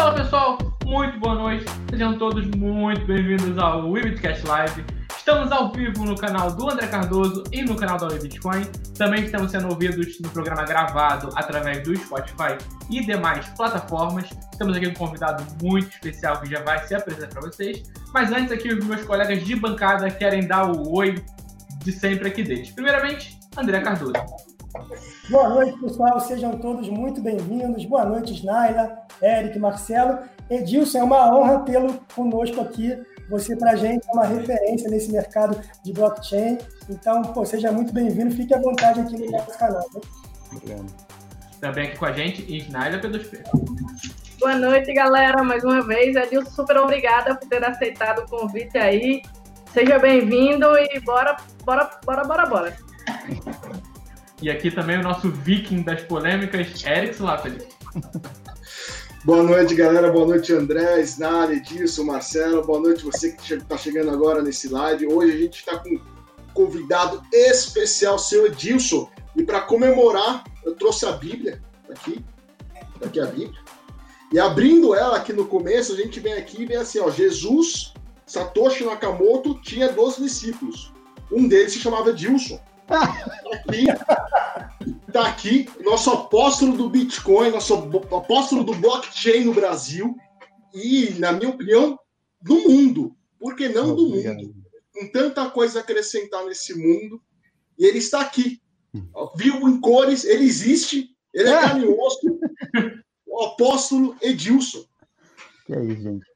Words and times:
Fala 0.00 0.14
pessoal, 0.14 0.58
muito 0.86 1.20
boa 1.20 1.34
noite, 1.34 1.66
sejam 1.90 2.16
todos 2.16 2.46
muito 2.56 3.04
bem-vindos 3.04 3.58
ao 3.58 3.90
Webcast 3.90 4.46
Live. 4.46 4.82
Estamos 5.14 5.52
ao 5.52 5.70
vivo 5.70 6.06
no 6.06 6.16
canal 6.16 6.50
do 6.50 6.70
André 6.70 6.86
Cardoso 6.86 7.44
e 7.52 7.60
no 7.60 7.76
canal 7.76 7.98
da 7.98 8.08
Bitcoin. 8.08 8.62
Também 8.96 9.24
estamos 9.24 9.50
sendo 9.50 9.68
ouvidos 9.68 10.18
no 10.20 10.30
programa 10.30 10.62
gravado 10.64 11.28
através 11.34 11.82
do 11.82 11.94
Spotify 11.94 12.56
e 12.88 13.04
demais 13.04 13.46
plataformas. 13.50 14.30
Estamos 14.50 14.74
aqui 14.74 14.86
com 14.86 15.04
um 15.04 15.08
convidado 15.08 15.44
muito 15.62 15.90
especial 15.90 16.40
que 16.40 16.48
já 16.48 16.62
vai 16.62 16.78
se 16.86 16.94
apresentar 16.94 17.28
para 17.28 17.42
vocês. 17.42 17.82
Mas 18.14 18.32
antes 18.32 18.52
aqui, 18.52 18.72
os 18.72 18.82
meus 18.82 19.04
colegas 19.04 19.44
de 19.44 19.54
bancada 19.54 20.10
querem 20.10 20.48
dar 20.48 20.64
o 20.64 20.96
oi 20.96 21.22
de 21.84 21.92
sempre 21.92 22.26
aqui 22.26 22.42
deles. 22.42 22.70
Primeiramente, 22.70 23.38
André 23.54 23.82
Cardoso. 23.82 24.14
Boa 25.28 25.48
noite, 25.50 25.78
pessoal. 25.78 26.18
Sejam 26.20 26.56
todos 26.58 26.88
muito 26.88 27.20
bem-vindos. 27.20 27.84
Boa 27.84 28.04
noite, 28.04 28.32
Snaila, 28.32 28.96
Eric, 29.22 29.58
Marcelo. 29.58 30.18
Edilson, 30.48 30.98
é 30.98 31.04
uma 31.04 31.34
honra 31.34 31.60
tê-lo 31.60 32.00
conosco 32.14 32.60
aqui. 32.60 32.98
Você, 33.28 33.54
para 33.54 33.72
a 33.72 33.76
gente, 33.76 34.04
é 34.08 34.12
uma 34.12 34.26
referência 34.26 34.90
nesse 34.90 35.12
mercado 35.12 35.60
de 35.84 35.92
blockchain. 35.92 36.58
Então, 36.88 37.22
pô, 37.22 37.44
seja 37.44 37.70
muito 37.70 37.92
bem-vindo. 37.92 38.34
Fique 38.34 38.52
à 38.52 38.58
vontade 38.58 39.00
aqui 39.00 39.16
no 39.16 39.30
nosso 39.30 39.56
canal. 39.56 39.86
Né? 40.64 40.76
Também 41.60 41.88
aqui 41.88 41.98
com 41.98 42.06
a 42.06 42.12
gente, 42.12 42.56
Snaila 42.56 42.98
P2P. 42.98 43.42
Boa 44.40 44.56
noite, 44.56 44.92
galera. 44.92 45.44
Mais 45.44 45.62
uma 45.62 45.86
vez, 45.86 46.16
Edilson, 46.16 46.50
super 46.50 46.78
obrigada 46.78 47.36
por 47.36 47.48
ter 47.48 47.64
aceitado 47.64 48.20
o 48.20 48.26
convite 48.28 48.76
aí. 48.76 49.22
Seja 49.72 50.00
bem-vindo 50.00 50.66
e 50.76 50.98
bora, 51.00 51.36
bora, 51.64 51.88
bora, 52.04 52.24
bora, 52.24 52.46
bora. 52.46 52.76
E 54.42 54.50
aqui 54.50 54.70
também 54.70 54.98
o 54.98 55.02
nosso 55.02 55.30
viking 55.30 55.82
das 55.82 56.02
polêmicas, 56.02 56.84
Eric 56.84 57.14
Slapeli. 57.14 57.68
Boa 59.22 59.42
noite, 59.42 59.74
galera. 59.74 60.10
Boa 60.10 60.26
noite, 60.26 60.50
André, 60.50 60.98
Snare, 61.02 61.56
Edilson, 61.56 62.04
Marcelo. 62.04 62.64
Boa 62.64 62.80
noite 62.80 63.04
você 63.04 63.32
que 63.32 63.52
está 63.52 63.76
chegando 63.76 64.10
agora 64.10 64.40
nesse 64.40 64.66
live. 64.68 65.06
Hoje 65.08 65.34
a 65.34 65.36
gente 65.36 65.58
está 65.58 65.78
com 65.78 65.90
um 65.90 66.00
convidado 66.54 67.22
especial, 67.30 68.18
seu 68.18 68.46
Edilson. 68.46 69.10
E 69.36 69.42
para 69.42 69.60
comemorar, 69.60 70.44
eu 70.64 70.74
trouxe 70.74 71.04
a 71.04 71.12
Bíblia 71.12 71.62
aqui. 71.90 72.24
Aqui 73.04 73.20
a 73.20 73.26
Bíblia. 73.26 73.60
E 74.32 74.38
abrindo 74.38 74.94
ela 74.94 75.18
aqui 75.18 75.34
no 75.34 75.44
começo, 75.44 75.92
a 75.92 75.96
gente 75.96 76.18
vem 76.18 76.32
aqui 76.32 76.62
e 76.62 76.66
vem 76.66 76.78
assim, 76.78 76.98
ó, 76.98 77.10
Jesus, 77.10 77.92
Satoshi 78.24 78.86
Nakamoto 78.86 79.60
tinha 79.60 79.92
12 79.92 80.22
discípulos. 80.22 80.94
Um 81.30 81.46
deles 81.46 81.74
se 81.74 81.78
chamava 81.78 82.08
Edilson. 82.08 82.58
Aqui, 82.90 83.86
tá 85.12 85.28
aqui, 85.28 85.68
nosso 85.80 86.10
apóstolo 86.10 86.76
do 86.76 86.90
Bitcoin, 86.90 87.50
nosso 87.50 87.74
apóstolo 87.74 88.64
do 88.64 88.74
blockchain 88.74 89.44
no 89.44 89.54
Brasil 89.54 90.16
e, 90.74 91.14
na 91.18 91.32
minha 91.32 91.50
opinião, 91.50 91.98
do 92.42 92.56
mundo. 92.56 93.16
Por 93.38 93.54
que 93.54 93.68
não 93.68 93.94
do 93.94 94.08
mundo? 94.08 94.54
Com 94.92 95.08
tanta 95.12 95.48
coisa 95.50 95.78
a 95.78 95.82
acrescentar 95.82 96.44
nesse 96.44 96.74
mundo. 96.74 97.22
E 97.78 97.86
ele 97.86 97.98
está 97.98 98.20
aqui. 98.20 98.60
Vivo 99.36 99.68
em 99.68 99.80
cores, 99.80 100.24
ele 100.24 100.44
existe, 100.44 101.10
ele 101.32 101.48
é 101.48 101.52
carne 101.52 101.86
osso. 101.86 102.38
O 103.26 103.44
apóstolo 103.44 104.16
Edilson. 104.20 104.84
Que 105.64 105.74
é 105.74 105.84
isso, 105.84 106.02
gente. 106.02 106.26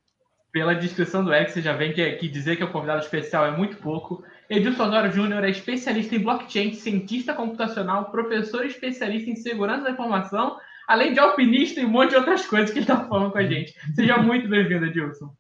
Pela 0.53 0.73
descrição 0.75 1.25
do 1.25 1.33
X, 1.33 1.53
você 1.53 1.61
já 1.61 1.77
vem 1.77 1.93
que, 1.93 2.13
que 2.13 2.29
dizer 2.29 2.57
que 2.57 2.63
é 2.63 2.67
o 2.67 2.73
convidado 2.73 3.03
especial 3.03 3.45
é 3.45 3.57
muito 3.57 3.77
pouco. 3.79 4.23
Edilson 4.49 4.85
Osório 4.85 5.13
Júnior 5.13 5.43
é 5.45 5.51
especialista 5.51 6.15
em 6.15 6.23
blockchain, 6.23 6.75
cientista 6.75 7.33
computacional, 7.33 8.11
professor 8.11 8.67
especialista 8.67 9.31
em 9.31 9.37
segurança 9.37 9.85
da 9.85 9.91
informação, 9.93 10.57
além 10.87 11.15
de 11.15 11.19
alpinista 11.19 11.81
e 11.81 11.85
um 11.87 11.89
monte 11.89 12.11
de 12.11 12.17
outras 12.17 12.45
coisas 12.47 12.71
que 12.71 12.79
ele 12.79 12.85
está 12.85 13.07
falando 13.09 13.33
com 13.33 13.39
a 13.39 13.47
gente. 13.47 13.75
Seja 13.95 14.19
muito 14.19 14.47
bem-vindo, 14.49 14.85
Edilson. 14.85 15.35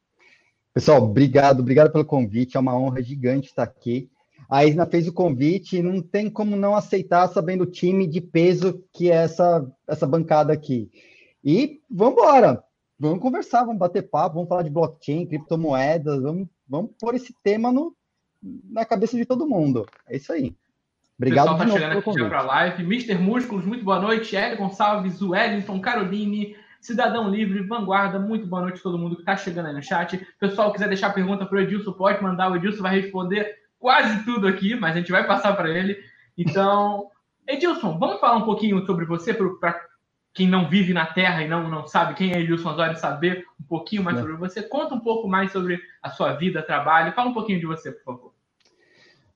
Pessoal, 0.72 1.02
obrigado, 1.02 1.60
obrigado 1.60 1.92
pelo 1.92 2.04
convite. 2.04 2.56
É 2.56 2.60
uma 2.60 2.76
honra 2.76 3.02
gigante 3.02 3.48
estar 3.48 3.62
aqui. 3.62 4.10
A 4.48 4.64
Isna 4.64 4.86
fez 4.86 5.06
o 5.06 5.12
convite 5.12 5.76
e 5.76 5.82
não 5.82 6.00
tem 6.00 6.30
como 6.30 6.56
não 6.56 6.74
aceitar, 6.74 7.28
sabendo 7.28 7.64
o 7.64 7.70
time 7.70 8.06
de 8.06 8.20
peso 8.20 8.82
que 8.92 9.10
é 9.10 9.16
essa, 9.16 9.70
essa 9.86 10.06
bancada 10.06 10.52
aqui. 10.52 10.90
E 11.44 11.80
vamos 11.90 12.14
embora, 12.14 12.62
vamos 12.98 13.20
conversar, 13.20 13.64
vamos 13.64 13.78
bater 13.78 14.08
papo, 14.08 14.36
vamos 14.36 14.48
falar 14.48 14.62
de 14.62 14.70
blockchain, 14.70 15.26
criptomoedas, 15.26 16.22
vamos, 16.22 16.48
vamos 16.66 16.90
pôr 16.98 17.14
esse 17.14 17.34
tema 17.42 17.70
no, 17.70 17.94
na 18.64 18.84
cabeça 18.84 19.16
de 19.16 19.24
todo 19.24 19.46
mundo. 19.46 19.86
É 20.06 20.16
isso 20.16 20.32
aí. 20.32 20.54
Obrigado 21.16 21.46
o 21.46 21.58
pessoal 21.58 21.68
tá 21.68 21.72
chegando 21.72 21.98
aqui 21.98 22.18
já 22.18 22.28
para 22.28 22.38
a 22.40 22.42
live. 22.42 22.82
Mr. 22.82 23.14
Músculos, 23.14 23.64
muito 23.64 23.84
boa 23.84 24.00
noite. 24.00 24.36
Hélio 24.36 24.58
Gonçalves, 24.58 25.22
Wellington, 25.22 25.80
Caroline, 25.80 26.56
Cidadão 26.80 27.30
Livre, 27.30 27.62
Vanguarda, 27.62 28.18
muito 28.18 28.46
boa 28.46 28.62
noite 28.62 28.80
a 28.80 28.82
todo 28.82 28.98
mundo 28.98 29.14
que 29.14 29.22
está 29.22 29.36
chegando 29.36 29.66
aí 29.66 29.72
no 29.72 29.82
chat. 29.82 30.26
Pessoal, 30.38 30.72
quiser 30.72 30.88
deixar 30.88 31.14
pergunta 31.14 31.46
para 31.46 31.56
o 31.56 31.60
Edilson, 31.60 31.92
pode 31.92 32.22
mandar. 32.22 32.50
O 32.50 32.56
Edilson 32.56 32.82
vai 32.82 33.00
responder 33.00 33.54
quase 33.78 34.24
tudo 34.24 34.46
aqui, 34.46 34.74
mas 34.74 34.94
a 34.94 34.98
gente 34.98 35.12
vai 35.12 35.26
passar 35.26 35.56
para 35.56 35.70
ele. 35.70 35.96
Então, 36.36 37.08
Edilson, 37.46 37.96
vamos 37.96 38.20
falar 38.20 38.36
um 38.36 38.44
pouquinho 38.44 38.84
sobre 38.84 39.06
você 39.06 39.32
para 39.32 39.80
quem 40.34 40.48
não 40.48 40.68
vive 40.68 40.92
na 40.92 41.06
Terra 41.06 41.42
e 41.42 41.48
não, 41.48 41.70
não 41.70 41.86
sabe 41.86 42.14
quem 42.14 42.32
é 42.32 42.40
Edilson 42.40 42.70
Osório, 42.70 42.98
saber 42.98 43.46
um 43.58 43.64
pouquinho 43.64 44.02
mais 44.02 44.18
é. 44.18 44.20
sobre 44.20 44.36
você. 44.36 44.62
Conta 44.62 44.96
um 44.96 45.00
pouco 45.00 45.28
mais 45.28 45.52
sobre 45.52 45.80
a 46.02 46.10
sua 46.10 46.32
vida, 46.32 46.60
trabalho. 46.60 47.12
Fala 47.12 47.30
um 47.30 47.34
pouquinho 47.34 47.60
de 47.60 47.66
você, 47.66 47.92
por 47.92 48.04
favor. 48.04 48.33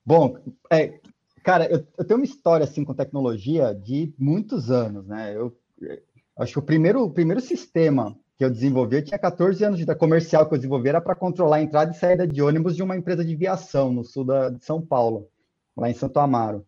Bom, 0.09 0.39
é, 0.71 0.99
cara, 1.43 1.71
eu, 1.71 1.85
eu, 1.95 2.03
tenho 2.03 2.19
uma 2.19 2.25
história 2.25 2.63
assim 2.63 2.83
com 2.83 2.95
tecnologia 2.95 3.75
de 3.75 4.11
muitos 4.17 4.71
anos, 4.71 5.05
né? 5.05 5.35
Eu, 5.35 5.55
eu 5.79 5.99
acho 6.39 6.53
que 6.53 6.57
o 6.57 6.63
primeiro, 6.63 7.03
o 7.03 7.11
primeiro 7.11 7.39
sistema 7.39 8.17
que 8.35 8.43
eu 8.43 8.49
desenvolvi, 8.49 8.95
eu 8.95 9.05
tinha 9.05 9.19
14 9.19 9.63
anos 9.63 9.77
de 9.77 9.83
vida 9.83 9.95
comercial 9.95 10.47
que 10.47 10.55
eu 10.55 10.57
desenvolvi 10.57 10.89
era 10.89 10.99
para 10.99 11.13
controlar 11.13 11.57
a 11.57 11.61
entrada 11.61 11.91
e 11.91 11.93
saída 11.93 12.25
de 12.25 12.41
ônibus 12.41 12.75
de 12.75 12.81
uma 12.81 12.97
empresa 12.97 13.23
de 13.23 13.35
viação 13.35 13.93
no 13.93 14.03
sul 14.03 14.25
da, 14.25 14.49
de 14.49 14.65
São 14.65 14.81
Paulo, 14.81 15.27
lá 15.77 15.91
em 15.91 15.93
Santo 15.93 16.19
Amaro. 16.19 16.65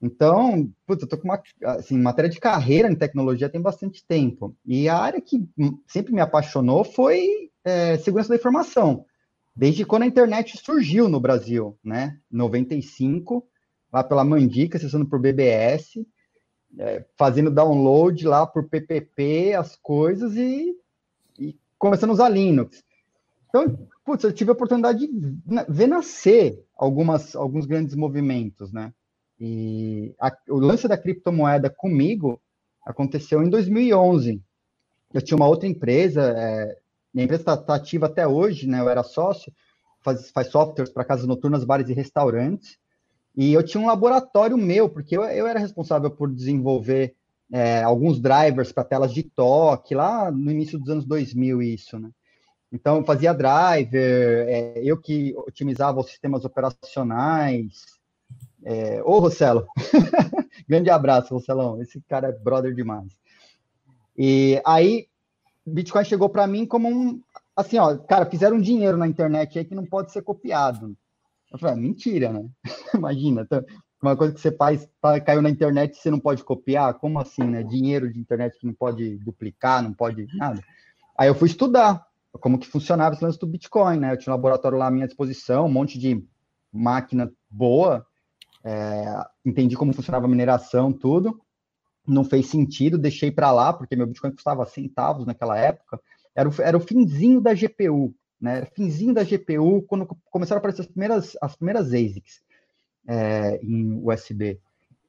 Então, 0.00 0.66
putz, 0.86 1.02
eu 1.02 1.08
tô 1.10 1.18
com 1.18 1.24
uma 1.24 1.42
assim, 1.76 1.98
matéria 1.98 2.30
de 2.30 2.40
carreira 2.40 2.90
em 2.90 2.96
tecnologia 2.96 3.50
tem 3.50 3.60
bastante 3.60 4.02
tempo. 4.02 4.56
E 4.64 4.88
a 4.88 4.96
área 4.96 5.20
que 5.20 5.46
sempre 5.86 6.14
me 6.14 6.22
apaixonou 6.22 6.84
foi 6.84 7.50
é, 7.66 7.98
segurança 7.98 8.30
da 8.30 8.36
informação 8.36 9.04
desde 9.54 9.84
quando 9.84 10.02
a 10.02 10.06
internet 10.06 10.56
surgiu 10.58 11.08
no 11.08 11.20
Brasil, 11.20 11.78
né? 11.84 12.18
95, 12.30 13.46
lá 13.92 14.02
pela 14.02 14.24
Mandica, 14.24 14.78
acessando 14.78 15.06
por 15.06 15.20
BBS, 15.20 16.04
é, 16.78 17.04
fazendo 17.16 17.50
download 17.50 18.26
lá 18.26 18.46
por 18.46 18.68
PPP, 18.68 19.54
as 19.54 19.76
coisas 19.76 20.34
e, 20.36 20.74
e 21.38 21.56
começando 21.78 22.10
a 22.10 22.14
usar 22.14 22.28
Linux. 22.28 22.82
Então, 23.48 23.88
putz, 24.04 24.24
eu 24.24 24.32
tive 24.32 24.50
a 24.50 24.54
oportunidade 24.54 25.06
de 25.06 25.42
ver 25.68 25.86
nascer 25.86 26.64
algumas, 26.74 27.36
alguns 27.36 27.66
grandes 27.66 27.94
movimentos, 27.94 28.72
né? 28.72 28.92
E 29.38 30.14
a, 30.18 30.34
o 30.48 30.58
lance 30.58 30.88
da 30.88 30.96
criptomoeda 30.96 31.68
comigo 31.68 32.40
aconteceu 32.84 33.42
em 33.42 33.50
2011. 33.50 34.40
Eu 35.12 35.20
tinha 35.20 35.36
uma 35.36 35.48
outra 35.48 35.68
empresa, 35.68 36.32
é, 36.34 36.78
minha 37.12 37.24
empresa 37.24 37.42
está 37.42 37.56
tá 37.56 37.74
ativa 37.74 38.06
até 38.06 38.26
hoje, 38.26 38.66
né? 38.66 38.80
Eu 38.80 38.88
era 38.88 39.02
sócio, 39.02 39.52
faz, 40.00 40.30
faz 40.30 40.48
softwares 40.48 40.92
para 40.92 41.04
casas 41.04 41.26
noturnas, 41.26 41.64
bares 41.64 41.88
e 41.88 41.92
restaurantes. 41.92 42.78
E 43.36 43.52
eu 43.52 43.62
tinha 43.62 43.82
um 43.82 43.86
laboratório 43.86 44.56
meu, 44.56 44.88
porque 44.88 45.16
eu, 45.16 45.24
eu 45.24 45.46
era 45.46 45.58
responsável 45.58 46.10
por 46.10 46.32
desenvolver 46.32 47.14
é, 47.52 47.82
alguns 47.82 48.20
drivers 48.20 48.72
para 48.72 48.84
telas 48.84 49.12
de 49.12 49.22
toque, 49.22 49.94
lá 49.94 50.30
no 50.30 50.50
início 50.50 50.78
dos 50.78 50.88
anos 50.88 51.04
2000, 51.04 51.62
isso, 51.62 51.98
né? 51.98 52.10
Então, 52.72 52.96
eu 52.96 53.04
fazia 53.04 53.34
driver, 53.34 54.48
é, 54.48 54.80
eu 54.82 54.96
que 54.96 55.34
otimizava 55.36 56.00
os 56.00 56.06
sistemas 56.06 56.42
operacionais. 56.46 57.84
É, 58.64 59.02
ô, 59.02 59.18
Rossello, 59.18 59.66
grande 60.66 60.88
abraço, 60.88 61.34
Rosselão, 61.34 61.82
esse 61.82 62.00
cara 62.08 62.28
é 62.28 62.32
brother 62.32 62.74
demais. 62.74 63.12
E 64.16 64.60
aí, 64.64 65.06
Bitcoin 65.66 66.04
chegou 66.04 66.28
para 66.28 66.46
mim 66.46 66.66
como 66.66 66.88
um. 66.88 67.20
Assim, 67.56 67.78
ó, 67.78 67.96
cara, 67.96 68.26
fizeram 68.26 68.60
dinheiro 68.60 68.96
na 68.96 69.06
internet 69.06 69.58
aí 69.58 69.64
que 69.64 69.74
não 69.74 69.84
pode 69.84 70.12
ser 70.12 70.22
copiado. 70.22 70.96
Eu 71.52 71.58
falei, 71.58 71.74
ah, 71.74 71.78
mentira, 71.78 72.32
né? 72.32 72.48
Imagina, 72.94 73.46
tá, 73.46 73.62
uma 74.02 74.16
coisa 74.16 74.34
que 74.34 74.40
você 74.40 74.50
faz, 74.50 74.88
caiu 75.24 75.42
na 75.42 75.50
internet 75.50 75.96
você 75.96 76.10
não 76.10 76.18
pode 76.18 76.42
copiar? 76.42 76.94
Como 76.94 77.18
assim, 77.20 77.44
né? 77.44 77.62
Dinheiro 77.62 78.12
de 78.12 78.18
internet 78.18 78.58
que 78.58 78.66
não 78.66 78.74
pode 78.74 79.18
duplicar, 79.18 79.82
não 79.82 79.92
pode 79.92 80.26
nada. 80.36 80.60
Aí 81.16 81.28
eu 81.28 81.34
fui 81.34 81.48
estudar 81.48 82.04
como 82.40 82.58
que 82.58 82.66
funcionava 82.66 83.14
esse 83.14 83.22
lance 83.22 83.38
do 83.38 83.46
Bitcoin, 83.46 83.98
né? 83.98 84.12
Eu 84.12 84.16
tinha 84.16 84.32
um 84.32 84.36
laboratório 84.36 84.78
lá 84.78 84.86
à 84.86 84.90
minha 84.90 85.06
disposição, 85.06 85.66
um 85.66 85.72
monte 85.72 85.98
de 85.98 86.24
máquina 86.72 87.30
boa, 87.50 88.04
é, 88.64 89.04
entendi 89.44 89.76
como 89.76 89.92
funcionava 89.92 90.24
a 90.24 90.28
mineração, 90.28 90.90
tudo 90.90 91.41
não 92.06 92.24
fez 92.24 92.46
sentido, 92.46 92.98
deixei 92.98 93.30
para 93.30 93.52
lá, 93.52 93.72
porque 93.72 93.96
meu 93.96 94.06
Bitcoin 94.06 94.32
custava 94.32 94.66
centavos 94.66 95.26
naquela 95.26 95.56
época, 95.58 96.00
era 96.34 96.48
o, 96.48 96.52
era 96.60 96.76
o 96.76 96.80
finzinho 96.80 97.40
da 97.40 97.54
GPU, 97.54 98.14
né? 98.40 98.64
Finzinho 98.74 99.14
da 99.14 99.22
GPU, 99.22 99.82
quando 99.82 100.06
começaram 100.30 100.58
a 100.58 100.60
aparecer 100.60 100.82
as 100.82 100.88
primeiras, 100.88 101.36
as 101.40 101.54
primeiras 101.54 101.88
ASICs 101.88 102.42
é, 103.06 103.60
em 103.62 104.00
USB. 104.02 104.58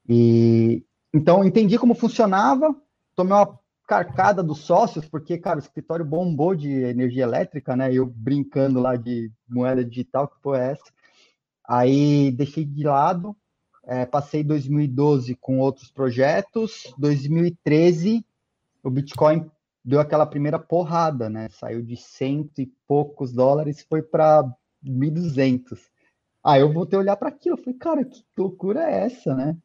E 0.08 0.84
então 1.14 1.44
entendi 1.44 1.78
como 1.78 1.96
funcionava, 1.96 2.76
tomei 3.16 3.34
uma, 3.34 3.60
carcada 3.88 4.42
dos 4.42 4.60
sócios, 4.60 5.06
porque, 5.08 5.38
cara, 5.38 5.58
o 5.58 5.62
escritório 5.62 6.06
bombou 6.06 6.56
de 6.56 6.72
energia 6.72 7.24
elétrica, 7.24 7.76
né? 7.76 7.94
Eu 7.94 8.06
brincando 8.06 8.80
lá 8.80 8.96
de 8.96 9.32
moeda 9.48 9.84
digital, 9.84 10.28
que 10.28 10.42
foi 10.42 10.58
é 10.58 10.72
essa? 10.72 10.92
Aí 11.68 12.32
deixei 12.32 12.66
de 12.66 12.84
lado, 12.84 13.36
é, 13.86 14.06
passei 14.06 14.44
2012 14.44 15.36
com 15.36 15.60
outros 15.60 15.90
projetos, 15.92 16.94
2013 16.98 18.26
o 18.84 18.90
Bitcoin 18.90 19.50
deu 19.84 20.00
aquela 20.00 20.26
primeira 20.26 20.60
porrada, 20.60 21.30
né? 21.30 21.48
Saiu 21.50 21.82
de 21.82 21.96
cento 21.96 22.60
e 22.62 22.72
poucos 22.88 23.32
dólares, 23.32 23.86
foi 23.90 24.02
para 24.02 24.44
1.200. 24.86 25.80
Aí 26.44 26.62
eu 26.62 26.72
voltei 26.72 26.98
a 26.98 27.02
olhar 27.02 27.16
para 27.16 27.30
aquilo, 27.30 27.58
falei, 27.58 27.76
cara, 27.76 28.04
que 28.04 28.24
loucura 28.38 28.84
é 28.84 29.06
essa, 29.06 29.34
né? 29.34 29.58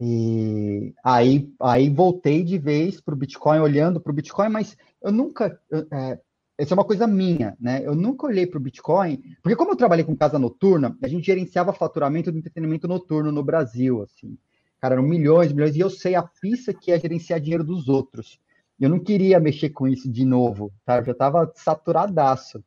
E 0.00 0.94
aí, 1.04 1.52
aí 1.60 1.90
voltei 1.90 2.42
de 2.42 2.56
vez 2.56 3.00
para 3.00 3.14
o 3.14 3.16
Bitcoin, 3.16 3.58
olhando 3.58 4.00
para 4.00 4.12
o 4.12 4.14
Bitcoin, 4.14 4.48
mas 4.48 4.76
eu 5.02 5.12
nunca. 5.12 5.60
É, 5.92 6.18
essa 6.58 6.74
é 6.74 6.76
uma 6.76 6.84
coisa 6.84 7.06
minha, 7.06 7.56
né? 7.60 7.80
Eu 7.84 7.94
nunca 7.94 8.26
olhei 8.26 8.46
para 8.46 8.58
o 8.58 8.60
Bitcoin, 8.60 9.22
porque 9.42 9.56
como 9.56 9.70
eu 9.70 9.76
trabalhei 9.76 10.04
com 10.04 10.16
casa 10.16 10.38
noturna, 10.38 10.96
a 11.02 11.08
gente 11.08 11.26
gerenciava 11.26 11.72
faturamento 11.72 12.32
do 12.32 12.38
entretenimento 12.38 12.88
noturno 12.88 13.30
no 13.30 13.44
Brasil, 13.44 14.02
assim. 14.02 14.36
Cara, 14.80 14.94
eram 14.94 15.04
milhões, 15.04 15.52
milhões, 15.52 15.76
e 15.76 15.80
eu 15.80 15.88
sei 15.88 16.14
a 16.14 16.22
pista 16.22 16.74
que 16.74 16.92
é 16.92 16.98
gerenciar 16.98 17.40
dinheiro 17.40 17.64
dos 17.64 17.88
outros. 17.88 18.40
Eu 18.78 18.88
não 18.88 18.98
queria 18.98 19.40
mexer 19.40 19.70
com 19.70 19.88
isso 19.88 20.10
de 20.10 20.24
novo, 20.24 20.72
tá? 20.84 20.98
Eu 20.98 21.04
já 21.04 21.12
estava 21.12 21.50
saturadaço. 21.54 22.62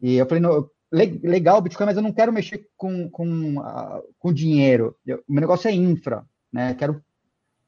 E 0.00 0.16
eu 0.16 0.26
falei, 0.26 0.42
não, 0.42 0.68
legal 0.90 1.58
o 1.58 1.62
Bitcoin, 1.62 1.86
mas 1.86 1.96
eu 1.96 2.02
não 2.02 2.12
quero 2.12 2.32
mexer 2.32 2.68
com, 2.76 3.08
com, 3.10 3.54
com 4.18 4.32
dinheiro. 4.32 4.96
O 5.06 5.32
meu 5.32 5.40
negócio 5.40 5.68
é 5.68 5.72
infra 5.72 6.26
né? 6.52 6.74
Quero 6.74 7.02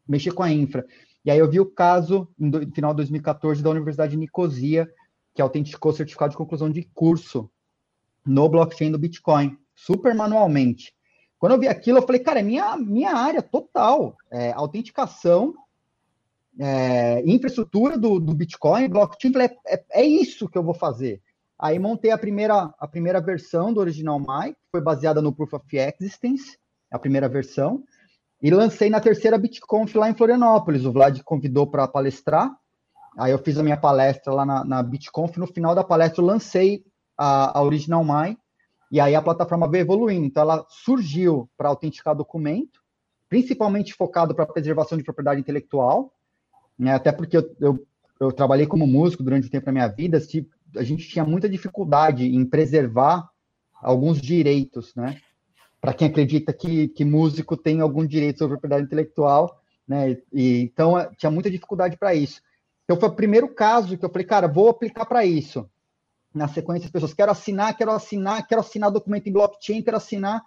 mexer 0.08 0.32
com 0.32 0.42
a 0.42 0.50
infra. 0.50 0.84
E 1.24 1.30
aí 1.30 1.38
eu 1.38 1.50
vi 1.50 1.60
o 1.60 1.66
caso, 1.66 2.28
no 2.38 2.60
final 2.72 2.92
de 2.92 2.98
2014, 2.98 3.62
da 3.62 3.70
Universidade 3.70 4.12
de 4.12 4.16
Nicosia, 4.16 4.90
que 5.34 5.42
autenticou 5.42 5.92
o 5.92 5.94
certificado 5.94 6.30
de 6.30 6.36
conclusão 6.36 6.70
de 6.70 6.82
curso 6.94 7.50
no 8.24 8.48
blockchain 8.48 8.90
do 8.90 8.98
Bitcoin, 8.98 9.56
super 9.74 10.14
manualmente. 10.14 10.94
Quando 11.38 11.52
eu 11.52 11.58
vi 11.58 11.68
aquilo, 11.68 11.98
eu 11.98 12.02
falei, 12.02 12.20
cara, 12.20 12.40
é 12.40 12.42
minha, 12.42 12.76
minha 12.76 13.14
área 13.14 13.40
total. 13.40 14.14
É, 14.30 14.52
autenticação, 14.52 15.54
é, 16.58 17.22
infraestrutura 17.24 17.96
do, 17.96 18.20
do 18.20 18.34
Bitcoin, 18.34 18.88
blockchain, 18.88 19.32
falei, 19.32 19.48
é, 19.66 19.74
é, 19.74 19.84
é, 20.02 20.04
isso 20.04 20.48
que 20.48 20.58
eu 20.58 20.62
vou 20.62 20.74
fazer. 20.74 21.22
Aí 21.58 21.78
montei 21.78 22.10
a 22.10 22.18
primeira, 22.18 22.74
a 22.78 22.86
primeira 22.86 23.20
versão 23.20 23.72
do 23.72 23.80
Original 23.80 24.18
My, 24.18 24.52
que 24.52 24.70
foi 24.70 24.82
baseada 24.82 25.22
no 25.22 25.32
Proof 25.32 25.54
of 25.54 25.66
Existence, 25.76 26.58
a 26.90 26.98
primeira 26.98 27.28
versão. 27.28 27.82
E 28.42 28.50
lancei 28.50 28.88
na 28.88 29.00
terceira 29.00 29.38
BitConf 29.38 29.94
lá 29.94 30.08
em 30.08 30.14
Florianópolis. 30.14 30.84
O 30.84 30.92
Vlad 30.92 31.20
convidou 31.22 31.66
para 31.66 31.86
palestrar. 31.86 32.50
Aí 33.18 33.32
eu 33.32 33.38
fiz 33.38 33.58
a 33.58 33.62
minha 33.62 33.76
palestra 33.76 34.32
lá 34.32 34.44
na, 34.44 34.64
na 34.64 34.82
BitConf. 34.82 35.36
No 35.36 35.46
final 35.46 35.74
da 35.74 35.84
palestra, 35.84 36.22
eu 36.22 36.26
lancei 36.26 36.84
a, 37.16 37.58
a 37.58 37.62
Original 37.62 38.04
My. 38.04 38.36
E 38.90 39.00
aí 39.00 39.14
a 39.14 39.22
plataforma 39.22 39.68
veio 39.68 39.82
evoluindo. 39.82 40.26
Então, 40.26 40.42
ela 40.42 40.66
surgiu 40.68 41.48
para 41.56 41.68
autenticar 41.68 42.14
documento, 42.14 42.80
principalmente 43.28 43.94
focado 43.94 44.34
para 44.34 44.46
preservação 44.46 44.98
de 44.98 45.04
propriedade 45.04 45.40
intelectual. 45.40 46.12
Né? 46.78 46.94
Até 46.94 47.12
porque 47.12 47.36
eu, 47.36 47.56
eu, 47.60 47.86
eu, 48.20 48.32
trabalhei 48.32 48.66
como 48.66 48.86
músico 48.86 49.22
durante 49.22 49.48
o 49.48 49.50
tempo 49.50 49.66
da 49.66 49.72
minha 49.72 49.88
vida. 49.88 50.20
A 50.76 50.82
gente 50.82 51.08
tinha 51.08 51.24
muita 51.24 51.48
dificuldade 51.48 52.24
em 52.24 52.44
preservar 52.44 53.28
alguns 53.82 54.20
direitos, 54.20 54.94
né? 54.94 55.20
para 55.80 55.94
quem 55.94 56.08
acredita 56.08 56.52
que, 56.52 56.88
que 56.88 57.04
músico 57.04 57.56
tem 57.56 57.80
algum 57.80 58.06
direito 58.06 58.38
sobre 58.38 58.54
propriedade 58.54 58.84
intelectual, 58.84 59.60
né? 59.88 60.18
E, 60.32 60.60
então 60.60 60.98
é, 60.98 61.10
tinha 61.16 61.30
muita 61.30 61.50
dificuldade 61.50 61.96
para 61.96 62.14
isso. 62.14 62.42
Então 62.90 62.98
foi 62.98 63.08
o 63.08 63.14
primeiro 63.14 63.48
caso 63.54 63.96
que 63.96 64.04
eu 64.04 64.10
falei, 64.10 64.26
cara, 64.26 64.48
vou 64.48 64.68
aplicar 64.68 65.06
para 65.06 65.24
isso. 65.24 65.64
Na 66.34 66.48
sequência, 66.48 66.86
as 66.86 66.90
pessoas 66.90 67.14
quero 67.14 67.30
assinar, 67.30 67.76
quero 67.76 67.92
assinar, 67.92 68.44
quero 68.44 68.60
assinar 68.60 68.90
documento 68.90 69.28
em 69.28 69.32
blockchain, 69.32 69.80
quero 69.80 69.96
assinar. 69.96 70.42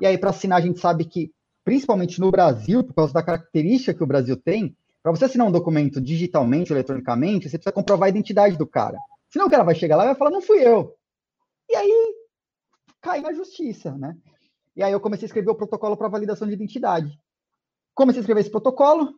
E 0.00 0.06
aí, 0.06 0.16
para 0.16 0.30
assinar, 0.30 0.60
a 0.60 0.60
gente 0.60 0.78
sabe 0.78 1.04
que, 1.04 1.32
principalmente 1.64 2.20
no 2.20 2.30
Brasil, 2.30 2.84
por 2.84 2.94
causa 2.94 3.12
da 3.12 3.24
característica 3.24 3.92
que 3.92 4.04
o 4.04 4.06
Brasil 4.06 4.36
tem, 4.36 4.76
para 5.02 5.10
você 5.10 5.24
assinar 5.24 5.48
um 5.48 5.50
documento 5.50 6.00
digitalmente, 6.00 6.72
eletronicamente, 6.72 7.50
você 7.50 7.58
precisa 7.58 7.74
comprovar 7.74 8.06
a 8.06 8.10
identidade 8.10 8.56
do 8.56 8.68
cara. 8.68 8.96
Senão 9.28 9.48
o 9.48 9.50
cara 9.50 9.64
vai 9.64 9.74
chegar 9.74 9.96
lá 9.96 10.04
e 10.04 10.06
vai 10.06 10.14
falar, 10.14 10.30
não 10.30 10.40
fui 10.40 10.64
eu. 10.64 10.94
E 11.68 11.74
aí 11.74 12.14
cai 13.00 13.20
na 13.20 13.32
justiça, 13.32 13.98
né? 13.98 14.16
E 14.76 14.82
aí 14.84 14.92
eu 14.92 15.00
comecei 15.00 15.24
a 15.24 15.26
escrever 15.26 15.50
o 15.50 15.56
protocolo 15.56 15.96
para 15.96 16.06
validação 16.06 16.46
de 16.46 16.54
identidade. 16.54 17.18
Comecei 17.96 18.20
a 18.20 18.22
escrever 18.22 18.42
esse 18.42 18.50
protocolo, 18.50 19.12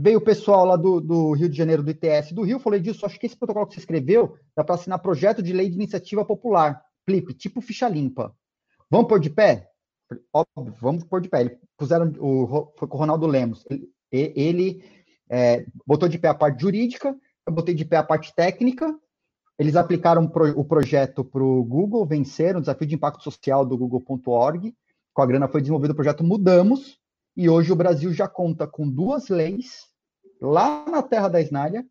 veio 0.00 0.18
o 0.18 0.24
pessoal 0.24 0.64
lá 0.64 0.76
do, 0.76 1.00
do, 1.00 1.32
Rio 1.32 1.48
de 1.48 1.56
Janeiro, 1.56 1.82
do 1.82 1.90
ITS 1.90 2.30
do 2.32 2.42
Rio, 2.42 2.60
falei 2.60 2.78
disso, 2.78 3.04
acho 3.04 3.18
que 3.18 3.26
esse 3.26 3.36
protocolo 3.36 3.66
que 3.66 3.74
você 3.74 3.80
escreveu 3.80 4.36
dá 4.56 4.62
para 4.62 4.76
assinar 4.76 5.00
projeto 5.00 5.42
de 5.42 5.52
lei 5.52 5.68
de 5.68 5.74
iniciativa 5.74 6.24
popular, 6.24 6.80
PLIP, 7.04 7.34
tipo 7.34 7.60
ficha 7.60 7.88
limpa. 7.88 8.32
Vamos 8.88 9.08
pôr 9.08 9.18
de 9.18 9.28
pé? 9.28 9.68
Óbvio, 10.32 10.74
vamos 10.80 11.02
pôr 11.02 11.20
de 11.20 11.28
pé. 11.28 11.40
Ele 11.40 11.58
puseram, 11.76 12.12
o, 12.20 12.72
foi 12.78 12.86
com 12.86 12.96
o 12.96 13.00
Ronaldo 13.00 13.26
Lemos. 13.26 13.64
Ele, 13.68 14.32
ele 14.36 14.84
é, 15.28 15.66
botou 15.84 16.08
de 16.08 16.16
pé 16.16 16.28
a 16.28 16.34
parte 16.34 16.62
jurídica, 16.62 17.14
eu 17.44 17.52
botei 17.52 17.74
de 17.74 17.84
pé 17.84 17.96
a 17.96 18.04
parte 18.04 18.32
técnica, 18.34 18.96
eles 19.58 19.74
aplicaram 19.74 20.30
o 20.56 20.64
projeto 20.64 21.24
para 21.24 21.42
o 21.42 21.64
Google, 21.64 22.06
venceram 22.06 22.58
o 22.58 22.62
desafio 22.62 22.86
de 22.86 22.94
impacto 22.94 23.24
social 23.24 23.66
do 23.66 23.76
google.org. 23.76 24.72
Com 25.12 25.22
a 25.22 25.26
grana 25.26 25.48
foi 25.48 25.60
desenvolvido 25.60 25.90
o 25.90 25.96
projeto 25.96 26.22
Mudamos, 26.22 26.97
e 27.38 27.48
hoje 27.48 27.70
o 27.70 27.76
Brasil 27.76 28.12
já 28.12 28.26
conta 28.26 28.66
com 28.66 28.90
duas 28.90 29.28
leis 29.28 29.86
lá 30.40 30.84
na 30.86 31.04
terra 31.04 31.28
da 31.28 31.40
Esnália, 31.40 31.86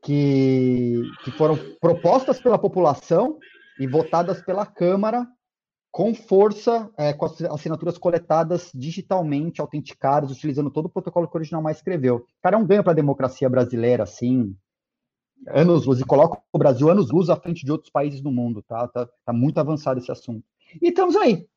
que, 0.00 1.02
que 1.24 1.32
foram 1.32 1.58
propostas 1.80 2.40
pela 2.40 2.56
população 2.56 3.36
e 3.80 3.86
votadas 3.88 4.40
pela 4.42 4.64
Câmara 4.64 5.26
com 5.90 6.14
força, 6.14 6.88
é, 6.96 7.12
com 7.12 7.24
as 7.24 7.42
assinaturas 7.42 7.98
coletadas 7.98 8.70
digitalmente, 8.72 9.60
autenticadas, 9.60 10.30
utilizando 10.30 10.70
todo 10.70 10.86
o 10.86 10.90
protocolo 10.90 11.26
que 11.26 11.34
o 11.34 11.38
Original 11.38 11.60
Mais 11.60 11.78
escreveu. 11.78 12.24
Cara, 12.40 12.54
é 12.54 12.58
um 12.58 12.66
ganho 12.66 12.84
para 12.84 12.92
a 12.92 12.94
democracia 12.94 13.50
brasileira, 13.50 14.04
assim, 14.04 14.56
anos 15.48 15.84
luz 15.84 15.98
e 15.98 16.04
coloca 16.04 16.40
o 16.52 16.58
Brasil 16.58 16.88
anos 16.88 17.10
luz 17.10 17.28
à 17.28 17.34
frente 17.34 17.64
de 17.64 17.72
outros 17.72 17.90
países 17.90 18.20
do 18.20 18.30
mundo, 18.30 18.62
tá? 18.62 18.86
Tá, 18.86 19.08
tá 19.24 19.32
muito 19.32 19.58
avançado 19.58 19.98
esse 19.98 20.12
assunto. 20.12 20.46
E 20.80 20.90
estamos 20.90 21.16
aí. 21.16 21.48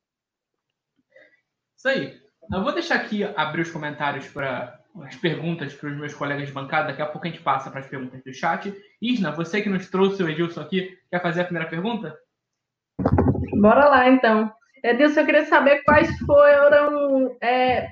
Isso 1.76 1.88
aí. 1.88 2.23
Eu 2.52 2.62
vou 2.62 2.72
deixar 2.72 2.96
aqui 2.96 3.24
abrir 3.24 3.62
os 3.62 3.70
comentários 3.70 4.26
para 4.28 4.78
as 5.02 5.16
perguntas 5.16 5.74
para 5.74 5.90
os 5.90 5.96
meus 5.96 6.14
colegas 6.14 6.46
de 6.46 6.52
bancada. 6.52 6.88
Daqui 6.88 7.02
a 7.02 7.06
pouco 7.06 7.26
a 7.26 7.30
gente 7.30 7.42
passa 7.42 7.70
para 7.70 7.80
as 7.80 7.86
perguntas 7.86 8.22
do 8.22 8.32
chat. 8.32 8.72
Isna, 9.00 9.32
você 9.32 9.60
que 9.60 9.68
nos 9.68 9.88
trouxe 9.88 10.22
o 10.22 10.28
Edilson 10.28 10.60
aqui, 10.60 10.96
quer 11.10 11.20
fazer 11.20 11.40
a 11.42 11.44
primeira 11.44 11.68
pergunta? 11.68 12.16
Bora 13.60 13.88
lá, 13.88 14.08
então. 14.08 14.52
Edilson, 14.82 15.20
eu 15.20 15.26
queria 15.26 15.46
saber 15.46 15.82
quais 15.84 16.16
foram 16.18 17.36
é, 17.40 17.90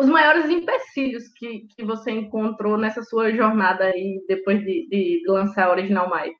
os 0.00 0.08
maiores 0.08 0.50
empecilhos 0.50 1.28
que, 1.28 1.68
que 1.76 1.84
você 1.84 2.10
encontrou 2.10 2.76
nessa 2.78 3.02
sua 3.02 3.30
jornada 3.32 3.84
aí, 3.84 4.24
depois 4.26 4.58
de, 4.60 4.88
de 4.88 5.22
lançar 5.28 5.66
a 5.66 5.70
Original 5.70 6.08
Mais? 6.08 6.32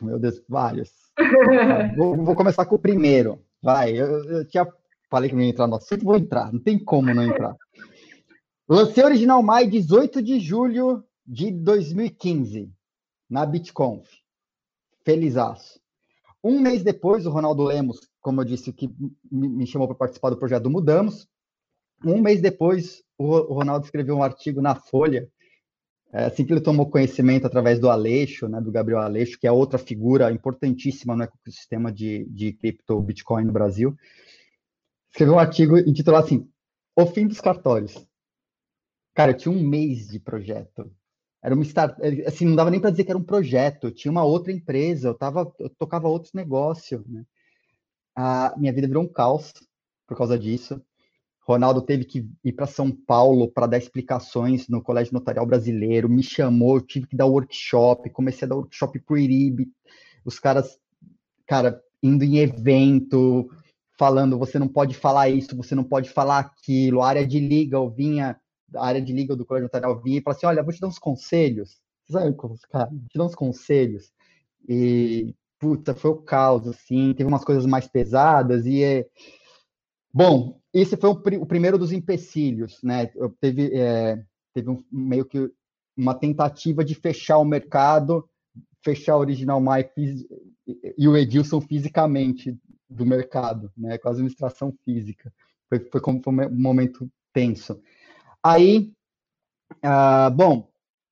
Meu 0.00 0.18
Deus, 0.18 0.42
vários. 0.48 0.90
vou, 1.96 2.16
vou, 2.16 2.34
começar 2.34 2.64
com 2.64 2.76
o 2.76 2.78
primeiro. 2.78 3.42
Vai, 3.62 3.92
eu, 3.92 4.24
eu 4.24 4.48
tinha 4.48 4.66
falei 5.12 5.28
que 5.28 5.36
não 5.36 5.42
ia 5.42 5.50
entrar 5.50 5.66
no 5.66 5.76
assunto, 5.76 6.04
vou 6.04 6.16
entrar, 6.16 6.50
não 6.50 6.58
tem 6.58 6.82
como 6.82 7.12
não 7.12 7.22
entrar. 7.22 7.54
Lancei 8.66 9.04
Original 9.04 9.42
Mais 9.42 9.70
18 9.70 10.22
de 10.22 10.40
julho 10.40 11.04
de 11.26 11.50
2015, 11.50 12.72
na 13.28 13.44
BitConf. 13.44 14.08
Felizaço. 15.04 15.78
Um 16.42 16.58
mês 16.58 16.82
depois, 16.82 17.26
o 17.26 17.30
Ronaldo 17.30 17.62
Lemos, 17.62 18.00
como 18.22 18.40
eu 18.40 18.44
disse, 18.44 18.72
que 18.72 18.90
me 19.30 19.66
chamou 19.66 19.86
para 19.86 19.98
participar 19.98 20.30
do 20.30 20.38
projeto 20.38 20.70
Mudamos, 20.70 21.28
um 22.04 22.20
mês 22.20 22.40
depois, 22.40 23.02
o, 23.18 23.54
Ronaldo 23.54 23.84
escreveu 23.84 24.16
um 24.16 24.22
artigo 24.22 24.62
na 24.62 24.74
Folha, 24.74 25.28
é, 26.12 26.24
assim 26.24 26.44
que 26.44 26.52
ele 26.52 26.60
tomou 26.60 26.90
conhecimento 26.90 27.46
através 27.46 27.78
do 27.78 27.90
Aleixo, 27.90 28.48
né, 28.48 28.60
do 28.60 28.72
Gabriel 28.72 29.00
Aleixo, 29.00 29.38
que 29.38 29.46
é 29.46 29.52
outra 29.52 29.78
figura 29.78 30.32
importantíssima 30.32 31.14
no 31.14 31.22
ecossistema 31.22 31.92
de, 31.92 32.24
de 32.30 32.52
cripto 32.54 33.00
Bitcoin 33.00 33.44
no 33.44 33.52
Brasil, 33.52 33.94
escreveu 35.12 35.34
um 35.34 35.38
artigo 35.38 35.78
intitulado 35.78 36.26
assim, 36.26 36.48
O 36.96 37.06
Fim 37.06 37.26
dos 37.26 37.40
Cartórios. 37.40 37.94
Cara, 39.14 39.32
eu 39.32 39.36
tinha 39.36 39.54
um 39.54 39.62
mês 39.62 40.08
de 40.08 40.18
projeto. 40.18 40.90
Era 41.42 41.54
uma 41.54 41.64
start, 41.64 41.98
assim, 42.26 42.46
não 42.46 42.56
dava 42.56 42.70
nem 42.70 42.80
para 42.80 42.90
dizer 42.90 43.04
que 43.04 43.10
era 43.10 43.18
um 43.18 43.24
projeto. 43.24 43.88
Eu 43.88 43.92
tinha 43.92 44.10
uma 44.10 44.24
outra 44.24 44.52
empresa, 44.52 45.08
eu 45.08 45.14
tava, 45.14 45.52
eu 45.58 45.68
tocava 45.70 46.08
outros 46.08 46.32
negócios, 46.32 47.06
né? 47.06 47.24
A 48.14 48.54
minha 48.56 48.72
vida 48.72 48.86
virou 48.86 49.02
um 49.02 49.08
caos 49.08 49.52
por 50.06 50.16
causa 50.16 50.38
disso. 50.38 50.80
Ronaldo 51.40 51.82
teve 51.82 52.04
que 52.04 52.30
ir 52.44 52.52
para 52.52 52.66
São 52.66 52.90
Paulo 52.90 53.50
para 53.50 53.66
dar 53.66 53.78
explicações 53.78 54.68
no 54.68 54.80
Colégio 54.80 55.12
Notarial 55.12 55.44
Brasileiro, 55.44 56.08
me 56.08 56.22
chamou, 56.22 56.76
eu 56.76 56.80
tive 56.80 57.06
que 57.06 57.16
dar 57.16 57.26
workshop, 57.26 58.08
comecei 58.10 58.46
a 58.46 58.48
dar 58.48 58.56
workshop 58.56 59.00
pro 59.00 59.18
IRIB, 59.18 59.68
os 60.24 60.38
caras, 60.38 60.78
cara, 61.46 61.82
indo 62.00 62.22
em 62.22 62.38
evento, 62.38 63.50
falando, 63.98 64.38
você 64.38 64.58
não 64.58 64.68
pode 64.68 64.94
falar 64.94 65.28
isso, 65.28 65.56
você 65.56 65.74
não 65.74 65.84
pode 65.84 66.10
falar 66.10 66.38
aquilo, 66.38 67.02
a 67.02 67.08
área 67.08 67.26
de 67.26 67.38
legal 67.38 67.90
vinha 67.90 68.38
da 68.72 68.82
área 68.82 69.02
de 69.02 69.12
legal 69.12 69.36
do 69.36 69.44
Colégio 69.44 69.66
Notarial 69.66 70.00
vinha 70.00 70.18
e 70.18 70.22
falava 70.22 70.38
assim, 70.38 70.46
olha, 70.46 70.62
vou 70.62 70.72
te 70.72 70.80
dar 70.80 70.88
uns 70.88 70.98
conselhos. 70.98 71.78
Sabe 72.10 72.34
cara, 72.70 72.88
vou 72.90 73.08
te 73.08 73.18
dar 73.18 73.24
uns 73.24 73.34
conselhos. 73.34 74.10
E, 74.68 75.34
puta, 75.58 75.94
foi 75.94 76.10
o 76.10 76.22
caos, 76.22 76.66
assim, 76.66 77.12
teve 77.14 77.28
umas 77.28 77.44
coisas 77.44 77.66
mais 77.66 77.86
pesadas 77.86 78.66
e... 78.66 78.82
É... 78.82 79.06
Bom, 80.12 80.60
esse 80.72 80.96
foi 80.96 81.10
o, 81.10 81.12
o, 81.12 81.46
primeiro 81.46 81.78
dos 81.78 81.92
empecilhos, 81.92 82.78
né? 82.82 83.10
Eu 83.14 83.30
teve, 83.40 83.74
é, 83.74 84.22
teve 84.52 84.70
um, 84.70 84.82
meio 84.90 85.24
que 85.24 85.50
uma 85.96 86.14
tentativa 86.14 86.84
de 86.84 86.94
fechar 86.94 87.38
o 87.38 87.44
mercado, 87.44 88.28
fechar 88.84 89.16
o 89.16 89.20
Original 89.20 89.60
Mike 89.60 90.26
e 90.98 91.08
o 91.08 91.16
Edilson 91.16 91.60
fisicamente 91.60 92.58
do 92.92 93.06
mercado, 93.06 93.72
né? 93.76 93.98
Com 93.98 94.08
a 94.08 94.12
administração 94.12 94.72
física. 94.84 95.32
Foi, 95.68 95.80
foi 95.80 96.00
foi 96.00 96.32
um 96.32 96.50
momento 96.50 97.10
tenso. 97.32 97.80
Aí, 98.42 98.92
uh, 99.84 100.30
bom, 100.34 100.68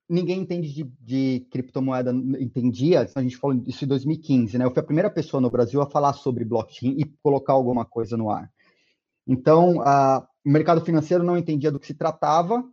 ninguém 0.09 0.41
entende 0.41 0.73
de, 0.73 0.85
de, 1.01 1.47
criptomoeda, 1.51 2.11
entendia, 2.13 3.09
a 3.15 3.23
gente 3.23 3.37
falou 3.37 3.63
isso 3.67 3.85
em 3.85 3.89
2015, 3.89 4.59
né? 4.59 4.65
Eu 4.65 4.73
fui 4.73 4.81
a 4.81 4.85
primeira 4.85 5.09
pessoa 5.09 5.41
no 5.41 5.51
Brasil 5.51 5.81
a 5.81 5.89
falar 5.89 6.13
sobre 6.15 6.45
blockchain 6.45 6.97
e 6.99 7.05
colocar 7.23 7.53
alguma 7.53 7.85
coisa 7.85 8.17
no 8.17 8.29
ar. 8.29 8.53
Então, 9.27 9.79
o 9.79 10.51
mercado 10.51 10.85
financeiro 10.85 11.23
não 11.23 11.39
entendia 11.39 11.71
do 11.71 11.79
que 11.79 11.87
se 11.87 11.95
tratava, 11.95 12.69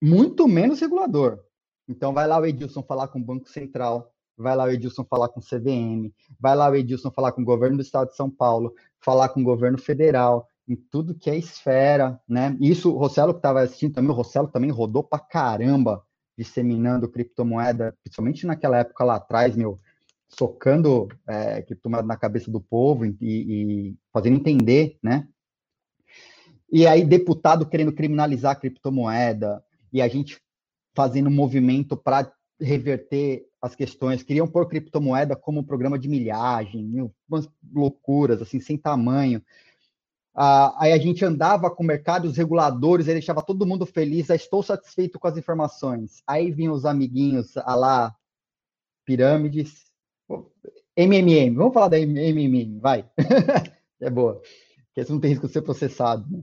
muito 0.00 0.46
menos 0.46 0.80
regulador. 0.80 1.40
Então, 1.88 2.14
vai 2.14 2.28
lá 2.28 2.38
o 2.38 2.46
Edilson 2.46 2.82
falar 2.84 3.08
com 3.08 3.18
o 3.18 3.24
Banco 3.24 3.48
Central, 3.48 4.13
vai 4.36 4.56
lá 4.56 4.64
o 4.64 4.70
Edilson 4.70 5.04
falar 5.04 5.28
com 5.28 5.40
o 5.40 5.42
CVM, 5.42 6.12
vai 6.38 6.56
lá 6.56 6.68
o 6.70 6.74
Edilson 6.74 7.10
falar 7.10 7.32
com 7.32 7.42
o 7.42 7.44
governo 7.44 7.76
do 7.76 7.82
estado 7.82 8.08
de 8.08 8.16
São 8.16 8.30
Paulo, 8.30 8.74
falar 9.00 9.28
com 9.28 9.40
o 9.40 9.44
governo 9.44 9.78
federal, 9.78 10.48
em 10.68 10.76
tudo 10.76 11.14
que 11.14 11.30
é 11.30 11.36
esfera, 11.36 12.20
né? 12.28 12.56
Isso, 12.60 12.92
o 12.92 12.98
Rossello 12.98 13.34
que 13.34 13.38
estava 13.38 13.60
assistindo 13.60 13.94
também, 13.94 14.10
o 14.10 14.14
Rossello 14.14 14.48
também 14.48 14.70
rodou 14.70 15.04
pra 15.04 15.18
caramba 15.18 16.02
disseminando 16.36 17.08
criptomoeda, 17.08 17.94
principalmente 18.02 18.46
naquela 18.46 18.78
época 18.78 19.04
lá 19.04 19.16
atrás, 19.16 19.54
meu, 19.54 19.78
socando 20.28 21.08
é, 21.28 21.62
criptomoeda 21.62 22.06
na 22.06 22.16
cabeça 22.16 22.50
do 22.50 22.60
povo 22.60 23.04
e, 23.06 23.16
e, 23.20 23.96
fazendo 24.12 24.36
entender, 24.36 24.98
né? 25.02 25.28
E 26.72 26.86
aí, 26.86 27.04
deputado 27.04 27.66
querendo 27.66 27.92
criminalizar 27.92 28.52
a 28.52 28.56
criptomoeda, 28.56 29.62
e 29.92 30.02
a 30.02 30.08
gente 30.08 30.42
fazendo 30.92 31.30
movimento 31.30 31.96
para 31.96 32.32
reverter 32.60 33.46
as 33.60 33.74
questões, 33.74 34.22
queriam 34.22 34.46
pôr 34.46 34.68
criptomoeda 34.68 35.34
como 35.34 35.64
programa 35.64 35.98
de 35.98 36.08
milhagem, 36.08 37.10
umas 37.28 37.48
loucuras, 37.72 38.40
assim, 38.42 38.60
sem 38.60 38.76
tamanho. 38.76 39.42
Ah, 40.34 40.74
aí 40.78 40.92
a 40.92 40.98
gente 40.98 41.24
andava 41.24 41.70
com 41.70 41.82
o 41.82 41.86
mercado, 41.86 42.26
os 42.26 42.36
reguladores, 42.36 43.06
aí 43.06 43.14
deixava 43.14 43.42
todo 43.42 43.66
mundo 43.66 43.86
feliz, 43.86 44.30
ah, 44.30 44.34
estou 44.34 44.62
satisfeito 44.62 45.18
com 45.18 45.28
as 45.28 45.36
informações. 45.36 46.22
Aí 46.26 46.50
vinham 46.50 46.74
os 46.74 46.84
amiguinhos, 46.84 47.56
a 47.56 47.74
lá, 47.74 48.14
pirâmides, 49.04 49.84
MMM, 50.96 51.54
vamos 51.54 51.74
falar 51.74 51.88
da 51.88 51.98
MMM, 51.98 52.78
vai. 52.80 53.08
é 54.00 54.10
boa, 54.10 54.40
porque 54.94 55.10
não 55.12 55.20
tem 55.20 55.30
risco 55.30 55.46
de 55.46 55.52
ser 55.52 55.62
processado. 55.62 56.28
Né? 56.30 56.42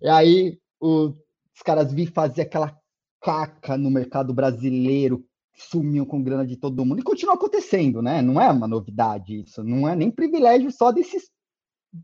E 0.00 0.08
aí 0.08 0.58
os 0.80 1.62
caras 1.64 1.92
vi 1.92 2.06
fazer 2.06 2.42
aquela 2.42 2.76
caca 3.20 3.76
no 3.76 3.90
mercado 3.90 4.34
brasileiro, 4.34 5.24
sumiam 5.54 6.04
com 6.04 6.22
grana 6.22 6.46
de 6.46 6.56
todo 6.56 6.84
mundo 6.84 7.00
e 7.00 7.04
continua 7.04 7.34
acontecendo, 7.34 8.02
né? 8.02 8.20
Não 8.20 8.40
é 8.40 8.50
uma 8.50 8.66
novidade 8.66 9.40
isso, 9.40 9.62
não 9.62 9.88
é 9.88 9.94
nem 9.94 10.10
privilégio 10.10 10.70
só 10.70 10.90
desses 10.90 11.30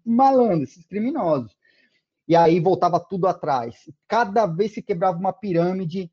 malandros, 0.04 0.70
esses 0.70 0.86
criminosos. 0.86 1.56
E 2.28 2.36
aí 2.36 2.60
voltava 2.60 3.00
tudo 3.00 3.26
atrás. 3.26 3.90
Cada 4.06 4.46
vez 4.46 4.72
que 4.72 4.82
quebrava 4.82 5.18
uma 5.18 5.32
pirâmide, 5.32 6.12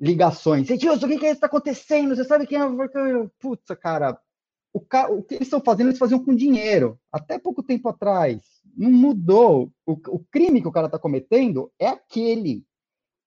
ligações. 0.00 0.70
Edilson, 0.70 1.06
o 1.06 1.08
que, 1.08 1.18
que 1.18 1.26
é 1.26 1.30
está 1.30 1.46
acontecendo? 1.46 2.14
Você 2.14 2.24
sabe 2.24 2.46
quem 2.46 2.58
é? 2.58 2.62
Putz, 3.40 3.66
cara, 3.80 4.16
o, 4.72 4.80
ca... 4.80 5.08
o 5.08 5.22
que 5.22 5.34
eles 5.34 5.46
estão 5.46 5.60
fazendo, 5.60 5.88
eles 5.88 5.98
faziam 5.98 6.22
com 6.22 6.34
dinheiro. 6.34 7.00
Até 7.10 7.38
pouco 7.38 7.62
tempo 7.62 7.88
atrás. 7.88 8.42
Não 8.76 8.92
mudou. 8.92 9.72
O, 9.84 9.92
o 9.92 10.24
crime 10.30 10.60
que 10.60 10.68
o 10.68 10.72
cara 10.72 10.86
está 10.86 10.98
cometendo 10.98 11.72
é 11.78 11.88
aquele. 11.88 12.64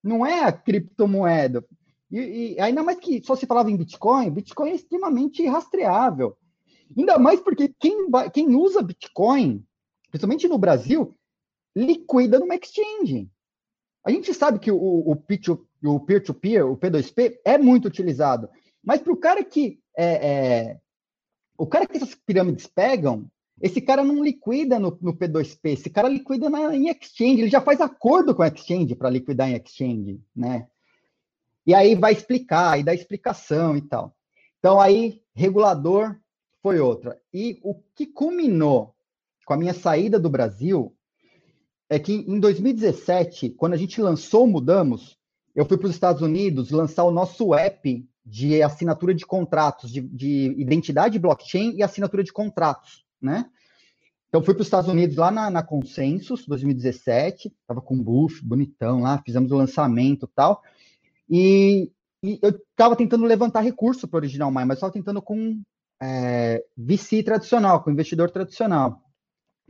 Não 0.03 0.25
é 0.25 0.43
a 0.43 0.51
criptomoeda. 0.51 1.65
E, 2.11 2.55
e, 2.55 2.59
ainda 2.59 2.83
mais 2.83 2.97
que 2.99 3.23
só 3.23 3.35
se 3.35 3.45
falava 3.45 3.69
em 3.69 3.77
Bitcoin, 3.77 4.31
Bitcoin 4.31 4.71
é 4.71 4.75
extremamente 4.75 5.45
rastreável. 5.45 6.35
Ainda 6.97 7.19
mais 7.19 7.39
porque 7.39 7.73
quem, 7.79 8.07
quem 8.33 8.55
usa 8.55 8.81
Bitcoin, 8.81 9.63
principalmente 10.09 10.47
no 10.47 10.57
Brasil, 10.57 11.15
liquida 11.75 12.39
numa 12.39 12.55
exchange. 12.55 13.29
A 14.03 14.11
gente 14.11 14.33
sabe 14.33 14.59
que 14.59 14.71
o, 14.71 14.77
o, 14.77 15.11
o 15.11 15.99
peer-to-peer, 15.99 16.65
o 16.65 16.77
P2P, 16.77 17.35
é 17.45 17.57
muito 17.57 17.87
utilizado. 17.87 18.49
Mas 18.83 19.01
para 19.01 19.13
o 19.13 19.17
cara 19.17 19.43
que 19.43 19.79
é, 19.95 20.27
é, 20.27 20.79
o 21.57 21.67
cara 21.67 21.85
que 21.85 21.97
essas 21.97 22.15
pirâmides 22.15 22.65
pegam, 22.65 23.29
esse 23.61 23.81
cara 23.81 24.03
não 24.03 24.23
liquida 24.23 24.79
no, 24.79 24.97
no 25.01 25.13
P2P, 25.13 25.59
esse 25.65 25.89
cara 25.89 26.07
liquida 26.07 26.49
na, 26.49 26.75
em 26.75 26.89
exchange, 26.89 27.41
ele 27.41 27.49
já 27.49 27.61
faz 27.61 27.81
acordo 27.81 28.33
com 28.33 28.41
a 28.41 28.47
exchange 28.47 28.95
para 28.95 29.09
liquidar 29.09 29.49
em 29.49 29.55
exchange, 29.55 30.21
né? 30.33 30.67
E 31.69 31.73
aí 31.75 31.93
vai 31.93 32.13
explicar, 32.13 32.79
e 32.79 32.83
dá 32.83 32.95
explicação 32.95 33.77
e 33.77 33.81
tal. 33.83 34.15
Então, 34.57 34.81
aí, 34.81 35.21
regulador 35.35 36.15
foi 36.63 36.79
outra. 36.79 37.21
E 37.31 37.59
o 37.61 37.75
que 37.93 38.07
culminou 38.07 38.95
com 39.45 39.53
a 39.53 39.57
minha 39.57 39.75
saída 39.75 40.19
do 40.19 40.31
Brasil 40.31 40.91
é 41.87 41.99
que 41.99 42.25
em 42.27 42.39
2017, 42.39 43.51
quando 43.51 43.73
a 43.73 43.77
gente 43.77 44.01
lançou 44.01 44.47
Mudamos, 44.47 45.15
eu 45.53 45.63
fui 45.63 45.77
para 45.77 45.85
os 45.85 45.93
Estados 45.93 46.23
Unidos 46.23 46.71
lançar 46.71 47.03
o 47.03 47.11
nosso 47.11 47.53
app 47.53 48.03
de 48.25 48.63
assinatura 48.63 49.13
de 49.13 49.27
contratos, 49.27 49.91
de, 49.91 50.01
de 50.01 50.55
identidade 50.57 51.19
blockchain 51.19 51.75
e 51.75 51.83
assinatura 51.83 52.23
de 52.23 52.33
contratos, 52.33 53.05
né? 53.21 53.45
Então, 54.27 54.41
fui 54.41 54.55
para 54.55 54.61
os 54.61 54.67
Estados 54.67 54.89
Unidos 54.89 55.17
lá 55.17 55.29
na, 55.29 55.51
na 55.51 55.61
Consensus, 55.61 56.47
2017, 56.47 57.53
estava 57.61 57.79
com 57.79 57.93
o 57.93 58.03
Buff, 58.03 58.43
bonitão 58.43 59.01
lá, 59.01 59.21
fizemos 59.23 59.51
o 59.51 59.55
lançamento 59.55 60.25
e 60.25 60.35
tal. 60.35 60.63
E, 61.29 61.91
e 62.23 62.39
eu 62.41 62.49
estava 62.49 62.95
tentando 62.95 63.25
levantar 63.25 63.61
recurso 63.61 64.07
para 64.07 64.17
o 64.17 64.19
Original 64.19 64.49
Mind, 64.51 64.65
mas 64.65 64.77
estava 64.77 64.93
tentando 64.93 65.21
com 65.21 65.61
é, 66.01 66.63
VC 66.77 67.23
tradicional, 67.23 67.83
com 67.83 67.91
investidor 67.91 68.31
tradicional. 68.31 69.01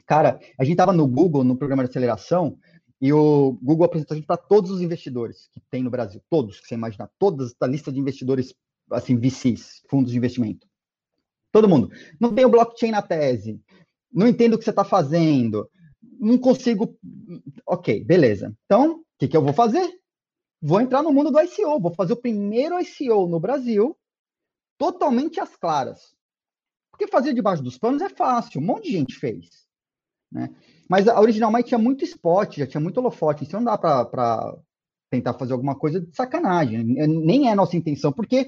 Cara, 0.05 0.39
a 0.57 0.63
gente 0.63 0.73
estava 0.73 0.93
no 0.93 1.07
Google, 1.07 1.43
no 1.43 1.57
programa 1.57 1.83
de 1.83 1.89
aceleração, 1.89 2.57
e 3.01 3.13
o 3.13 3.57
Google 3.61 3.85
apresentou 3.85 4.15
a 4.15 4.17
gente 4.17 4.27
para 4.27 4.37
todos 4.37 4.71
os 4.71 4.81
investidores 4.81 5.49
que 5.53 5.61
tem 5.71 5.83
no 5.83 5.89
Brasil, 5.89 6.21
todos 6.29 6.59
que 6.59 6.67
você 6.67 6.75
imaginar, 6.75 7.09
todas 7.17 7.55
a 7.61 7.67
lista 7.67 7.91
de 7.91 7.99
investidores, 7.99 8.53
assim, 8.91 9.15
VCs, 9.17 9.83
fundos 9.89 10.11
de 10.11 10.17
investimento. 10.17 10.67
Todo 11.51 11.69
mundo. 11.69 11.91
Não 12.19 12.33
tem 12.33 12.45
o 12.45 12.49
blockchain 12.49 12.91
na 12.91 13.01
tese, 13.01 13.59
não 14.11 14.27
entendo 14.27 14.55
o 14.55 14.57
que 14.57 14.63
você 14.63 14.69
está 14.71 14.83
fazendo, 14.83 15.69
não 16.19 16.37
consigo. 16.37 16.97
Ok, 17.65 18.03
beleza. 18.03 18.53
Então, 18.65 18.97
o 18.97 19.05
que, 19.17 19.27
que 19.27 19.37
eu 19.37 19.41
vou 19.41 19.53
fazer? 19.53 19.98
Vou 20.61 20.81
entrar 20.81 21.01
no 21.01 21.11
mundo 21.11 21.31
do 21.31 21.39
ICO, 21.39 21.79
vou 21.79 21.93
fazer 21.93 22.13
o 22.13 22.21
primeiro 22.21 22.79
ICO 22.79 23.27
no 23.27 23.39
Brasil, 23.39 23.97
totalmente 24.77 25.39
às 25.39 25.55
claras. 25.55 26.13
Porque 26.91 27.07
fazer 27.07 27.33
debaixo 27.33 27.63
dos 27.63 27.77
panos 27.77 28.01
é 28.01 28.09
fácil, 28.09 28.61
um 28.61 28.65
monte 28.65 28.85
de 28.85 28.97
gente 28.97 29.15
fez. 29.15 29.67
Né? 30.31 30.49
Mas 30.87 31.07
a 31.07 31.19
Original 31.19 31.51
tinha 31.63 31.77
muito 31.77 32.03
spot, 32.03 32.57
já 32.57 32.67
tinha 32.67 32.81
muito 32.81 32.97
holofote, 32.97 33.45
então 33.45 33.59
não 33.59 33.65
dá 33.65 33.77
para 33.77 34.57
tentar 35.09 35.33
fazer 35.33 35.53
alguma 35.53 35.75
coisa 35.75 36.01
de 36.01 36.15
sacanagem. 36.15 36.83
Nem 36.83 37.49
é 37.49 37.55
nossa 37.55 37.77
intenção, 37.77 38.11
porque 38.11 38.45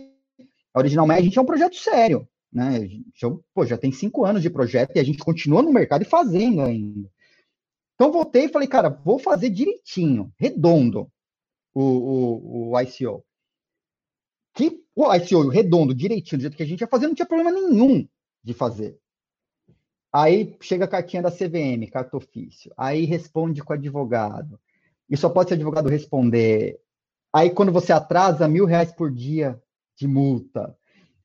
a 0.74 0.80
Original 0.80 1.10
a 1.10 1.22
gente 1.22 1.38
é 1.38 1.42
um 1.42 1.46
projeto 1.46 1.76
sério. 1.76 2.28
Né? 2.52 2.90
Já, 3.16 3.30
pô, 3.54 3.66
já 3.66 3.78
tem 3.78 3.92
cinco 3.92 4.26
anos 4.26 4.42
de 4.42 4.50
projeto 4.50 4.96
e 4.96 5.00
a 5.00 5.04
gente 5.04 5.20
continua 5.20 5.62
no 5.62 5.72
mercado 5.72 6.02
e 6.02 6.06
fazendo 6.06 6.62
ainda. 6.62 7.10
Então 7.96 8.12
voltei 8.12 8.46
e 8.46 8.50
falei, 8.50 8.68
cara, 8.68 8.90
vou 8.90 9.18
fazer 9.18 9.50
direitinho, 9.50 10.32
redondo 10.38 11.10
o, 11.74 11.82
o, 11.82 12.72
o 12.72 12.80
ICO. 12.82 13.24
Que 14.54 14.84
o 14.96 15.14
ICO 15.14 15.48
redondo, 15.50 15.94
direitinho, 15.94 16.40
do 16.40 16.42
jeito 16.42 16.58
que 16.58 16.64
a 16.64 16.66
gente 16.66 16.82
ia 16.82 16.88
fazer, 16.88 17.08
não 17.08 17.16
tinha 17.16 17.26
problema 17.26 17.52
nenhum 17.52 18.08
de 18.44 18.54
fazer. 18.54 19.00
Aí 20.14 20.58
chega 20.60 20.86
a 20.86 20.88
cartinha 20.88 21.22
da 21.22 21.32
CVM, 21.32 21.90
carta 21.90 22.18
ofício. 22.18 22.74
Aí 22.78 23.06
responde 23.06 23.64
com 23.64 23.72
o 23.72 23.76
advogado. 23.76 24.60
E 25.10 25.16
só 25.16 25.30
pode 25.30 25.50
ser 25.50 25.56
advogado 25.56 25.88
responder. 25.88 26.80
Aí 27.34 27.50
quando 27.50 27.72
você 27.72 27.94
atrasa, 27.94 28.48
mil 28.48 28.66
reais 28.66 28.92
por 28.92 29.10
dia 29.10 29.62
de 29.96 30.08
multa. 30.08 30.78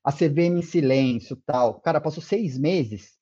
A 0.03 0.11
CVM 0.11 0.59
em 0.59 0.61
silêncio, 0.61 1.35
tal. 1.45 1.81
Cara, 1.81 1.99
passou 1.99 2.23
seis 2.23 2.57
meses 2.57 3.17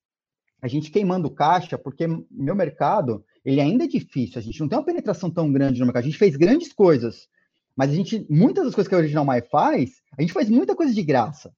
a 0.65 0.67
gente 0.67 0.89
queimando 0.89 1.29
caixa, 1.29 1.77
porque 1.77 2.07
meu 2.31 2.55
mercado, 2.55 3.23
ele 3.45 3.61
ainda 3.61 3.83
é 3.83 3.87
difícil, 3.87 4.39
a 4.39 4.41
gente 4.41 4.59
não 4.59 4.67
tem 4.67 4.77
uma 4.77 4.85
penetração 4.85 5.29
tão 5.29 5.51
grande 5.51 5.79
no 5.79 5.85
mercado, 5.85 6.03
a 6.03 6.05
gente 6.05 6.17
fez 6.17 6.35
grandes 6.35 6.73
coisas, 6.73 7.27
mas 7.75 7.91
a 7.91 7.93
gente, 7.93 8.25
muitas 8.29 8.65
das 8.65 8.73
coisas 8.73 8.89
que 8.89 8.95
a 8.95 8.97
Original 8.97 9.25
Mai 9.25 9.41
faz, 9.41 10.01
a 10.17 10.21
gente 10.21 10.33
faz 10.33 10.49
muita 10.49 10.75
coisa 10.75 10.93
de 10.93 11.03
graça 11.03 11.53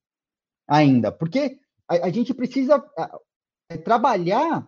ainda, 0.68 1.12
porque 1.12 1.60
a, 1.88 2.08
a 2.08 2.10
gente 2.10 2.34
precisa 2.34 2.84
é, 3.70 3.78
trabalhar 3.78 4.68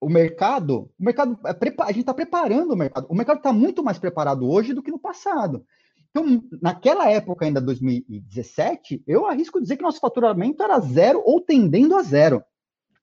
o 0.00 0.08
mercado, 0.08 0.90
o 0.98 1.04
mercado 1.04 1.38
é 1.44 1.82
a 1.82 1.86
gente 1.88 2.00
está 2.00 2.14
preparando 2.14 2.72
o 2.72 2.76
mercado. 2.76 3.06
O 3.08 3.14
mercado 3.14 3.38
está 3.38 3.52
muito 3.52 3.82
mais 3.82 3.98
preparado 3.98 4.48
hoje 4.48 4.72
do 4.72 4.82
que 4.82 4.92
no 4.92 4.98
passado. 4.98 5.64
Então, 6.10 6.42
naquela 6.62 7.10
época, 7.10 7.44
ainda 7.44 7.60
2017, 7.60 9.02
eu 9.06 9.26
arrisco 9.26 9.60
dizer 9.60 9.76
que 9.76 9.82
nosso 9.82 10.00
faturamento 10.00 10.62
era 10.62 10.78
zero 10.80 11.22
ou 11.24 11.40
tendendo 11.40 11.96
a 11.96 12.02
zero. 12.02 12.42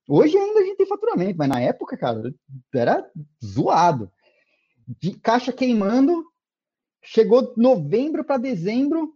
Hoje 0.07 0.37
ainda 0.37 0.59
a 0.59 0.63
gente 0.63 0.77
tem 0.77 0.85
faturamento, 0.85 1.37
mas 1.37 1.49
na 1.49 1.59
época, 1.59 1.97
cara, 1.97 2.33
era 2.73 3.09
zoado. 3.43 4.11
De 4.99 5.13
caixa 5.19 5.51
queimando, 5.51 6.23
chegou 7.03 7.53
novembro 7.57 8.23
para 8.23 8.37
dezembro, 8.37 9.15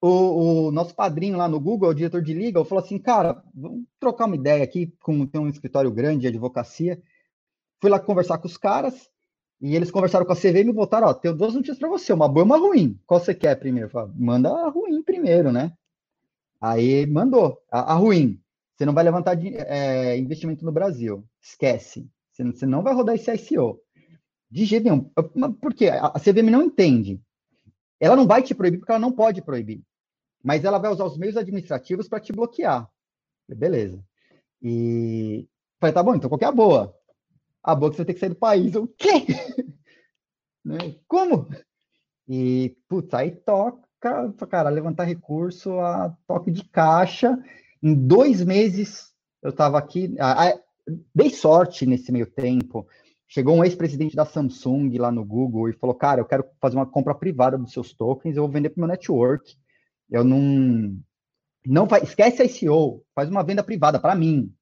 o, 0.00 0.66
o, 0.66 0.70
nosso 0.70 0.94
padrinho 0.94 1.36
lá 1.36 1.48
no 1.48 1.60
Google, 1.60 1.90
o 1.90 1.94
diretor 1.94 2.22
de 2.22 2.32
liga, 2.32 2.64
falou 2.64 2.84
assim, 2.84 2.98
cara, 2.98 3.42
vamos 3.54 3.84
trocar 3.98 4.26
uma 4.26 4.36
ideia 4.36 4.62
aqui, 4.62 4.92
com 5.00 5.26
tem 5.26 5.40
um 5.40 5.48
escritório 5.48 5.90
grande 5.90 6.22
de 6.22 6.28
advocacia. 6.28 7.00
Fui 7.80 7.90
lá 7.90 7.98
conversar 7.98 8.38
com 8.38 8.46
os 8.46 8.56
caras, 8.56 9.08
e 9.60 9.74
eles 9.74 9.90
conversaram 9.90 10.24
com 10.24 10.32
a 10.32 10.36
CVM 10.36 10.60
e 10.60 10.64
me 10.64 10.72
voltaram, 10.72 11.08
ó, 11.08 11.14
tenho 11.14 11.34
duas 11.34 11.54
notícias 11.54 11.78
para 11.78 11.88
você, 11.88 12.12
uma 12.12 12.28
boa 12.28 12.44
e 12.44 12.46
uma 12.46 12.58
ruim. 12.58 12.98
Qual 13.06 13.20
você 13.20 13.34
quer 13.34 13.56
primeiro? 13.56 13.90
Falei, 13.90 14.12
Manda 14.16 14.50
a 14.50 14.68
ruim 14.68 15.02
primeiro, 15.02 15.50
né? 15.50 15.72
Aí 16.60 17.06
mandou, 17.06 17.58
a, 17.70 17.92
a 17.92 17.94
ruim. 17.94 18.40
Você 18.78 18.86
não 18.86 18.94
vai 18.94 19.02
levantar 19.02 19.34
de, 19.34 19.56
é, 19.56 20.16
investimento 20.16 20.64
no 20.64 20.70
Brasil. 20.70 21.26
Esquece. 21.42 22.08
Você, 22.30 22.44
você, 22.44 22.64
não 22.64 22.80
vai 22.80 22.94
rodar 22.94 23.16
esse 23.16 23.28
ICO. 23.32 23.80
De 24.48 24.64
jeito 24.64 24.84
nenhum. 24.84 25.10
Por 25.60 25.74
quê? 25.74 25.88
A, 25.88 26.06
a 26.06 26.20
CVM 26.20 26.48
não 26.48 26.62
entende. 26.62 27.20
Ela 27.98 28.14
não 28.14 28.24
vai 28.24 28.40
te 28.40 28.54
proibir 28.54 28.78
porque 28.78 28.92
ela 28.92 29.00
não 29.00 29.10
pode 29.10 29.42
proibir. 29.42 29.82
Mas 30.44 30.64
ela 30.64 30.78
vai 30.78 30.92
usar 30.92 31.04
os 31.04 31.18
meios 31.18 31.36
administrativos 31.36 32.08
para 32.08 32.20
te 32.20 32.32
bloquear. 32.32 32.88
Beleza. 33.48 34.00
E 34.62 35.48
falei, 35.80 35.92
tá 35.92 36.00
bom, 36.00 36.14
então 36.14 36.30
qualquer 36.30 36.52
boa 36.52 36.94
a 37.62 37.74
boa 37.74 37.90
que 37.90 37.96
você 37.96 38.04
tem 38.04 38.14
que 38.14 38.20
sair 38.20 38.30
do 38.30 38.36
país. 38.36 38.74
O 38.76 38.86
quê? 38.86 39.26
né? 40.64 40.78
Como? 41.06 41.48
E, 42.28 42.76
putz, 42.88 43.12
aí 43.12 43.32
toca, 43.32 44.32
cara, 44.48 44.68
levantar 44.70 45.04
recurso 45.04 45.78
a 45.80 46.16
toque 46.26 46.50
de 46.50 46.64
caixa. 46.64 47.36
Em 47.82 47.94
dois 47.94 48.44
meses 48.44 49.12
eu 49.42 49.50
estava 49.50 49.78
aqui, 49.78 50.14
ah, 50.18 50.58
dei 51.14 51.30
sorte 51.30 51.86
nesse 51.86 52.10
meio 52.10 52.26
tempo. 52.26 52.86
Chegou 53.26 53.56
um 53.56 53.64
ex-presidente 53.64 54.16
da 54.16 54.24
Samsung 54.24 54.96
lá 54.96 55.12
no 55.12 55.24
Google 55.24 55.68
e 55.68 55.74
falou: 55.74 55.94
Cara, 55.94 56.20
eu 56.20 56.24
quero 56.24 56.44
fazer 56.60 56.76
uma 56.76 56.86
compra 56.86 57.14
privada 57.14 57.58
dos 57.58 57.72
seus 57.72 57.92
tokens, 57.92 58.36
eu 58.36 58.42
vou 58.42 58.50
vender 58.50 58.70
para 58.70 58.78
o 58.78 58.80
meu 58.80 58.88
network. 58.88 59.54
Eu 60.10 60.24
não. 60.24 60.98
não 61.66 61.86
vai, 61.86 62.02
esquece 62.02 62.40
a 62.42 62.44
ICO, 62.46 63.04
faz 63.14 63.28
uma 63.28 63.44
venda 63.44 63.62
privada 63.62 64.00
para 64.00 64.14
mim. 64.14 64.52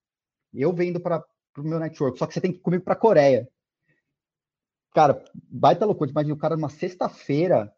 Eu 0.53 0.73
vendo 0.73 1.01
para 1.01 1.23
pro 1.53 1.65
meu 1.65 1.79
network, 1.79 2.19
só 2.19 2.27
que 2.27 2.35
você 2.35 2.41
tem 2.41 2.53
que 2.53 2.59
ir 2.59 2.63
comigo 2.63 2.85
pra 2.85 2.97
Coreia. 2.97 3.49
Cara, 4.93 5.23
baita 5.35 5.87
loucura. 5.87 6.11
Imagina 6.11 6.35
o 6.35 6.39
cara 6.39 6.57
numa 6.57 6.69
sexta-feira. 6.69 7.73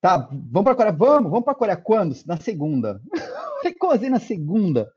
Tá, 0.00 0.28
vamos 0.30 0.64
pra 0.64 0.74
Coreia? 0.74 0.92
Vamos, 0.92 1.30
vamos 1.30 1.44
pra 1.44 1.54
Coreia. 1.54 1.76
Quando? 1.76 2.14
Na 2.26 2.36
segunda. 2.36 3.00
Assim 3.92 4.08
na 4.08 4.20
segunda? 4.20 4.92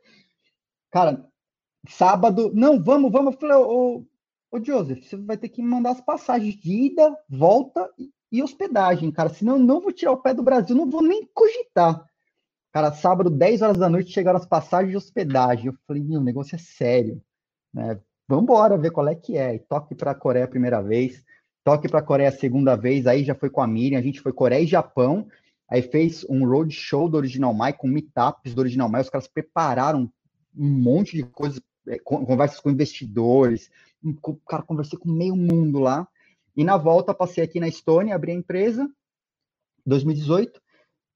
Cara, 0.91 1.25
sábado. 1.87 2.51
Não, 2.53 2.81
vamos, 2.81 3.11
vamos. 3.11 3.33
Eu 3.33 3.39
falei, 3.39 3.57
ô, 3.57 4.05
ô, 4.51 4.63
Joseph, 4.63 5.03
você 5.03 5.17
vai 5.17 5.37
ter 5.37 5.49
que 5.49 5.61
mandar 5.61 5.91
as 5.91 6.01
passagens 6.01 6.55
de 6.55 6.71
ida, 6.71 7.17
volta 7.29 7.89
e 8.31 8.41
hospedagem, 8.41 9.11
cara. 9.11 9.29
Senão 9.29 9.53
eu 9.53 9.63
não 9.63 9.81
vou 9.81 9.91
tirar 9.91 10.11
o 10.11 10.21
pé 10.21 10.33
do 10.33 10.43
Brasil, 10.43 10.75
não 10.75 10.89
vou 10.89 11.03
nem 11.03 11.27
cogitar. 11.33 12.05
Cara, 12.71 12.91
sábado, 12.91 13.29
10 13.29 13.61
horas 13.61 13.77
da 13.77 13.87
noite, 13.87 14.11
chegaram 14.11 14.39
as 14.39 14.47
passagens 14.47 14.91
de 14.91 14.97
hospedagem. 14.97 15.67
Eu 15.67 15.75
falei, 15.87 16.01
meu, 16.01 16.19
o 16.19 16.23
negócio 16.23 16.55
é 16.55 16.59
sério. 16.59 17.21
Né? 17.73 17.99
Vamos 18.27 18.43
embora 18.43 18.77
ver 18.77 18.91
qual 18.91 19.07
é 19.07 19.13
que 19.13 19.37
é. 19.37 19.55
E 19.55 19.59
toque 19.59 19.93
para 19.93 20.11
a 20.11 20.15
Coreia 20.15 20.45
a 20.45 20.49
primeira 20.49 20.81
vez, 20.81 21.23
toque 21.63 21.87
para 21.87 21.99
a 21.99 22.03
Coreia 22.03 22.29
a 22.29 22.31
segunda 22.31 22.75
vez, 22.75 23.05
aí 23.05 23.23
já 23.23 23.35
foi 23.35 23.49
com 23.49 23.61
a 23.61 23.67
Miriam, 23.67 23.99
a 23.99 24.01
gente 24.01 24.21
foi 24.21 24.33
Coreia 24.33 24.63
e 24.63 24.67
Japão, 24.67 25.27
aí 25.73 25.81
fez 25.81 26.23
um 26.29 26.47
roadshow 26.47 27.09
do 27.09 27.17
Original 27.17 27.51
Mai, 27.51 27.73
com 27.73 27.87
meetups 27.87 28.53
do 28.53 28.59
Original 28.59 28.87
Mai, 28.87 29.01
os 29.01 29.09
caras 29.09 29.27
prepararam 29.27 30.07
um 30.55 30.69
monte 30.69 31.17
de 31.17 31.23
coisas, 31.23 31.59
é, 31.87 31.97
conversas 31.97 32.59
com 32.59 32.69
investidores, 32.69 33.71
cara, 34.47 34.61
conversei 34.61 34.99
com 34.99 35.09
meio 35.09 35.35
mundo 35.35 35.79
lá, 35.79 36.07
e 36.55 36.63
na 36.63 36.77
volta 36.77 37.11
passei 37.11 37.43
aqui 37.43 37.59
na 37.59 37.67
Estônia, 37.67 38.13
abri 38.13 38.31
a 38.31 38.35
empresa, 38.35 38.87
2018, 39.83 40.61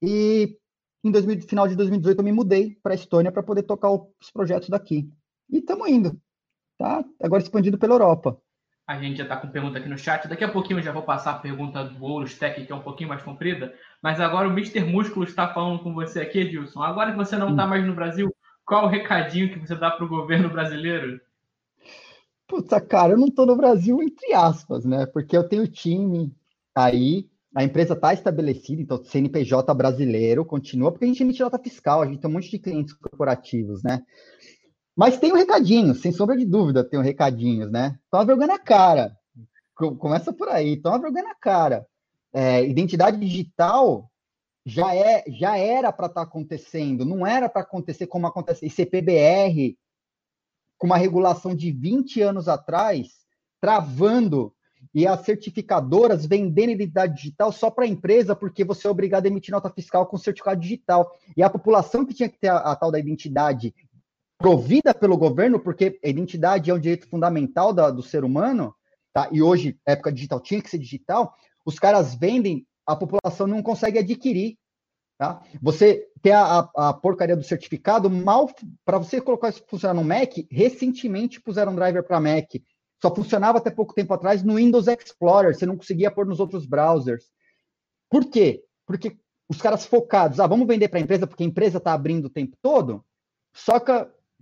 e 0.02 0.58
em 1.04 1.12
2000, 1.12 1.42
final 1.42 1.68
de 1.68 1.76
2018 1.76 2.18
eu 2.18 2.24
me 2.24 2.32
mudei 2.32 2.76
para 2.82 2.94
a 2.94 2.96
Estônia 2.96 3.30
para 3.30 3.44
poder 3.44 3.62
tocar 3.62 3.92
os 3.92 4.32
projetos 4.32 4.68
daqui. 4.68 5.08
E 5.48 5.58
estamos 5.58 5.88
indo 5.88 6.20
tá 6.76 7.04
agora 7.22 7.42
expandido 7.42 7.78
pela 7.78 7.94
Europa. 7.94 8.40
A 8.88 8.98
gente 8.98 9.18
já 9.18 9.24
está 9.24 9.36
com 9.36 9.48
pergunta 9.48 9.76
aqui 9.76 9.86
no 9.86 9.98
chat. 9.98 10.26
Daqui 10.26 10.42
a 10.42 10.50
pouquinho 10.50 10.78
eu 10.78 10.82
já 10.82 10.92
vou 10.92 11.02
passar 11.02 11.32
a 11.32 11.38
pergunta 11.38 11.84
do 11.84 12.02
Ouros 12.02 12.38
Tech, 12.38 12.64
que 12.64 12.72
é 12.72 12.74
um 12.74 12.80
pouquinho 12.80 13.10
mais 13.10 13.22
comprida. 13.22 13.74
Mas 14.02 14.18
agora 14.18 14.48
o 14.48 14.52
Mr. 14.52 14.80
Músculo 14.80 15.26
está 15.26 15.52
falando 15.52 15.80
com 15.80 15.92
você 15.92 16.22
aqui, 16.22 16.38
Edilson. 16.38 16.82
Agora 16.82 17.10
que 17.10 17.18
você 17.18 17.36
não 17.36 17.50
está 17.50 17.66
hum. 17.66 17.68
mais 17.68 17.86
no 17.86 17.94
Brasil, 17.94 18.34
qual 18.64 18.86
o 18.86 18.88
recadinho 18.88 19.52
que 19.52 19.58
você 19.58 19.74
dá 19.74 19.90
para 19.90 20.06
o 20.06 20.08
governo 20.08 20.48
brasileiro? 20.48 21.20
Puta, 22.46 22.80
cara, 22.80 23.12
eu 23.12 23.18
não 23.18 23.26
estou 23.26 23.44
no 23.44 23.56
Brasil, 23.56 24.02
entre 24.02 24.32
aspas, 24.32 24.86
né? 24.86 25.04
Porque 25.04 25.36
eu 25.36 25.46
tenho 25.46 25.68
time 25.68 26.34
aí, 26.74 27.28
a 27.54 27.62
empresa 27.62 27.92
está 27.92 28.14
estabelecida, 28.14 28.80
então 28.80 29.04
CNPJ 29.04 29.74
brasileiro 29.74 30.46
continua, 30.46 30.90
porque 30.90 31.04
a 31.04 31.08
gente 31.08 31.22
emite 31.22 31.42
nota 31.42 31.58
fiscal, 31.58 32.00
a 32.00 32.06
gente 32.06 32.20
tem 32.20 32.30
um 32.30 32.32
monte 32.32 32.50
de 32.50 32.58
clientes 32.58 32.94
corporativos, 32.94 33.82
né? 33.82 34.02
Mas 34.98 35.16
tem 35.16 35.32
um 35.32 35.36
recadinho, 35.36 35.94
sem 35.94 36.10
sombra 36.10 36.36
de 36.36 36.44
dúvida, 36.44 36.82
tem 36.82 36.98
um 36.98 37.04
recadinhos, 37.04 37.70
né? 37.70 37.96
Toma 38.10 38.24
vergonha 38.24 38.48
na 38.48 38.58
cara. 38.58 39.16
Começa 39.76 40.32
por 40.32 40.48
aí, 40.48 40.76
toma 40.76 40.98
vergonha 40.98 41.22
na 41.22 41.36
cara. 41.36 41.86
É, 42.32 42.64
identidade 42.64 43.16
digital 43.16 44.10
já, 44.66 44.92
é, 44.96 45.22
já 45.28 45.56
era 45.56 45.92
para 45.92 46.06
estar 46.06 46.22
tá 46.22 46.26
acontecendo, 46.26 47.04
não 47.04 47.24
era 47.24 47.48
para 47.48 47.62
acontecer 47.62 48.08
como 48.08 48.26
acontece. 48.26 48.66
E 48.66 48.70
CPBR, 48.70 49.78
com 50.76 50.88
uma 50.88 50.96
regulação 50.96 51.54
de 51.54 51.70
20 51.70 52.20
anos 52.20 52.48
atrás, 52.48 53.06
travando 53.60 54.52
e 54.92 55.06
as 55.06 55.20
certificadoras 55.20 56.26
vendendo 56.26 56.70
identidade 56.70 57.14
digital 57.14 57.52
só 57.52 57.70
para 57.70 57.84
a 57.84 57.88
empresa, 57.88 58.34
porque 58.34 58.64
você 58.64 58.88
é 58.88 58.90
obrigado 58.90 59.26
a 59.26 59.28
emitir 59.28 59.52
nota 59.52 59.70
fiscal 59.70 60.06
com 60.06 60.18
certificado 60.18 60.60
digital. 60.60 61.12
E 61.36 61.42
a 61.42 61.48
população 61.48 62.04
que 62.04 62.14
tinha 62.14 62.28
que 62.28 62.38
ter 62.38 62.48
a, 62.48 62.56
a 62.56 62.74
tal 62.74 62.90
da 62.90 62.98
identidade 62.98 63.72
provida 64.38 64.94
pelo 64.94 65.18
governo, 65.18 65.58
porque 65.58 65.98
a 66.02 66.08
identidade 66.08 66.70
é 66.70 66.74
um 66.74 66.78
direito 66.78 67.08
fundamental 67.08 67.72
da, 67.72 67.90
do 67.90 68.02
ser 68.02 68.24
humano, 68.24 68.74
tá? 69.12 69.28
e 69.32 69.42
hoje, 69.42 69.78
época 69.84 70.12
digital, 70.12 70.40
tinha 70.40 70.62
que 70.62 70.70
ser 70.70 70.78
digital, 70.78 71.34
os 71.66 71.78
caras 71.78 72.14
vendem, 72.14 72.64
a 72.86 72.94
população 72.94 73.46
não 73.46 73.62
consegue 73.62 73.98
adquirir. 73.98 74.56
Tá? 75.18 75.42
Você 75.60 76.06
tem 76.22 76.32
a, 76.32 76.60
a, 76.60 76.88
a 76.88 76.94
porcaria 76.94 77.36
do 77.36 77.42
certificado, 77.42 78.08
mal 78.08 78.48
para 78.84 78.98
você 78.98 79.20
colocar 79.20 79.48
isso 79.48 79.64
funcionar 79.68 79.94
no 79.94 80.04
Mac, 80.04 80.32
recentemente 80.48 81.40
puseram 81.40 81.72
um 81.72 81.76
driver 81.76 82.04
para 82.04 82.20
Mac. 82.20 82.46
Só 83.02 83.12
funcionava 83.14 83.58
até 83.58 83.70
pouco 83.70 83.94
tempo 83.94 84.14
atrás 84.14 84.44
no 84.44 84.54
Windows 84.54 84.86
Explorer, 84.86 85.54
você 85.54 85.66
não 85.66 85.76
conseguia 85.76 86.10
pôr 86.10 86.24
nos 86.24 86.38
outros 86.38 86.64
browsers. 86.64 87.24
Por 88.08 88.24
quê? 88.30 88.62
Porque 88.86 89.18
os 89.48 89.60
caras 89.60 89.84
focados, 89.84 90.38
ah, 90.38 90.46
vamos 90.46 90.68
vender 90.68 90.88
para 90.88 91.00
a 91.00 91.02
empresa 91.02 91.26
porque 91.26 91.42
a 91.42 91.46
empresa 91.46 91.78
está 91.78 91.92
abrindo 91.92 92.26
o 92.26 92.30
tempo 92.30 92.56
todo, 92.62 93.04
que 93.52 93.60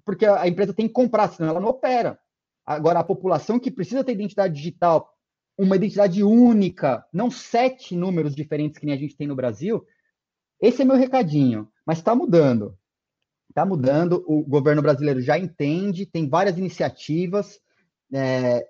porque 0.07 0.25
a 0.25 0.47
empresa 0.47 0.73
tem 0.73 0.87
que 0.87 0.95
comprar, 0.95 1.29
senão 1.29 1.51
ela 1.51 1.61
não 1.61 1.69
opera. 1.69 2.19
Agora, 2.65 3.01
a 3.01 3.05
população 3.05 3.59
que 3.59 3.73
precisa 3.73 4.05
ter 4.05 4.13
identidade 4.13 4.55
digital, 4.55 5.13
uma 5.59 5.75
identidade 5.75 6.23
única, 6.23 7.05
não 7.13 7.31
sete 7.31 7.97
números 7.97 8.35
diferentes 8.35 8.79
que 8.79 8.87
nem 8.87 8.95
a 8.95 8.99
gente 8.99 9.17
tem 9.17 9.27
no 9.27 9.35
Brasil, 9.35 9.85
esse 10.61 10.83
é 10.83 10.85
meu 10.85 10.97
recadinho. 10.97 11.69
Mas 11.85 11.99
está 11.99 12.15
mudando. 12.15 12.79
Está 13.49 13.67
mudando. 13.67 14.25
O 14.27 14.43
governo 14.45 14.81
brasileiro 14.81 15.21
já 15.21 15.37
entende, 15.39 16.07
tem 16.07 16.29
várias 16.29 16.57
iniciativas. 16.57 17.61
É, 18.15 18.65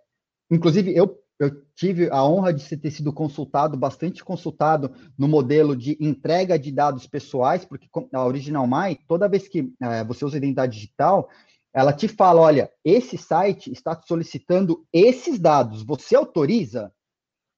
inclusive, 0.51 0.97
eu 0.97 1.23
eu 1.39 1.63
tive 1.75 2.11
a 2.11 2.25
honra 2.25 2.53
de 2.53 2.77
ter 2.77 2.91
sido 2.91 3.13
consultado, 3.13 3.77
bastante 3.77 4.25
consultado, 4.25 4.93
no 5.19 5.29
modelo 5.29 5.77
de 5.77 5.97
entrega 6.01 6.59
de 6.59 6.73
dados 6.73 7.07
pessoais, 7.07 7.65
porque 7.65 7.89
a 8.13 8.25
Original 8.25 8.67
My, 8.67 8.97
toda 9.07 9.29
vez 9.29 9.47
que 9.47 9.73
é, 9.81 10.03
você 10.05 10.25
usa 10.25 10.39
identidade 10.39 10.75
digital, 10.75 11.29
ela 11.75 11.93
te 11.93 12.09
fala: 12.09 12.41
olha, 12.41 12.71
esse 12.83 13.19
site 13.19 13.71
está 13.71 14.01
solicitando 14.03 14.87
esses 14.93 15.39
dados, 15.39 15.83
você 15.83 16.17
autoriza? 16.17 16.91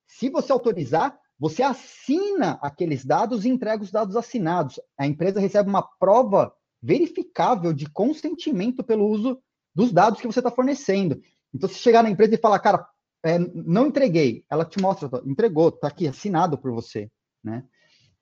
Se 0.06 0.28
você 0.28 0.50
autorizar, 0.50 1.16
você 1.38 1.62
assina 1.62 2.58
aqueles 2.60 3.04
dados 3.04 3.44
e 3.44 3.48
entrega 3.48 3.84
os 3.84 3.92
dados 3.92 4.16
assinados. 4.16 4.80
A 4.98 5.06
empresa 5.06 5.38
recebe 5.38 5.68
uma 5.68 5.82
prova 5.82 6.52
verificável 6.82 7.72
de 7.72 7.88
consentimento 7.88 8.82
pelo 8.82 9.06
uso 9.06 9.40
dos 9.72 9.92
dados 9.92 10.20
que 10.20 10.26
você 10.26 10.40
está 10.40 10.50
fornecendo. 10.50 11.20
Então, 11.54 11.68
se 11.68 11.76
chegar 11.76 12.02
na 12.02 12.10
empresa 12.10 12.34
e 12.34 12.38
falar, 12.38 12.58
cara, 12.58 12.84
é, 13.24 13.38
não 13.38 13.86
entreguei, 13.86 14.44
ela 14.50 14.64
te 14.64 14.80
mostra, 14.80 15.10
entregou, 15.24 15.68
está 15.68 15.88
aqui 15.88 16.06
assinado 16.06 16.56
por 16.56 16.72
você, 16.72 17.10
né? 17.42 17.64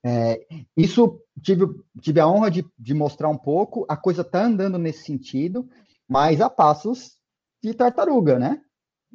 É, 0.04 0.46
isso 0.76 1.20
tive, 1.42 1.66
tive 2.00 2.20
a 2.20 2.28
honra 2.28 2.50
de, 2.50 2.64
de 2.78 2.94
mostrar 2.94 3.28
um 3.28 3.36
pouco, 3.36 3.84
a 3.88 3.96
coisa 3.96 4.22
está 4.22 4.44
andando 4.44 4.78
nesse 4.78 5.04
sentido, 5.04 5.68
mas 6.08 6.40
a 6.40 6.48
passos 6.48 7.16
de 7.62 7.74
tartaruga, 7.74 8.38
né? 8.38 8.62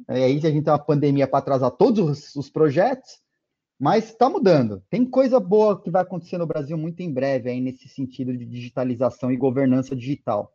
E 0.08 0.12
aí 0.12 0.36
a 0.36 0.50
gente 0.50 0.64
tem 0.64 0.72
uma 0.72 0.78
pandemia 0.78 1.26
para 1.26 1.38
atrasar 1.38 1.70
todos 1.70 1.98
os, 1.98 2.36
os 2.36 2.50
projetos, 2.50 3.20
mas 3.78 4.10
está 4.10 4.28
mudando. 4.28 4.82
Tem 4.90 5.08
coisa 5.08 5.40
boa 5.40 5.80
que 5.80 5.90
vai 5.90 6.02
acontecer 6.02 6.38
no 6.38 6.46
Brasil 6.46 6.76
muito 6.76 7.00
em 7.00 7.12
breve 7.12 7.50
aí 7.50 7.60
nesse 7.60 7.88
sentido 7.88 8.36
de 8.36 8.44
digitalização 8.44 9.32
e 9.32 9.36
governança 9.36 9.96
digital. 9.96 10.52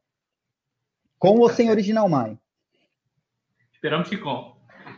Com 1.17 1.39
ou 1.39 1.49
sem 1.49 1.69
Original 1.69 2.07
Mai? 2.07 2.37
Esperamos 3.73 4.07
que 4.07 4.17
com. 4.17 4.56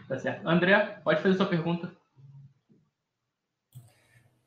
Tá 0.10 0.18
certo. 0.18 0.50
André, 0.50 0.98
pode 1.04 1.22
fazer 1.22 1.36
sua 1.36 1.46
pergunta. 1.46 1.92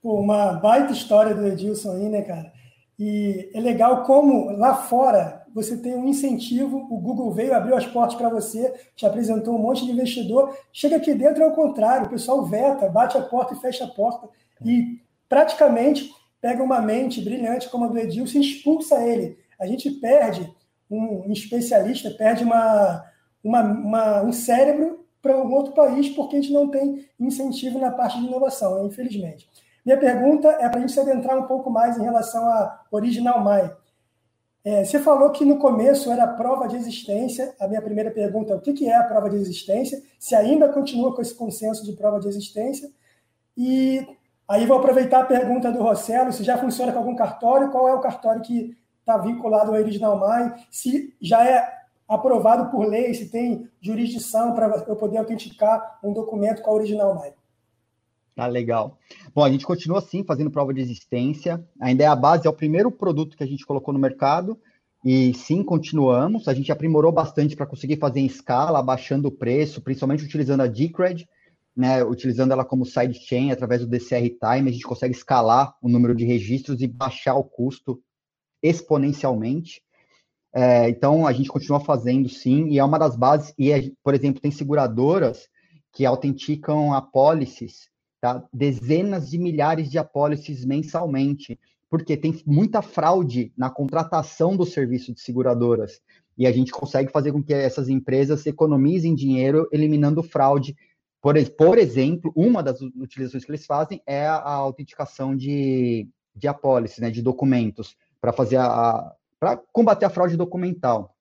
Pô, 0.03 0.21
uma 0.21 0.55
baita 0.55 0.93
história 0.93 1.33
do 1.33 1.47
Edilson 1.47 1.93
aí, 1.93 2.09
né, 2.09 2.23
cara? 2.23 2.53
E 2.99 3.49
é 3.55 3.61
legal 3.61 4.03
como 4.03 4.51
lá 4.51 4.75
fora 4.75 5.47
você 5.55 5.77
tem 5.77 5.95
um 5.95 6.09
incentivo, 6.09 6.79
o 6.91 6.99
Google 6.99 7.31
veio, 7.31 7.55
abriu 7.55 7.77
as 7.77 7.87
portas 7.87 8.17
para 8.17 8.29
você, 8.29 8.75
te 8.97 9.07
apresentou 9.07 9.55
um 9.55 9.63
monte 9.63 9.85
de 9.85 9.93
investidor. 9.93 10.59
Chega 10.73 10.97
aqui 10.97 11.15
dentro 11.15 11.45
é 11.45 11.47
o 11.47 11.55
contrário, 11.55 12.07
o 12.07 12.11
pessoal 12.11 12.45
veta, 12.45 12.89
bate 12.89 13.17
a 13.17 13.23
porta 13.23 13.55
e 13.55 13.61
fecha 13.61 13.85
a 13.85 13.89
porta. 13.89 14.29
E 14.65 15.01
praticamente 15.29 16.11
pega 16.41 16.61
uma 16.61 16.81
mente 16.81 17.21
brilhante 17.21 17.69
como 17.69 17.85
a 17.85 17.89
do 17.89 17.99
Edilson 17.99 18.39
e 18.39 18.41
expulsa 18.41 19.01
ele. 19.07 19.39
A 19.61 19.67
gente 19.67 19.89
perde 19.93 20.53
um, 20.91 21.31
especialista, 21.31 22.11
perde 22.11 22.43
uma, 22.43 23.05
uma, 23.45 23.63
uma 23.63 24.23
um 24.23 24.33
cérebro 24.33 25.02
para 25.23 25.39
um 25.39 25.53
outro 25.55 25.73
país 25.73 26.11
porque 26.11 26.37
a 26.37 26.41
gente 26.41 26.53
não 26.53 26.69
tem 26.69 27.07
incentivo 27.19 27.79
na 27.79 27.93
parte 27.93 28.21
de 28.21 28.27
inovação, 28.27 28.85
infelizmente. 28.85 29.49
Minha 29.87 29.97
pergunta 29.97 30.49
é 30.49 30.69
para 30.69 30.79
a 30.79 30.81
gente 30.81 30.93
se 30.93 31.01
adentrar 31.01 31.39
um 31.39 31.47
pouco 31.47 31.71
mais 31.71 31.97
em 31.97 32.03
relação 32.03 32.45
à 32.47 32.83
Original 32.91 33.43
My. 33.45 33.71
É, 34.65 34.85
você 34.85 34.99
falou 35.01 35.31
que 35.31 35.45
no 35.45 35.59
começo 35.59 36.11
era 36.11 36.27
prova 36.27 36.69
de 36.69 36.77
existência. 36.77 37.55
A 37.59 37.67
minha 37.67 37.83
primeira 37.83 38.11
pergunta 38.11 38.53
é 38.53 38.57
o 38.57 38.61
que 38.61 38.89
é 38.89 38.97
a 38.97 39.05
prova 39.05 39.31
de 39.31 39.37
existência? 39.37 40.01
Se 40.19 40.35
ainda 40.35 40.69
continua 40.69 41.15
com 41.15 41.23
esse 41.23 41.35
consenso 41.35 41.85
de 41.85 41.93
prova 41.93 42.21
de 42.21 42.29
existência? 42.29 42.89
E 43.57 44.07
aí 44.47 44.67
vou 44.67 44.79
aproveitar 44.79 45.21
a 45.21 45.27
pergunta 45.27 45.73
do 45.73 45.83
Rossello, 45.83 46.33
se 46.33 46.45
já 46.45 46.57
funciona 46.59 46.93
com 46.93 46.99
algum 46.99 47.17
cartório, 47.17 47.71
qual 47.71 47.89
é 47.89 47.95
o 47.95 48.01
cartório 48.01 48.43
que 48.43 48.77
está 49.01 49.19
vinculado 49.19 49.73
ao 49.73 49.77
Original 49.77 50.17
My, 50.17 50.65
se 50.71 51.13
já 51.21 51.45
é 51.45 51.82
aprovado 52.15 52.71
por 52.71 52.87
lei, 52.87 53.13
se 53.15 53.31
tem 53.31 53.69
jurisdição 53.81 54.55
para 54.55 54.85
eu 54.89 54.97
poder 54.97 55.19
autenticar 55.19 55.99
um 56.03 56.13
documento 56.13 56.63
com 56.63 56.71
a 56.71 56.75
Original 56.75 57.15
My. 57.15 57.33
Ah, 58.37 58.47
legal. 58.47 58.99
Bom, 59.35 59.45
a 59.45 59.51
gente 59.51 59.67
continua 59.67 59.99
assim, 59.99 60.25
fazendo 60.25 60.51
prova 60.51 60.73
de 60.73 60.81
existência. 60.81 61.63
Ainda 61.81 62.05
é 62.05 62.07
a 62.07 62.17
base, 62.17 62.47
é 62.47 62.51
o 62.51 62.55
primeiro 62.55 62.91
produto 62.91 63.37
que 63.37 63.43
a 63.43 63.47
gente 63.47 63.67
colocou 63.67 63.93
no 63.93 64.01
mercado. 64.01 64.59
E 65.05 65.35
sim, 65.35 65.63
continuamos. 65.63 66.49
A 66.49 66.55
gente 66.55 66.73
aprimorou 66.73 67.13
bastante 67.13 67.57
para 67.57 67.67
conseguir 67.67 67.97
fazer 67.97 68.21
em 68.21 68.27
escala, 68.27 68.79
abaixando 68.79 69.29
o 69.29 69.33
preço, 69.33 69.83
principalmente 69.83 70.25
utilizando 70.25 70.63
a 70.63 70.67
Decred, 70.67 71.29
né, 71.77 72.05
utilizando 72.05 72.53
ela 72.53 72.65
como 72.65 72.87
sidechain 72.87 73.51
através 73.51 73.81
do 73.81 73.87
DCR 73.87 74.29
Time, 74.29 74.71
a 74.71 74.73
gente 74.73 74.85
consegue 74.85 75.15
escalar 75.15 75.75
o 75.83 75.89
número 75.89 76.15
de 76.15 76.25
registros 76.25 76.81
e 76.81 76.87
baixar 76.87 77.35
o 77.35 77.45
custo 77.45 78.01
exponencialmente. 78.63 79.83
É, 80.55 80.89
então, 80.89 81.27
a 81.27 81.33
gente 81.33 81.49
continua 81.49 81.81
fazendo 81.81 82.29
sim, 82.29 82.69
e 82.69 82.79
é 82.79 82.85
uma 82.85 82.99
das 82.99 83.17
bases. 83.17 83.55
E, 83.59 83.73
é, 83.73 83.91
por 84.03 84.15
exemplo, 84.15 84.41
tem 84.41 84.51
seguradoras 84.51 85.49
que 85.93 86.05
autenticam 86.05 86.93
apólices 86.93 87.91
tá? 88.21 88.45
dezenas 88.53 89.31
de 89.31 89.39
milhares 89.39 89.91
de 89.91 89.99
apólices 89.99 90.65
mensalmente, 90.65 91.59
porque 91.91 92.17
tem 92.17 92.41
muita 92.47 92.81
fraude 92.81 93.53
na 93.57 93.69
contratação 93.69 94.57
do 94.57 94.65
serviço 94.65 95.13
de 95.13 95.21
seguradoras. 95.21 96.01
E 96.37 96.47
a 96.47 96.53
gente 96.53 96.73
consegue 96.73 97.11
fazer 97.13 97.33
com 97.33 97.43
que 97.43 97.53
essas 97.53 97.89
empresas 97.89 98.47
economizem 98.47 99.15
dinheiro 99.15 99.69
eliminando 99.71 100.23
fraude. 100.23 100.75
Por, 101.21 101.35
por 101.51 101.79
exemplo, 101.79 102.33
uma 102.35 102.63
das 102.63 102.81
utilizações 102.81 103.45
que 103.45 103.51
eles 103.51 103.67
fazem 103.67 104.03
é 104.07 104.27
a, 104.27 104.37
a 104.37 104.55
autenticação 104.55 105.37
de, 105.37 106.09
de 106.35 106.49
apólices, 106.49 106.99
né, 106.99 107.11
de 107.11 107.21
documentos, 107.21 107.97
para 108.21 108.33
fazer 108.33 108.57
a, 108.57 109.15
para 109.43 109.57
combater 109.73 110.05
a 110.05 110.09
fraude 110.09 110.37
documental. 110.37 111.17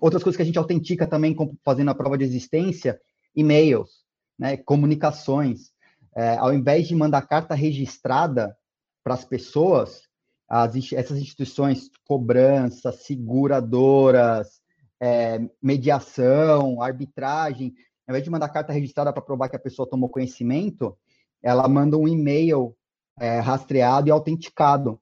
Outras 0.00 0.22
coisas 0.22 0.38
que 0.38 0.42
a 0.42 0.46
gente 0.46 0.58
autentica 0.58 1.06
também, 1.06 1.36
fazendo 1.62 1.90
a 1.90 1.94
prova 1.94 2.16
de 2.16 2.24
existência, 2.24 2.98
e-mails, 3.36 4.06
né, 4.38 4.56
comunicações 4.56 5.70
é, 6.16 6.38
ao 6.38 6.54
invés 6.54 6.88
de 6.88 6.94
mandar 6.94 7.28
carta 7.28 7.54
registrada 7.54 8.56
para 9.04 9.12
as 9.12 9.22
pessoas, 9.22 10.08
as, 10.48 10.74
essas 10.94 11.18
instituições, 11.18 11.90
cobrança, 12.06 12.90
seguradoras, 12.90 14.62
é, 14.98 15.38
mediação, 15.62 16.80
arbitragem, 16.80 17.74
ao 18.06 18.14
invés 18.14 18.24
de 18.24 18.30
mandar 18.30 18.48
carta 18.48 18.72
registrada 18.72 19.12
para 19.12 19.20
provar 19.20 19.50
que 19.50 19.56
a 19.56 19.60
pessoa 19.60 19.86
tomou 19.86 20.08
conhecimento, 20.08 20.96
ela 21.42 21.68
manda 21.68 21.98
um 21.98 22.08
e-mail 22.08 22.74
é, 23.20 23.40
rastreado 23.40 24.08
e 24.08 24.10
autenticado. 24.10 24.98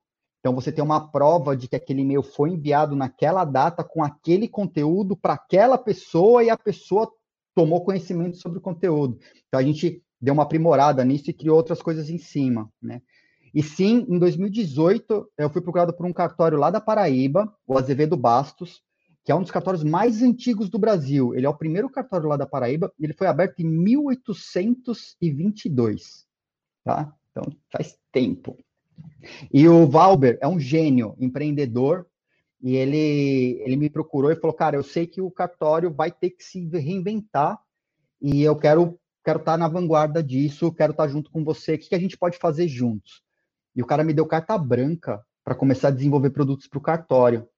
Então, 0.46 0.54
você 0.54 0.70
tem 0.70 0.84
uma 0.84 1.10
prova 1.10 1.56
de 1.56 1.66
que 1.66 1.74
aquele 1.74 2.02
e-mail 2.02 2.22
foi 2.22 2.50
enviado 2.50 2.94
naquela 2.94 3.44
data 3.44 3.82
com 3.82 4.04
aquele 4.04 4.46
conteúdo 4.46 5.16
para 5.16 5.32
aquela 5.32 5.76
pessoa 5.76 6.44
e 6.44 6.50
a 6.50 6.56
pessoa 6.56 7.10
tomou 7.52 7.82
conhecimento 7.82 8.36
sobre 8.36 8.58
o 8.58 8.60
conteúdo. 8.60 9.18
Então, 9.48 9.58
a 9.58 9.62
gente 9.64 10.00
deu 10.20 10.32
uma 10.32 10.44
aprimorada 10.44 11.04
nisso 11.04 11.30
e 11.30 11.32
criou 11.32 11.56
outras 11.56 11.82
coisas 11.82 12.10
em 12.10 12.18
cima, 12.18 12.70
né? 12.80 13.02
E 13.52 13.60
sim, 13.60 14.06
em 14.08 14.20
2018, 14.20 15.28
eu 15.36 15.50
fui 15.50 15.60
procurado 15.60 15.92
por 15.92 16.06
um 16.06 16.12
cartório 16.12 16.56
lá 16.56 16.70
da 16.70 16.80
Paraíba, 16.80 17.52
o 17.66 17.76
Azevedo 17.76 18.16
Bastos, 18.16 18.84
que 19.24 19.32
é 19.32 19.34
um 19.34 19.42
dos 19.42 19.50
cartórios 19.50 19.82
mais 19.82 20.22
antigos 20.22 20.70
do 20.70 20.78
Brasil. 20.78 21.34
Ele 21.34 21.46
é 21.46 21.48
o 21.48 21.58
primeiro 21.58 21.90
cartório 21.90 22.28
lá 22.28 22.36
da 22.36 22.46
Paraíba, 22.46 22.92
ele 23.00 23.14
foi 23.14 23.26
aberto 23.26 23.58
em 23.58 23.66
1822, 23.66 26.24
tá? 26.84 27.12
Então, 27.32 27.52
faz 27.72 27.98
tempo. 28.12 28.56
E 29.52 29.68
o 29.68 29.86
Valber 29.86 30.38
é 30.40 30.46
um 30.46 30.58
gênio, 30.58 31.14
empreendedor, 31.18 32.06
e 32.62 32.76
ele, 32.76 33.60
ele 33.64 33.76
me 33.76 33.90
procurou 33.90 34.30
e 34.30 34.36
falou, 34.36 34.54
cara, 34.54 34.76
eu 34.76 34.82
sei 34.82 35.06
que 35.06 35.20
o 35.20 35.30
cartório 35.30 35.92
vai 35.92 36.10
ter 36.10 36.30
que 36.30 36.42
se 36.42 36.66
reinventar, 36.68 37.58
e 38.20 38.42
eu 38.42 38.56
quero 38.56 38.98
quero 39.26 39.40
estar 39.40 39.56
na 39.56 39.66
vanguarda 39.66 40.22
disso, 40.22 40.72
quero 40.72 40.92
estar 40.92 41.08
junto 41.08 41.32
com 41.32 41.42
você, 41.42 41.74
o 41.74 41.78
que, 41.78 41.96
a 41.96 41.98
gente 41.98 42.16
pode 42.16 42.38
fazer 42.38 42.68
juntos? 42.68 43.24
E 43.74 43.82
o 43.82 43.86
cara 43.86 44.04
me 44.04 44.14
deu 44.14 44.24
carta 44.24 44.56
branca 44.56 45.20
para 45.42 45.56
começar 45.56 45.88
a 45.88 45.90
desenvolver 45.90 46.30
produtos 46.30 46.68
para 46.68 46.78
o 46.78 46.82
cartório, 46.82 47.48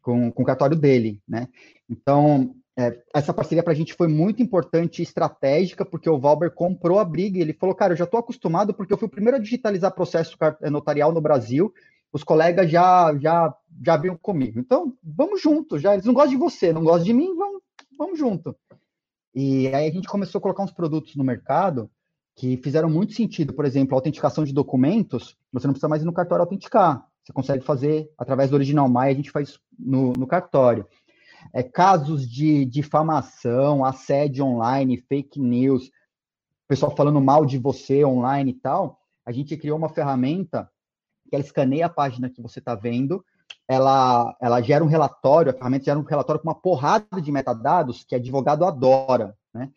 com, 0.00 0.30
com 0.30 0.42
o 0.44 0.46
cartório 0.46 0.76
dele, 0.76 1.20
né? 1.26 1.48
Então, 1.90 2.54
é, 2.78 2.96
essa 3.12 3.34
parceria 3.34 3.60
para 3.60 3.72
a 3.72 3.76
gente 3.76 3.92
foi 3.92 4.06
muito 4.06 4.40
importante 4.40 5.00
e 5.00 5.02
estratégica, 5.02 5.84
porque 5.84 6.08
o 6.08 6.16
Valber 6.16 6.52
comprou 6.52 7.00
a 7.00 7.04
briga 7.04 7.36
e 7.36 7.40
ele 7.40 7.52
falou, 7.52 7.74
cara, 7.74 7.92
eu 7.92 7.96
já 7.96 8.04
estou 8.04 8.20
acostumado 8.20 8.72
porque 8.72 8.92
eu 8.92 8.96
fui 8.96 9.08
o 9.08 9.10
primeiro 9.10 9.36
a 9.36 9.40
digitalizar 9.40 9.92
processo 9.92 10.36
é, 10.62 10.70
notarial 10.70 11.10
no 11.10 11.20
Brasil, 11.20 11.74
os 12.12 12.22
colegas 12.22 12.70
já 12.70 13.12
já 13.18 13.52
já 13.84 13.96
vinham 13.96 14.16
comigo. 14.16 14.60
Então, 14.60 14.94
vamos 15.02 15.42
junto, 15.42 15.76
já 15.76 15.94
eles 15.94 16.06
não 16.06 16.14
gostam 16.14 16.30
de 16.30 16.36
você, 16.36 16.72
não 16.72 16.84
gostam 16.84 17.02
de 17.02 17.12
mim, 17.14 17.34
vamos, 17.34 17.62
vamos 17.98 18.16
junto. 18.16 18.54
E 19.34 19.66
aí 19.74 19.88
a 19.88 19.92
gente 19.92 20.06
começou 20.06 20.38
a 20.38 20.42
colocar 20.42 20.62
uns 20.62 20.72
produtos 20.72 21.16
no 21.16 21.24
mercado 21.24 21.90
que 22.36 22.58
fizeram 22.58 22.88
muito 22.88 23.12
sentido. 23.12 23.52
Por 23.52 23.64
exemplo, 23.64 23.96
a 23.96 23.98
autenticação 23.98 24.44
de 24.44 24.54
documentos, 24.54 25.36
você 25.52 25.66
não 25.66 25.74
precisa 25.74 25.88
mais 25.88 26.02
ir 26.02 26.06
no 26.06 26.12
cartório 26.12 26.44
autenticar. 26.44 27.04
Você 27.24 27.32
consegue 27.32 27.64
fazer 27.64 28.08
através 28.16 28.50
do 28.50 28.54
Original 28.54 28.88
My, 28.88 29.08
a 29.08 29.14
gente 29.14 29.32
faz 29.32 29.58
no, 29.76 30.12
no 30.12 30.28
cartório. 30.28 30.86
É, 31.52 31.62
casos 31.62 32.28
de 32.28 32.64
difamação, 32.64 33.84
assédio 33.84 34.44
online, 34.44 34.96
fake 35.08 35.40
news, 35.40 35.90
pessoal 36.66 36.94
falando 36.94 37.20
mal 37.20 37.46
de 37.46 37.58
você 37.58 38.04
online 38.04 38.50
e 38.50 38.54
tal, 38.54 39.00
a 39.24 39.32
gente 39.32 39.56
criou 39.56 39.78
uma 39.78 39.88
ferramenta 39.88 40.70
que 41.28 41.34
ela 41.34 41.44
escaneia 41.44 41.86
a 41.86 41.90
página 41.90 42.30
que 42.30 42.42
você 42.42 42.58
está 42.58 42.74
vendo 42.74 43.24
ela, 43.68 44.34
ela 44.40 44.62
gera 44.62 44.82
um 44.82 44.88
relatório, 44.88 45.50
a 45.50 45.54
ferramenta 45.54 45.84
gera 45.84 45.98
um 45.98 46.02
relatório 46.02 46.40
com 46.40 46.48
uma 46.48 46.54
porrada 46.54 47.20
de 47.20 47.30
metadados 47.30 48.02
que 48.02 48.14
advogado 48.14 48.64
adora, 48.64 49.36
né? 49.52 49.70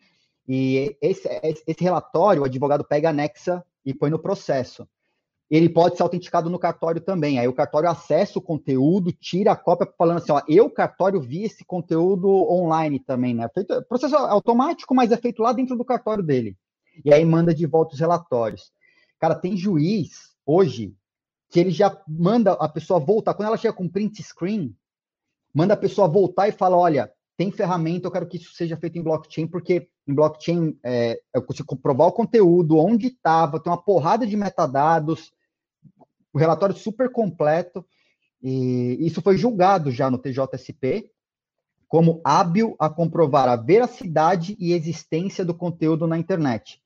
E 0.48 0.96
esse, 1.00 1.28
esse 1.66 1.84
relatório, 1.84 2.42
o 2.42 2.44
advogado 2.44 2.84
pega, 2.84 3.10
anexa 3.10 3.64
e 3.84 3.94
põe 3.94 4.10
no 4.10 4.18
processo. 4.18 4.88
Ele 5.52 5.68
pode 5.68 5.98
ser 5.98 6.02
autenticado 6.02 6.48
no 6.48 6.58
cartório 6.58 6.98
também. 6.98 7.38
Aí 7.38 7.46
o 7.46 7.52
cartório 7.52 7.86
acessa 7.86 8.38
o 8.38 8.42
conteúdo, 8.42 9.12
tira 9.12 9.52
a 9.52 9.56
cópia 9.56 9.86
falando 9.98 10.16
assim, 10.16 10.32
ó, 10.32 10.40
eu, 10.48 10.70
cartório, 10.70 11.20
vi 11.20 11.44
esse 11.44 11.62
conteúdo 11.62 12.26
online 12.50 12.98
também, 12.98 13.34
né? 13.34 13.46
Feito, 13.52 13.82
processo 13.82 14.16
automático, 14.16 14.94
mas 14.94 15.12
é 15.12 15.16
feito 15.18 15.42
lá 15.42 15.52
dentro 15.52 15.76
do 15.76 15.84
cartório 15.84 16.24
dele. 16.24 16.56
E 17.04 17.12
aí 17.12 17.22
manda 17.22 17.54
de 17.54 17.66
volta 17.66 17.92
os 17.92 18.00
relatórios. 18.00 18.72
Cara, 19.20 19.34
tem 19.34 19.54
juiz 19.54 20.30
hoje 20.46 20.94
que 21.50 21.60
ele 21.60 21.70
já 21.70 21.94
manda 22.08 22.52
a 22.52 22.66
pessoa 22.66 22.98
voltar. 22.98 23.34
Quando 23.34 23.48
ela 23.48 23.58
chega 23.58 23.74
com 23.74 23.86
print 23.86 24.22
screen, 24.22 24.74
manda 25.52 25.74
a 25.74 25.76
pessoa 25.76 26.08
voltar 26.08 26.48
e 26.48 26.52
fala: 26.52 26.78
olha, 26.78 27.12
tem 27.36 27.52
ferramenta, 27.52 28.06
eu 28.06 28.10
quero 28.10 28.26
que 28.26 28.38
isso 28.38 28.54
seja 28.54 28.78
feito 28.78 28.98
em 28.98 29.02
blockchain, 29.02 29.46
porque 29.46 29.86
em 30.08 30.14
blockchain 30.14 30.78
é, 30.82 31.20
eu 31.34 31.42
consigo 31.42 31.68
comprovar 31.68 32.08
o 32.08 32.12
conteúdo, 32.12 32.78
onde 32.78 33.08
estava, 33.08 33.60
tem 33.60 33.70
uma 33.70 33.82
porrada 33.82 34.26
de 34.26 34.34
metadados, 34.34 35.30
o 36.32 36.38
relatório 36.38 36.74
super 36.74 37.10
completo. 37.10 37.84
E 38.42 38.96
isso 39.00 39.22
foi 39.22 39.36
julgado 39.36 39.90
já 39.90 40.10
no 40.10 40.18
TJSP 40.18 41.10
como 41.92 42.22
hábil 42.24 42.74
a 42.78 42.88
comprovar 42.88 43.48
a 43.48 43.54
veracidade 43.54 44.56
e 44.58 44.72
existência 44.72 45.44
do 45.44 45.54
conteúdo 45.54 46.06
na 46.06 46.16
internet. 46.16 46.80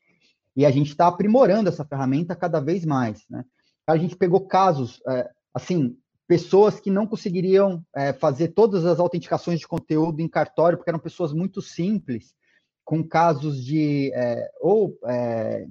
E 0.56 0.66
a 0.66 0.70
gente 0.70 0.88
está 0.88 1.06
aprimorando 1.06 1.68
essa 1.68 1.84
ferramenta 1.84 2.34
cada 2.34 2.58
vez 2.58 2.84
mais. 2.84 3.24
Né? 3.30 3.44
A 3.86 3.96
gente 3.96 4.16
pegou 4.16 4.48
casos, 4.48 5.00
é, 5.06 5.30
assim, 5.54 5.96
pessoas 6.26 6.80
que 6.80 6.90
não 6.90 7.06
conseguiriam 7.06 7.84
é, 7.94 8.12
fazer 8.12 8.48
todas 8.48 8.84
as 8.84 8.98
autenticações 8.98 9.60
de 9.60 9.68
conteúdo 9.68 10.20
em 10.20 10.28
cartório, 10.28 10.76
porque 10.76 10.90
eram 10.90 10.98
pessoas 10.98 11.32
muito 11.32 11.62
simples, 11.62 12.34
com 12.84 13.06
casos 13.06 13.64
de 13.64 14.10
é, 14.12 14.50
ou 14.60 14.98
é, 15.06 15.66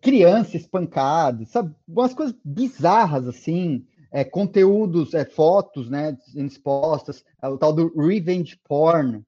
criança 0.00 0.56
espancada, 0.56 1.44
sabe? 1.46 1.74
Umas 1.86 2.14
coisas 2.14 2.34
bizarras 2.44 3.26
assim, 3.26 3.84
é, 4.10 4.24
conteúdos, 4.24 5.14
é, 5.14 5.24
fotos, 5.24 5.88
né, 5.88 6.16
expostas, 6.34 7.24
é, 7.42 7.48
o 7.48 7.58
tal 7.58 7.72
do 7.72 7.92
revenge 7.96 8.58
porn, 8.66 9.22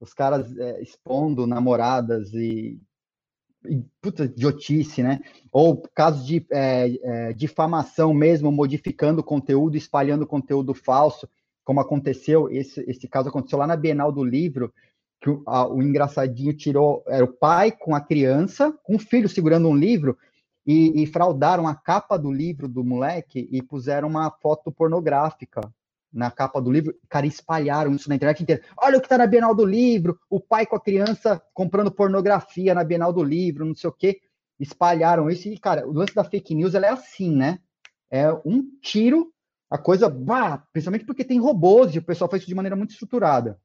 os 0.00 0.12
caras 0.12 0.56
é, 0.56 0.82
expondo 0.82 1.46
namoradas 1.46 2.32
e, 2.34 2.78
e, 3.66 3.82
puta 4.00 4.24
idiotice, 4.24 5.02
né? 5.02 5.20
Ou 5.50 5.82
casos 5.94 6.26
de 6.26 6.46
é, 6.52 6.98
é, 7.02 7.32
difamação 7.32 8.12
mesmo, 8.12 8.52
modificando 8.52 9.24
conteúdo, 9.24 9.76
espalhando 9.76 10.26
conteúdo 10.26 10.74
falso, 10.74 11.28
como 11.64 11.80
aconteceu, 11.80 12.48
esse, 12.48 12.80
esse 12.88 13.08
caso 13.08 13.28
aconteceu 13.28 13.58
lá 13.58 13.66
na 13.66 13.74
Bienal 13.74 14.12
do 14.12 14.22
Livro, 14.22 14.72
que 15.20 15.30
o, 15.30 15.42
a, 15.46 15.66
o 15.66 15.82
engraçadinho 15.82 16.52
tirou, 16.52 17.04
era 17.06 17.24
o 17.24 17.32
pai 17.32 17.72
com 17.72 17.94
a 17.94 18.00
criança, 18.00 18.72
com 18.82 18.96
o 18.96 18.98
filho 18.98 19.28
segurando 19.28 19.68
um 19.68 19.76
livro, 19.76 20.16
e, 20.66 21.02
e, 21.02 21.06
fraudaram 21.06 21.68
a 21.68 21.76
capa 21.76 22.18
do 22.18 22.32
livro 22.32 22.66
do 22.66 22.82
moleque 22.82 23.48
e 23.52 23.62
puseram 23.62 24.08
uma 24.08 24.28
foto 24.32 24.72
pornográfica 24.72 25.60
na 26.12 26.28
capa 26.28 26.60
do 26.60 26.72
livro. 26.72 26.92
Cara, 27.08 27.24
espalharam 27.24 27.94
isso 27.94 28.08
na 28.08 28.16
internet 28.16 28.42
inteira. 28.42 28.62
Olha 28.76 28.98
o 28.98 29.00
que 29.00 29.06
está 29.06 29.16
na 29.16 29.28
Bienal 29.28 29.54
do 29.54 29.64
Livro, 29.64 30.18
o 30.28 30.40
pai 30.40 30.66
com 30.66 30.74
a 30.74 30.80
criança 30.80 31.40
comprando 31.54 31.92
pornografia 31.92 32.74
na 32.74 32.82
Bienal 32.82 33.12
do 33.12 33.22
Livro, 33.22 33.64
não 33.64 33.76
sei 33.76 33.88
o 33.88 33.92
quê. 33.92 34.20
Espalharam 34.58 35.30
isso 35.30 35.48
e, 35.48 35.56
cara, 35.56 35.86
o 35.86 35.92
lance 35.92 36.14
da 36.14 36.24
fake 36.24 36.52
news 36.52 36.74
ela 36.74 36.86
é 36.86 36.90
assim, 36.90 37.30
né? 37.30 37.60
É 38.10 38.32
um 38.44 38.64
tiro, 38.82 39.32
a 39.70 39.78
coisa, 39.78 40.08
bah, 40.08 40.64
principalmente 40.72 41.04
porque 41.04 41.24
tem 41.24 41.38
robôs 41.38 41.94
e 41.94 41.98
o 41.98 42.02
pessoal 42.02 42.28
faz 42.28 42.42
isso 42.42 42.48
de 42.48 42.56
maneira 42.56 42.74
muito 42.74 42.90
estruturada 42.90 43.56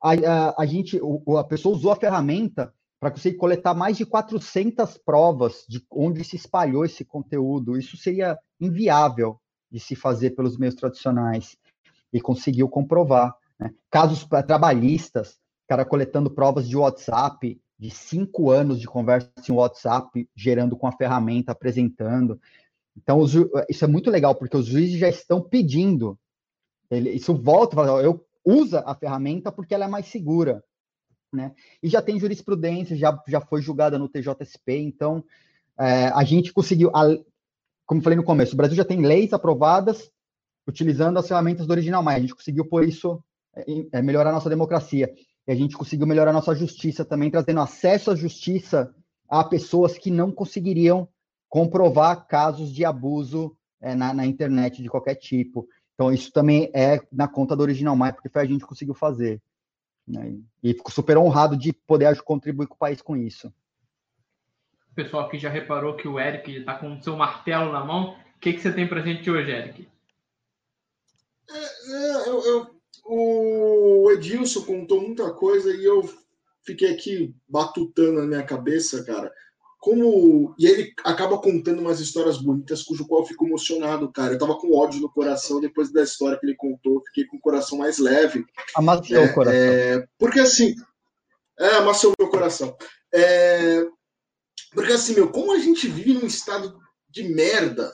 a, 0.00 0.12
a, 0.12 0.62
a 0.62 0.66
gente, 0.66 1.00
a 1.38 1.44
pessoa 1.44 1.74
usou 1.74 1.92
a 1.92 1.96
ferramenta 1.96 2.72
para 3.00 3.10
conseguir 3.10 3.36
coletar 3.36 3.74
mais 3.74 3.96
de 3.96 4.04
400 4.04 4.98
provas 4.98 5.64
de 5.68 5.84
onde 5.90 6.24
se 6.24 6.36
espalhou 6.36 6.84
esse 6.84 7.04
conteúdo. 7.04 7.76
Isso 7.76 7.96
seria 7.96 8.38
inviável 8.60 9.40
de 9.70 9.78
se 9.78 9.94
fazer 9.94 10.30
pelos 10.30 10.56
meios 10.56 10.74
tradicionais 10.74 11.56
e 12.12 12.20
conseguiu 12.20 12.68
comprovar. 12.68 13.36
Né? 13.58 13.72
Casos 13.90 14.26
trabalhistas, 14.46 15.38
cara 15.68 15.84
coletando 15.84 16.30
provas 16.30 16.68
de 16.68 16.76
WhatsApp, 16.76 17.60
de 17.78 17.90
cinco 17.90 18.50
anos 18.50 18.80
de 18.80 18.86
conversa 18.86 19.30
em 19.48 19.52
WhatsApp, 19.52 20.28
gerando 20.34 20.76
com 20.76 20.86
a 20.86 20.92
ferramenta, 20.92 21.52
apresentando. 21.52 22.40
Então, 22.96 23.24
isso 23.68 23.84
é 23.84 23.88
muito 23.88 24.10
legal, 24.10 24.34
porque 24.34 24.56
os 24.56 24.66
juízes 24.66 24.98
já 24.98 25.08
estão 25.08 25.40
pedindo. 25.40 26.18
Ele, 26.90 27.10
isso 27.10 27.32
volta, 27.34 27.80
eu 28.02 28.26
usa 28.48 28.82
a 28.86 28.94
ferramenta 28.94 29.52
porque 29.52 29.74
ela 29.74 29.84
é 29.84 29.88
mais 29.88 30.06
segura. 30.06 30.64
Né? 31.32 31.52
E 31.82 31.88
já 31.88 32.00
tem 32.00 32.18
jurisprudência, 32.18 32.96
já, 32.96 33.22
já 33.28 33.40
foi 33.40 33.60
julgada 33.60 33.98
no 33.98 34.08
TJSP, 34.08 34.78
então 34.78 35.22
é, 35.78 36.06
a 36.08 36.24
gente 36.24 36.52
conseguiu, 36.52 36.90
a, 36.94 37.04
como 37.86 38.02
falei 38.02 38.16
no 38.16 38.24
começo, 38.24 38.54
o 38.54 38.56
Brasil 38.56 38.76
já 38.76 38.84
tem 38.84 39.04
leis 39.04 39.32
aprovadas 39.32 40.10
utilizando 40.66 41.18
as 41.18 41.28
ferramentas 41.28 41.66
do 41.66 41.70
Original 41.70 42.02
Mais, 42.02 42.18
a 42.18 42.20
gente 42.20 42.34
conseguiu, 42.34 42.64
por 42.64 42.84
isso, 42.84 43.22
é, 43.54 43.64
é, 43.92 44.02
melhorar 44.02 44.30
a 44.30 44.34
nossa 44.34 44.50
democracia. 44.50 45.12
E 45.46 45.52
a 45.52 45.54
gente 45.54 45.76
conseguiu 45.76 46.06
melhorar 46.06 46.30
a 46.30 46.34
nossa 46.34 46.54
justiça 46.54 47.04
também, 47.04 47.30
trazendo 47.30 47.60
acesso 47.60 48.10
à 48.10 48.14
justiça 48.14 48.94
a 49.28 49.44
pessoas 49.44 49.96
que 49.98 50.10
não 50.10 50.30
conseguiriam 50.30 51.08
comprovar 51.48 52.26
casos 52.26 52.72
de 52.72 52.84
abuso 52.84 53.56
é, 53.80 53.94
na, 53.94 54.12
na 54.12 54.26
internet 54.26 54.82
de 54.82 54.88
qualquer 54.88 55.14
tipo. 55.14 55.66
Então, 55.98 56.12
isso 56.12 56.30
também 56.30 56.70
é 56.72 57.00
na 57.10 57.26
conta 57.26 57.56
do 57.56 57.62
Original 57.64 57.96
Mais, 57.96 58.14
porque 58.14 58.28
foi 58.28 58.42
a 58.42 58.44
gente 58.44 58.60
que 58.60 58.68
conseguiu 58.68 58.94
fazer. 58.94 59.42
Né? 60.06 60.38
E 60.62 60.72
fico 60.72 60.92
super 60.92 61.18
honrado 61.18 61.56
de 61.56 61.72
poder 61.72 62.16
contribuir 62.22 62.68
com 62.68 62.76
o 62.76 62.78
país 62.78 63.02
com 63.02 63.16
isso. 63.16 63.52
O 64.92 64.94
pessoal 64.94 65.26
aqui 65.26 65.40
já 65.40 65.50
reparou 65.50 65.96
que 65.96 66.06
o 66.06 66.20
Eric 66.20 66.58
está 66.58 66.74
com 66.74 66.94
o 66.94 67.02
seu 67.02 67.16
martelo 67.16 67.72
na 67.72 67.84
mão. 67.84 68.12
O 68.36 68.38
que, 68.38 68.52
que 68.52 68.60
você 68.60 68.72
tem 68.72 68.86
para 68.86 69.00
a 69.00 69.04
gente 69.04 69.28
hoje, 69.28 69.50
Eric? 69.50 69.88
É, 71.50 71.56
é, 71.56 72.28
eu, 72.28 72.44
eu, 72.44 72.80
o 73.04 74.12
Edilson 74.12 74.62
contou 74.62 75.00
muita 75.00 75.32
coisa 75.32 75.74
e 75.74 75.84
eu 75.84 76.08
fiquei 76.62 76.94
aqui 76.94 77.34
batutando 77.48 78.20
na 78.20 78.26
minha 78.26 78.44
cabeça, 78.44 79.04
cara 79.04 79.32
como. 79.78 80.54
E 80.58 80.66
ele 80.66 80.92
acaba 81.04 81.38
contando 81.38 81.80
umas 81.80 82.00
histórias 82.00 82.38
bonitas, 82.38 82.82
cujo 82.82 83.06
qual 83.06 83.22
eu 83.22 83.26
fico 83.26 83.46
emocionado, 83.46 84.10
cara. 84.12 84.34
Eu 84.34 84.38
tava 84.38 84.56
com 84.58 84.76
ódio 84.76 85.00
no 85.00 85.10
coração 85.10 85.60
depois 85.60 85.92
da 85.92 86.02
história 86.02 86.38
que 86.38 86.46
ele 86.46 86.56
contou, 86.56 87.02
fiquei 87.06 87.26
com 87.26 87.36
o 87.36 87.40
coração 87.40 87.78
mais 87.78 87.98
leve. 87.98 88.44
Amaciou 88.74 89.22
é, 89.22 89.26
o 89.26 89.34
coração. 89.34 89.60
É, 89.60 90.06
porque 90.18 90.40
assim. 90.40 90.74
É, 91.58 91.76
amaciou 91.76 92.14
meu 92.18 92.28
coração. 92.28 92.76
É, 93.12 93.84
porque 94.72 94.92
assim, 94.92 95.14
meu, 95.14 95.30
como 95.30 95.52
a 95.52 95.58
gente 95.58 95.88
vive 95.88 96.14
num 96.14 96.26
estado 96.26 96.78
de 97.08 97.22
merda. 97.24 97.92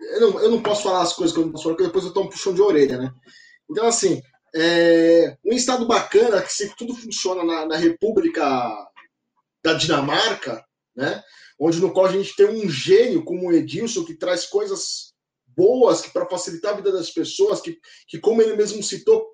Eu 0.00 0.20
não, 0.20 0.40
eu 0.40 0.50
não 0.50 0.62
posso 0.62 0.84
falar 0.84 1.02
as 1.02 1.12
coisas 1.12 1.34
que 1.34 1.40
eu 1.40 1.44
não 1.44 1.52
posso 1.52 1.64
falar, 1.64 1.76
porque 1.76 1.86
depois 1.86 2.04
eu 2.04 2.12
tomo 2.12 2.26
um 2.26 2.30
puxão 2.30 2.54
de 2.54 2.62
orelha, 2.62 2.96
né? 2.96 3.12
Então, 3.70 3.86
assim, 3.86 4.22
é, 4.54 5.36
um 5.44 5.52
estado 5.52 5.86
bacana, 5.86 6.40
que 6.40 6.52
se 6.52 6.74
tudo 6.74 6.94
funciona 6.94 7.44
na, 7.44 7.66
na 7.66 7.76
República 7.76 8.42
da 9.62 9.74
Dinamarca, 9.74 10.64
né? 10.96 11.22
Onde 11.58 11.80
no 11.80 11.92
qual 11.92 12.06
a 12.06 12.12
gente 12.12 12.34
tem 12.34 12.46
um 12.46 12.68
gênio 12.68 13.24
como 13.24 13.48
o 13.48 13.52
Edilson 13.52 14.04
que 14.04 14.14
traz 14.14 14.46
coisas 14.46 15.14
boas 15.46 16.06
para 16.06 16.28
facilitar 16.28 16.72
a 16.72 16.76
vida 16.76 16.92
das 16.92 17.10
pessoas, 17.10 17.60
que, 17.60 17.78
que 18.08 18.18
como 18.18 18.40
ele 18.40 18.56
mesmo 18.56 18.82
citou, 18.82 19.26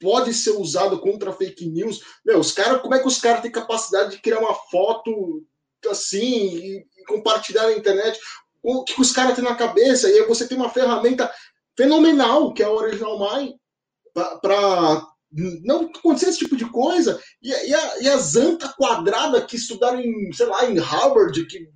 pode 0.00 0.32
ser 0.34 0.50
usado 0.50 1.00
contra 1.00 1.32
fake 1.32 1.66
news. 1.66 2.02
Meu, 2.24 2.38
os 2.38 2.52
caras, 2.52 2.80
como 2.82 2.94
é 2.94 3.00
que 3.00 3.08
os 3.08 3.18
caras 3.18 3.42
têm 3.42 3.50
capacidade 3.50 4.12
de 4.12 4.22
criar 4.22 4.38
uma 4.38 4.54
foto 4.54 5.44
assim 5.90 6.56
e, 6.56 6.86
e 6.98 7.04
compartilhar 7.06 7.64
na 7.64 7.72
internet? 7.72 8.18
O 8.62 8.84
que 8.84 9.00
os 9.00 9.12
caras 9.12 9.34
têm 9.34 9.44
na 9.44 9.54
cabeça? 9.54 10.08
E 10.10 10.18
aí 10.18 10.26
você 10.26 10.46
tem 10.46 10.56
uma 10.56 10.70
ferramenta 10.70 11.32
fenomenal, 11.76 12.52
que 12.52 12.62
é 12.62 12.68
o 12.68 12.74
Original 12.74 13.18
Mind, 13.18 13.54
para 14.40 15.06
não 15.62 15.82
acontecer 15.82 16.30
esse 16.30 16.38
tipo 16.38 16.56
de 16.56 16.64
coisa. 16.70 17.20
E, 17.42 17.50
e, 17.50 17.74
a, 17.74 18.02
e 18.02 18.08
a 18.08 18.16
Zanta 18.16 18.68
quadrada 18.76 19.44
que 19.44 19.56
estudaram 19.56 20.00
em, 20.00 20.32
sei 20.32 20.46
lá, 20.46 20.64
em 20.64 20.78
Harvard, 20.78 21.46
que 21.46 21.68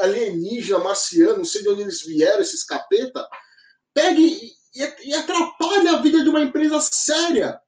alienígena, 0.00 0.78
marciano, 0.78 1.38
não 1.38 1.44
sei 1.44 1.62
de 1.62 1.68
onde 1.68 1.82
eles 1.82 2.02
vieram, 2.02 2.40
esses 2.40 2.64
capeta, 2.64 3.26
pega 3.92 4.20
e, 4.20 4.52
e, 5.04 5.14
atrapalha 5.14 5.92
a 5.92 6.02
vida 6.02 6.22
de 6.22 6.28
uma 6.28 6.40
empresa 6.40 6.80
séria. 6.80 7.60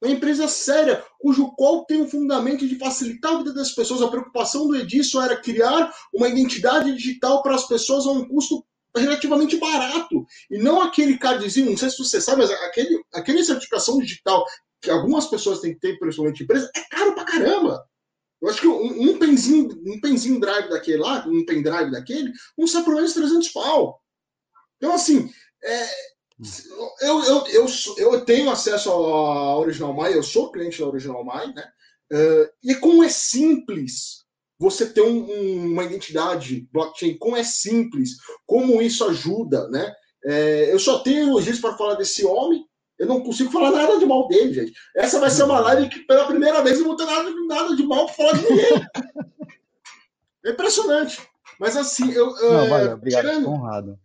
Uma 0.00 0.12
empresa 0.12 0.48
séria, 0.48 1.04
cujo 1.20 1.52
qual 1.52 1.84
tem 1.84 2.00
um 2.00 2.08
fundamento 2.08 2.66
de 2.66 2.76
facilitar 2.76 3.34
a 3.34 3.38
vida 3.38 3.54
das 3.54 3.72
pessoas. 3.72 4.02
A 4.02 4.08
preocupação 4.08 4.66
do 4.66 4.74
Edilson 4.74 5.22
era 5.22 5.40
criar 5.40 5.92
uma 6.12 6.28
identidade 6.28 6.92
digital 6.92 7.40
para 7.40 7.54
as 7.54 7.68
pessoas 7.68 8.04
a 8.04 8.10
um 8.10 8.26
custo 8.26 8.64
relativamente 8.96 9.56
barato. 9.58 10.26
E 10.50 10.58
não 10.58 10.82
aquele 10.82 11.18
cardzinho, 11.18 11.70
não 11.70 11.76
sei 11.76 11.88
se 11.88 11.98
você 11.98 12.20
sabe, 12.20 12.42
mas 12.42 12.50
aquele, 12.50 13.00
aquele 13.14 13.44
certificação 13.44 13.98
digital 13.98 14.44
que 14.82 14.90
algumas 14.90 15.26
pessoas 15.26 15.60
têm 15.60 15.72
que 15.72 15.80
ter, 15.80 15.98
principalmente 15.98 16.42
empresa, 16.42 16.70
é 16.76 16.80
caro 16.90 17.14
pra 17.14 17.24
caramba. 17.24 17.82
Eu 18.42 18.48
acho 18.48 18.60
que 18.60 18.66
um, 18.66 19.10
um 19.10 19.18
penzinho, 19.18 19.70
um 19.86 20.00
penzinho 20.00 20.40
drive 20.40 20.68
daquele 20.68 20.98
lá, 20.98 21.24
um 21.28 21.46
pendrive 21.46 21.92
daquele, 21.92 22.32
não 22.58 22.66
sai 22.66 22.82
por 22.82 22.96
menos 22.96 23.14
300 23.14 23.48
pau. 23.50 24.00
Então, 24.76 24.92
assim, 24.92 25.30
é, 25.62 25.86
eu, 27.00 27.22
eu, 27.22 27.46
eu, 27.46 27.66
eu, 27.98 28.24
tenho 28.24 28.50
acesso 28.50 28.90
à 28.90 29.58
Original 29.58 29.94
My, 29.94 30.12
eu 30.12 30.24
sou 30.24 30.50
cliente 30.50 30.80
da 30.80 30.88
Original 30.88 31.24
My, 31.24 31.54
né? 31.54 31.70
Uh, 32.12 32.50
e 32.64 32.74
como 32.74 33.04
é 33.04 33.08
simples 33.08 34.24
você 34.58 34.86
ter 34.86 35.02
um, 35.02 35.24
um, 35.30 35.72
uma 35.72 35.84
identidade 35.84 36.68
blockchain, 36.72 37.16
como 37.18 37.36
é 37.36 37.44
simples, 37.44 38.16
como 38.44 38.82
isso 38.82 39.04
ajuda, 39.04 39.68
né? 39.68 39.94
É, 40.24 40.72
eu 40.72 40.78
só 40.78 41.00
tenho 41.00 41.28
elogios 41.28 41.60
para 41.60 41.76
falar 41.76 41.94
desse 41.94 42.24
homem, 42.24 42.64
eu 43.02 43.08
não 43.08 43.20
consigo 43.20 43.50
falar 43.50 43.72
nada 43.72 43.98
de 43.98 44.06
mal 44.06 44.28
dele, 44.28 44.54
gente. 44.54 44.72
Essa 44.94 45.18
vai 45.18 45.28
ser 45.28 45.42
uma 45.42 45.58
live 45.58 45.88
que, 45.88 46.06
pela 46.06 46.24
primeira 46.24 46.62
vez, 46.62 46.76
eu 46.78 46.82
não 46.86 46.90
vou 46.90 46.96
ter 46.96 47.04
nada, 47.04 47.30
nada 47.48 47.74
de 47.74 47.82
mal 47.82 48.06
para 48.06 48.14
falar 48.14 48.32
de 48.34 48.42
ninguém. 48.48 48.86
é 50.46 50.50
impressionante. 50.50 51.20
Mas 51.58 51.76
assim, 51.76 52.12
eu. 52.12 52.26
Não, 52.26 52.62
é, 52.62 52.68
valeu, 52.68 52.92
obrigado, 52.92 53.22
tirando, 53.22 53.48
honrado. 53.48 53.98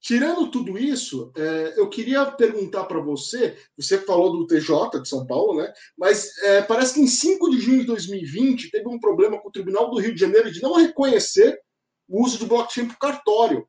tirando 0.00 0.50
tudo 0.50 0.76
isso, 0.76 1.30
é, 1.36 1.74
eu 1.76 1.88
queria 1.88 2.26
perguntar 2.26 2.86
para 2.86 2.98
você. 2.98 3.56
Você 3.76 3.98
falou 3.98 4.32
do 4.32 4.48
TJ 4.48 5.00
de 5.00 5.08
São 5.08 5.24
Paulo, 5.24 5.56
né? 5.56 5.72
Mas 5.96 6.36
é, 6.38 6.60
parece 6.60 6.94
que 6.94 7.00
em 7.00 7.06
5 7.06 7.50
de 7.52 7.60
junho 7.60 7.80
de 7.82 7.86
2020 7.86 8.72
teve 8.72 8.88
um 8.88 8.98
problema 8.98 9.40
com 9.40 9.48
o 9.48 9.52
Tribunal 9.52 9.92
do 9.92 10.00
Rio 10.00 10.12
de 10.12 10.20
Janeiro 10.20 10.50
de 10.50 10.60
não 10.60 10.74
reconhecer 10.74 11.56
o 12.08 12.24
uso 12.24 12.36
de 12.36 12.46
blockchain 12.46 12.88
para 12.88 12.96
cartório. 12.96 13.64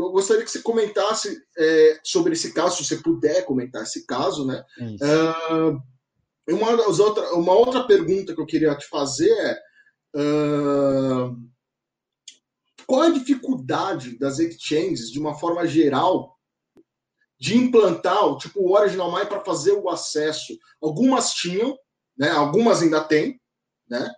Eu 0.00 0.10
gostaria 0.10 0.44
que 0.44 0.50
você 0.50 0.62
comentasse 0.62 1.42
é, 1.58 2.00
sobre 2.04 2.32
esse 2.32 2.52
caso, 2.52 2.76
se 2.76 2.84
você 2.84 2.96
puder 2.96 3.44
comentar 3.44 3.82
esse 3.82 4.06
caso, 4.06 4.46
né? 4.46 4.64
Uh, 4.78 6.54
uma, 6.54 6.70
outra, 6.70 7.34
uma 7.34 7.52
outra 7.52 7.84
pergunta 7.86 8.34
que 8.34 8.40
eu 8.40 8.46
queria 8.46 8.74
te 8.76 8.86
fazer 8.88 9.30
é 9.30 9.58
uh, 10.16 11.36
qual 12.86 13.02
a 13.02 13.10
dificuldade 13.10 14.18
das 14.18 14.38
exchanges, 14.38 15.10
de 15.10 15.18
uma 15.20 15.34
forma 15.38 15.66
geral, 15.66 16.36
de 17.38 17.56
implantar 17.56 18.36
tipo, 18.36 18.60
o 18.60 18.72
Original 18.72 19.12
My 19.12 19.26
para 19.26 19.44
fazer 19.44 19.72
o 19.72 19.88
acesso? 19.88 20.58
Algumas 20.82 21.32
tinham, 21.32 21.78
né? 22.18 22.30
algumas 22.30 22.82
ainda 22.82 23.02
têm, 23.02 23.40
né? 23.88 24.12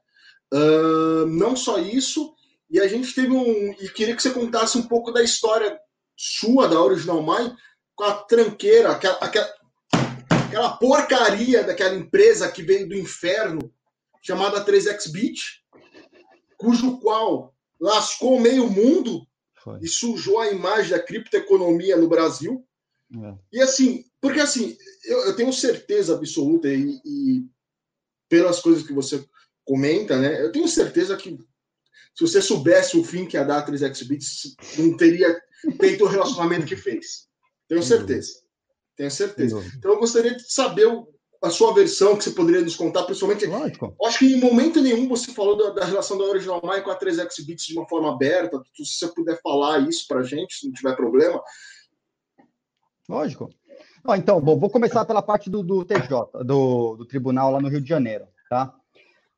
Uh, 0.52 1.26
não 1.26 1.54
só 1.54 1.78
isso, 1.78 2.34
e 2.72 2.80
a 2.80 2.88
gente 2.88 3.14
teve 3.14 3.30
um. 3.30 3.72
E 3.72 3.88
queria 3.90 4.16
que 4.16 4.22
você 4.22 4.30
contasse 4.30 4.78
um 4.78 4.88
pouco 4.88 5.12
da 5.12 5.22
história 5.22 5.78
sua, 6.16 6.66
da 6.66 6.80
Original 6.80 7.22
Mine, 7.22 7.54
com 7.94 8.04
a 8.04 8.14
tranqueira, 8.14 8.92
aquela, 8.92 9.16
aquela, 9.16 9.54
aquela 10.46 10.76
porcaria 10.78 11.62
daquela 11.62 11.94
empresa 11.94 12.50
que 12.50 12.62
veio 12.62 12.88
do 12.88 12.94
inferno, 12.94 13.72
chamada 14.22 14.64
3xBit, 14.64 15.38
cujo 16.56 16.98
qual 17.00 17.54
lascou 17.78 18.40
meio 18.40 18.70
mundo 18.70 19.26
Foi. 19.62 19.78
e 19.82 19.88
sujou 19.88 20.40
a 20.40 20.50
imagem 20.50 20.92
da 20.92 21.02
criptoeconomia 21.02 21.96
no 21.98 22.08
Brasil. 22.08 22.66
É. 23.14 23.34
E 23.52 23.60
assim, 23.60 24.04
porque 24.18 24.40
assim, 24.40 24.74
eu, 25.04 25.26
eu 25.26 25.36
tenho 25.36 25.52
certeza 25.52 26.14
absoluta, 26.14 26.68
e, 26.68 26.98
e, 27.04 27.44
pelas 28.30 28.60
coisas 28.60 28.86
que 28.86 28.94
você 28.94 29.22
comenta, 29.62 30.18
né? 30.18 30.42
Eu 30.42 30.50
tenho 30.50 30.66
certeza 30.66 31.16
que 31.16 31.38
se 32.14 32.26
você 32.26 32.42
soubesse 32.42 32.98
o 32.98 33.04
fim 33.04 33.26
que 33.26 33.36
ia 33.36 33.44
dar 33.44 33.58
a 33.58 33.66
3xBits, 33.66 34.54
não 34.78 34.96
teria 34.96 35.40
feito 35.80 36.04
o 36.04 36.08
relacionamento 36.08 36.66
que 36.66 36.76
fez. 36.76 37.28
Tenho 37.68 37.82
certeza. 37.82 38.42
Tenho 38.96 39.10
certeza. 39.10 39.64
Então 39.76 39.92
eu 39.92 39.98
gostaria 39.98 40.34
de 40.36 40.52
saber 40.52 40.86
a 41.42 41.50
sua 41.50 41.72
versão 41.72 42.16
que 42.16 42.24
você 42.24 42.30
poderia 42.30 42.60
nos 42.60 42.76
contar, 42.76 43.04
principalmente. 43.04 43.46
Lógico. 43.46 43.96
Acho 44.04 44.18
que 44.20 44.26
em 44.26 44.40
momento 44.40 44.80
nenhum 44.80 45.08
você 45.08 45.32
falou 45.32 45.56
da, 45.56 45.70
da 45.70 45.84
relação 45.84 46.16
da 46.18 46.24
Original 46.24 46.60
Mai 46.62 46.82
com 46.82 46.90
a 46.90 46.98
3xBits 46.98 47.66
de 47.66 47.76
uma 47.76 47.88
forma 47.88 48.12
aberta. 48.12 48.62
Se 48.74 48.84
você 48.84 49.08
puder 49.08 49.40
falar 49.40 49.80
isso 49.80 50.06
para 50.06 50.22
gente, 50.22 50.54
se 50.54 50.66
não 50.66 50.72
tiver 50.72 50.94
problema. 50.94 51.42
Lógico. 53.08 53.48
então, 54.16 54.40
bom, 54.40 54.58
vou 54.58 54.70
começar 54.70 55.04
pela 55.04 55.22
parte 55.22 55.50
do, 55.50 55.62
do 55.62 55.84
TJ, 55.84 56.44
do, 56.44 56.96
do 56.96 57.06
tribunal 57.06 57.50
lá 57.50 57.60
no 57.60 57.68
Rio 57.68 57.80
de 57.80 57.88
Janeiro, 57.88 58.26
tá? 58.48 58.72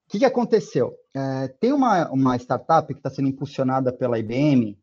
O 0.07 0.11
que, 0.11 0.19
que 0.19 0.25
aconteceu? 0.25 0.95
É, 1.15 1.49
tem 1.49 1.73
uma, 1.73 2.11
uma 2.11 2.37
startup 2.37 2.93
que 2.93 3.01
está 3.01 3.11
sendo 3.11 3.29
impulsionada 3.29 3.93
pela 3.93 4.19
IBM. 4.19 4.79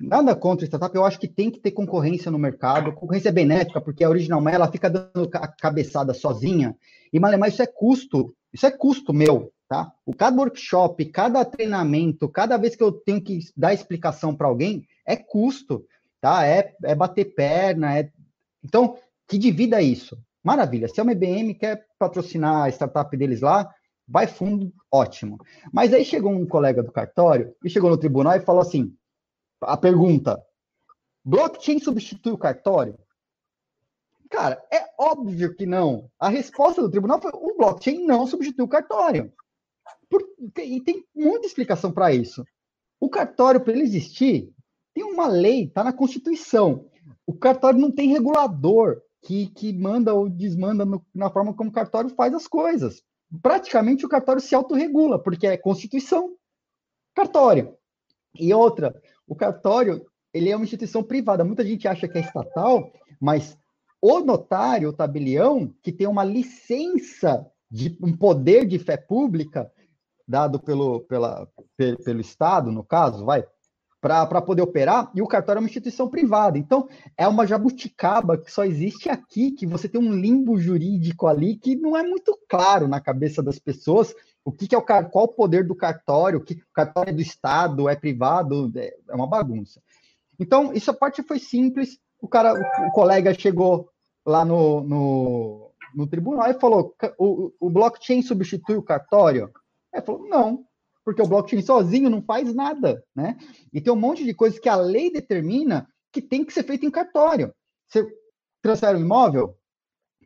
Nada 0.00 0.34
contra 0.36 0.64
a 0.64 0.68
startup, 0.68 0.94
eu 0.94 1.04
acho 1.04 1.18
que 1.18 1.26
tem 1.26 1.50
que 1.50 1.58
ter 1.58 1.72
concorrência 1.72 2.30
no 2.30 2.38
mercado. 2.38 2.92
Concorrência 2.92 3.30
é 3.30 3.32
benéfica, 3.32 3.80
porque 3.80 4.04
a 4.04 4.08
Original 4.08 4.46
ela 4.48 4.70
fica 4.70 4.88
dando 4.88 5.28
a 5.34 5.48
cabeçada 5.48 6.14
sozinha. 6.14 6.76
E, 7.12 7.18
mas 7.18 7.54
isso 7.54 7.62
é 7.62 7.66
custo, 7.66 8.34
isso 8.52 8.66
é 8.66 8.70
custo 8.70 9.12
meu, 9.12 9.52
tá? 9.68 9.92
O 10.06 10.14
cada 10.14 10.36
workshop, 10.36 11.04
cada 11.06 11.44
treinamento, 11.44 12.28
cada 12.28 12.56
vez 12.56 12.76
que 12.76 12.82
eu 12.82 12.92
tenho 12.92 13.20
que 13.20 13.40
dar 13.56 13.74
explicação 13.74 14.34
para 14.34 14.46
alguém, 14.46 14.86
é 15.06 15.16
custo, 15.16 15.84
tá? 16.20 16.46
É, 16.46 16.74
é 16.84 16.94
bater 16.94 17.34
perna, 17.34 17.98
é... 17.98 18.10
Então, 18.62 18.96
que 19.26 19.38
divida 19.38 19.80
isso. 19.82 20.18
Maravilha. 20.42 20.88
Se 20.88 21.00
a 21.00 21.04
IBM 21.04 21.54
quer 21.54 21.86
patrocinar 21.98 22.64
a 22.64 22.68
startup 22.68 23.14
deles 23.16 23.40
lá, 23.40 23.68
vai 24.08 24.26
fundo, 24.26 24.72
ótimo. 24.90 25.38
Mas 25.72 25.92
aí 25.92 26.04
chegou 26.04 26.32
um 26.32 26.46
colega 26.46 26.82
do 26.82 26.90
cartório 26.90 27.54
e 27.62 27.68
chegou 27.68 27.90
no 27.90 27.98
tribunal 27.98 28.34
e 28.36 28.40
falou 28.40 28.62
assim: 28.62 28.96
a 29.60 29.76
pergunta: 29.76 30.42
blockchain 31.24 31.78
substitui 31.78 32.32
o 32.32 32.38
cartório? 32.38 32.98
Cara, 34.30 34.62
é 34.72 34.84
óbvio 34.98 35.54
que 35.54 35.66
não. 35.66 36.10
A 36.18 36.28
resposta 36.28 36.80
do 36.80 36.90
tribunal 36.90 37.20
foi: 37.20 37.30
o 37.34 37.56
blockchain 37.56 38.06
não 38.06 38.26
substitui 38.26 38.64
o 38.64 38.68
cartório. 38.68 39.32
Por, 40.08 40.22
e 40.58 40.80
tem 40.80 41.04
muita 41.14 41.46
explicação 41.46 41.92
para 41.92 42.12
isso. 42.12 42.42
O 42.98 43.10
cartório, 43.10 43.60
para 43.60 43.74
ele 43.74 43.82
existir, 43.82 44.50
tem 44.94 45.04
uma 45.04 45.28
lei, 45.28 45.64
está 45.64 45.84
na 45.84 45.92
Constituição. 45.92 46.88
O 47.26 47.34
cartório 47.34 47.78
não 47.78 47.92
tem 47.92 48.08
regulador 48.08 49.00
que, 49.22 49.48
que 49.48 49.72
manda 49.72 50.14
ou 50.14 50.28
desmanda 50.28 50.84
no, 50.84 51.04
na 51.14 51.30
forma 51.30 51.54
como 51.54 51.68
o 51.70 51.72
cartório 51.72 52.10
faz 52.10 52.32
as 52.32 52.48
coisas 52.48 53.02
praticamente 53.42 54.04
o 54.04 54.08
cartório 54.08 54.40
se 54.40 54.54
autorregula, 54.54 55.18
porque 55.18 55.46
é 55.46 55.56
Constituição. 55.56 56.34
Cartório. 57.14 57.76
E 58.34 58.52
outra, 58.54 58.94
o 59.26 59.34
cartório, 59.34 60.06
ele 60.32 60.50
é 60.50 60.56
uma 60.56 60.64
instituição 60.64 61.02
privada. 61.02 61.44
Muita 61.44 61.64
gente 61.64 61.88
acha 61.88 62.08
que 62.08 62.18
é 62.18 62.20
estatal, 62.20 62.92
mas 63.20 63.58
o 64.00 64.20
notário, 64.20 64.90
o 64.90 64.92
tabelião, 64.92 65.74
que 65.82 65.92
tem 65.92 66.06
uma 66.06 66.24
licença 66.24 67.46
de 67.70 67.98
um 68.00 68.16
poder 68.16 68.66
de 68.66 68.78
fé 68.78 68.96
pública 68.96 69.70
dado 70.26 70.60
pelo, 70.60 71.00
pela, 71.00 71.48
pelo 71.76 72.20
Estado, 72.20 72.70
no 72.70 72.84
caso, 72.84 73.24
vai, 73.24 73.46
para 74.00 74.40
poder 74.40 74.62
operar, 74.62 75.10
e 75.14 75.20
o 75.20 75.26
cartório 75.26 75.58
é 75.58 75.62
uma 75.62 75.68
instituição 75.68 76.08
privada. 76.08 76.56
Então, 76.56 76.88
é 77.16 77.26
uma 77.26 77.46
jabuticaba 77.46 78.38
que 78.38 78.50
só 78.50 78.64
existe 78.64 79.08
aqui, 79.08 79.50
que 79.50 79.66
você 79.66 79.88
tem 79.88 80.00
um 80.00 80.12
limbo 80.12 80.58
jurídico 80.58 81.26
ali 81.26 81.56
que 81.56 81.74
não 81.74 81.96
é 81.96 82.02
muito 82.02 82.38
claro 82.48 82.86
na 82.86 83.00
cabeça 83.00 83.42
das 83.42 83.58
pessoas 83.58 84.14
o 84.44 84.52
que, 84.52 84.68
que 84.68 84.74
é 84.74 84.78
o 84.78 84.82
qual 84.82 85.24
o 85.24 85.34
poder 85.34 85.66
do 85.66 85.74
cartório, 85.74 86.40
que 86.40 86.54
o 86.54 86.72
cartório 86.72 87.10
é 87.10 87.12
do 87.14 87.20
Estado, 87.20 87.88
é 87.88 87.96
privado, 87.96 88.72
é, 88.76 88.94
é 89.08 89.14
uma 89.14 89.26
bagunça. 89.26 89.82
Então, 90.38 90.72
isso 90.72 90.90
a 90.90 90.94
parte 90.94 91.22
foi 91.22 91.38
simples. 91.38 91.98
O 92.20 92.28
cara, 92.28 92.54
o, 92.54 92.92
colega 92.92 93.34
chegou 93.34 93.90
lá 94.24 94.44
no, 94.44 94.80
no, 94.82 95.70
no, 95.94 96.06
tribunal 96.06 96.48
e 96.50 96.58
falou: 96.58 96.94
o, 97.18 97.52
o 97.60 97.68
blockchain 97.68 98.22
substitui 98.22 98.76
o 98.76 98.82
cartório? 98.82 99.50
Ele 99.92 100.02
falou: 100.02 100.28
não, 100.28 100.64
porque 101.08 101.22
o 101.22 101.26
blockchain 101.26 101.62
sozinho 101.62 102.10
não 102.10 102.20
faz 102.20 102.54
nada, 102.54 103.02
né? 103.16 103.38
E 103.72 103.80
tem 103.80 103.90
um 103.90 103.96
monte 103.96 104.26
de 104.26 104.34
coisas 104.34 104.58
que 104.58 104.68
a 104.68 104.76
lei 104.76 105.10
determina 105.10 105.88
que 106.12 106.20
tem 106.20 106.44
que 106.44 106.52
ser 106.52 106.64
feito 106.64 106.84
em 106.84 106.90
cartório. 106.90 107.50
Você 107.86 108.06
transfere 108.60 108.98
um 108.98 109.00
imóvel, 109.00 109.56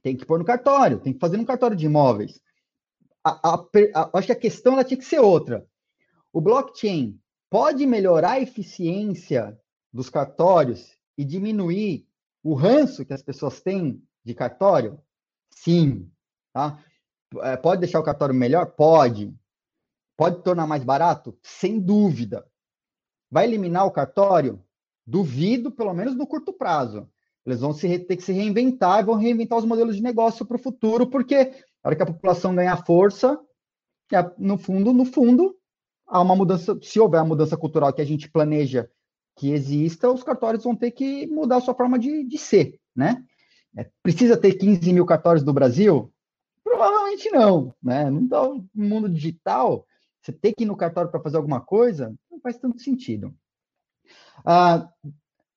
tem 0.03 0.17
que 0.17 0.27
pôr 0.27 0.41
no 0.41 0.45
cartório, 0.45 0.99
tem 0.99 1.13
que 1.13 1.21
fazer 1.21 1.37
no 1.37 1.47
cartório 1.47 1.77
de 1.77 1.87
imóveis. 1.87 2.41
A, 3.23 3.53
a, 3.53 3.65
a, 3.95 4.19
acho 4.19 4.27
que 4.27 4.33
a 4.33 4.41
questão 4.41 4.73
ela 4.73 4.83
tinha 4.83 4.99
que 4.99 5.05
ser 5.05 5.21
outra. 5.21 5.65
O 6.33 6.41
blockchain 6.41 7.17
pode 7.49 7.87
melhorar 7.87 8.33
a 8.33 8.41
eficiência 8.41 9.57
dos 9.93 10.11
cartórios 10.11 10.99
e 11.17 11.25
diminuir 11.25 12.09
o 12.43 12.55
ranço 12.55 13.07
que 13.07 13.13
as 13.13 13.23
pessoas 13.23 13.61
têm 13.61 14.03
de 14.25 14.35
cartório? 14.35 15.01
Sim. 15.49 16.11
Tá? 16.53 16.83
É, 17.41 17.57
pode 17.57 17.83
deixar 17.83 18.01
o 18.01 18.05
cartório 18.05 18.35
melhor? 18.35 18.67
Pode. 18.67 19.33
Pode 20.23 20.41
tornar 20.45 20.69
mais 20.69 20.85
barato? 20.85 21.37
Sem 21.43 21.81
dúvida. 21.81 22.47
Vai 23.29 23.45
eliminar 23.45 23.85
o 23.87 23.91
cartório? 23.91 24.63
Duvido, 25.05 25.73
pelo 25.73 25.93
menos 25.93 26.15
no 26.15 26.29
curto 26.29 26.53
prazo. 26.53 27.11
Eles 27.45 27.59
vão 27.59 27.73
se, 27.73 27.99
ter 27.99 28.17
que 28.17 28.23
se 28.23 28.33
reinventar 28.33 29.01
e 29.01 29.05
vão 29.05 29.17
reinventar 29.17 29.59
os 29.59 29.65
modelos 29.65 29.97
de 29.97 30.03
negócio 30.03 30.47
para 30.47 30.55
o 30.55 30.61
futuro, 30.61 31.09
porque 31.09 31.53
a 31.83 31.89
hora 31.89 31.97
que 31.97 32.05
a 32.05 32.07
população 32.07 32.55
ganhar 32.55 32.87
força, 32.87 33.37
é, 34.13 34.31
no 34.39 34.57
fundo, 34.57 34.93
no 34.93 35.05
fundo, 35.05 35.57
há 36.07 36.21
uma 36.21 36.37
mudança. 36.37 36.79
Se 36.81 37.01
houver 37.01 37.19
a 37.19 37.25
mudança 37.25 37.57
cultural 37.57 37.93
que 37.93 38.01
a 38.01 38.07
gente 38.07 38.31
planeja 38.31 38.89
que 39.37 39.51
exista, 39.51 40.09
os 40.09 40.23
cartórios 40.23 40.63
vão 40.63 40.77
ter 40.77 40.93
que 40.93 41.27
mudar 41.27 41.57
a 41.57 41.61
sua 41.61 41.75
forma 41.75 41.99
de, 41.99 42.23
de 42.23 42.39
ser, 42.39 42.79
né? 42.95 43.25
É, 43.77 43.91
precisa 44.01 44.37
ter 44.37 44.55
15 44.55 44.93
mil 44.93 45.05
cartórios 45.05 45.45
no 45.45 45.53
Brasil? 45.53 46.15
Provavelmente 46.63 47.29
não, 47.33 47.75
né? 47.83 48.09
No 48.09 48.65
mundo 48.73 49.09
digital, 49.09 49.85
você 50.23 50.33
ter 50.33 50.53
que 50.53 50.63
ir 50.63 50.67
no 50.67 50.77
cartório 50.77 51.11
para 51.11 51.21
fazer 51.21 51.37
alguma 51.37 51.61
coisa, 51.61 52.15
não 52.31 52.41
faz 52.41 52.57
tanto 52.57 52.81
sentido. 52.81 53.35
Ah, 54.45 54.89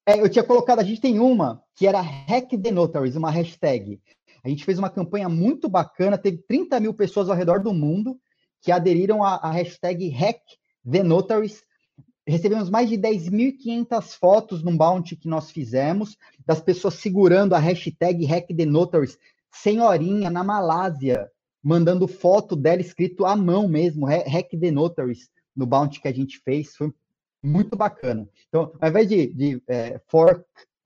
é, 0.05 0.19
eu 0.19 0.29
tinha 0.29 0.43
colocado, 0.43 0.79
a 0.79 0.83
gente 0.83 1.01
tem 1.01 1.19
uma 1.19 1.63
que 1.75 1.87
era 1.87 2.01
Hack 2.01 2.49
the 2.61 2.71
Notaries, 2.71 3.15
uma 3.15 3.31
hashtag. 3.31 4.01
A 4.43 4.49
gente 4.49 4.63
fez 4.63 4.77
uma 4.77 4.89
campanha 4.89 5.27
muito 5.27 5.67
bacana, 5.67 6.17
teve 6.17 6.37
30 6.47 6.79
mil 6.79 6.93
pessoas 6.93 7.29
ao 7.29 7.35
redor 7.35 7.61
do 7.61 7.73
mundo 7.73 8.19
que 8.61 8.71
aderiram 8.71 9.23
à, 9.23 9.51
hashtag 9.51 10.09
Hack 10.09 10.41
the 10.89 11.03
Notaries. 11.03 11.63
Recebemos 12.27 12.69
mais 12.69 12.89
de 12.89 12.97
10.500 12.97 14.17
fotos 14.19 14.63
num 14.63 14.75
bounty 14.75 15.15
que 15.15 15.27
nós 15.27 15.51
fizemos, 15.51 16.17
das 16.45 16.59
pessoas 16.59 16.95
segurando 16.95 17.53
a 17.53 17.59
hashtag 17.59 18.25
Hack 18.25 18.47
the 18.55 18.65
Notaries, 18.65 19.17
senhorinha 19.51 20.29
na 20.29 20.43
Malásia, 20.43 21.29
mandando 21.65 22.07
foto 22.07 22.55
dela 22.55 22.79
escrito 22.79 23.25
à 23.25 23.35
mão 23.35 23.67
mesmo, 23.67 24.05
Hack 24.05 24.51
the 24.51 24.69
Notaries, 24.69 25.31
no 25.55 25.65
bounty 25.65 25.99
que 25.99 26.07
a 26.07 26.13
gente 26.13 26.39
fez, 26.41 26.75
foi 26.75 26.93
muito 27.43 27.75
bacana. 27.75 28.29
Então, 28.47 28.71
ao 28.79 28.89
invés 28.89 29.09
de, 29.09 29.33
de 29.33 29.63
é, 29.67 29.99
fork, 30.07 30.45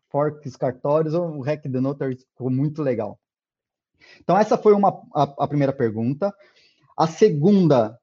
forks 0.09 0.55
cartórios, 0.55 1.13
o 1.13 1.41
Hack 1.41 1.63
the 1.63 1.81
Notaries 1.81 2.23
ficou 2.23 2.49
muito 2.49 2.81
legal. 2.81 3.19
Então, 4.21 4.37
essa 4.37 4.57
foi 4.57 4.71
uma, 4.71 5.05
a, 5.13 5.23
a 5.23 5.47
primeira 5.49 5.73
pergunta. 5.73 6.33
A 6.97 7.07
segunda, 7.07 7.99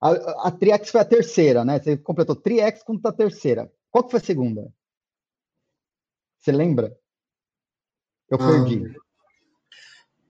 a, 0.00 0.48
a 0.48 0.50
Triex 0.50 0.88
foi 0.88 1.02
a 1.02 1.04
terceira, 1.04 1.62
né? 1.62 1.78
Você 1.78 1.94
completou 1.98 2.34
Triex 2.34 2.82
contra 2.82 3.10
a 3.10 3.14
terceira. 3.14 3.70
Qual 3.90 4.02
que 4.02 4.10
foi 4.10 4.20
a 4.20 4.24
segunda? 4.24 4.72
Você 6.38 6.52
lembra? 6.52 6.98
Eu 8.30 8.38
ah, 8.40 8.46
perdi. 8.46 8.96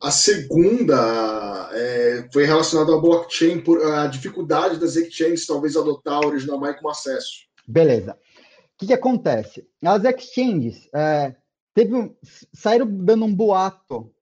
A 0.04 0.10
segunda 0.10 1.70
é, 1.72 2.28
foi 2.30 2.44
relacionada 2.44 2.92
ao 2.92 3.00
blockchain, 3.00 3.62
por 3.62 3.82
a 3.82 4.06
dificuldade 4.06 4.78
das 4.78 4.96
exchanges 4.96 5.46
talvez 5.46 5.78
adotar 5.78 6.20
o 6.20 6.26
Original 6.26 6.60
MAI 6.60 6.76
como 6.76 6.90
acesso. 6.90 7.46
Beleza. 7.66 8.12
O 8.12 8.76
que, 8.76 8.88
que 8.88 8.92
acontece? 8.92 9.66
As 9.82 10.04
exchanges 10.04 10.90
é, 10.94 11.34
teve 11.72 12.14
saíram 12.52 12.86
dando 12.86 13.24
um 13.24 13.34
boato 13.34 14.12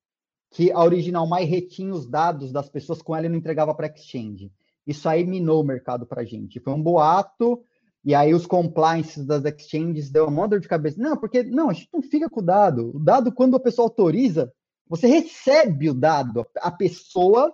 que 0.53 0.70
a 0.70 0.85
Original 0.85 1.26
MAI 1.26 1.47
retinha 1.47 1.93
os 1.93 2.09
dados 2.09 2.53
das 2.53 2.68
pessoas 2.68 3.03
com 3.03 3.16
ela 3.16 3.26
e 3.26 3.28
não 3.28 3.37
entregava 3.39 3.74
para 3.74 3.89
exchange. 3.89 4.53
Isso 4.87 5.09
aí 5.09 5.26
minou 5.26 5.62
o 5.62 5.66
mercado 5.66 6.07
para 6.07 6.22
a 6.22 6.24
gente. 6.24 6.61
Foi 6.61 6.72
um 6.72 6.83
boato, 6.83 7.61
e 8.05 8.14
aí 8.14 8.33
os 8.33 8.47
compliances 8.47 9.26
das 9.26 9.45
exchanges 9.45 10.11
deu 10.12 10.28
uma 10.28 10.47
dor 10.47 10.61
de 10.61 10.68
cabeça. 10.68 11.03
Não, 11.03 11.16
porque 11.16 11.43
não, 11.43 11.70
a 11.70 11.72
gente 11.72 11.89
não 11.93 12.03
fica 12.03 12.30
com 12.30 12.39
o 12.39 12.45
dado. 12.45 12.95
O 12.95 13.01
dado, 13.01 13.33
quando 13.33 13.57
a 13.57 13.61
pessoa 13.61 13.87
autoriza, 13.87 14.53
você 14.93 15.07
recebe 15.07 15.88
o 15.88 15.95
dado, 15.95 16.47
a 16.57 16.70
pessoa 16.70 17.51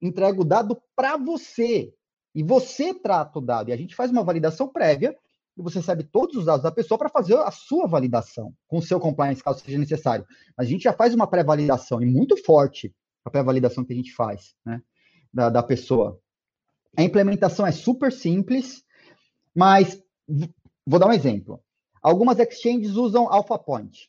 entrega 0.00 0.40
o 0.40 0.44
dado 0.44 0.80
para 0.94 1.16
você 1.16 1.92
e 2.32 2.44
você 2.44 2.94
trata 2.94 3.40
o 3.40 3.42
dado. 3.42 3.70
E 3.70 3.72
a 3.72 3.76
gente 3.76 3.96
faz 3.96 4.08
uma 4.12 4.22
validação 4.22 4.68
prévia 4.68 5.12
e 5.58 5.62
você 5.62 5.80
recebe 5.80 6.04
todos 6.04 6.36
os 6.36 6.44
dados 6.44 6.62
da 6.62 6.70
pessoa 6.70 6.96
para 6.96 7.08
fazer 7.08 7.36
a 7.38 7.50
sua 7.50 7.88
validação 7.88 8.54
com 8.68 8.78
o 8.78 8.82
seu 8.82 9.00
compliance, 9.00 9.42
caso 9.42 9.64
seja 9.64 9.78
necessário. 9.78 10.24
A 10.56 10.62
gente 10.62 10.84
já 10.84 10.92
faz 10.92 11.12
uma 11.12 11.26
pré-validação 11.26 12.00
e 12.00 12.06
muito 12.06 12.36
forte 12.44 12.94
a 13.24 13.30
pré-validação 13.30 13.84
que 13.84 13.92
a 13.92 13.96
gente 13.96 14.12
faz, 14.14 14.54
né, 14.64 14.80
da, 15.34 15.50
da 15.50 15.64
pessoa. 15.64 16.20
A 16.96 17.02
implementação 17.02 17.66
é 17.66 17.72
super 17.72 18.12
simples, 18.12 18.84
mas 19.52 20.00
vou 20.86 21.00
dar 21.00 21.08
um 21.08 21.12
exemplo. 21.12 21.60
Algumas 22.00 22.38
exchanges 22.38 22.92
usam 22.92 23.26
Alpha 23.28 23.58
Point. 23.58 24.08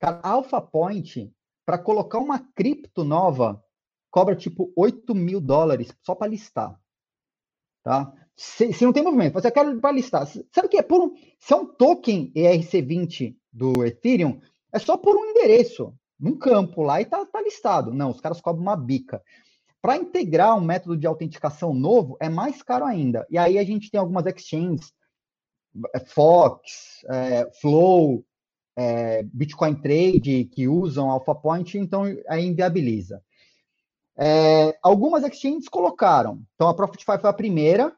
Cara, 0.00 0.18
Alpha 0.24 0.60
Point 0.60 1.32
para 1.68 1.76
colocar 1.76 2.16
uma 2.16 2.38
cripto 2.38 3.04
nova, 3.04 3.62
cobra 4.10 4.34
tipo 4.34 4.72
8 4.74 5.14
mil 5.14 5.38
dólares 5.38 5.94
só 6.00 6.14
para 6.14 6.30
listar. 6.30 6.80
Tá? 7.84 8.10
Se, 8.34 8.72
se, 8.72 8.86
não 8.86 8.92
tem 8.94 9.02
movimento, 9.02 9.34
você 9.34 9.50
quer 9.50 9.78
para 9.78 9.92
listar. 9.92 10.26
Sabe 10.26 10.66
o 10.66 10.68
que 10.70 10.78
é? 10.78 10.82
Por 10.82 11.02
um, 11.02 11.14
se 11.38 11.52
é 11.52 11.56
um 11.56 11.66
token 11.66 12.32
ERC20 12.34 13.36
do 13.52 13.84
Ethereum, 13.84 14.40
é 14.72 14.78
só 14.78 14.96
por 14.96 15.14
um 15.14 15.26
endereço, 15.26 15.94
num 16.18 16.38
campo 16.38 16.82
lá 16.82 17.02
e 17.02 17.04
tá, 17.04 17.26
tá 17.26 17.42
listado. 17.42 17.92
Não, 17.92 18.12
os 18.12 18.20
caras 18.22 18.40
cobram 18.40 18.62
uma 18.62 18.74
bica. 18.74 19.22
Para 19.82 19.98
integrar 19.98 20.56
um 20.56 20.62
método 20.62 20.96
de 20.96 21.06
autenticação 21.06 21.74
novo, 21.74 22.16
é 22.18 22.30
mais 22.30 22.62
caro 22.62 22.86
ainda. 22.86 23.26
E 23.28 23.36
aí 23.36 23.58
a 23.58 23.64
gente 23.64 23.90
tem 23.90 24.00
algumas 24.00 24.24
exchanges, 24.24 24.90
é, 25.94 26.00
Fox, 26.00 27.04
é, 27.10 27.50
Flow, 27.60 28.24
é, 28.78 29.24
Bitcoin 29.24 29.74
Trade 29.74 30.44
que 30.44 30.68
usam 30.68 31.10
Alpha 31.10 31.34
Point, 31.34 31.76
então 31.76 32.04
aí 32.28 32.46
inviabiliza. 32.46 33.20
É, 34.16 34.78
algumas 34.80 35.24
exchanges 35.24 35.68
colocaram. 35.68 36.40
Então 36.54 36.68
a 36.68 36.74
Profitify 36.74 37.18
foi 37.20 37.28
a 37.28 37.32
primeira, 37.32 37.92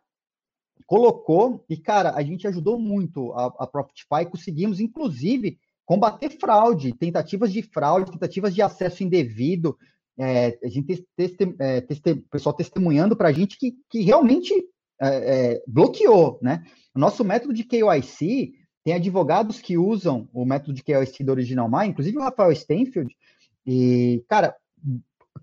colocou, 0.86 1.62
e 1.68 1.76
cara, 1.76 2.14
a 2.16 2.22
gente 2.22 2.48
ajudou 2.48 2.78
muito 2.78 3.30
a, 3.34 3.46
a 3.58 3.66
Profitify, 3.66 4.24
conseguimos 4.30 4.80
inclusive 4.80 5.58
combater 5.84 6.30
fraude, 6.30 6.94
tentativas 6.94 7.52
de 7.52 7.62
fraude, 7.62 8.10
tentativas 8.10 8.54
de 8.54 8.62
acesso 8.62 9.04
indevido. 9.04 9.76
É, 10.18 10.58
a 10.64 10.68
gente 10.68 11.06
teste, 11.14 11.56
é, 11.58 11.82
teste, 11.82 12.14
pessoal 12.30 12.54
testemunhando 12.54 13.14
para 13.14 13.28
a 13.28 13.32
gente 13.32 13.58
que, 13.58 13.74
que 13.90 14.00
realmente 14.00 14.54
é, 14.98 15.08
é, 15.08 15.62
bloqueou, 15.66 16.38
né? 16.40 16.64
O 16.94 16.98
nosso 16.98 17.22
método 17.22 17.52
de 17.52 17.64
KYC 17.64 18.59
tem 18.90 18.96
advogados 18.96 19.60
que 19.60 19.78
usam 19.78 20.28
o 20.32 20.44
método 20.44 20.72
de 20.72 20.82
KYC 20.82 21.22
do 21.22 21.30
Original 21.30 21.70
My, 21.70 21.86
inclusive 21.86 22.18
o 22.18 22.22
Rafael 22.22 22.52
Stenfield, 22.52 23.16
e, 23.64 24.24
cara, 24.28 24.56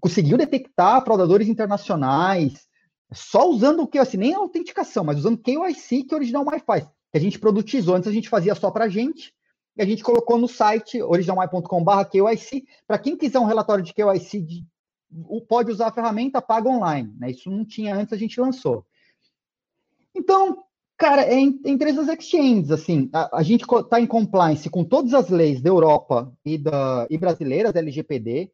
conseguiu 0.02 0.38
detectar 0.38 1.02
fraudadores 1.02 1.48
internacionais 1.48 2.68
só 3.14 3.50
usando 3.50 3.84
o 3.84 3.88
KYC, 3.88 4.18
nem 4.18 4.34
a 4.34 4.40
autenticação, 4.40 5.06
mas 5.06 5.20
usando 5.20 5.38
KYC 5.38 6.04
que 6.04 6.14
o 6.14 6.18
Original 6.18 6.44
My 6.44 6.60
faz, 6.60 6.84
que 6.84 7.18
a 7.18 7.22
gente 7.22 7.40
produtizou. 7.40 7.96
Antes 7.96 8.10
a 8.10 8.12
gente 8.12 8.28
fazia 8.28 8.54
só 8.54 8.70
para 8.70 8.90
gente, 8.90 9.34
e 9.78 9.82
a 9.82 9.86
gente 9.86 10.04
colocou 10.04 10.38
no 10.38 10.50
site 10.50 11.02
originalmy.com.br 11.02 12.04
KYC. 12.12 12.66
Para 12.86 13.00
quem 13.00 13.16
quiser 13.16 13.40
um 13.40 13.46
relatório 13.46 13.82
de 13.82 13.94
KYC, 13.94 14.42
de, 14.42 14.66
pode 15.48 15.72
usar 15.72 15.88
a 15.88 15.94
ferramenta, 15.94 16.42
paga 16.42 16.68
online. 16.68 17.16
Né? 17.18 17.32
Isso 17.32 17.50
não 17.50 17.64
tinha 17.64 17.96
antes, 17.96 18.12
a 18.12 18.18
gente 18.18 18.42
lançou. 18.42 18.86
Então, 20.14 20.66
Cara, 20.98 21.22
é 21.22 21.40
entre 21.40 21.92
as 21.92 22.08
exchanges, 22.08 22.72
assim, 22.72 23.08
a, 23.14 23.38
a 23.38 23.44
gente 23.44 23.64
está 23.64 24.02
em 24.02 24.08
compliance 24.08 24.68
com 24.68 24.84
todas 24.84 25.14
as 25.14 25.30
leis 25.30 25.62
da 25.62 25.70
Europa 25.70 26.34
e, 26.44 26.58
da, 26.58 27.06
e 27.08 27.18
brasileiras, 27.20 27.76
LGPD, 27.76 28.52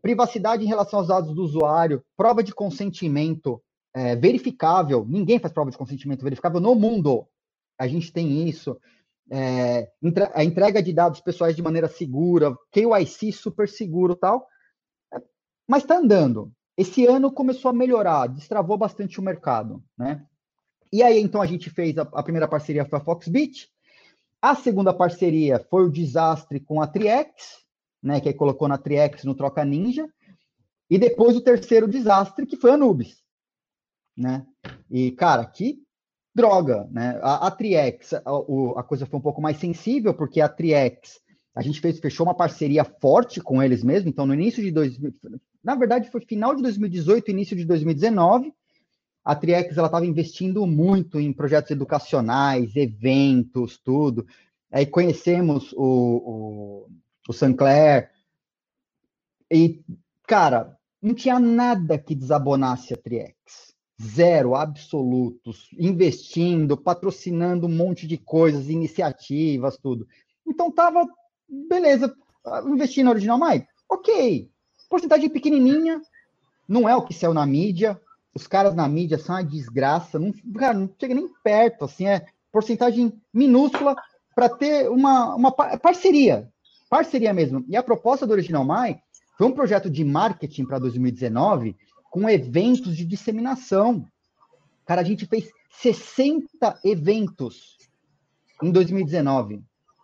privacidade 0.00 0.64
em 0.64 0.68
relação 0.68 1.00
aos 1.00 1.08
dados 1.08 1.34
do 1.34 1.42
usuário, 1.42 2.04
prova 2.16 2.40
de 2.42 2.54
consentimento 2.54 3.60
é, 3.92 4.14
verificável, 4.14 5.04
ninguém 5.08 5.40
faz 5.40 5.52
prova 5.52 5.72
de 5.72 5.76
consentimento 5.76 6.22
verificável 6.22 6.60
no 6.60 6.76
mundo, 6.76 7.26
a 7.76 7.88
gente 7.88 8.12
tem 8.12 8.48
isso, 8.48 8.80
é, 9.28 9.90
a 10.32 10.44
entrega 10.44 10.80
de 10.80 10.92
dados 10.92 11.20
pessoais 11.20 11.56
de 11.56 11.62
maneira 11.62 11.88
segura, 11.88 12.56
KYC 12.70 13.32
super 13.32 13.68
seguro 13.68 14.14
tal, 14.14 14.46
é, 15.12 15.20
mas 15.68 15.82
está 15.82 15.98
andando. 15.98 16.52
Esse 16.76 17.06
ano 17.06 17.32
começou 17.32 17.70
a 17.70 17.74
melhorar, 17.74 18.28
destravou 18.28 18.78
bastante 18.78 19.18
o 19.18 19.22
mercado, 19.22 19.82
né? 19.98 20.24
E 20.92 21.02
aí, 21.02 21.20
então, 21.20 21.40
a 21.40 21.46
gente 21.46 21.70
fez 21.70 21.96
a, 21.98 22.02
a 22.02 22.22
primeira 22.22 22.48
parceria 22.48 22.84
foi 22.84 22.98
a 22.98 23.02
Foxbit. 23.02 23.68
A 24.42 24.54
segunda 24.54 24.92
parceria 24.92 25.64
foi 25.70 25.84
o 25.84 25.90
desastre 25.90 26.60
com 26.60 26.80
a 26.80 26.86
Triex, 26.86 27.58
né? 28.02 28.20
Que 28.20 28.28
aí 28.28 28.34
colocou 28.34 28.66
na 28.66 28.78
Triex 28.78 29.24
no 29.24 29.34
Troca 29.34 29.64
Ninja. 29.64 30.08
E 30.88 30.98
depois 30.98 31.36
o 31.36 31.40
terceiro 31.40 31.86
desastre, 31.86 32.46
que 32.46 32.56
foi 32.56 32.72
a 32.72 32.76
Nubis, 32.76 33.22
né? 34.16 34.44
E, 34.90 35.12
cara, 35.12 35.44
que 35.44 35.80
droga, 36.34 36.88
né? 36.90 37.18
A, 37.22 37.46
a 37.46 37.50
Triex, 37.50 38.14
a, 38.14 38.20
a, 38.76 38.82
coisa 38.82 39.06
foi 39.06 39.18
um 39.18 39.22
pouco 39.22 39.40
mais 39.40 39.58
sensível, 39.58 40.14
porque 40.14 40.40
a 40.40 40.48
Triex, 40.48 41.20
a 41.54 41.62
gente 41.62 41.80
fez, 41.80 41.98
fechou 41.98 42.26
uma 42.26 42.34
parceria 42.34 42.84
forte 42.84 43.40
com 43.40 43.62
eles 43.62 43.84
mesmo, 43.84 44.08
então 44.08 44.26
no 44.26 44.34
início 44.34 44.62
de 44.62 44.70
2000, 44.70 45.12
na 45.62 45.74
verdade 45.74 46.10
foi 46.10 46.20
final 46.22 46.54
de 46.54 46.62
2018, 46.62 47.30
início 47.30 47.56
de 47.56 47.64
2019, 47.64 48.52
a 49.24 49.34
Triex 49.34 49.76
ela 49.76 49.86
estava 49.86 50.06
investindo 50.06 50.66
muito 50.66 51.20
em 51.20 51.32
projetos 51.32 51.70
educacionais, 51.70 52.74
eventos, 52.74 53.78
tudo. 53.78 54.26
Aí 54.70 54.86
conhecemos 54.86 55.72
o, 55.72 55.78
o, 55.78 56.88
o 57.28 57.32
Sancler 57.32 58.10
e, 59.50 59.82
cara, 60.26 60.76
não 61.02 61.14
tinha 61.14 61.38
nada 61.38 61.98
que 61.98 62.14
desabonasse 62.14 62.94
a 62.94 62.96
Triex. 62.96 63.34
Zero, 64.00 64.54
absolutos, 64.54 65.68
investindo, 65.78 66.76
patrocinando 66.76 67.66
um 67.66 67.76
monte 67.76 68.06
de 68.06 68.16
coisas, 68.16 68.70
iniciativas, 68.70 69.76
tudo. 69.76 70.06
Então 70.46 70.70
tava, 70.70 71.06
beleza, 71.68 72.14
investir 72.66 73.04
na 73.04 73.10
Original 73.10 73.38
Mai? 73.38 73.66
Ok. 73.88 74.50
Porcentagem 74.88 75.28
pequenininha, 75.28 76.00
não 76.66 76.88
é 76.88 76.96
o 76.96 77.02
que 77.02 77.12
saiu 77.12 77.34
na 77.34 77.44
mídia, 77.44 78.00
os 78.34 78.46
caras 78.46 78.74
na 78.74 78.88
mídia 78.88 79.18
são 79.18 79.34
uma 79.34 79.44
desgraça, 79.44 80.18
não, 80.18 80.32
cara, 80.56 80.74
não 80.74 80.88
chega 80.98 81.14
nem 81.14 81.28
perto, 81.42 81.84
assim, 81.84 82.06
é 82.06 82.26
porcentagem 82.52 83.12
minúscula 83.32 83.96
para 84.34 84.48
ter 84.48 84.88
uma, 84.88 85.34
uma 85.34 85.52
parceria, 85.52 86.48
parceria 86.88 87.32
mesmo. 87.32 87.64
E 87.68 87.76
a 87.76 87.82
proposta 87.82 88.26
do 88.26 88.32
Original 88.32 88.64
Mai 88.64 89.00
foi 89.36 89.46
um 89.46 89.52
projeto 89.52 89.90
de 89.90 90.04
marketing 90.04 90.64
para 90.64 90.78
2019 90.78 91.76
com 92.10 92.28
eventos 92.28 92.96
de 92.96 93.04
disseminação. 93.04 94.04
Cara, 94.84 95.00
a 95.00 95.04
gente 95.04 95.26
fez 95.26 95.50
60 95.70 96.80
eventos 96.84 97.78
em 98.62 98.70
2019. 98.70 99.62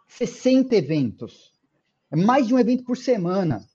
60 0.09 0.74
eventos. 0.74 1.53
É 2.11 2.16
mais 2.16 2.47
de 2.47 2.55
um 2.55 2.59
evento 2.59 2.85
por 2.85 2.97
semana 2.97 3.66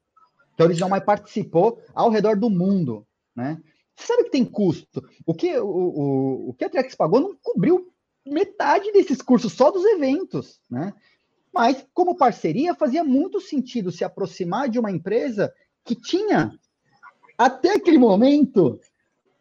que 0.56 0.62
a 0.62 0.66
Original 0.66 0.89
Mai 0.89 1.02
participou 1.02 1.82
ao 1.93 2.10
redor 2.10 2.38
do 2.38 2.49
mundo, 2.49 3.06
né? 3.36 3.62
Você 4.02 4.08
sabe 4.08 4.24
que 4.24 4.32
tem 4.32 4.43
custo. 4.43 5.08
O 5.26 5.34
que, 5.34 5.56
o, 5.60 5.68
o, 5.68 6.49
o 6.49 6.54
que 6.54 6.66
a 6.66 6.70
Trex 6.70 6.95
pagou 6.95 7.20
não 7.20 7.36
cobriu 7.41 7.93
metade 8.26 8.91
desses 8.91 9.22
cursos, 9.22 9.54
só 9.54 9.70
dos 9.70 9.86
eventos, 9.86 10.60
né? 10.70 10.93
Mas, 11.54 11.86
como 11.93 12.18
parceria, 12.18 12.74
fazia 12.74 13.04
muito 13.04 13.39
sentido 13.39 13.91
se 13.91 14.04
aproximar 14.04 14.70
de 14.70 14.80
uma 14.80 14.91
empresa 14.91 15.54
que 15.84 15.95
tinha, 15.95 16.58
até 17.38 17.76
aquele 17.76 17.97
momento, 17.97 18.80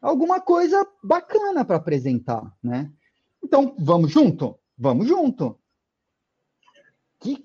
alguma 0.01 0.41
coisa 0.41 0.87
bacana 1.03 1.65
para 1.65 1.77
apresentar, 1.77 2.53
né? 2.63 2.91
Então, 3.43 3.75
vamos 3.79 4.11
junto? 4.11 4.59
Vamos 4.77 5.07
junto. 5.07 5.59
Que 7.21 7.43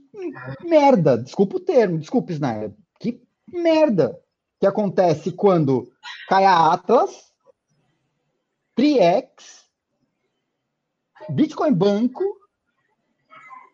merda, 0.64 1.18
desculpa 1.18 1.58
o 1.58 1.62
termo, 1.62 1.98
desculpa, 1.98 2.32
Snyder. 2.32 2.74
Que 3.00 3.22
merda 3.48 4.20
que 4.60 4.66
acontece 4.66 5.32
quando 5.32 5.92
cai 6.28 6.46
a 6.46 6.74
Atlas, 6.74 7.34
Triex, 8.76 9.66
Bitcoin 11.30 11.74
Banco, 11.74 12.24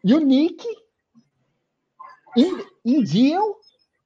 Unique 0.03 0.67
Indiam, 2.83 3.55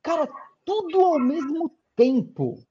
cara, 0.02 0.28
tudo 0.64 1.00
ao 1.00 1.20
mesmo 1.20 1.72
tempo. 1.96 2.64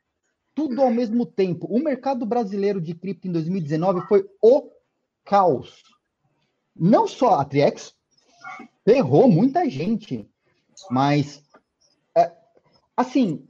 Tudo 0.55 0.83
ao 0.83 0.91
mesmo 0.91 1.27
tempo. 1.27 1.67
O 1.67 1.83
mercado 1.83 2.25
brasileiro 2.25 2.81
de 2.81 2.95
cripto 2.95 3.27
em 3.27 3.33
2019 3.33 4.07
foi 4.07 4.29
o 4.41 4.71
caos. 5.25 5.83
Não 6.77 7.07
só 7.09 7.41
a 7.41 7.45
Triex 7.45 7.95
ferrou 8.85 9.29
muita 9.29 9.69
gente, 9.69 10.29
mas 10.91 11.43
é, 12.17 12.33
assim, 12.97 13.49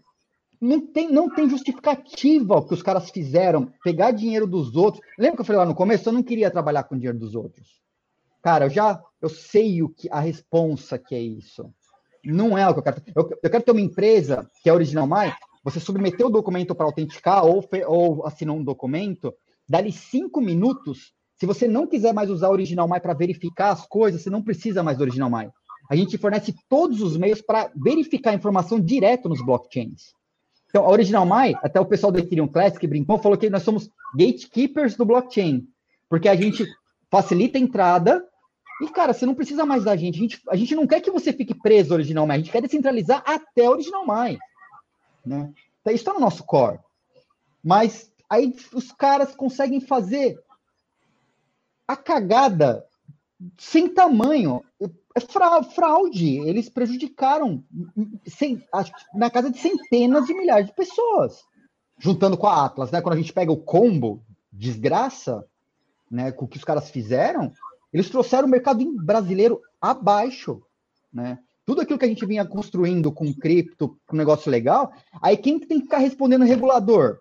não 0.65 0.81
tem, 0.81 1.11
não 1.11 1.29
tem 1.29 1.49
justificativa 1.49 2.57
o 2.57 2.67
que 2.67 2.73
os 2.73 2.83
caras 2.83 3.11
fizeram, 3.11 3.71
pegar 3.85 4.12
dinheiro 4.12 4.47
dos 4.47 4.75
outros. 4.75 5.05
Lembra 5.19 5.37
que 5.37 5.41
eu 5.43 5.45
falei 5.45 5.59
lá 5.59 5.67
no 5.67 5.75
começo? 5.75 6.09
Eu 6.09 6.12
não 6.12 6.23
queria 6.23 6.51
trabalhar 6.51 6.85
com 6.85 6.97
dinheiro 6.97 7.19
dos 7.19 7.35
outros. 7.35 7.83
Cara, 8.43 8.65
eu 8.67 8.71
já 8.71 9.03
eu 9.21 9.29
sei 9.29 9.83
o 9.83 9.89
que 9.91 10.09
a 10.11 10.21
responsa 10.21 10.99
que 10.99 11.15
é 11.15 11.21
isso. 11.21 11.71
Não 12.25 12.57
é 12.57 12.67
o 12.67 12.73
que 12.73 12.79
eu 12.79 12.83
quero. 12.83 13.03
Eu, 13.15 13.31
eu 13.43 13.51
quero 13.51 13.62
ter 13.62 13.73
uma 13.73 13.81
empresa 13.81 14.51
que 14.62 14.71
é 14.71 14.73
original 14.73 15.07
mais. 15.07 15.35
Você 15.62 15.79
submeteu 15.81 16.29
o 16.29 16.31
documento 16.31 16.75
para 16.75 16.87
autenticar 16.87 17.45
ou, 17.45 17.67
ou 17.87 18.27
assinou 18.27 18.57
um 18.57 18.65
documento, 18.65 19.35
dali 19.69 19.93
cinco 19.93 20.41
minutos. 20.41 21.12
Se 21.37 21.47
você 21.47 21.69
não 21.69 21.87
quiser 21.87 22.15
mais 22.15 22.31
usar 22.31 22.49
o 22.49 22.53
Original 22.53 22.89
My 22.89 23.01
para 23.01 23.12
verificar 23.12 23.71
as 23.71 23.87
coisas, 23.87 24.23
você 24.23 24.31
não 24.31 24.43
precisa 24.43 24.83
mais 24.83 24.97
do 24.97 25.03
Original 25.03 25.31
My. 25.31 25.51
A 25.91 25.97
gente 25.97 26.17
fornece 26.17 26.55
todos 26.69 27.03
os 27.03 27.17
meios 27.17 27.43
para 27.43 27.71
verificar 27.75 28.31
a 28.31 28.35
informação 28.35 28.81
direto 28.81 29.29
nos 29.29 29.45
blockchains. 29.45 30.15
Então, 30.75 30.87
a 30.87 30.91
Original 30.91 31.25
My, 31.25 31.55
até 31.62 31.79
o 31.79 31.87
pessoal 31.87 32.11
do 32.11 32.18
Ethereum 32.18 32.49
Classic 32.49 32.85
brincou, 32.85 33.16
falou 33.16 33.39
que 33.39 33.49
nós 33.49 33.62
somos 33.62 33.89
gatekeepers 34.12 34.97
do 34.97 35.05
blockchain, 35.05 35.68
porque 36.09 36.29
a 36.29 36.35
gente 36.35 36.66
facilita 37.09 37.57
a 37.57 37.61
entrada 37.61 38.27
e, 38.83 38.89
cara, 38.89 39.12
você 39.12 39.25
não 39.25 39.37
precisa 39.37 39.64
mais 39.64 39.85
da 39.85 39.95
gente. 39.95 40.18
A 40.18 40.22
gente, 40.22 40.43
a 40.49 40.57
gente 40.57 40.75
não 40.75 40.85
quer 40.85 41.01
que 41.01 41.12
você 41.12 41.33
fique 41.33 41.55
preso 41.55 41.95
Original 41.95 42.27
My, 42.27 42.33
a 42.33 42.39
gente 42.39 42.51
quer 42.51 42.61
descentralizar 42.61 43.22
até 43.25 43.70
Original 43.70 44.05
My. 44.05 44.37
Né? 45.25 45.53
Então, 45.81 45.95
isso 45.95 46.03
está 46.03 46.12
no 46.12 46.18
nosso 46.18 46.43
core. 46.43 46.81
Mas 47.62 48.12
aí 48.29 48.53
os 48.72 48.91
caras 48.91 49.33
conseguem 49.37 49.81
fazer 49.81 50.37
a 51.87 51.97
cagada 51.97 52.85
sem 53.57 53.89
tamanho 53.89 54.61
é 55.15 55.62
fraude. 55.62 56.39
Eles 56.41 56.69
prejudicaram 56.69 57.62
na 59.15 59.31
casa 59.31 59.51
de 59.51 59.59
centenas 59.59 60.27
de 60.27 60.35
milhares 60.35 60.67
de 60.67 60.75
pessoas. 60.75 61.45
Juntando 61.99 62.37
com 62.37 62.49
a 62.49 62.65
Atlas, 62.65 62.91
né? 62.91 63.01
Quando 63.01 63.15
a 63.15 63.19
gente 63.19 63.33
pega 63.33 63.53
o 63.53 63.62
combo, 63.62 64.25
desgraça, 64.53 65.45
né? 66.11 66.33
Com 66.33 66.45
o 66.45 66.49
que 66.49 66.57
os 66.57 66.65
caras 66.65 66.91
fizeram, 66.91 67.53
eles 67.93 68.11
trouxeram 68.11 68.49
o 68.49 68.51
mercado 68.51 68.85
brasileiro 69.05 69.61
abaixo, 69.81 70.61
né? 71.12 71.39
Tudo 71.65 71.81
aquilo 71.81 71.99
que 71.99 72.05
a 72.05 72.09
gente 72.09 72.27
vinha 72.27 72.45
construindo 72.45 73.11
com 73.11 73.33
cripto, 73.33 73.97
com 74.07 74.17
negócio 74.17 74.51
legal, 74.51 74.93
aí 75.23 75.37
quem 75.37 75.59
tem 75.59 75.79
que 75.79 75.85
ficar 75.85 75.99
respondendo 75.99 76.45
regulador? 76.45 77.21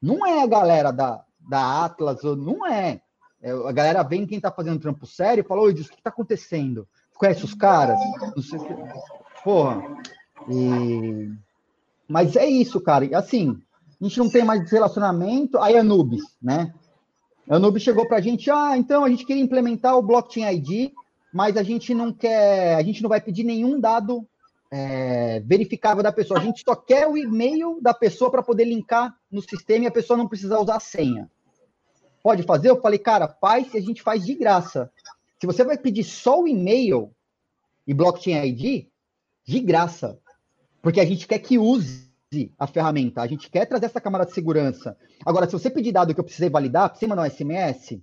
Não 0.00 0.24
é 0.24 0.42
a 0.42 0.46
galera 0.46 0.92
da, 0.92 1.24
da 1.40 1.84
Atlas, 1.84 2.22
não 2.22 2.64
é. 2.66 3.00
é 3.42 3.50
a 3.50 3.72
galera 3.72 4.02
vem 4.02 4.26
quem 4.26 4.36
está 4.36 4.52
fazendo 4.52 4.78
trampo 4.78 5.06
sério 5.06 5.42
e 5.42 5.46
fala, 5.46 5.62
oi, 5.62 5.72
o 5.72 5.74
que 5.74 5.80
está 5.80 6.10
acontecendo? 6.10 6.86
Conhece 7.20 7.44
os 7.44 7.52
caras? 7.52 8.00
Não 8.34 8.42
sei 8.42 8.58
se... 8.58 8.66
Porra. 9.44 9.82
E... 10.48 11.30
Mas 12.08 12.34
é 12.34 12.46
isso, 12.46 12.80
cara. 12.80 13.06
Assim, 13.18 13.60
a 14.00 14.04
gente 14.04 14.18
não 14.18 14.30
tem 14.30 14.42
mais 14.42 14.70
relacionamento. 14.70 15.58
Aí 15.58 15.76
a 15.76 15.80
Anubis, 15.80 16.22
né? 16.42 16.72
A 17.46 17.56
Anubis 17.56 17.82
chegou 17.82 18.08
para 18.08 18.16
a 18.16 18.20
gente, 18.22 18.50
ah, 18.50 18.74
então 18.74 19.04
a 19.04 19.10
gente 19.10 19.26
queria 19.26 19.42
implementar 19.42 19.98
o 19.98 20.02
Blockchain 20.02 20.50
ID, 20.50 20.92
mas 21.30 21.58
a 21.58 21.62
gente 21.62 21.92
não 21.92 22.10
quer, 22.10 22.76
a 22.76 22.82
gente 22.82 23.02
não 23.02 23.10
vai 23.10 23.20
pedir 23.20 23.44
nenhum 23.44 23.78
dado 23.78 24.26
é, 24.70 25.40
verificável 25.40 26.02
da 26.02 26.12
pessoa. 26.12 26.40
A 26.40 26.42
gente 26.42 26.62
só 26.64 26.74
quer 26.74 27.06
o 27.06 27.18
e-mail 27.18 27.78
da 27.82 27.92
pessoa 27.92 28.30
para 28.30 28.42
poder 28.42 28.64
linkar 28.64 29.14
no 29.30 29.42
sistema 29.42 29.84
e 29.84 29.88
a 29.88 29.92
pessoa 29.92 30.16
não 30.16 30.26
precisar 30.26 30.58
usar 30.58 30.76
a 30.76 30.80
senha. 30.80 31.30
Pode 32.22 32.44
fazer? 32.44 32.70
Eu 32.70 32.80
falei, 32.80 32.98
cara, 32.98 33.28
faz 33.28 33.74
e 33.74 33.76
a 33.76 33.82
gente 33.82 34.00
faz 34.00 34.24
de 34.24 34.34
graça. 34.34 34.90
Se 35.40 35.46
você 35.46 35.64
vai 35.64 35.78
pedir 35.78 36.04
só 36.04 36.42
o 36.42 36.46
e-mail 36.46 37.14
e 37.86 37.94
blockchain 37.94 38.44
ID, 38.44 38.90
de 39.50 39.60
graça. 39.60 40.18
Porque 40.82 41.00
a 41.00 41.04
gente 41.04 41.26
quer 41.26 41.38
que 41.38 41.58
use 41.58 42.08
a 42.56 42.66
ferramenta, 42.66 43.20
a 43.20 43.26
gente 43.26 43.50
quer 43.50 43.66
trazer 43.66 43.86
essa 43.86 44.00
camada 44.00 44.24
de 44.24 44.32
segurança. 44.32 44.96
Agora, 45.26 45.46
se 45.46 45.52
você 45.52 45.68
pedir 45.68 45.90
dado 45.90 46.14
que 46.14 46.20
eu 46.20 46.24
precisei 46.24 46.48
validar, 46.48 46.94
você 46.94 47.06
mandar 47.06 47.22
um 47.22 47.30
SMS, 47.30 48.00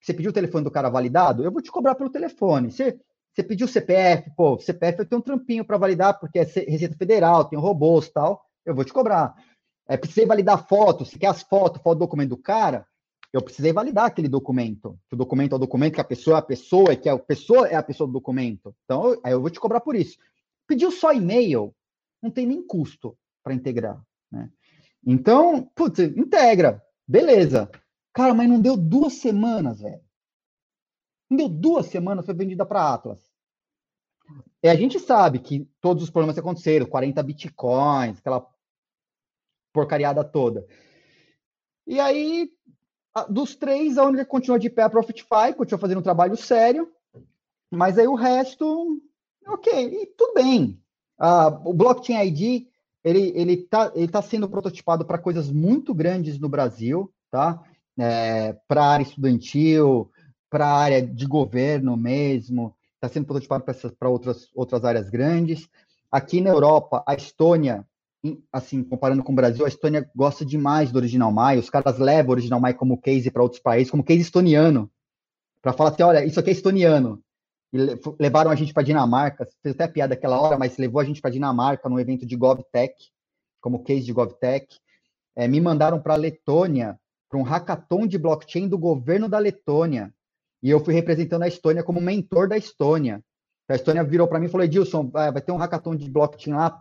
você 0.00 0.12
pediu 0.12 0.30
o 0.30 0.34
telefone 0.34 0.64
do 0.64 0.70
cara 0.70 0.88
validado, 0.88 1.44
eu 1.44 1.52
vou 1.52 1.62
te 1.62 1.70
cobrar 1.70 1.94
pelo 1.94 2.10
telefone. 2.10 2.72
Você, 2.72 2.98
você 3.32 3.44
pediu 3.44 3.66
o 3.66 3.70
CPF, 3.70 4.32
pô, 4.36 4.58
CPF 4.58 4.98
eu 4.98 5.06
tenho 5.06 5.20
um 5.20 5.24
trampinho 5.24 5.64
para 5.64 5.78
validar, 5.78 6.18
porque 6.18 6.40
é 6.40 6.42
Receita 6.42 6.96
Federal, 6.96 7.44
tem 7.44 7.58
robôs 7.58 8.08
tal, 8.08 8.44
eu 8.66 8.74
vou 8.74 8.84
te 8.84 8.92
cobrar. 8.92 9.36
É, 9.86 9.96
precisei 9.96 10.26
validar 10.26 10.66
foto, 10.66 11.04
se 11.04 11.16
quer 11.16 11.28
as 11.28 11.42
fotos, 11.42 11.80
foto 11.80 11.98
do 11.98 12.00
documento 12.00 12.30
do 12.30 12.36
cara, 12.36 12.84
eu 13.32 13.42
precisei 13.42 13.72
validar 13.72 14.06
aquele 14.06 14.28
documento. 14.28 14.98
Que 15.08 15.14
o 15.14 15.18
documento 15.18 15.52
é 15.52 15.56
o 15.56 15.58
documento, 15.58 15.94
que 15.94 16.00
a 16.00 16.04
pessoa 16.04 16.36
é 16.36 16.40
a 16.40 16.42
pessoa, 16.42 16.96
que 16.96 17.08
a 17.08 17.18
pessoa 17.18 17.68
é 17.68 17.74
a 17.74 17.82
pessoa 17.82 18.06
do 18.06 18.12
documento. 18.12 18.74
Então, 18.84 19.18
aí 19.22 19.32
eu 19.32 19.40
vou 19.40 19.50
te 19.50 19.60
cobrar 19.60 19.80
por 19.80 19.94
isso. 19.94 20.18
Pediu 20.66 20.90
só 20.90 21.12
e-mail, 21.12 21.74
não 22.22 22.30
tem 22.30 22.46
nem 22.46 22.66
custo 22.66 23.16
para 23.42 23.54
integrar. 23.54 24.02
Né? 24.30 24.50
Então, 25.06 25.62
putz, 25.74 25.98
integra. 25.98 26.82
Beleza. 27.06 27.70
Cara, 28.12 28.34
mas 28.34 28.48
não 28.48 28.60
deu 28.60 28.76
duas 28.76 29.14
semanas, 29.14 29.80
velho. 29.80 30.02
Não 31.30 31.36
deu 31.36 31.48
duas 31.48 31.86
semanas, 31.86 32.24
foi 32.24 32.34
vendida 32.34 32.64
para 32.64 32.92
Atlas. 32.94 33.20
E 34.62 34.68
a 34.68 34.74
gente 34.74 34.98
sabe 34.98 35.38
que 35.38 35.68
todos 35.80 36.02
os 36.02 36.10
problemas 36.10 36.38
aconteceram, 36.38 36.86
40 36.86 37.22
bitcoins, 37.22 38.18
aquela 38.18 38.46
porcariada 39.72 40.24
toda. 40.24 40.66
E 41.86 42.00
aí 42.00 42.50
dos 43.24 43.54
três, 43.54 43.98
a 43.98 44.04
única 44.04 44.24
que 44.24 44.30
continua 44.30 44.58
de 44.58 44.70
pé 44.70 44.82
é 44.82 44.84
a 44.84 44.90
Profitify, 44.90 45.54
continua 45.56 45.78
fazendo 45.78 45.98
um 45.98 46.02
trabalho 46.02 46.36
sério, 46.36 46.88
mas 47.70 47.98
aí 47.98 48.06
o 48.06 48.14
resto, 48.14 49.00
ok, 49.46 50.02
e 50.02 50.06
tudo 50.06 50.34
bem. 50.34 50.80
Uh, 51.20 51.70
o 51.70 51.74
Blockchain 51.74 52.26
ID, 52.26 52.66
ele 53.04 53.32
ele 53.34 53.52
está 53.54 53.92
ele 53.94 54.08
tá 54.08 54.22
sendo 54.22 54.48
prototipado 54.48 55.04
para 55.04 55.18
coisas 55.18 55.50
muito 55.50 55.94
grandes 55.94 56.38
no 56.38 56.48
Brasil, 56.48 57.12
tá? 57.30 57.62
É, 57.98 58.56
para 58.68 58.82
a 58.84 58.90
área 58.90 59.02
estudantil, 59.02 60.10
para 60.48 60.66
a 60.66 60.76
área 60.76 61.02
de 61.02 61.26
governo 61.26 61.96
mesmo, 61.96 62.74
está 62.94 63.08
sendo 63.08 63.26
prototipado 63.26 63.64
para 63.98 64.08
outras, 64.08 64.48
outras 64.54 64.84
áreas 64.84 65.10
grandes. 65.10 65.68
Aqui 66.10 66.40
na 66.40 66.50
Europa, 66.50 67.02
a 67.06 67.14
Estônia 67.14 67.86
assim, 68.52 68.82
comparando 68.82 69.22
com 69.22 69.32
o 69.32 69.36
Brasil, 69.36 69.64
a 69.64 69.68
Estônia 69.68 70.08
gosta 70.14 70.44
demais 70.44 70.90
do 70.90 70.96
Original 70.96 71.30
Mai, 71.30 71.58
os 71.58 71.70
caras 71.70 71.98
levam 71.98 72.30
o 72.30 72.32
Original 72.32 72.60
Mai 72.60 72.74
como 72.74 73.00
case 73.00 73.30
para 73.30 73.42
outros 73.42 73.60
países, 73.60 73.90
como 73.90 74.04
case 74.04 74.20
estoniano, 74.20 74.90
para 75.62 75.72
falar 75.72 75.90
assim, 75.90 76.02
olha, 76.02 76.24
isso 76.24 76.40
aqui 76.40 76.50
é 76.50 76.52
estoniano. 76.52 77.22
E 77.72 77.78
levaram 78.18 78.50
a 78.50 78.54
gente 78.54 78.72
para 78.72 78.82
Dinamarca, 78.82 79.46
fez 79.62 79.74
até 79.74 79.86
piada 79.86 80.14
aquela 80.14 80.40
hora, 80.40 80.58
mas 80.58 80.78
levou 80.78 81.00
a 81.00 81.04
gente 81.04 81.20
para 81.20 81.30
Dinamarca 81.30 81.88
no 81.88 82.00
evento 82.00 82.24
de 82.24 82.34
GovTech, 82.34 82.94
como 83.60 83.84
case 83.84 84.04
de 84.04 84.12
GovTech. 84.12 84.66
É, 85.36 85.46
me 85.46 85.60
mandaram 85.60 86.00
para 86.00 86.14
a 86.14 86.16
Letônia, 86.16 86.98
para 87.28 87.38
um 87.38 87.42
hackathon 87.42 88.06
de 88.06 88.18
blockchain 88.18 88.68
do 88.68 88.78
governo 88.78 89.28
da 89.28 89.38
Letônia. 89.38 90.12
E 90.62 90.70
eu 90.70 90.82
fui 90.82 90.94
representando 90.94 91.42
a 91.42 91.48
Estônia 91.48 91.84
como 91.84 92.00
mentor 92.00 92.48
da 92.48 92.56
Estônia. 92.56 93.22
A 93.68 93.74
Estônia 93.74 94.02
virou 94.02 94.26
para 94.26 94.40
mim 94.40 94.46
e 94.46 94.48
falou: 94.48 94.64
Edilson, 94.64 95.08
vai 95.10 95.40
ter 95.40 95.52
um 95.52 95.58
hackathon 95.58 95.94
de 95.94 96.10
blockchain 96.10 96.54
lá, 96.54 96.80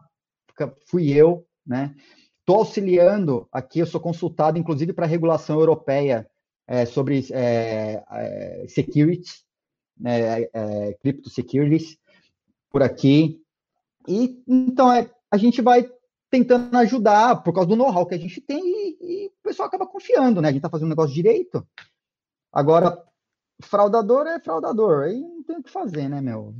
fui 0.86 1.12
eu, 1.12 1.46
né? 1.66 1.94
Estou 2.40 2.58
auxiliando 2.58 3.48
aqui, 3.52 3.80
eu 3.80 3.86
sou 3.86 4.00
consultado, 4.00 4.58
inclusive, 4.58 4.94
para 4.94 5.06
a 5.06 5.10
regulação 5.10 5.60
europeia 5.60 6.26
é, 6.66 6.86
sobre 6.86 7.26
é, 7.32 8.04
é, 8.10 8.66
securities, 8.68 9.44
né, 10.00 10.44
é, 10.44 10.94
crypto 11.02 11.30
securities, 11.30 11.98
por 12.70 12.82
aqui. 12.82 13.42
E 14.08 14.42
então 14.48 14.92
é, 14.92 15.10
a 15.30 15.38
gente 15.38 15.62
vai 15.62 15.90
tentando 16.30 16.76
ajudar 16.78 17.44
por 17.44 17.54
causa 17.54 17.70
do 17.70 17.76
know-how 17.76 18.06
que 18.06 18.16
a 18.16 18.20
gente 18.20 18.40
tem 18.42 18.62
e, 18.62 18.98
e, 19.02 19.28
o 19.28 19.44
pessoal 19.44 19.68
acaba 19.68 19.88
confiando, 19.88 20.42
né? 20.42 20.50
A 20.50 20.52
gente 20.52 20.60
está 20.60 20.70
fazendo 20.70 20.88
um 20.88 20.90
negócio 20.90 21.14
direito. 21.14 21.66
Agora, 22.52 23.02
fraudador 23.62 24.28
é 24.28 24.40
fraudador, 24.40 25.04
aí 25.04 25.20
não 25.20 25.44
tem 25.44 25.58
o 25.58 25.64
que 25.64 25.72
fazer, 25.72 26.08
né, 26.08 26.22
meu? 26.22 26.56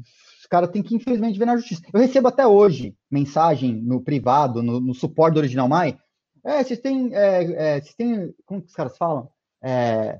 caras 0.48 0.70
têm 0.70 0.82
que, 0.82 0.96
infelizmente, 0.96 1.38
ver 1.38 1.46
na 1.46 1.58
justiça. 1.58 1.82
Eu 1.94 2.00
recebo 2.00 2.28
até 2.28 2.48
hoje 2.48 2.96
mensagem 3.12 3.76
no 3.76 4.02
privado, 4.02 4.64
no, 4.64 4.80
no 4.80 4.94
suporte 4.94 5.36
do 5.36 5.40
Original 5.40 5.68
Mai. 5.68 5.98
É, 6.44 6.64
vocês 6.64 6.80
têm, 6.80 7.14
é, 7.14 7.76
é, 7.76 7.82
vocês 7.82 7.96
têm. 7.96 8.34
Como 8.46 8.62
que 8.62 8.68
os 8.68 8.74
caras 8.74 8.98
falam? 8.98 9.30
É, 9.62 10.20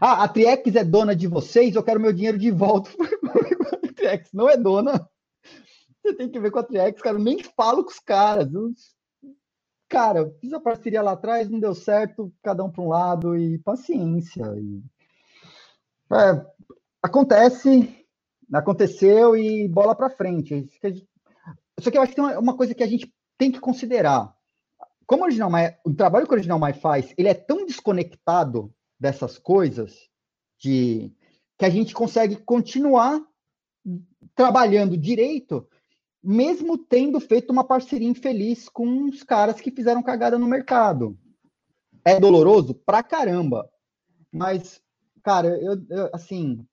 ah, 0.00 0.24
a 0.24 0.28
Triex 0.28 0.74
é 0.74 0.84
dona 0.84 1.14
de 1.14 1.26
vocês, 1.26 1.74
eu 1.74 1.82
quero 1.82 2.00
meu 2.00 2.12
dinheiro 2.12 2.38
de 2.38 2.50
volta. 2.50 2.90
a 3.84 3.92
Triex 3.92 4.30
não 4.32 4.48
é 4.48 4.56
dona. 4.56 5.06
Você 6.02 6.14
tem 6.14 6.30
que 6.30 6.40
ver 6.40 6.50
com 6.50 6.58
a 6.58 6.64
Triex, 6.64 7.02
cara. 7.02 7.18
Eu 7.18 7.22
nem 7.22 7.42
falo 7.42 7.84
com 7.84 7.90
os 7.90 7.98
caras. 7.98 8.48
Cara, 9.88 10.32
fiz 10.40 10.52
a 10.52 10.60
parceria 10.60 11.02
lá 11.02 11.12
atrás, 11.12 11.50
não 11.50 11.58
deu 11.58 11.74
certo, 11.74 12.32
cada 12.42 12.64
um 12.64 12.70
para 12.70 12.82
um 12.82 12.88
lado 12.88 13.36
e 13.36 13.58
paciência. 13.58 14.44
E, 14.56 14.82
é, 16.12 16.46
acontece, 17.02 18.06
aconteceu 18.52 19.36
e 19.36 19.68
bola 19.68 19.94
para 19.94 20.10
frente. 20.10 20.68
Só 21.78 21.90
que 21.90 21.96
eu 21.96 22.02
acho 22.02 22.12
que 22.12 22.20
tem 22.20 22.36
uma, 22.36 22.56
coisa 22.56 22.74
que 22.74 22.82
a 22.82 22.86
gente 22.86 23.12
tem 23.38 23.50
que 23.50 23.60
considerar. 23.60 24.34
Como 25.06 25.22
o, 25.22 25.24
Original 25.24 25.50
o 25.84 25.94
trabalho 25.94 26.26
que 26.26 26.32
o 26.32 26.36
Original 26.36 26.60
My 26.60 26.72
faz, 26.72 27.12
ele 27.16 27.28
é 27.28 27.34
tão 27.34 27.64
desconectado 27.66 28.72
dessas 28.98 29.38
coisas 29.38 30.08
de 30.58 31.12
que 31.58 31.64
a 31.64 31.70
gente 31.70 31.94
consegue 31.94 32.36
continuar 32.36 33.20
trabalhando 34.34 34.96
direito, 34.96 35.66
mesmo 36.22 36.76
tendo 36.76 37.18
feito 37.20 37.50
uma 37.50 37.64
parceria 37.64 38.08
infeliz 38.08 38.68
com 38.68 39.04
os 39.04 39.22
caras 39.22 39.60
que 39.60 39.70
fizeram 39.70 40.02
cagada 40.02 40.38
no 40.38 40.46
mercado. 40.46 41.18
É 42.04 42.18
doloroso 42.18 42.74
pra 42.74 43.02
caramba. 43.02 43.68
Mas, 44.32 44.80
cara, 45.22 45.48
eu, 45.48 45.74
eu 45.88 46.10
assim, 46.12 46.66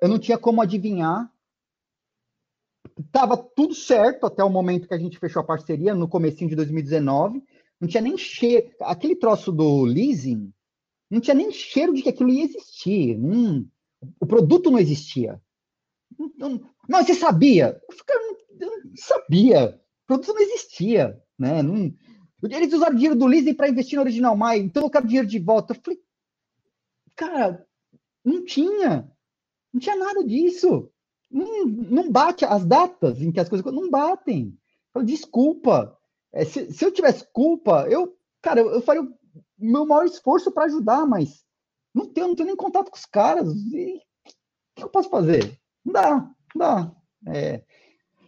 eu 0.00 0.08
não 0.08 0.18
tinha 0.18 0.38
como 0.38 0.60
adivinhar. 0.60 1.30
Tava 3.12 3.36
tudo 3.36 3.74
certo 3.74 4.26
até 4.26 4.42
o 4.42 4.50
momento 4.50 4.88
que 4.88 4.94
a 4.94 4.98
gente 4.98 5.18
fechou 5.18 5.40
a 5.40 5.46
parceria, 5.46 5.94
no 5.94 6.08
comecinho 6.08 6.50
de 6.50 6.56
2019. 6.56 7.42
Não 7.80 7.88
tinha 7.88 8.02
nem 8.02 8.16
cheiro. 8.16 8.70
Aquele 8.80 9.16
troço 9.16 9.52
do 9.52 9.84
leasing, 9.84 10.52
não 11.10 11.20
tinha 11.20 11.34
nem 11.34 11.52
cheiro 11.52 11.92
de 11.92 12.02
que 12.02 12.08
aquilo 12.08 12.30
ia 12.30 12.44
existir. 12.44 13.16
Hum, 13.18 13.68
o 14.20 14.26
produto 14.26 14.70
não 14.70 14.78
existia. 14.78 15.40
Não, 16.38 16.60
não, 16.88 17.04
você 17.04 17.14
sabia? 17.14 17.80
Eu 18.58 18.84
não 18.84 18.96
sabia. 18.96 19.80
O 20.04 20.06
produto 20.06 20.34
não 20.34 20.40
existia. 20.40 21.20
Né? 21.38 21.62
Não, 21.62 21.92
eles 22.42 22.72
usaram 22.72 22.94
dinheiro 22.94 23.16
do 23.16 23.26
leasing 23.26 23.54
para 23.54 23.68
investir 23.68 23.96
no 23.96 24.02
Original 24.02 24.36
Mai, 24.36 24.58
então 24.58 24.84
eu 24.84 24.90
quero 24.90 25.06
dinheiro 25.06 25.26
de 25.26 25.38
volta. 25.38 25.74
Eu 25.74 25.80
falei, 25.82 26.00
cara, 27.16 27.66
não 28.24 28.44
tinha. 28.44 29.10
Não 29.72 29.80
tinha 29.80 29.96
nada 29.96 30.24
disso. 30.24 30.90
Não, 31.30 31.66
não 31.66 32.10
bate 32.10 32.44
as 32.44 32.64
datas 32.64 33.20
em 33.20 33.32
que 33.32 33.40
as 33.40 33.48
coisas 33.48 33.72
não 33.72 33.90
batem. 33.90 34.56
Desculpa. 35.04 35.96
É, 36.32 36.44
se, 36.44 36.72
se, 36.72 36.84
eu 36.84 36.92
tivesse 36.92 37.26
culpa, 37.32 37.86
eu, 37.88 38.16
cara, 38.42 38.60
eu, 38.60 38.70
eu 38.70 38.82
faria 38.82 39.02
o 39.02 39.14
meu 39.58 39.86
maior 39.86 40.04
esforço 40.04 40.50
para 40.50 40.64
ajudar, 40.64 41.06
mas 41.06 41.44
não 41.94 42.06
tenho, 42.06 42.28
não 42.28 42.34
tenho 42.34 42.48
nem 42.48 42.56
contato 42.56 42.90
com 42.90 42.96
os 42.96 43.06
caras. 43.06 43.48
E, 43.72 43.96
o 43.96 44.00
que 44.76 44.84
eu 44.84 44.88
posso 44.88 45.08
fazer? 45.08 45.58
Não 45.84 45.92
dá, 45.92 46.30
não 46.54 46.58
dá. 46.58 46.92
É, 47.28 47.64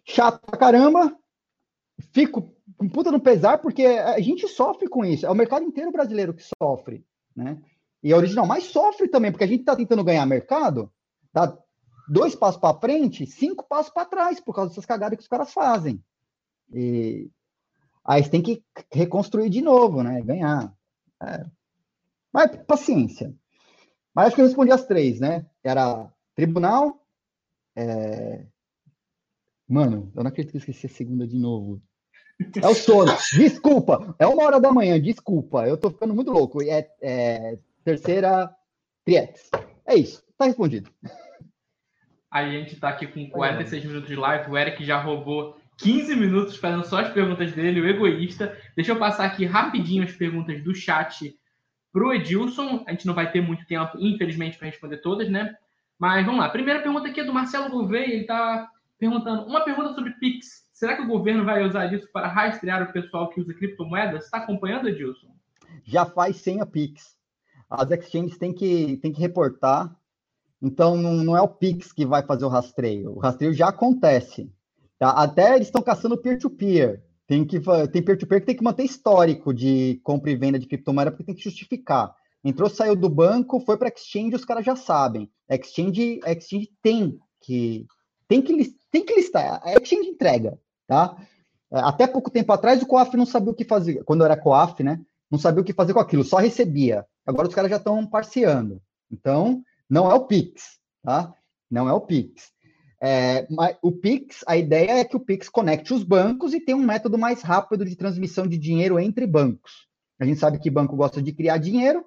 chato 0.05 0.41
pra 0.41 0.59
caramba. 0.59 1.17
Fico 2.13 2.55
com 2.77 2.89
puta 2.89 3.11
no 3.11 3.21
pesar, 3.21 3.59
porque 3.59 3.85
a 3.85 4.21
gente 4.21 4.47
sofre 4.49 4.89
com 4.89 5.05
isso. 5.05 5.27
É 5.27 5.31
o 5.31 5.35
mercado 5.35 5.65
inteiro 5.65 5.91
brasileiro 5.91 6.33
que 6.33 6.45
sofre, 6.63 7.05
né? 7.35 7.61
E 8.03 8.13
a 8.13 8.17
original 8.17 8.47
mais 8.47 8.65
sofre 8.65 9.09
também, 9.09 9.31
porque 9.31 9.45
a 9.45 9.49
gente 9.49 9.61
está 9.61 9.75
tentando 9.75 10.05
ganhar 10.05 10.25
mercado, 10.27 10.93
dá 11.33 11.57
dois 12.09 12.35
passos 12.35 12.61
para 12.61 12.79
frente, 12.79 13.27
cinco 13.27 13.67
passos 13.67 13.93
para 13.93 14.07
trás, 14.07 14.41
por 14.41 14.55
causa 14.55 14.71
dessas 14.71 14.87
cagadas 14.87 15.17
que 15.17 15.23
os 15.23 15.29
caras 15.29 15.53
fazem. 15.53 16.03
E 16.73 17.29
aí 18.05 18.23
você 18.23 18.31
tem 18.31 18.43
que 18.43 18.63
reconstruir 18.93 19.51
de 19.51 19.61
novo, 19.61 20.03
né? 20.03 20.23
Ganhar. 20.23 20.73
É. 21.23 21.45
Mas 22.33 22.57
paciência. 22.67 23.35
Mas 24.15 24.29
acho 24.29 24.37
que 24.37 24.43
eu 24.43 24.47
respondi 24.47 24.73
as 24.73 24.87
três, 24.87 25.21
né? 25.21 25.47
Era 25.63 26.11
tribunal. 26.35 27.05
É... 27.77 28.47
Mano, 29.69 30.11
eu 30.15 30.23
não 30.23 30.29
acredito 30.29 30.53
que 30.53 30.57
eu 30.57 30.61
esqueci 30.61 30.87
a 30.87 30.91
segunda 30.91 31.27
de 31.27 31.37
novo. 31.37 31.83
É 32.63 32.69
o 32.69 32.75
sono. 32.75 33.13
Desculpa. 33.35 34.15
É 34.19 34.27
uma 34.27 34.45
hora 34.45 34.61
da 34.61 34.73
manhã, 34.73 35.01
desculpa. 35.01 35.67
Eu 35.67 35.77
tô 35.77 35.91
ficando 35.91 36.15
muito 36.15 36.31
louco. 36.31 36.63
É, 36.63 36.89
é 37.03 37.59
terceira, 37.89 38.51
Triex. 39.05 39.51
É 39.87 39.95
isso. 39.95 40.23
Tá 40.37 40.45
respondido. 40.45 40.91
A 42.31 42.47
gente 42.47 42.77
tá 42.77 42.91
aqui 42.91 43.07
com 43.07 43.31
46 43.31 43.85
minutos 43.87 44.09
de 44.09 44.17
live. 44.17 44.51
O 44.51 44.59
Eric 44.59 44.85
já 44.85 45.01
roubou 45.01 45.57
15 45.79 46.15
minutos 46.15 46.57
fazendo 46.57 46.85
só 46.85 47.01
as 47.01 47.11
perguntas 47.11 47.53
dele, 47.53 47.81
o 47.81 47.89
egoísta. 47.89 48.55
Deixa 48.77 48.93
eu 48.93 48.99
passar 48.99 49.25
aqui 49.25 49.47
rapidinho 49.47 50.05
as 50.05 50.13
perguntas 50.13 50.63
do 50.63 50.75
chat 50.75 51.35
pro 51.91 52.13
Edilson. 52.13 52.85
A 52.87 52.91
gente 52.91 53.07
não 53.07 53.15
vai 53.15 53.33
ter 53.33 53.41
muito 53.41 53.67
tempo, 53.67 53.97
infelizmente, 53.99 54.59
para 54.59 54.67
responder 54.67 54.99
todas, 54.99 55.31
né? 55.31 55.57
Mas 55.99 56.27
vamos 56.27 56.41
lá. 56.41 56.51
Primeira 56.51 56.83
pergunta 56.83 57.09
aqui 57.09 57.21
é 57.21 57.25
do 57.25 57.33
Marcelo 57.33 57.71
Gouveia. 57.71 58.13
Ele 58.13 58.25
tá 58.25 58.69
perguntando 58.99 59.47
uma 59.47 59.65
pergunta 59.65 59.95
sobre 59.95 60.11
Pix. 60.21 60.69
Será 60.75 60.95
que 60.95 61.03
o 61.03 61.09
governo 61.09 61.45
vai 61.45 61.65
usar 61.65 61.91
isso 61.93 62.07
para 62.13 62.29
rastrear 62.29 62.83
o 62.83 62.93
pessoal 62.93 63.31
que 63.31 63.41
usa 63.41 63.55
criptomoedas? 63.55 64.27
Está 64.27 64.39
acompanhando, 64.39 64.89
Edilson? 64.89 65.35
Já 65.85 66.05
faz 66.05 66.37
sem 66.37 66.61
a 66.61 66.67
Pix. 66.67 67.18
As 67.69 67.91
exchanges 67.91 68.39
têm 68.39 68.53
que, 68.53 68.97
têm 68.99 69.13
que 69.13 69.21
reportar. 69.21 69.95
Então, 70.61 70.97
não, 70.97 71.15
não 71.15 71.37
é 71.37 71.41
o 71.41 71.49
Pix 71.49 71.93
que 71.93 72.07
vai 72.07 72.23
fazer 72.23 72.45
o 72.45 72.49
rastreio. 72.49 73.13
O 73.17 73.19
rastreio 73.19 73.53
já 73.53 73.69
acontece. 73.69 74.51
Tá? 74.99 75.11
Até 75.11 75.55
eles 75.55 75.69
estão 75.69 75.83
caçando 75.83 76.19
peer-to-peer. 76.19 77.03
Tem 77.27 77.45
que 77.45 77.61
tem 77.93 78.03
peer-to-peer 78.03 78.41
que 78.41 78.47
tem 78.47 78.57
que 78.57 78.65
manter 78.65 78.85
histórico 78.85 79.53
de 79.53 80.01
compra 80.03 80.31
e 80.31 80.37
venda 80.37 80.59
de 80.59 80.67
criptomoeda, 80.67 81.11
porque 81.11 81.25
tem 81.25 81.35
que 81.35 81.45
justificar. 81.45 82.15
Entrou, 82.43 82.71
saiu 82.71 82.97
do 82.97 83.09
banco, 83.09 83.61
foi 83.61 83.77
para 83.77 83.91
exchange, 83.91 84.35
os 84.35 84.45
caras 84.45 84.65
já 84.65 84.75
sabem. 84.75 85.31
Exchange, 85.49 86.21
exchange 86.25 86.71
tem 86.83 87.19
que 87.41 87.87
tem 88.27 88.41
que 88.41 88.75
tem 88.91 89.05
que 89.05 89.15
listar. 89.15 89.61
A 89.63 89.75
exchange 89.75 90.09
entrega. 90.09 90.59
Tá? 90.87 91.17
Até 91.71 92.07
pouco 92.07 92.31
tempo 92.31 92.51
atrás, 92.51 92.83
o 92.83 92.87
COAF 92.87 93.15
não 93.17 93.27
sabia 93.27 93.51
o 93.51 93.55
que 93.55 93.65
fazer. 93.65 94.03
Quando 94.05 94.25
era 94.25 94.37
COAF, 94.37 94.83
né? 94.83 95.01
Não 95.31 95.39
sabia 95.39 95.61
o 95.61 95.65
que 95.65 95.73
fazer 95.73 95.93
com 95.93 96.01
aquilo, 96.01 96.25
só 96.25 96.39
recebia. 96.39 97.07
Agora 97.27 97.49
os 97.49 97.55
caras 97.55 97.71
já 97.71 97.77
estão 97.77 98.07
parceando. 98.07 98.81
Então, 99.11 99.63
não 99.89 100.11
é 100.11 100.15
o 100.15 100.27
Pix, 100.27 100.79
tá? 101.03 101.33
Não 101.71 101.89
é 101.89 101.93
o 101.93 102.01
Pix. 102.01 102.51
É, 103.01 103.47
o 103.83 103.93
Pix, 103.93 104.45
a 104.47 104.57
ideia 104.57 105.01
é 105.01 105.05
que 105.05 105.17
o 105.17 105.21
Pix 105.21 105.49
conecte 105.49 105.95
os 105.95 106.03
bancos 106.03 106.53
e 106.53 106.61
tenha 106.61 106.77
um 106.77 106.85
método 106.85 107.17
mais 107.17 107.43
rápido 107.43 107.85
de 107.85 107.95
transmissão 107.95 108.47
de 108.47 108.59
dinheiro 108.59 108.99
entre 108.99 109.27
bancos. 109.27 109.87
A 110.19 110.25
gente 110.25 110.41
sabe 110.41 110.59
que 110.59 110.71
banco 110.71 110.97
gosta 110.97 111.23
de 111.23 111.33
criar 111.33 111.59
dinheiro 111.59 112.05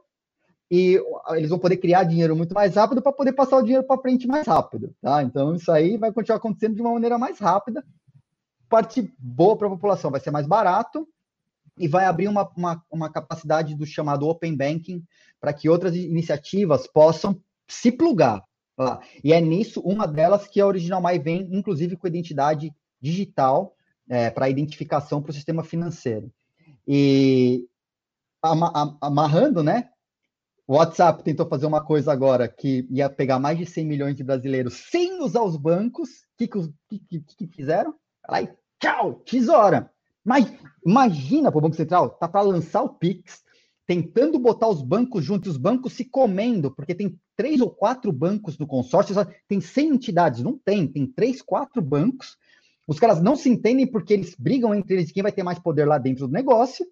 e 0.69 1.01
eles 1.29 1.49
vão 1.49 1.59
poder 1.59 1.77
criar 1.77 2.03
dinheiro 2.03 2.35
muito 2.35 2.53
mais 2.53 2.75
rápido 2.75 3.01
para 3.01 3.13
poder 3.13 3.33
passar 3.33 3.57
o 3.57 3.61
dinheiro 3.61 3.85
para 3.85 4.01
frente 4.01 4.27
mais 4.27 4.47
rápido, 4.47 4.93
tá? 5.01 5.23
Então 5.23 5.55
isso 5.55 5.71
aí 5.71 5.97
vai 5.97 6.11
continuar 6.11 6.37
acontecendo 6.37 6.75
de 6.75 6.81
uma 6.81 6.93
maneira 6.93 7.17
mais 7.17 7.39
rápida 7.39 7.83
parte 8.71 9.13
boa 9.19 9.57
para 9.57 9.67
a 9.67 9.71
população, 9.71 10.09
vai 10.09 10.21
ser 10.21 10.31
mais 10.31 10.47
barato 10.47 11.05
e 11.77 11.87
vai 11.87 12.05
abrir 12.05 12.27
uma, 12.27 12.49
uma, 12.55 12.83
uma 12.91 13.11
capacidade 13.11 13.75
do 13.75 13.85
chamado 13.85 14.27
Open 14.27 14.55
Banking 14.55 15.03
para 15.39 15.53
que 15.53 15.69
outras 15.69 15.95
iniciativas 15.95 16.87
possam 16.87 17.41
se 17.67 17.91
plugar 17.91 18.43
lá. 18.77 18.99
E 19.23 19.33
é 19.33 19.39
nisso, 19.39 19.81
uma 19.81 20.07
delas 20.07 20.47
que 20.47 20.59
a 20.59 20.67
Original 20.67 21.01
My 21.01 21.17
vem, 21.17 21.47
inclusive, 21.51 21.95
com 21.95 22.07
identidade 22.07 22.73
digital 22.99 23.75
é, 24.09 24.29
para 24.29 24.49
identificação 24.49 25.21
para 25.21 25.31
o 25.31 25.33
sistema 25.33 25.63
financeiro. 25.63 26.31
E 26.87 27.67
amarrando, 29.01 29.63
né? 29.63 29.89
O 30.67 30.75
WhatsApp 30.75 31.23
tentou 31.23 31.47
fazer 31.47 31.65
uma 31.65 31.83
coisa 31.83 32.11
agora 32.11 32.47
que 32.47 32.87
ia 32.89 33.09
pegar 33.09 33.39
mais 33.39 33.57
de 33.57 33.65
100 33.65 33.85
milhões 33.85 34.15
de 34.15 34.23
brasileiros 34.23 34.73
sem 34.89 35.21
usar 35.21 35.43
os 35.43 35.57
bancos. 35.57 36.09
O 36.09 36.37
que, 36.37 36.47
que, 36.47 37.19
que, 37.19 37.35
que 37.35 37.47
fizeram? 37.47 37.93
Tchau, 38.79 39.15
tesoura. 39.25 39.91
Mas 40.23 40.51
imagina 40.85 41.51
para 41.51 41.57
o 41.57 41.61
Banco 41.61 41.75
Central, 41.75 42.09
tá 42.11 42.27
para 42.27 42.41
lançar 42.41 42.83
o 42.83 42.89
Pix, 42.89 43.43
tentando 43.85 44.39
botar 44.39 44.67
os 44.67 44.81
bancos 44.81 45.23
juntos, 45.25 45.51
os 45.51 45.57
bancos 45.57 45.93
se 45.93 46.05
comendo, 46.05 46.71
porque 46.71 46.95
tem 46.95 47.19
três 47.35 47.59
ou 47.59 47.69
quatro 47.69 48.11
bancos 48.11 48.57
no 48.57 48.67
consórcio, 48.67 49.15
tem 49.47 49.59
100 49.59 49.89
entidades, 49.89 50.43
não 50.43 50.57
tem, 50.57 50.87
tem 50.87 51.05
três, 51.05 51.41
quatro 51.41 51.81
bancos. 51.81 52.37
Os 52.87 52.99
caras 52.99 53.21
não 53.21 53.35
se 53.35 53.49
entendem 53.49 53.87
porque 53.87 54.13
eles 54.13 54.35
brigam 54.35 54.75
entre 54.75 54.95
eles 54.95 55.11
quem 55.11 55.23
vai 55.23 55.31
ter 55.31 55.43
mais 55.43 55.59
poder 55.59 55.85
lá 55.85 55.97
dentro 55.97 56.27
do 56.27 56.33
negócio. 56.33 56.85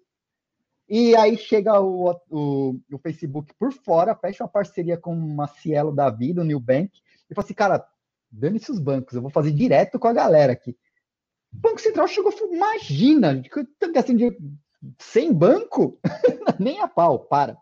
E 0.88 1.14
aí 1.14 1.36
chega 1.36 1.80
o, 1.80 2.10
o, 2.28 2.80
o 2.92 2.98
Facebook 2.98 3.54
por 3.58 3.72
fora, 3.72 4.16
fecha 4.16 4.42
uma 4.42 4.50
parceria 4.50 4.96
com 4.96 5.14
uma 5.14 5.46
Cielo 5.46 5.94
da 5.94 6.10
vida, 6.10 6.40
o 6.40 6.44
New 6.44 6.58
Bank, 6.58 6.90
e 7.30 7.34
fala 7.34 7.44
assim, 7.44 7.54
cara, 7.54 7.86
dane-se 8.30 8.72
os 8.72 8.80
bancos, 8.80 9.14
eu 9.14 9.22
vou 9.22 9.30
fazer 9.30 9.52
direto 9.52 9.98
com 9.98 10.08
a 10.08 10.12
galera 10.12 10.52
aqui. 10.52 10.76
O 11.52 11.58
Banco 11.58 11.80
Central 11.80 12.08
chegou 12.08 12.32
falou: 12.32 12.54
imagina, 12.54 13.42
assim, 13.96 14.16
de, 14.16 14.36
sem 14.98 15.32
banco? 15.32 15.98
Nem 16.58 16.80
a 16.80 16.88
pau, 16.88 17.18
para. 17.18 17.56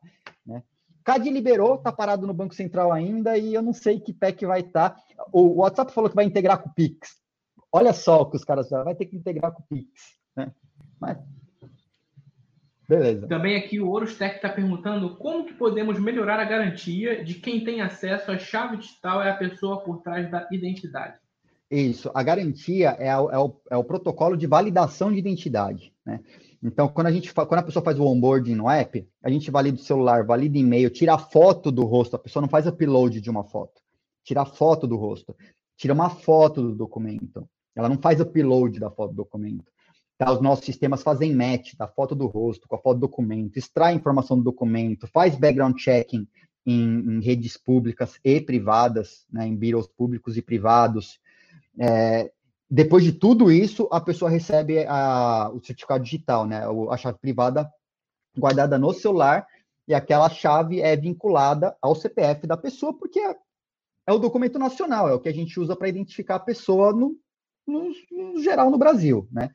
Né? 0.46 0.62
CAD 1.04 1.30
liberou, 1.30 1.78
tá 1.78 1.90
parado 1.90 2.26
no 2.26 2.34
Banco 2.34 2.54
Central 2.54 2.92
ainda 2.92 3.36
e 3.38 3.54
eu 3.54 3.62
não 3.62 3.72
sei 3.72 4.00
que 4.00 4.12
que 4.32 4.46
vai 4.46 4.60
estar. 4.60 4.90
Tá. 4.90 5.02
O 5.32 5.60
WhatsApp 5.60 5.92
falou 5.92 6.10
que 6.10 6.16
vai 6.16 6.24
integrar 6.24 6.62
com 6.62 6.68
o 6.68 6.74
Pix. 6.74 7.16
Olha 7.72 7.92
só 7.92 8.22
o 8.22 8.30
que 8.30 8.36
os 8.36 8.44
caras 8.44 8.70
vai 8.70 8.94
ter 8.94 9.06
que 9.06 9.16
integrar 9.16 9.52
com 9.52 9.62
o 9.62 9.66
Pix. 9.66 10.18
Né? 10.36 10.52
Mas 11.00 11.18
Beleza. 12.88 13.28
Também 13.28 13.54
aqui 13.54 13.78
o 13.78 13.90
Orostec 13.90 14.36
está 14.36 14.48
perguntando 14.48 15.14
como 15.16 15.44
que 15.44 15.52
podemos 15.52 16.00
melhorar 16.00 16.40
a 16.40 16.44
garantia 16.44 17.22
de 17.22 17.34
quem 17.34 17.62
tem 17.62 17.82
acesso 17.82 18.30
à 18.30 18.38
chave 18.38 18.78
digital 18.78 19.22
é 19.22 19.30
a 19.30 19.36
pessoa 19.36 19.84
por 19.84 20.00
trás 20.00 20.30
da 20.30 20.48
identidade. 20.50 21.18
Isso, 21.70 22.10
a 22.14 22.22
garantia 22.22 22.96
é, 22.98 23.10
a, 23.10 23.16
é, 23.16 23.38
o, 23.38 23.60
é 23.70 23.76
o 23.76 23.84
protocolo 23.84 24.36
de 24.36 24.46
validação 24.46 25.12
de 25.12 25.18
identidade, 25.18 25.92
né? 26.04 26.20
Então, 26.62 26.88
quando 26.88 27.06
a 27.06 27.12
gente 27.12 27.32
quando 27.32 27.60
a 27.60 27.62
pessoa 27.62 27.84
faz 27.84 28.00
o 28.00 28.04
onboarding 28.04 28.56
no 28.56 28.68
app, 28.68 29.06
a 29.22 29.30
gente 29.30 29.50
valida 29.50 29.76
o 29.76 29.80
celular, 29.80 30.24
valida 30.24 30.58
e-mail, 30.58 30.90
tira 30.90 31.14
a 31.14 31.18
foto 31.18 31.70
do 31.70 31.84
rosto, 31.84 32.16
a 32.16 32.18
pessoa 32.18 32.40
não 32.40 32.48
faz 32.48 32.66
upload 32.66 33.20
de 33.20 33.30
uma 33.30 33.44
foto, 33.44 33.80
tira 34.24 34.42
a 34.42 34.46
foto 34.46 34.86
do 34.86 34.96
rosto, 34.96 35.36
tira 35.76 35.94
uma 35.94 36.10
foto 36.10 36.60
do 36.62 36.74
documento, 36.74 37.48
Ela 37.76 37.88
não 37.88 37.98
faz 37.98 38.20
upload 38.20 38.80
da 38.80 38.90
foto 38.90 39.10
do 39.10 39.16
documento. 39.18 39.70
Tá? 40.16 40.32
Os 40.32 40.40
nossos 40.40 40.64
sistemas 40.64 41.02
fazem 41.02 41.32
match 41.32 41.74
da 41.76 41.86
foto 41.86 42.16
do 42.16 42.26
rosto 42.26 42.66
com 42.66 42.74
a 42.74 42.78
foto 42.78 42.96
do 42.96 43.02
documento, 43.02 43.56
extrai 43.56 43.94
informação 43.94 44.36
do 44.36 44.42
documento, 44.42 45.06
faz 45.06 45.36
background 45.36 45.78
checking 45.78 46.26
em, 46.66 46.98
em 47.08 47.20
redes 47.20 47.56
públicas 47.56 48.18
e 48.24 48.40
privadas, 48.40 49.24
né, 49.30 49.46
em 49.46 49.54
bureaus 49.54 49.86
públicos 49.86 50.36
e 50.36 50.42
privados. 50.42 51.20
É, 51.78 52.30
depois 52.70 53.02
de 53.02 53.12
tudo 53.12 53.50
isso, 53.50 53.88
a 53.90 54.00
pessoa 54.00 54.30
recebe 54.30 54.84
a, 54.86 55.50
o 55.50 55.64
certificado 55.64 56.04
digital, 56.04 56.46
né, 56.46 56.62
a 56.90 56.96
chave 56.96 57.18
privada 57.18 57.70
guardada 58.36 58.78
no 58.78 58.92
celular, 58.92 59.46
e 59.86 59.94
aquela 59.94 60.28
chave 60.28 60.80
é 60.80 60.94
vinculada 60.94 61.74
ao 61.80 61.94
CPF 61.94 62.46
da 62.46 62.56
pessoa, 62.56 62.92
porque 62.92 63.18
é, 63.18 63.34
é 64.06 64.12
o 64.12 64.18
documento 64.18 64.58
nacional, 64.58 65.08
é 65.08 65.14
o 65.14 65.20
que 65.20 65.30
a 65.30 65.34
gente 65.34 65.58
usa 65.58 65.74
para 65.74 65.88
identificar 65.88 66.34
a 66.36 66.40
pessoa 66.40 66.92
no, 66.92 67.16
no, 67.66 67.90
no, 68.10 68.42
geral 68.42 68.70
no 68.70 68.76
Brasil, 68.76 69.26
né? 69.32 69.50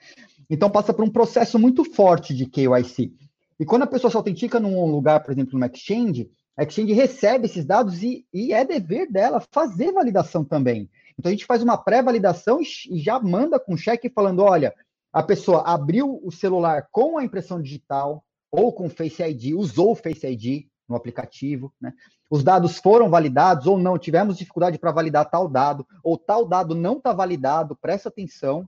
Então 0.50 0.72
passa 0.72 0.92
por 0.92 1.06
um 1.06 1.10
processo 1.10 1.60
muito 1.60 1.86
forte 1.86 2.34
de 2.34 2.48
KYC. 2.48 3.14
E 3.60 3.66
quando 3.66 3.84
a 3.84 3.88
pessoa 3.88 4.10
se 4.10 4.18
autentica 4.18 4.60
num 4.60 4.90
lugar, 4.90 5.22
por 5.24 5.32
exemplo, 5.32 5.58
no 5.58 5.66
Exchange, 5.66 6.30
a 6.58 6.64
Exchange 6.64 6.94
recebe 6.94 7.46
esses 7.46 7.64
dados 7.64 8.02
e, 8.02 8.26
e 8.34 8.54
é 8.54 8.66
dever 8.66 9.12
dela 9.12 9.40
fazer 9.52 9.92
validação 9.92 10.44
também. 10.44 10.90
Então 11.18 11.30
a 11.30 11.34
gente 11.34 11.46
faz 11.46 11.62
uma 11.62 11.78
pré-validação 11.78 12.60
e, 12.62 13.00
já 13.00 13.20
manda 13.20 13.60
com 13.60 13.78
cheque 13.78 14.10
falando: 14.10 14.42
olha, 14.42 14.74
a 15.12 15.22
pessoa 15.22 15.62
abriu 15.62 16.20
o 16.24 16.32
celular 16.32 16.88
com 16.92 17.18
a 17.18 17.24
impressão 17.24 17.62
digital 17.62 18.24
ou 18.52 18.72
com 18.74 18.90
Face 18.90 19.22
ID, 19.22 19.54
usou 19.56 19.92
o 19.92 19.96
Face 19.96 20.26
ID 20.26 20.68
no 20.88 20.96
aplicativo, 20.96 21.74
né? 21.80 21.94
Os 22.30 22.44
dados 22.44 22.78
foram 22.78 23.10
validados 23.10 23.68
ou 23.68 23.78
não, 23.78 23.98
tivemos 23.98 24.38
dificuldade 24.38 24.80
para 24.80 24.92
validar 24.92 25.30
tal 25.30 25.48
dado, 25.48 25.86
ou 26.04 26.18
tal 26.18 26.48
dado 26.48 26.74
não 26.74 26.98
está 26.98 27.14
validado, 27.14 27.76
presta 27.76 28.10
atenção. 28.10 28.68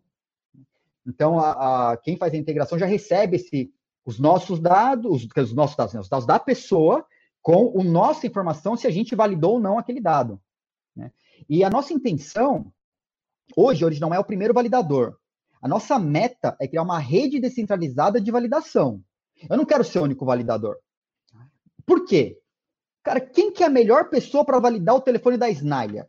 Então, 1.06 1.40
a, 1.40 1.92
a, 1.92 1.98
quem 1.98 2.16
faz 2.16 2.34
a 2.34 2.38
integração 2.38 2.78
já 2.78 2.86
recebe 2.86 3.38
esse, 3.38 3.72
os 4.06 4.20
nossos 4.20 4.60
dados, 4.60 5.24
os, 5.24 5.28
os 5.36 5.54
nossos 5.54 5.76
dados, 5.76 5.96
os 5.96 6.10
dados 6.10 6.28
da 6.28 6.40
pessoa, 6.40 7.06
com 7.42 7.80
a 7.80 7.84
nossa 7.84 8.26
informação 8.26 8.76
se 8.76 8.88
a 8.88 8.92
gente 8.92 9.16
validou 9.16 9.54
ou 9.54 9.60
não 9.60 9.78
aquele 9.78 10.02
dado. 10.02 10.40
Né? 10.96 11.12
E 11.50 11.64
a 11.64 11.70
nossa 11.70 11.94
intenção, 11.94 12.72
hoje, 13.56 13.86
hoje 13.86 14.02
não 14.02 14.14
é 14.14 14.20
o 14.20 14.24
primeiro 14.24 14.54
validador. 14.54 15.18
A 15.62 15.68
nossa 15.68 15.98
meta 15.98 16.56
é 16.60 16.68
criar 16.68 16.84
uma 16.84 17.00
rede 17.00 17.40
descentralizada 17.40 18.22
de 18.22 18.32
validação. 18.32 19.02
Eu 19.50 19.58
não 19.58 19.66
quero 19.66 19.84
ser 19.84 20.00
o 20.00 20.04
único 20.04 20.26
validador. 20.26 20.78
Por 21.86 22.06
quê? 22.06 22.40
Cara, 23.04 23.20
quem 23.20 23.52
que 23.52 23.64
é 23.64 23.68
a 23.68 23.70
melhor 23.70 24.10
pessoa 24.10 24.44
para 24.44 24.60
validar 24.60 24.96
o 24.96 25.02
telefone 25.02 25.38
da 25.38 25.50
Snyder? 25.50 26.08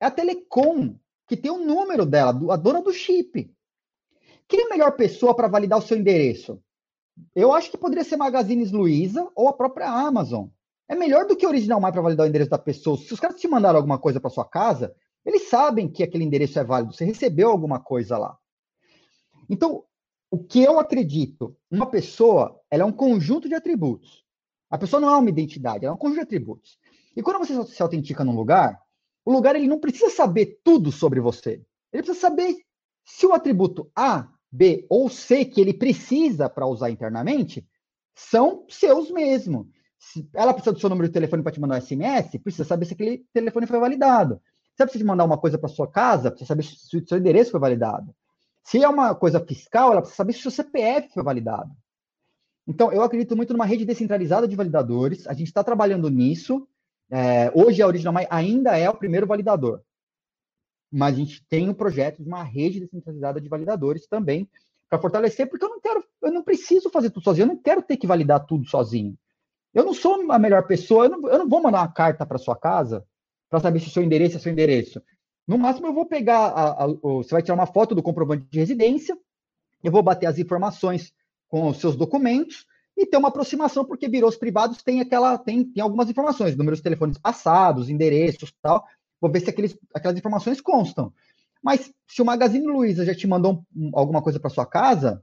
É 0.00 0.06
a 0.06 0.10
Telecom, 0.10 0.98
que 1.26 1.36
tem 1.36 1.50
o 1.50 1.58
número 1.58 2.06
dela, 2.06 2.30
a 2.52 2.56
dona 2.56 2.80
do 2.80 2.92
chip. 2.92 3.54
Quem 4.46 4.60
é 4.60 4.64
a 4.64 4.68
melhor 4.70 4.92
pessoa 4.92 5.34
para 5.34 5.48
validar 5.48 5.78
o 5.78 5.82
seu 5.82 5.98
endereço? 5.98 6.62
Eu 7.34 7.52
acho 7.52 7.70
que 7.70 7.76
poderia 7.76 8.04
ser 8.04 8.16
Magazines 8.16 8.72
Luiza 8.72 9.30
ou 9.34 9.48
a 9.48 9.52
própria 9.52 9.90
Amazon. 9.90 10.48
É 10.88 10.94
melhor 10.94 11.26
do 11.26 11.36
que 11.36 11.44
o 11.44 11.48
Original 11.50 11.80
My 11.80 11.92
para 11.92 12.00
validar 12.00 12.24
o 12.24 12.28
endereço 12.28 12.50
da 12.50 12.58
pessoa. 12.58 12.96
Se 12.96 13.12
os 13.12 13.20
caras 13.20 13.38
te 13.38 13.46
mandaram 13.46 13.76
alguma 13.76 13.98
coisa 13.98 14.18
para 14.18 14.30
sua 14.30 14.44
casa, 14.44 14.94
eles 15.24 15.48
sabem 15.48 15.88
que 15.88 16.02
aquele 16.02 16.24
endereço 16.24 16.58
é 16.58 16.64
válido. 16.64 16.94
Você 16.94 17.04
recebeu 17.04 17.50
alguma 17.50 17.78
coisa 17.78 18.16
lá. 18.16 18.38
Então, 19.50 19.84
o 20.30 20.38
que 20.38 20.62
eu 20.62 20.78
acredito, 20.78 21.56
uma 21.70 21.86
pessoa, 21.86 22.58
ela 22.70 22.82
é 22.82 22.86
um 22.86 22.92
conjunto 22.92 23.48
de 23.48 23.54
atributos. 23.54 24.24
A 24.70 24.78
pessoa 24.78 25.00
não 25.00 25.08
é 25.08 25.16
uma 25.16 25.28
identidade, 25.28 25.84
ela 25.84 25.92
é 25.92 25.94
um 25.94 25.98
conjunto 25.98 26.20
de 26.20 26.24
atributos. 26.24 26.78
E 27.16 27.22
quando 27.22 27.38
você 27.38 27.64
se 27.64 27.82
autentica 27.82 28.24
num 28.24 28.34
lugar, 28.34 28.80
o 29.24 29.32
lugar 29.32 29.56
ele 29.56 29.66
não 29.66 29.78
precisa 29.78 30.10
saber 30.10 30.60
tudo 30.62 30.90
sobre 30.90 31.20
você. 31.20 31.62
Ele 31.92 32.02
precisa 32.02 32.18
saber 32.18 32.56
se 33.04 33.26
o 33.26 33.32
atributo 33.32 33.90
A 33.94 34.28
B 34.50 34.86
ou 34.88 35.08
C 35.08 35.44
que 35.44 35.60
ele 35.60 35.74
precisa 35.74 36.48
para 36.48 36.66
usar 36.66 36.90
internamente 36.90 37.66
são 38.14 38.64
seus 38.68 39.10
mesmo. 39.10 39.70
Se 39.98 40.28
ela 40.34 40.52
precisa 40.52 40.72
do 40.72 40.80
seu 40.80 40.88
número 40.88 41.08
de 41.08 41.14
telefone 41.14 41.42
para 41.42 41.52
te 41.52 41.60
mandar 41.60 41.76
um 41.76 41.80
SMS, 41.80 42.38
precisa 42.38 42.64
saber 42.64 42.86
se 42.86 42.94
aquele 42.94 43.24
telefone 43.32 43.66
foi 43.66 43.78
validado. 43.78 44.40
Se 44.74 44.82
ela 44.82 44.86
precisa 44.86 45.04
mandar 45.04 45.24
uma 45.24 45.38
coisa 45.38 45.58
para 45.58 45.68
sua 45.68 45.90
casa, 45.90 46.30
precisa 46.30 46.48
saber 46.48 46.62
se 46.62 46.96
o 46.96 47.08
seu 47.08 47.18
endereço 47.18 47.50
foi 47.50 47.60
validado. 47.60 48.14
Se 48.62 48.82
é 48.82 48.88
uma 48.88 49.14
coisa 49.14 49.40
fiscal, 49.40 49.92
ela 49.92 50.00
precisa 50.00 50.16
saber 50.16 50.32
se 50.32 50.38
o 50.40 50.42
seu 50.42 50.50
CPF 50.50 51.12
foi 51.12 51.22
validado. 51.22 51.70
Então, 52.66 52.92
eu 52.92 53.02
acredito 53.02 53.34
muito 53.34 53.52
numa 53.52 53.64
rede 53.64 53.84
descentralizada 53.84 54.46
de 54.46 54.54
validadores. 54.54 55.26
A 55.26 55.32
gente 55.32 55.48
está 55.48 55.64
trabalhando 55.64 56.08
nisso. 56.10 56.68
É, 57.10 57.50
hoje, 57.54 57.82
a 57.82 57.86
Original 57.86 58.12
My 58.12 58.26
ainda 58.30 58.76
é 58.76 58.88
o 58.88 58.94
primeiro 58.94 59.26
validador 59.26 59.82
mas 60.90 61.14
a 61.14 61.18
gente 61.18 61.44
tem 61.48 61.68
um 61.68 61.74
projeto 61.74 62.22
de 62.22 62.28
uma 62.28 62.42
rede 62.42 62.80
descentralizada 62.80 63.40
de 63.40 63.48
validadores 63.48 64.06
também 64.06 64.48
para 64.88 64.98
fortalecer, 64.98 65.48
porque 65.48 65.64
eu 65.64 65.68
não 65.68 65.80
quero, 65.80 66.02
eu 66.22 66.32
não 66.32 66.42
preciso 66.42 66.88
fazer 66.88 67.10
tudo 67.10 67.24
sozinho, 67.24 67.44
eu 67.44 67.48
não 67.48 67.62
quero 67.62 67.82
ter 67.82 67.98
que 67.98 68.06
validar 68.06 68.46
tudo 68.46 68.66
sozinho. 68.66 69.16
Eu 69.74 69.84
não 69.84 69.94
sou 69.94 70.30
a 70.30 70.38
melhor 70.38 70.66
pessoa, 70.66 71.06
eu 71.06 71.10
não, 71.10 71.28
eu 71.28 71.38
não 71.38 71.48
vou 71.48 71.62
mandar 71.62 71.80
uma 71.80 71.92
carta 71.92 72.24
para 72.24 72.38
sua 72.38 72.56
casa 72.56 73.04
para 73.48 73.60
saber 73.60 73.80
se 73.80 73.88
o 73.88 73.90
seu 73.90 74.02
endereço 74.02 74.36
é 74.36 74.40
seu 74.40 74.52
endereço. 74.52 75.02
No 75.46 75.56
máximo, 75.56 75.86
eu 75.86 75.94
vou 75.94 76.06
pegar, 76.06 76.48
a, 76.48 76.84
a, 76.84 76.86
você 76.86 77.30
vai 77.30 77.42
tirar 77.42 77.54
uma 77.54 77.66
foto 77.66 77.94
do 77.94 78.02
comprovante 78.02 78.46
de 78.50 78.58
residência, 78.58 79.16
eu 79.82 79.90
vou 79.90 80.02
bater 80.02 80.26
as 80.26 80.38
informações 80.38 81.12
com 81.48 81.68
os 81.68 81.78
seus 81.78 81.96
documentos 81.96 82.66
e 82.96 83.06
ter 83.06 83.16
uma 83.16 83.28
aproximação, 83.28 83.84
porque 83.84 84.08
birôs 84.08 84.36
privados 84.36 84.82
têm 84.82 85.00
aquela, 85.00 85.38
tem, 85.38 85.64
tem 85.64 85.82
algumas 85.82 86.10
informações, 86.10 86.56
números 86.56 86.80
de 86.80 86.82
telefones 86.82 87.16
passados, 87.16 87.88
endereços 87.88 88.52
tal, 88.60 88.84
vou 89.20 89.30
ver 89.30 89.40
se 89.40 89.50
aqueles, 89.50 89.78
aquelas 89.94 90.18
informações 90.18 90.60
constam. 90.60 91.12
Mas 91.62 91.92
se 92.06 92.20
o 92.20 92.24
Magazine 92.24 92.66
Luiza 92.66 93.04
já 93.04 93.14
te 93.14 93.26
mandou 93.26 93.64
um, 93.74 93.90
alguma 93.94 94.20
coisa 94.20 94.38
para 94.38 94.50
sua 94.50 94.66
casa, 94.66 95.22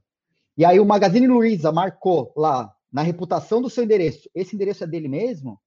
e 0.58 0.66
aí 0.66 0.80
o 0.80 0.86
Magazine 0.86 1.28
Luiza 1.28 1.72
marcou 1.72 2.34
lá 2.36 2.74
na 2.96 3.02
reputação 3.02 3.62
do 3.62 3.70
seu 3.70 3.84
endereço, 3.84 4.30
esse 4.34 4.56
endereço 4.56 4.86
é 4.86 4.88
dele 4.88 5.10
mesmo, 5.10 5.60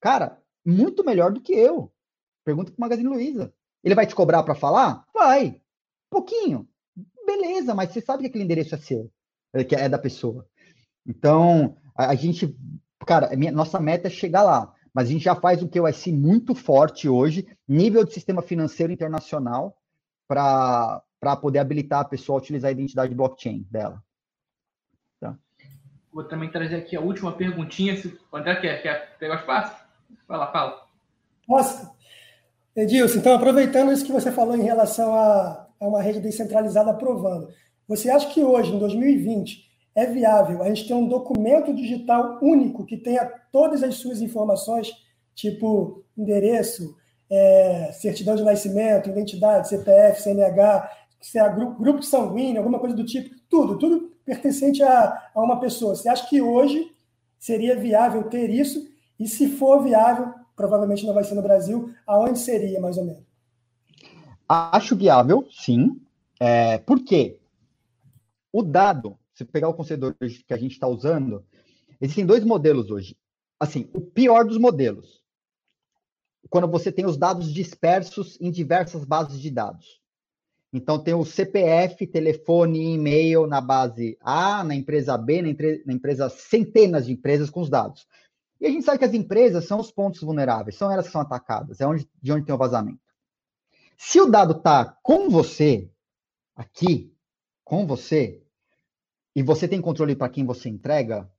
cara, 0.00 0.40
muito 0.64 1.04
melhor 1.04 1.30
do 1.30 1.40
que 1.42 1.52
eu. 1.52 1.92
Pergunta 2.44 2.72
para 2.72 2.78
o 2.78 2.80
Magazine 2.80 3.08
Luiza. 3.08 3.52
Ele 3.84 3.94
vai 3.94 4.06
te 4.06 4.14
cobrar 4.14 4.42
para 4.42 4.54
falar? 4.54 5.04
Vai. 5.12 5.60
Pouquinho. 6.10 6.66
Beleza, 7.26 7.74
mas 7.74 7.92
você 7.92 8.00
sabe 8.00 8.22
que 8.22 8.28
aquele 8.30 8.44
endereço 8.44 8.74
é 8.74 8.78
seu, 8.78 9.12
é, 9.52 9.62
que 9.62 9.76
é 9.76 9.86
da 9.86 9.98
pessoa. 9.98 10.48
Então, 11.06 11.76
a, 11.94 12.08
a 12.10 12.14
gente, 12.14 12.56
cara, 13.06 13.36
minha, 13.36 13.52
nossa 13.52 13.78
meta 13.78 14.08
é 14.08 14.10
chegar 14.10 14.42
lá 14.42 14.74
mas 14.94 15.08
a 15.08 15.12
gente 15.12 15.24
já 15.24 15.34
faz 15.34 15.62
um 15.62 15.68
KYC 15.68 16.12
muito 16.12 16.54
forte 16.54 17.08
hoje, 17.08 17.46
nível 17.66 18.04
de 18.04 18.12
sistema 18.12 18.42
financeiro 18.42 18.92
internacional, 18.92 19.74
para 20.28 21.02
poder 21.40 21.60
habilitar 21.60 22.00
a 22.00 22.04
pessoa 22.04 22.38
a 22.38 22.42
utilizar 22.42 22.68
a 22.68 22.72
identidade 22.72 23.14
blockchain 23.14 23.66
dela. 23.70 24.02
Vou 26.12 26.24
também 26.24 26.50
trazer 26.50 26.76
aqui 26.76 26.94
a 26.94 27.00
última 27.00 27.32
perguntinha. 27.32 27.96
Se 27.96 28.08
o 28.30 28.36
André 28.36 28.56
quer, 28.56 28.82
quer 28.82 29.16
pegar 29.18 29.36
o 29.36 29.40
espaço? 29.40 29.82
Vai 30.28 30.38
lá, 30.38 30.52
fala. 30.52 30.82
Posso? 31.46 31.90
Edilson, 32.76 33.18
então, 33.18 33.34
aproveitando 33.34 33.92
isso 33.92 34.04
que 34.04 34.12
você 34.12 34.30
falou 34.30 34.56
em 34.56 34.62
relação 34.62 35.14
a, 35.14 35.66
a 35.78 35.86
uma 35.86 36.02
rede 36.02 36.20
descentralizada 36.20 36.90
aprovando, 36.90 37.48
você 37.86 38.10
acha 38.10 38.30
que 38.30 38.42
hoje, 38.42 38.72
em 38.72 38.78
2020, 38.78 39.70
é 39.94 40.06
viável 40.06 40.62
a 40.62 40.68
gente 40.68 40.88
ter 40.88 40.94
um 40.94 41.06
documento 41.06 41.74
digital 41.74 42.38
único 42.40 42.86
que 42.86 42.96
tenha 42.96 43.30
todas 43.50 43.82
as 43.82 43.96
suas 43.96 44.22
informações, 44.22 44.90
tipo 45.34 46.02
endereço, 46.16 46.96
é, 47.30 47.90
certidão 47.92 48.34
de 48.34 48.42
nascimento, 48.42 49.10
identidade, 49.10 49.68
CPF, 49.68 50.22
CNH, 50.22 50.90
se 51.20 51.38
é 51.38 51.48
grupo, 51.48 51.82
grupo 51.82 52.02
sanguíneo, 52.02 52.58
alguma 52.58 52.78
coisa 52.78 52.94
do 52.94 53.04
tipo, 53.04 53.34
tudo, 53.48 53.78
tudo 53.78 54.11
pertencente 54.24 54.82
a, 54.82 55.30
a 55.34 55.42
uma 55.42 55.60
pessoa. 55.60 55.94
Você 55.94 56.08
acha 56.08 56.28
que 56.28 56.40
hoje 56.40 56.92
seria 57.38 57.76
viável 57.76 58.24
ter 58.24 58.50
isso? 58.50 58.88
E 59.18 59.28
se 59.28 59.48
for 59.48 59.82
viável, 59.82 60.32
provavelmente 60.56 61.06
não 61.06 61.14
vai 61.14 61.24
ser 61.24 61.34
no 61.34 61.42
Brasil, 61.42 61.92
aonde 62.06 62.38
seria 62.38 62.80
mais 62.80 62.96
ou 62.96 63.04
menos? 63.04 63.22
Acho 64.48 64.96
viável, 64.96 65.46
sim. 65.50 66.00
É, 66.38 66.78
por 66.78 67.04
quê? 67.04 67.38
O 68.52 68.62
dado 68.62 69.16
se 69.34 69.44
pegar 69.44 69.68
o 69.68 69.74
conceito 69.74 70.14
que 70.46 70.54
a 70.54 70.58
gente 70.58 70.72
está 70.72 70.86
usando, 70.86 71.44
existem 72.00 72.26
dois 72.26 72.44
modelos 72.44 72.90
hoje. 72.90 73.16
Assim, 73.58 73.88
o 73.94 74.00
pior 74.00 74.44
dos 74.44 74.58
modelos, 74.58 75.22
quando 76.50 76.68
você 76.68 76.92
tem 76.92 77.06
os 77.06 77.16
dados 77.16 77.52
dispersos 77.52 78.38
em 78.40 78.50
diversas 78.50 79.04
bases 79.04 79.40
de 79.40 79.50
dados. 79.50 80.01
Então, 80.72 80.98
tem 80.98 81.12
o 81.12 81.24
CPF, 81.24 82.06
telefone 82.06 82.94
e-mail 82.94 83.46
na 83.46 83.60
base 83.60 84.16
A, 84.20 84.64
na 84.64 84.74
empresa 84.74 85.18
B, 85.18 85.42
na, 85.42 85.48
entre... 85.48 85.82
na 85.84 85.92
empresa, 85.92 86.30
centenas 86.30 87.06
de 87.06 87.12
empresas 87.12 87.50
com 87.50 87.60
os 87.60 87.68
dados. 87.68 88.06
E 88.58 88.66
a 88.66 88.70
gente 88.70 88.84
sabe 88.84 88.98
que 88.98 89.04
as 89.04 89.12
empresas 89.12 89.66
são 89.66 89.80
os 89.80 89.90
pontos 89.90 90.20
vulneráveis, 90.22 90.76
são 90.76 90.90
elas 90.90 91.06
que 91.06 91.12
são 91.12 91.20
atacadas, 91.20 91.80
é 91.80 91.86
onde, 91.86 92.08
de 92.22 92.32
onde 92.32 92.46
tem 92.46 92.54
o 92.54 92.58
vazamento. 92.58 93.00
Se 93.98 94.20
o 94.20 94.26
dado 94.26 94.56
está 94.56 94.96
com 95.02 95.28
você, 95.28 95.90
aqui, 96.56 97.12
com 97.64 97.86
você, 97.86 98.42
e 99.34 99.42
você 99.42 99.66
tem 99.66 99.80
controle 99.80 100.14
para 100.14 100.28
quem 100.28 100.44
você 100.44 100.68
entrega, 100.68 101.30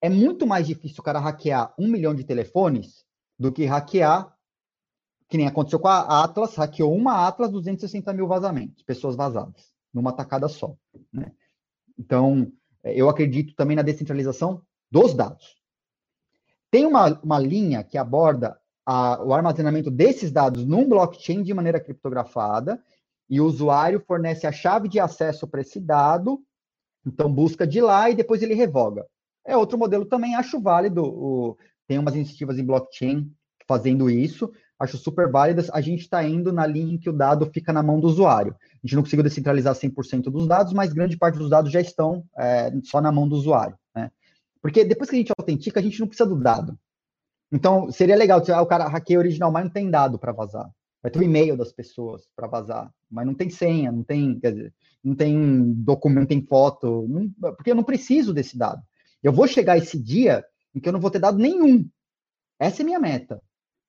é 0.00 0.08
muito 0.08 0.46
mais 0.46 0.66
difícil 0.66 1.00
o 1.00 1.02
cara 1.02 1.18
hackear 1.18 1.74
um 1.78 1.88
milhão 1.88 2.14
de 2.14 2.24
telefones 2.24 3.04
do 3.38 3.52
que 3.52 3.64
hackear 3.64 4.36
que 5.30 5.36
nem 5.36 5.46
aconteceu 5.46 5.78
com 5.78 5.86
a 5.86 6.24
Atlas, 6.24 6.56
hackeou 6.56 6.92
uma 6.94 7.26
Atlas, 7.26 7.52
260 7.52 8.12
mil 8.12 8.26
vazamentos, 8.26 8.82
pessoas 8.82 9.14
vazadas, 9.14 9.72
numa 9.94 10.12
tacada 10.12 10.48
só. 10.48 10.74
Né? 11.12 11.30
Então, 11.96 12.52
é, 12.82 12.92
eu 12.94 13.08
acredito 13.08 13.54
também 13.54 13.76
na 13.76 13.82
descentralização 13.82 14.60
dos 14.90 15.14
dados. 15.14 15.56
Tem 16.68 16.84
uma, 16.84 17.20
uma 17.22 17.38
linha 17.38 17.84
que 17.84 17.96
aborda 17.96 18.58
a, 18.84 19.22
o 19.22 19.32
armazenamento 19.32 19.88
desses 19.88 20.32
dados 20.32 20.64
num 20.64 20.88
blockchain 20.88 21.44
de 21.44 21.54
maneira 21.54 21.78
criptografada, 21.78 22.82
e 23.28 23.40
o 23.40 23.46
usuário 23.46 24.02
fornece 24.04 24.48
a 24.48 24.52
chave 24.52 24.88
de 24.88 24.98
acesso 24.98 25.46
para 25.46 25.60
esse 25.60 25.78
dado, 25.78 26.42
então 27.06 27.32
busca 27.32 27.64
de 27.64 27.80
lá 27.80 28.10
e 28.10 28.16
depois 28.16 28.42
ele 28.42 28.54
revoga. 28.54 29.06
É 29.46 29.56
outro 29.56 29.78
modelo 29.78 30.04
também, 30.04 30.34
acho 30.34 30.60
válido. 30.60 31.04
O, 31.04 31.56
tem 31.86 31.98
umas 31.98 32.16
iniciativas 32.16 32.58
em 32.58 32.66
blockchain 32.66 33.32
fazendo 33.68 34.10
isso, 34.10 34.50
acho 34.80 34.96
super 34.96 35.30
válidas. 35.30 35.68
A 35.70 35.80
gente 35.80 36.00
está 36.00 36.24
indo 36.24 36.52
na 36.52 36.66
linha 36.66 36.94
em 36.94 36.98
que 36.98 37.10
o 37.10 37.12
dado 37.12 37.50
fica 37.52 37.72
na 37.72 37.82
mão 37.82 38.00
do 38.00 38.08
usuário. 38.08 38.56
A 38.58 38.86
gente 38.86 38.96
não 38.96 39.02
conseguiu 39.02 39.22
descentralizar 39.22 39.74
100% 39.74 40.24
dos 40.24 40.48
dados, 40.48 40.72
mas 40.72 40.92
grande 40.92 41.18
parte 41.18 41.38
dos 41.38 41.50
dados 41.50 41.70
já 41.70 41.80
estão 41.80 42.24
é, 42.36 42.72
só 42.84 43.00
na 43.00 43.12
mão 43.12 43.28
do 43.28 43.36
usuário. 43.36 43.76
Né? 43.94 44.10
Porque 44.62 44.82
depois 44.84 45.10
que 45.10 45.16
a 45.16 45.18
gente 45.18 45.32
autentica, 45.36 45.78
a 45.78 45.82
gente 45.82 46.00
não 46.00 46.08
precisa 46.08 46.28
do 46.28 46.40
dado. 46.40 46.78
Então, 47.52 47.92
seria 47.92 48.16
legal 48.16 48.42
se 48.42 48.50
ah, 48.50 48.62
o 48.62 48.66
cara 48.66 48.88
hackeia 48.88 49.18
original, 49.18 49.52
mas 49.52 49.64
não 49.64 49.70
tem 49.70 49.90
dado 49.90 50.18
para 50.18 50.32
vazar. 50.32 50.70
Vai 51.02 51.10
ter 51.10 51.18
o 51.18 51.22
e-mail 51.22 51.56
das 51.56 51.72
pessoas 51.72 52.28
para 52.34 52.46
vazar, 52.46 52.92
mas 53.10 53.26
não 53.26 53.34
tem 53.34 53.50
senha, 53.50 53.90
não 53.90 54.04
tem, 54.04 54.38
dizer, 54.38 54.72
não 55.02 55.14
tem 55.14 55.72
documento, 55.72 56.20
não 56.20 56.26
tem 56.26 56.46
foto, 56.46 57.06
não, 57.08 57.28
porque 57.54 57.70
eu 57.70 57.74
não 57.74 57.82
preciso 57.82 58.32
desse 58.32 58.56
dado. 58.56 58.82
Eu 59.22 59.32
vou 59.32 59.46
chegar 59.46 59.78
esse 59.78 59.98
dia 59.98 60.44
em 60.74 60.80
que 60.80 60.88
eu 60.88 60.92
não 60.92 61.00
vou 61.00 61.10
ter 61.10 61.18
dado 61.18 61.38
nenhum. 61.38 61.88
Essa 62.58 62.82
é 62.82 62.84
a 62.84 62.86
minha 62.86 63.00
meta. 63.00 63.42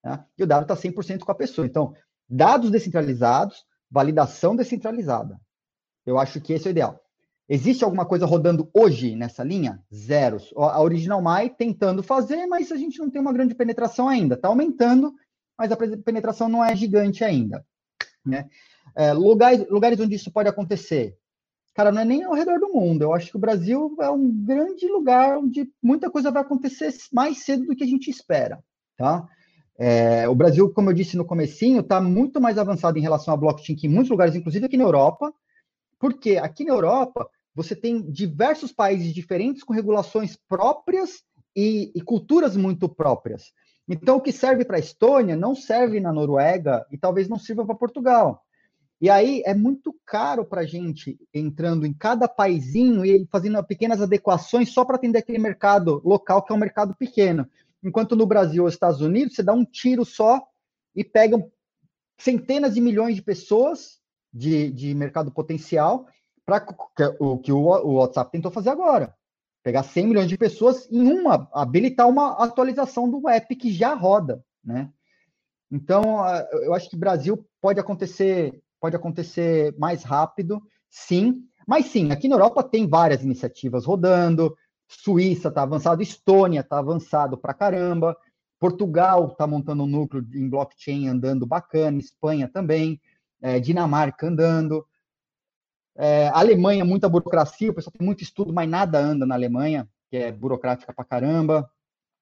Né? 0.04 0.24
E 0.38 0.42
o 0.42 0.46
dado 0.46 0.62
está 0.62 0.76
100% 0.76 1.20
com 1.20 1.32
a 1.32 1.34
pessoa. 1.34 1.66
Então, 1.66 1.94
dados 2.28 2.70
descentralizados, 2.70 3.64
validação 3.90 4.56
descentralizada. 4.56 5.40
Eu 6.04 6.18
acho 6.18 6.40
que 6.40 6.52
esse 6.52 6.66
é 6.66 6.70
o 6.70 6.72
ideal. 6.72 7.00
Existe 7.48 7.84
alguma 7.84 8.06
coisa 8.06 8.24
rodando 8.24 8.70
hoje 8.72 9.14
nessa 9.14 9.44
linha? 9.44 9.82
Zeros. 9.94 10.52
A 10.56 10.80
Original 10.80 11.20
My 11.22 11.50
tentando 11.50 12.02
fazer, 12.02 12.46
mas 12.46 12.72
a 12.72 12.76
gente 12.76 12.98
não 12.98 13.10
tem 13.10 13.20
uma 13.20 13.32
grande 13.32 13.54
penetração 13.54 14.08
ainda. 14.08 14.34
Está 14.34 14.48
aumentando, 14.48 15.14
mas 15.58 15.70
a 15.70 15.76
penetração 15.76 16.48
não 16.48 16.64
é 16.64 16.74
gigante 16.74 17.24
ainda. 17.24 17.64
Né? 18.24 18.48
É, 18.96 19.12
lugares, 19.12 19.68
lugares 19.68 20.00
onde 20.00 20.14
isso 20.14 20.30
pode 20.30 20.48
acontecer. 20.48 21.16
Cara, 21.74 21.90
não 21.90 22.02
é 22.02 22.04
nem 22.04 22.22
ao 22.24 22.34
redor 22.34 22.58
do 22.58 22.68
mundo. 22.68 23.02
Eu 23.02 23.14
acho 23.14 23.30
que 23.30 23.36
o 23.36 23.40
Brasil 23.40 23.96
é 24.00 24.10
um 24.10 24.30
grande 24.44 24.86
lugar 24.86 25.38
onde 25.38 25.70
muita 25.82 26.10
coisa 26.10 26.30
vai 26.30 26.42
acontecer 26.42 26.94
mais 27.12 27.44
cedo 27.44 27.66
do 27.66 27.76
que 27.76 27.84
a 27.84 27.86
gente 27.86 28.10
espera. 28.10 28.62
Tá? 28.96 29.26
É, 29.78 30.28
o 30.28 30.34
Brasil, 30.34 30.70
como 30.70 30.90
eu 30.90 30.94
disse 30.94 31.16
no 31.16 31.24
comecinho, 31.24 31.80
está 31.80 32.00
muito 32.00 32.40
mais 32.40 32.58
avançado 32.58 32.98
em 32.98 33.02
relação 33.02 33.32
a 33.32 33.36
blockchain 33.36 33.76
que 33.76 33.86
em 33.86 33.90
muitos 33.90 34.10
lugares, 34.10 34.34
inclusive 34.34 34.66
aqui 34.66 34.76
na 34.76 34.84
Europa, 34.84 35.32
porque 35.98 36.36
aqui 36.36 36.64
na 36.64 36.74
Europa 36.74 37.28
você 37.54 37.74
tem 37.76 38.02
diversos 38.10 38.72
países 38.72 39.12
diferentes 39.12 39.62
com 39.62 39.72
regulações 39.72 40.36
próprias 40.48 41.22
e, 41.54 41.92
e 41.94 42.00
culturas 42.00 42.56
muito 42.56 42.88
próprias. 42.88 43.52
Então, 43.88 44.16
o 44.16 44.20
que 44.20 44.32
serve 44.32 44.64
para 44.64 44.76
a 44.76 44.80
Estônia 44.80 45.36
não 45.36 45.54
serve 45.54 46.00
na 46.00 46.12
Noruega 46.12 46.86
e 46.90 46.96
talvez 46.96 47.28
não 47.28 47.38
sirva 47.38 47.66
para 47.66 47.74
Portugal. 47.74 48.42
E 49.00 49.10
aí 49.10 49.42
é 49.44 49.52
muito 49.52 49.92
caro 50.06 50.44
para 50.44 50.60
a 50.60 50.64
gente 50.64 51.18
entrando 51.34 51.84
em 51.84 51.92
cada 51.92 52.28
paizinho 52.28 53.04
e 53.04 53.26
fazendo 53.30 53.62
pequenas 53.64 54.00
adequações 54.00 54.72
só 54.72 54.84
para 54.84 54.94
atender 54.94 55.18
aquele 55.18 55.38
mercado 55.38 56.00
local, 56.04 56.40
que 56.42 56.52
é 56.52 56.56
um 56.56 56.60
mercado 56.60 56.94
pequeno. 56.94 57.44
Enquanto 57.82 58.14
no 58.14 58.26
Brasil 58.26 58.62
ou 58.62 58.68
Estados 58.68 59.00
Unidos, 59.00 59.34
você 59.34 59.42
dá 59.42 59.52
um 59.52 59.64
tiro 59.64 60.04
só 60.04 60.40
e 60.94 61.02
pega 61.02 61.44
centenas 62.18 62.74
de 62.74 62.80
milhões 62.80 63.16
de 63.16 63.22
pessoas 63.22 63.98
de, 64.32 64.70
de 64.70 64.94
mercado 64.94 65.30
potencial 65.30 66.06
para 66.44 66.64
o 67.18 67.38
que 67.38 67.52
o, 67.52 67.58
o 67.58 67.94
WhatsApp 67.94 68.30
tentou 68.30 68.50
fazer 68.50 68.70
agora. 68.70 69.14
Pegar 69.62 69.82
100 69.82 70.06
milhões 70.06 70.28
de 70.28 70.36
pessoas 70.36 70.90
em 70.90 71.02
uma, 71.02 71.48
habilitar 71.52 72.08
uma 72.08 72.42
atualização 72.42 73.08
do 73.08 73.28
app 73.28 73.54
que 73.54 73.72
já 73.72 73.94
roda, 73.94 74.44
né? 74.64 74.90
Então, 75.70 76.22
eu 76.62 76.74
acho 76.74 76.90
que 76.90 76.96
Brasil 76.96 77.48
pode 77.60 77.80
acontecer, 77.80 78.62
pode 78.78 78.94
acontecer 78.94 79.74
mais 79.78 80.02
rápido, 80.02 80.62
sim. 80.90 81.44
Mas 81.66 81.86
sim, 81.86 82.10
aqui 82.10 82.28
na 82.28 82.34
Europa 82.34 82.62
tem 82.62 82.86
várias 82.86 83.22
iniciativas 83.22 83.86
rodando. 83.86 84.54
Suíça 84.94 85.48
está 85.48 85.62
avançado, 85.62 86.02
Estônia 86.02 86.60
está 86.60 86.78
avançado 86.78 87.36
para 87.36 87.54
caramba, 87.54 88.16
Portugal 88.58 89.28
está 89.28 89.46
montando 89.46 89.82
um 89.82 89.86
núcleo 89.86 90.24
em 90.34 90.48
blockchain 90.48 91.08
andando 91.08 91.46
bacana, 91.46 91.98
Espanha 91.98 92.48
também 92.48 93.00
é, 93.40 93.58
Dinamarca 93.58 94.28
andando, 94.28 94.86
é, 95.96 96.28
Alemanha, 96.28 96.84
muita 96.84 97.08
burocracia, 97.08 97.70
o 97.70 97.74
pessoal 97.74 97.92
tem 97.92 98.06
muito 98.06 98.22
estudo, 98.22 98.52
mas 98.52 98.68
nada 98.68 98.98
anda 98.98 99.26
na 99.26 99.34
Alemanha, 99.34 99.88
que 100.08 100.16
é 100.16 100.30
burocrática 100.30 100.92
pra 100.92 101.04
caramba. 101.04 101.68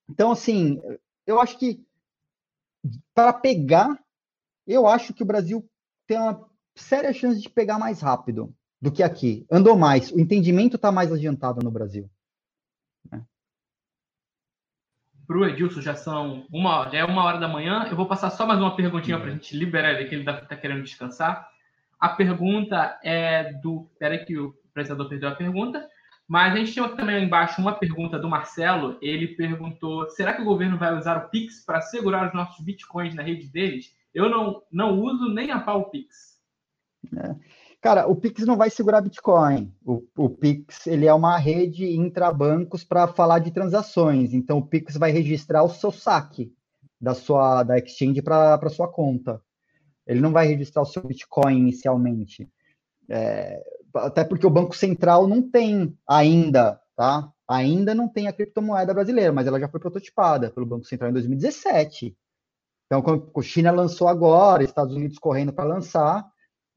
Então, 0.08 0.32
assim, 0.32 0.80
eu 1.26 1.40
acho 1.40 1.58
que 1.58 1.84
para 3.14 3.32
pegar, 3.32 3.98
eu 4.66 4.86
acho 4.86 5.12
que 5.12 5.22
o 5.22 5.26
Brasil 5.26 5.68
tem 6.06 6.18
uma 6.18 6.48
séria 6.74 7.12
chance 7.12 7.40
de 7.40 7.50
pegar 7.50 7.78
mais 7.78 8.00
rápido 8.00 8.54
do 8.80 8.90
que 8.90 9.02
aqui. 9.02 9.46
Andou 9.50 9.76
mais, 9.76 10.10
o 10.10 10.18
entendimento 10.18 10.76
está 10.76 10.90
mais 10.90 11.12
adiantado 11.12 11.62
no 11.62 11.70
Brasil. 11.70 12.10
Né? 13.10 13.24
para 15.30 15.38
o 15.38 15.44
Edilson 15.44 15.80
já 15.80 15.94
são 15.94 16.44
uma, 16.50 16.88
já 16.90 16.98
é 16.98 17.04
uma 17.04 17.22
hora 17.22 17.38
da 17.38 17.46
manhã. 17.46 17.86
Eu 17.88 17.96
vou 17.96 18.06
passar 18.06 18.30
só 18.30 18.44
mais 18.44 18.58
uma 18.58 18.74
perguntinha 18.74 19.16
para 19.16 19.28
a 19.28 19.30
gente 19.30 19.56
liberar 19.56 19.92
ele, 19.92 20.08
que 20.08 20.14
ele 20.16 20.22
está 20.22 20.40
tá 20.40 20.56
querendo 20.56 20.82
descansar. 20.82 21.48
A 22.00 22.08
pergunta 22.08 22.98
é 23.04 23.52
do. 23.62 23.88
Espera 23.92 24.18
que 24.18 24.36
o 24.36 24.52
apresentador 24.70 25.08
perdeu 25.08 25.28
a 25.28 25.36
pergunta. 25.36 25.88
Mas 26.26 26.52
a 26.52 26.56
gente 26.56 26.72
tinha 26.72 26.88
também 26.88 27.22
embaixo 27.22 27.60
uma 27.60 27.74
pergunta 27.74 28.18
do 28.18 28.28
Marcelo. 28.28 28.98
Ele 29.00 29.28
perguntou: 29.28 30.10
será 30.10 30.32
que 30.32 30.42
o 30.42 30.44
governo 30.44 30.76
vai 30.76 30.96
usar 30.98 31.16
o 31.16 31.28
Pix 31.28 31.64
para 31.64 31.80
segurar 31.80 32.26
os 32.26 32.34
nossos 32.34 32.64
bitcoins 32.64 33.14
na 33.14 33.22
rede 33.22 33.46
deles? 33.46 33.94
Eu 34.12 34.28
não, 34.28 34.62
não 34.72 34.98
uso 34.98 35.28
nem 35.28 35.52
a 35.52 35.60
pau 35.60 35.82
o 35.82 35.90
Pix. 35.90 36.40
É. 37.16 37.36
Cara, 37.80 38.06
o 38.06 38.14
Pix 38.14 38.44
não 38.44 38.56
vai 38.56 38.68
segurar 38.68 39.00
Bitcoin. 39.00 39.74
O, 39.84 40.02
o 40.16 40.28
Pix 40.28 40.86
ele 40.86 41.06
é 41.06 41.14
uma 41.14 41.38
rede 41.38 41.96
intrabancos 41.96 42.84
para 42.84 43.08
falar 43.08 43.38
de 43.38 43.50
transações. 43.50 44.34
Então, 44.34 44.58
o 44.58 44.66
Pix 44.66 44.96
vai 44.96 45.10
registrar 45.10 45.62
o 45.62 45.70
seu 45.70 45.90
saque 45.90 46.52
da 47.00 47.14
sua 47.14 47.62
da 47.62 47.78
exchange 47.78 48.20
para 48.20 48.68
sua 48.68 48.86
conta. 48.86 49.40
Ele 50.06 50.20
não 50.20 50.30
vai 50.30 50.46
registrar 50.46 50.82
o 50.82 50.86
seu 50.86 51.02
Bitcoin 51.02 51.56
inicialmente. 51.56 52.50
É, 53.08 53.62
até 53.94 54.24
porque 54.24 54.46
o 54.46 54.50
Banco 54.50 54.76
Central 54.76 55.26
não 55.26 55.42
tem 55.42 55.96
ainda, 56.06 56.78
tá? 56.94 57.32
Ainda 57.48 57.94
não 57.94 58.08
tem 58.08 58.28
a 58.28 58.32
criptomoeda 58.32 58.92
brasileira, 58.92 59.32
mas 59.32 59.46
ela 59.46 59.58
já 59.58 59.68
foi 59.68 59.80
prototipada 59.80 60.50
pelo 60.50 60.66
Banco 60.66 60.84
Central 60.84 61.10
em 61.10 61.14
2017. 61.14 62.14
Então, 62.86 63.00
quando 63.02 63.30
a 63.34 63.42
China 63.42 63.70
lançou 63.70 64.06
agora, 64.06 64.62
Estados 64.62 64.94
Unidos 64.94 65.18
correndo 65.18 65.52
para 65.52 65.64
lançar, 65.64 66.29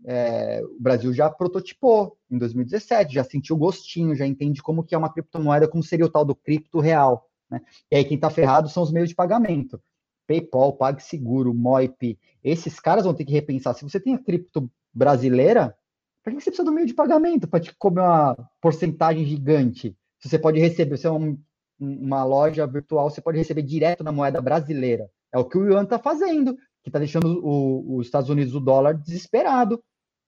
é, 0.06 0.62
o 0.64 0.82
Brasil 0.82 1.14
já 1.14 1.30
prototipou 1.30 2.18
em 2.30 2.38
2017, 2.38 3.14
já 3.14 3.24
sentiu 3.24 3.56
gostinho, 3.58 4.16
já 4.16 4.26
entende 4.26 4.62
como 4.62 4.84
que 4.84 4.93
é 4.93 4.97
uma 4.97 5.12
criptomoeda, 5.12 5.68
como 5.68 5.84
seria 5.84 6.06
o 6.06 6.10
tal 6.10 6.26
do 6.26 6.36
cripto 6.36 6.80
real. 6.80 7.30
Né? 7.49 7.62
E 7.91 7.95
aí 7.95 8.04
quem 8.04 8.16
está 8.16 8.30
ferrado 8.30 8.70
são 8.70 8.84
os 8.84 8.91
meios 8.91 9.10
de 9.10 9.16
pagamento. 9.16 9.82
PayPal, 10.28 10.74
PagSeguro, 10.74 11.54
Moip, 11.54 12.18
esses 12.43 12.80
caras 12.80 13.06
vão 13.06 13.14
ter 13.14 13.26
que 13.26 13.34
repensar. 13.34 13.74
Se 13.74 13.84
você 13.84 13.99
tem 13.99 14.16
a 14.16 14.20
cripto 14.20 14.70
brasileira, 14.93 15.76
para 16.24 16.34
que 16.34 16.39
você 16.39 16.49
precisa 16.49 16.64
do 16.64 16.72
meio 16.72 16.88
de 16.88 16.93
pagamento? 16.93 17.47
Para 17.47 17.60
te 17.60 17.76
comer 17.76 18.01
uma 18.01 18.38
porcentagem 18.62 19.26
gigante. 19.26 19.95
Se 20.20 20.30
você 20.30 20.39
pode 20.39 20.60
receber, 20.60 20.97
se 20.97 21.06
é 21.06 21.12
um, 21.12 21.38
uma 21.78 22.24
loja 22.24 22.66
virtual, 22.66 23.10
você 23.10 23.22
pode 23.22 23.38
receber 23.38 23.62
direto 23.62 24.04
na 24.04 24.12
moeda 24.12 24.41
brasileira. 24.41 25.10
É 25.34 25.38
o 25.38 25.45
que 25.45 25.58
o 25.58 25.66
Yuan 25.66 25.84
está 25.84 25.99
fazendo, 25.99 26.56
que 26.82 26.89
está 26.89 26.99
deixando 26.99 27.41
o, 27.43 27.97
os 27.97 28.06
Estados 28.06 28.30
Unidos 28.30 28.56
o 28.56 28.60
dólar 28.60 28.93
desesperado. 28.93 29.84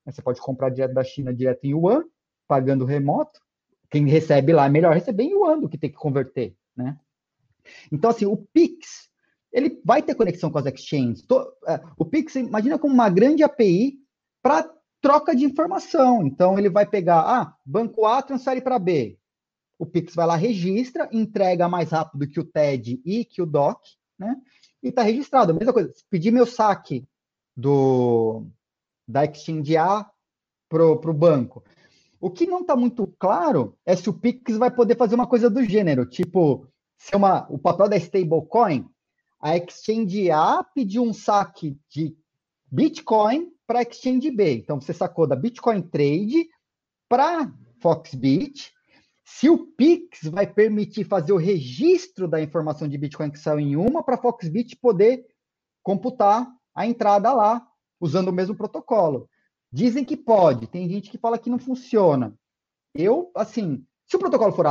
Você 0.06 0.22
pode 0.22 0.40
comprar 0.40 0.70
direto 0.70 0.94
da 0.94 1.04
China, 1.04 1.34
direto 1.34 1.64
em 1.64 1.70
yuan, 1.70 2.04
pagando 2.46 2.84
remoto. 2.84 3.40
Quem 3.90 4.06
recebe 4.08 4.52
lá 4.52 4.66
é 4.66 4.68
melhor 4.68 4.94
receber 4.94 5.24
em 5.24 5.32
yuan 5.32 5.58
do 5.58 5.68
que 5.68 5.78
ter 5.78 5.88
que 5.88 5.96
converter, 5.96 6.56
né? 6.76 6.98
Então, 7.90 8.10
assim, 8.10 8.26
o 8.26 8.36
Pix, 8.36 9.10
ele 9.52 9.80
vai 9.84 10.02
ter 10.02 10.14
conexão 10.14 10.50
com 10.50 10.58
as 10.58 10.66
exchanges. 10.66 11.24
É, 11.66 11.80
o 11.96 12.04
Pix, 12.04 12.36
imagina 12.36 12.78
como 12.78 12.94
uma 12.94 13.08
grande 13.08 13.42
API 13.42 13.98
para 14.42 14.70
troca 15.00 15.34
de 15.34 15.44
informação. 15.44 16.24
Então, 16.24 16.58
ele 16.58 16.70
vai 16.70 16.86
pegar, 16.86 17.20
ah, 17.20 17.56
banco 17.64 18.06
A 18.06 18.22
transfere 18.22 18.60
para 18.60 18.78
B. 18.78 19.18
O 19.78 19.84
Pix 19.84 20.14
vai 20.14 20.26
lá, 20.26 20.36
registra, 20.36 21.08
entrega 21.12 21.68
mais 21.68 21.90
rápido 21.90 22.28
que 22.28 22.40
o 22.40 22.44
TED 22.44 23.00
e 23.04 23.24
que 23.24 23.42
o 23.42 23.46
DOC, 23.46 23.80
né? 24.18 24.36
E 24.82 24.88
está 24.88 25.02
registrado. 25.02 25.52
A 25.52 25.54
mesma 25.54 25.72
coisa, 25.72 25.92
pedir 26.08 26.30
meu 26.30 26.46
saque 26.46 27.06
do, 27.56 28.46
da 29.06 29.24
exchange 29.24 29.76
A 29.76 30.08
para 30.68 30.84
o 30.84 31.14
banco. 31.14 31.62
O 32.20 32.30
que 32.30 32.46
não 32.46 32.60
está 32.60 32.74
muito 32.74 33.06
claro 33.18 33.76
é 33.84 33.94
se 33.94 34.08
o 34.08 34.14
Pix 34.14 34.56
vai 34.56 34.70
poder 34.70 34.96
fazer 34.96 35.14
uma 35.14 35.26
coisa 35.26 35.48
do 35.48 35.62
gênero, 35.62 36.06
tipo, 36.06 36.66
se 36.96 37.14
uma, 37.14 37.46
o 37.50 37.58
papel 37.58 37.88
da 37.88 37.96
stablecoin, 37.96 38.88
a 39.40 39.56
Exchange 39.56 40.30
A 40.30 40.64
pediu 40.64 41.02
um 41.02 41.12
saque 41.12 41.78
de 41.90 42.16
Bitcoin 42.70 43.52
para 43.66 43.80
a 43.80 43.82
Exchange 43.82 44.30
B. 44.30 44.54
Então, 44.54 44.80
você 44.80 44.92
sacou 44.92 45.26
da 45.26 45.36
Bitcoin 45.36 45.82
Trade 45.82 46.48
para 47.08 47.52
Foxbit. 47.80 48.72
Se 49.24 49.48
o 49.48 49.66
Pix 49.72 50.22
vai 50.24 50.46
permitir 50.46 51.04
fazer 51.04 51.32
o 51.32 51.36
registro 51.36 52.26
da 52.26 52.40
informação 52.40 52.88
de 52.88 52.96
Bitcoin 52.96 53.30
que 53.30 53.38
saiu 53.38 53.60
em 53.60 53.76
uma 53.76 54.02
para 54.02 54.14
a 54.14 54.18
Foxbit 54.18 54.76
poder 54.76 55.26
computar 55.82 56.48
a 56.74 56.86
entrada 56.86 57.32
lá, 57.32 57.66
usando 58.00 58.28
o 58.28 58.32
mesmo 58.32 58.54
protocolo. 58.54 59.28
Dizem 59.72 60.04
que 60.04 60.16
pode, 60.16 60.66
tem 60.66 60.88
gente 60.88 61.10
que 61.10 61.18
fala 61.18 61.38
que 61.38 61.50
não 61.50 61.58
funciona. 61.58 62.36
Eu, 62.94 63.30
assim, 63.34 63.84
se 64.06 64.16
o 64.16 64.18
protocolo 64.18 64.52
for 64.52 64.66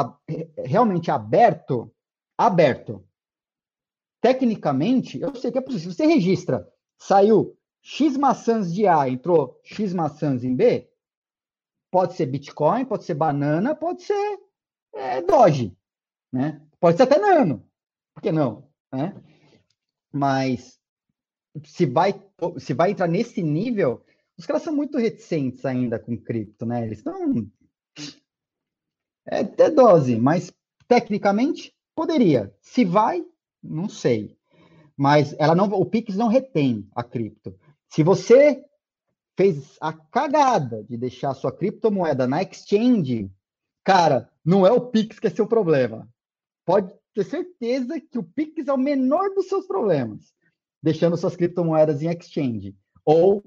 realmente 0.57 1.11
aberto, 1.11 1.93
aberto, 2.37 3.05
tecnicamente, 4.21 5.19
eu 5.19 5.35
sei 5.35 5.51
que 5.51 5.57
é 5.57 5.61
possível. 5.61 5.91
Você 5.91 6.05
registra, 6.05 6.67
saiu 6.97 7.57
X 7.81 8.17
maçãs 8.17 8.73
de 8.73 8.87
A, 8.87 9.07
entrou 9.07 9.59
X 9.63 9.93
maçãs 9.93 10.43
em 10.43 10.55
B, 10.55 10.89
pode 11.91 12.15
ser 12.15 12.25
Bitcoin, 12.25 12.85
pode 12.85 13.03
ser 13.03 13.13
banana, 13.13 13.75
pode 13.75 14.03
ser 14.03 14.39
é, 14.93 15.21
Doge, 15.21 15.77
né? 16.31 16.65
Pode 16.79 16.97
ser 16.97 17.03
até 17.03 17.19
Nano, 17.19 17.69
por 18.13 18.21
que 18.21 18.31
não? 18.31 18.67
Né? 18.91 19.15
Mas 20.11 20.79
se 21.63 21.85
vai, 21.85 22.13
se 22.57 22.73
vai 22.73 22.91
entrar 22.91 23.07
nesse 23.07 23.41
nível, 23.41 24.03
os 24.37 24.45
caras 24.45 24.63
são 24.63 24.75
muito 24.75 24.97
reticentes 24.97 25.65
ainda 25.65 25.97
com 25.97 26.17
cripto, 26.17 26.65
né? 26.65 26.85
Eles 26.85 26.99
estão. 26.99 27.47
É, 29.27 29.39
é 29.39 29.69
dose, 29.69 30.17
mas 30.17 30.53
tecnicamente 30.87 31.73
poderia. 31.95 32.53
Se 32.61 32.83
vai, 32.83 33.25
não 33.63 33.87
sei. 33.87 34.37
Mas 34.97 35.35
ela 35.39 35.55
não, 35.55 35.65
o 35.67 35.85
Pix 35.85 36.15
não 36.15 36.27
retém 36.27 36.87
a 36.95 37.03
cripto. 37.03 37.57
Se 37.89 38.03
você 38.03 38.63
fez 39.37 39.77
a 39.81 39.91
cagada 39.91 40.83
de 40.83 40.97
deixar 40.97 41.33
sua 41.33 41.51
criptomoeda 41.51 42.27
na 42.27 42.41
exchange, 42.41 43.29
cara, 43.83 44.29
não 44.43 44.65
é 44.65 44.71
o 44.71 44.81
Pix 44.81 45.19
que 45.19 45.27
é 45.27 45.29
seu 45.29 45.47
problema. 45.47 46.07
Pode 46.65 46.93
ter 47.13 47.23
certeza 47.23 47.99
que 47.99 48.17
o 48.17 48.23
Pix 48.23 48.67
é 48.67 48.73
o 48.73 48.77
menor 48.77 49.33
dos 49.33 49.47
seus 49.47 49.65
problemas, 49.65 50.33
deixando 50.85 51.17
suas 51.17 51.35
criptomoedas 51.35 52.03
em 52.03 52.11
exchange 52.11 52.75
ou 53.03 53.43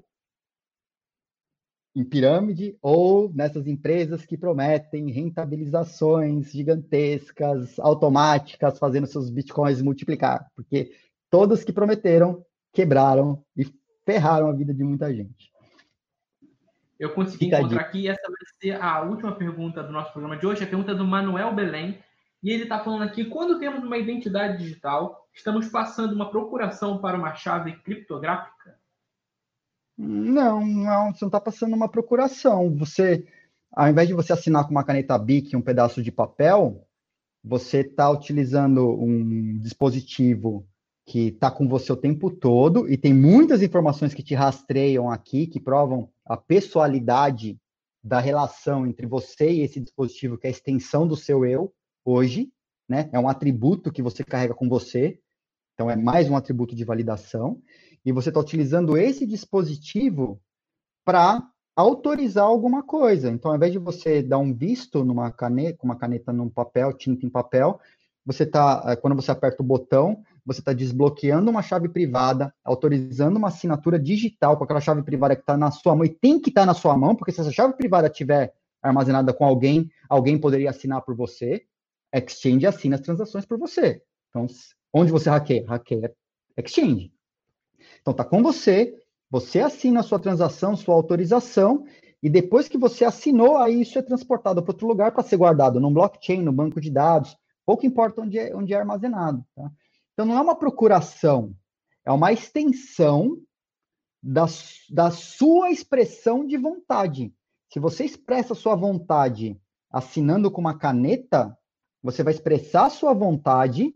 em 1.95 2.03
pirâmide 2.03 2.77
ou 2.81 3.33
nessas 3.33 3.65
empresas 3.65 4.25
que 4.25 4.37
prometem 4.37 5.09
rentabilizações 5.09 6.51
gigantescas, 6.51 7.79
automáticas, 7.79 8.77
fazendo 8.77 9.07
seus 9.07 9.29
bitcoins 9.29 9.81
multiplicar, 9.81 10.51
porque 10.53 10.91
todas 11.29 11.63
que 11.63 11.71
prometeram 11.71 12.45
quebraram 12.73 13.41
e 13.55 13.65
ferraram 14.05 14.49
a 14.49 14.53
vida 14.53 14.73
de 14.73 14.83
muita 14.83 15.13
gente. 15.15 15.49
Eu 16.99 17.13
consegui 17.13 17.45
Fica 17.45 17.59
encontrar 17.59 17.83
aqui, 17.83 18.09
essa 18.09 18.27
vai 18.27 18.35
ser 18.61 18.81
a 18.81 19.01
última 19.03 19.33
pergunta 19.33 19.81
do 19.81 19.93
nosso 19.93 20.11
programa 20.11 20.35
de 20.35 20.45
hoje, 20.45 20.65
a 20.65 20.67
pergunta 20.67 20.93
do 20.93 21.05
Manuel 21.05 21.55
Belém, 21.55 22.03
e 22.43 22.51
ele 22.51 22.63
está 22.63 22.83
falando 22.83 23.03
aqui, 23.03 23.23
quando 23.23 23.59
temos 23.59 23.81
uma 23.81 23.97
identidade 23.97 24.57
digital, 24.57 25.28
estamos 25.39 25.69
passando 25.69 26.13
uma 26.13 26.29
procuração 26.29 26.99
para 26.99 27.17
uma 27.17 27.33
chave 27.33 27.73
criptográfica? 27.79 28.77
Não, 29.97 30.65
não, 30.65 31.13
você 31.13 31.25
não 31.25 31.29
está 31.29 31.39
passando 31.39 31.73
uma 31.75 31.89
procuração. 31.89 32.75
Você, 32.77 33.25
ao 33.71 33.89
invés 33.89 34.07
de 34.07 34.13
você 34.13 34.33
assinar 34.33 34.65
com 34.65 34.71
uma 34.71 34.83
caneta 34.83 35.17
BIC 35.17 35.55
um 35.55 35.61
pedaço 35.61 36.03
de 36.03 36.11
papel, 36.11 36.85
você 37.43 37.79
está 37.79 38.09
utilizando 38.09 38.89
um 39.01 39.57
dispositivo 39.59 40.67
que 41.05 41.29
está 41.29 41.49
com 41.49 41.67
você 41.67 41.91
o 41.91 41.97
tempo 41.97 42.29
todo 42.29 42.87
e 42.87 42.95
tem 42.95 43.13
muitas 43.13 43.63
informações 43.63 44.13
que 44.13 44.21
te 44.21 44.35
rastreiam 44.35 45.09
aqui, 45.09 45.47
que 45.47 45.59
provam 45.59 46.09
a 46.25 46.37
pessoalidade 46.37 47.57
da 48.03 48.19
relação 48.19 48.85
entre 48.85 49.07
você 49.07 49.51
e 49.51 49.61
esse 49.61 49.79
dispositivo, 49.79 50.37
que 50.37 50.47
é 50.47 50.49
a 50.49 50.51
extensão 50.51 51.07
do 51.07 51.15
seu 51.15 51.45
eu 51.45 51.73
hoje, 52.05 52.51
né? 52.87 53.09
É 53.11 53.19
um 53.19 53.27
atributo 53.27 53.91
que 53.91 54.01
você 54.01 54.23
carrega 54.23 54.53
com 54.53 54.69
você, 54.69 55.19
então 55.79 55.89
é 55.89 55.95
mais 55.95 56.29
um 56.29 56.35
atributo 56.35 56.75
de 56.75 56.83
validação, 56.83 57.61
e 58.03 58.11
você 58.11 58.27
está 58.27 58.41
utilizando 58.41 58.97
esse 58.97 59.25
dispositivo 59.25 60.37
para 61.05 61.41
autorizar 61.73 62.43
alguma 62.43 62.83
coisa. 62.83 63.29
Então, 63.29 63.49
ao 63.49 63.55
invés 63.55 63.71
de 63.71 63.79
você 63.79 64.21
dar 64.21 64.39
um 64.39 64.53
visto 64.53 65.05
numa 65.05 65.31
caneta, 65.31 65.79
uma 65.85 65.95
caneta 65.95 66.33
num 66.33 66.49
papel, 66.49 66.91
tinta 66.91 67.25
em 67.25 67.29
papel, 67.29 67.79
você 68.25 68.43
está, 68.43 68.83
eh, 68.87 68.97
quando 68.97 69.15
você 69.15 69.31
aperta 69.31 69.63
o 69.63 69.65
botão, 69.65 70.21
você 70.45 70.59
está 70.59 70.73
desbloqueando 70.73 71.49
uma 71.49 71.61
chave 71.61 71.87
privada, 71.87 72.53
autorizando 72.61 73.37
uma 73.37 73.47
assinatura 73.47 73.97
digital 73.97 74.57
com 74.57 74.65
aquela 74.65 74.81
chave 74.81 75.01
privada 75.01 75.33
que 75.33 75.43
está 75.43 75.55
na 75.55 75.71
sua 75.71 75.95
mão 75.95 76.03
e 76.03 76.09
tem 76.09 76.41
que 76.41 76.49
estar 76.49 76.63
tá 76.63 76.67
na 76.67 76.73
sua 76.73 76.97
mão, 76.97 77.15
porque 77.15 77.31
se 77.31 77.39
essa 77.39 77.53
chave 77.53 77.73
privada 77.75 78.07
estiver 78.07 78.53
armazenada 78.83 79.31
com 79.31 79.45
alguém, 79.45 79.89
alguém 80.09 80.37
poderia 80.37 80.71
assinar 80.71 81.03
por 81.03 81.15
você. 81.15 81.63
Exchange 82.13 82.65
assina 82.65 82.95
as 82.95 83.01
transações 83.01 83.45
por 83.45 83.57
você. 83.57 84.03
Então, 84.29 84.47
onde 84.93 85.11
você 85.11 85.29
hackeia? 85.29 85.65
Hackeia 85.67 86.13
Exchange. 86.57 87.13
Então, 88.01 88.11
está 88.11 88.23
com 88.23 88.41
você, 88.43 88.95
você 89.29 89.59
assina 89.59 89.99
a 89.99 90.03
sua 90.03 90.19
transação, 90.19 90.75
sua 90.75 90.95
autorização, 90.95 91.85
e 92.21 92.29
depois 92.29 92.67
que 92.67 92.77
você 92.77 93.05
assinou, 93.05 93.57
aí 93.57 93.81
isso 93.81 93.97
é 93.97 94.01
transportado 94.01 94.61
para 94.61 94.71
outro 94.71 94.87
lugar 94.87 95.11
para 95.11 95.23
ser 95.23 95.37
guardado 95.37 95.79
num 95.79 95.93
blockchain, 95.93 96.41
no 96.41 96.51
banco 96.51 96.81
de 96.81 96.89
dados, 96.89 97.37
pouco 97.65 97.85
importa 97.85 98.21
onde 98.21 98.37
é, 98.37 98.55
onde 98.55 98.73
é 98.73 98.77
armazenado. 98.77 99.45
Tá? 99.55 99.71
Então, 100.13 100.25
não 100.25 100.37
é 100.37 100.41
uma 100.41 100.55
procuração, 100.55 101.55
é 102.05 102.11
uma 102.11 102.31
extensão 102.33 103.37
da, 104.21 104.45
da 104.89 105.11
sua 105.11 105.71
expressão 105.71 106.45
de 106.45 106.57
vontade. 106.57 107.33
Se 107.71 107.79
você 107.79 108.03
expressa 108.03 108.53
sua 108.53 108.75
vontade 108.75 109.59
assinando 109.89 110.51
com 110.51 110.59
uma 110.59 110.77
caneta, 110.77 111.57
você 112.01 112.23
vai 112.23 112.33
expressar 112.33 112.87
a 112.87 112.89
sua 112.89 113.13
vontade 113.13 113.93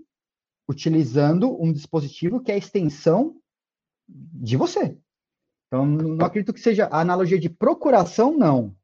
utilizando 0.68 1.62
um 1.62 1.72
dispositivo 1.72 2.42
que 2.42 2.52
é 2.52 2.56
a 2.56 2.58
extensão 2.58 3.36
de 4.08 4.58
você. 4.58 4.98
Então, 5.68 5.86
não 5.86 6.26
acredito 6.26 6.54
que 6.54 6.60
seja 6.60 6.86
a 6.86 7.02
analogia 7.02 7.40
de 7.40 7.50
procuração, 7.50 8.38
não. 8.38 8.76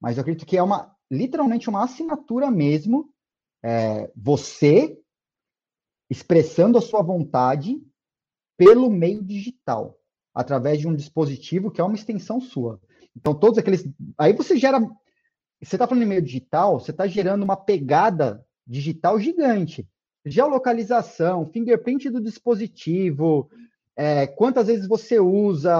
Mas 0.00 0.16
eu 0.16 0.22
acredito 0.22 0.46
que 0.46 0.56
é 0.56 0.62
uma 0.62 0.96
literalmente 1.10 1.68
uma 1.68 1.84
assinatura 1.84 2.50
mesmo. 2.50 3.12
É, 3.62 4.10
você 4.16 4.98
expressando 6.10 6.76
a 6.76 6.80
sua 6.80 7.02
vontade 7.02 7.80
pelo 8.56 8.90
meio 8.90 9.22
digital, 9.22 9.98
através 10.34 10.78
de 10.78 10.88
um 10.88 10.94
dispositivo 10.94 11.70
que 11.70 11.80
é 11.80 11.84
uma 11.84 11.94
extensão 11.94 12.40
sua. 12.40 12.80
Então, 13.16 13.34
todos 13.34 13.58
aqueles. 13.58 13.86
Aí 14.18 14.32
você 14.32 14.56
gera. 14.56 14.80
Você 15.60 15.76
está 15.76 15.86
falando 15.86 16.02
em 16.02 16.08
meio 16.08 16.22
digital, 16.22 16.80
você 16.80 16.90
está 16.90 17.06
gerando 17.06 17.44
uma 17.44 17.56
pegada 17.56 18.44
digital 18.66 19.20
gigante. 19.20 19.88
Geolocalização, 20.24 21.50
fingerprint 21.50 22.08
do 22.10 22.20
dispositivo, 22.20 23.50
é, 23.96 24.26
quantas 24.26 24.66
vezes 24.68 24.86
você 24.86 25.18
usa. 25.18 25.74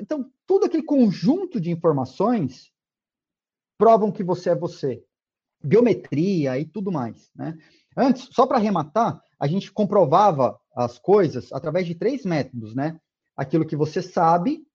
Então, 0.00 0.30
todo 0.46 0.64
aquele 0.64 0.82
conjunto 0.82 1.60
de 1.60 1.70
informações 1.70 2.72
provam 3.78 4.10
que 4.10 4.24
você 4.24 4.50
é 4.50 4.54
você. 4.54 5.04
Biometria 5.62 6.58
e 6.58 6.64
tudo 6.64 6.90
mais. 6.90 7.30
Né? 7.34 7.56
Antes, 7.96 8.28
só 8.32 8.46
para 8.46 8.58
arrematar, 8.58 9.22
a 9.38 9.46
gente 9.46 9.72
comprovava 9.72 10.58
as 10.74 10.98
coisas 10.98 11.52
através 11.52 11.86
de 11.86 11.94
três 11.94 12.24
métodos, 12.24 12.74
né? 12.74 12.98
Aquilo 13.36 13.66
que 13.66 13.76
você 13.76 14.00
sabe, 14.00 14.66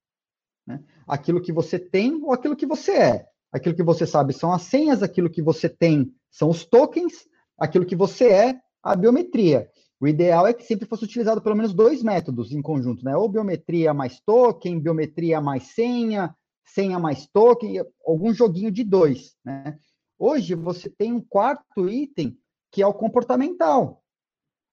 né? 0.65 0.83
aquilo 1.07 1.41
que 1.41 1.51
você 1.51 1.79
tem 1.79 2.21
ou 2.23 2.31
aquilo 2.33 2.55
que 2.55 2.65
você 2.65 2.91
é. 2.91 3.25
Aquilo 3.51 3.75
que 3.75 3.83
você 3.83 4.05
sabe 4.05 4.33
são 4.33 4.53
as 4.53 4.63
senhas, 4.63 5.01
aquilo 5.01 5.29
que 5.29 5.41
você 5.41 5.67
tem 5.67 6.13
são 6.29 6.49
os 6.49 6.63
tokens, 6.63 7.27
aquilo 7.59 7.85
que 7.85 7.95
você 7.95 8.29
é, 8.29 8.59
a 8.81 8.95
biometria. 8.95 9.69
O 9.99 10.07
ideal 10.07 10.47
é 10.47 10.53
que 10.53 10.63
sempre 10.63 10.87
fosse 10.87 11.03
utilizado 11.03 11.41
pelo 11.41 11.55
menos 11.55 11.73
dois 11.73 12.01
métodos 12.01 12.53
em 12.53 12.61
conjunto, 12.61 13.03
né? 13.03 13.15
Ou 13.17 13.27
biometria 13.27 13.93
mais 13.93 14.19
token, 14.21 14.79
biometria 14.79 15.41
mais 15.41 15.63
senha, 15.73 16.33
senha 16.63 16.97
mais 16.97 17.27
token, 17.27 17.83
algum 18.05 18.33
joguinho 18.33 18.71
de 18.71 18.83
dois, 18.83 19.35
né? 19.43 19.77
Hoje 20.17 20.55
você 20.55 20.89
tem 20.89 21.13
um 21.13 21.21
quarto 21.21 21.89
item 21.89 22.37
que 22.71 22.81
é 22.81 22.87
o 22.87 22.93
comportamental. 22.93 24.03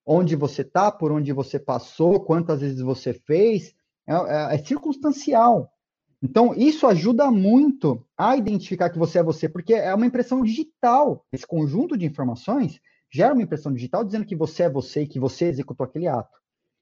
Onde 0.05 0.37
você 0.37 0.63
está, 0.63 0.93
por 0.93 1.11
onde 1.11 1.33
você 1.33 1.59
passou, 1.59 2.21
quantas 2.21 2.61
vezes 2.61 2.81
você 2.81 3.13
fez, 3.13 3.75
é, 4.07 4.15
é, 4.15 4.55
é, 4.55 4.59
circunstancial. 4.59 5.73
Então, 6.23 6.55
isso 6.55 6.87
ajuda 6.87 7.31
muito 7.31 8.05
a 8.17 8.37
identificar 8.37 8.91
que 8.91 8.99
você 8.99 9.19
é 9.19 9.23
você, 9.23 9.49
porque 9.49 9.75
é 9.75 9.95
uma 9.95 10.07
impressão 10.07 10.43
digital. 10.43 11.25
Esse 11.33 11.47
conjunto 11.47 11.97
de 11.97 12.07
informações 12.07 12.81
gera 13.13 13.35
uma 13.35 13.43
impressão 13.43 13.73
digital 13.73 14.05
dizendo 14.05 14.25
que 14.25 14.35
você 14.35 14.65
é 14.65 14.71
você 14.71 15.03
e 15.03 15.07
que 15.07 15.21
você 15.21 15.47
executou 15.47 15.85
aquele 15.85 16.09
ato. 16.09 16.37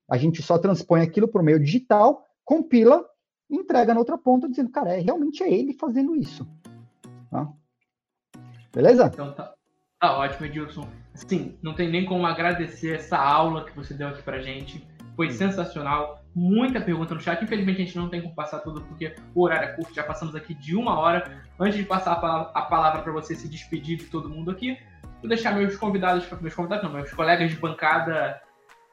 A 0.08 0.16
gente 0.16 0.42
só 0.42 0.58
transpõe 0.58 1.00
aquilo 1.00 1.28
para 1.28 1.42
o 1.42 1.44
meio 1.44 1.58
digital, 1.58 2.24
compila, 2.44 3.04
entrega 3.50 3.92
na 3.92 4.00
outra 4.00 4.16
ponta, 4.16 4.48
dizendo, 4.48 4.70
cara, 4.70 4.94
é, 4.94 5.00
realmente 5.00 5.42
é 5.42 5.52
ele 5.52 5.72
fazendo 5.72 6.14
isso. 6.14 6.46
Tá? 7.30 7.52
Beleza? 8.72 9.10
Então 9.12 9.34
tá, 9.34 9.54
Tá 10.04 10.18
ótimo, 10.18 10.44
Edilson. 10.44 10.86
Sim, 11.14 11.56
não 11.62 11.74
tem 11.74 11.90
nem 11.90 12.04
como 12.04 12.26
agradecer 12.26 12.96
essa 12.96 13.16
aula 13.16 13.64
que 13.64 13.74
você 13.74 13.94
deu 13.94 14.08
aqui 14.08 14.22
pra 14.22 14.38
gente. 14.38 14.86
Foi 15.16 15.30
Sim. 15.30 15.38
sensacional. 15.38 16.23
Muita 16.34 16.80
pergunta 16.80 17.14
no 17.14 17.20
chat. 17.20 17.42
Infelizmente 17.42 17.82
a 17.82 17.84
gente 17.84 17.96
não 17.96 18.08
tem 18.08 18.20
como 18.20 18.34
passar 18.34 18.58
tudo 18.60 18.80
porque 18.82 19.14
o 19.34 19.42
horário 19.42 19.68
é 19.68 19.72
curto. 19.72 19.94
Já 19.94 20.02
passamos 20.02 20.34
aqui 20.34 20.54
de 20.54 20.74
uma 20.74 20.98
hora. 20.98 21.42
Antes 21.58 21.76
de 21.76 21.84
passar 21.84 22.12
a 22.12 22.62
palavra 22.62 23.02
para 23.02 23.12
você 23.12 23.34
se 23.34 23.48
despedir 23.48 23.98
de 23.98 24.06
todo 24.06 24.28
mundo 24.28 24.50
aqui, 24.50 24.76
vou 25.20 25.28
deixar 25.28 25.52
meus 25.52 25.76
convidados, 25.76 26.28
meus 26.40 26.54
convidados, 26.54 26.84
não, 26.84 26.92
meus 26.92 27.12
colegas 27.12 27.50
de 27.50 27.56
bancada 27.56 28.40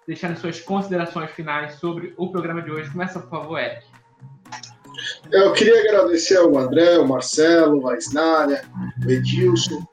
deixarem 0.06 0.36
suas 0.36 0.60
considerações 0.60 1.32
finais 1.32 1.76
sobre 1.76 2.14
o 2.18 2.32
programa 2.32 2.62
de 2.62 2.72
hoje. 2.72 2.92
Começa, 2.92 3.20
por 3.20 3.30
favor, 3.30 3.60
Eric. 3.60 3.86
Eu 5.32 5.54
queria 5.54 5.80
agradecer 5.80 6.38
ao 6.38 6.56
André, 6.58 6.96
ao 6.96 7.08
Marcelo, 7.08 7.88
a 7.89 7.98
Isnária, 7.98 8.64
o 9.06 9.10
Edilson, 9.10 9.84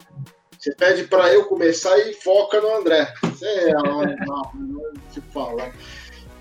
você 0.59 0.75
pede 0.75 1.05
para 1.05 1.33
eu 1.33 1.45
começar 1.45 1.97
e 1.99 2.13
foca 2.15 2.61
no 2.61 2.79
André. 2.79 3.13
Você 3.23 3.47
é 3.47 3.73
te 5.13 5.21
falar. 5.33 5.73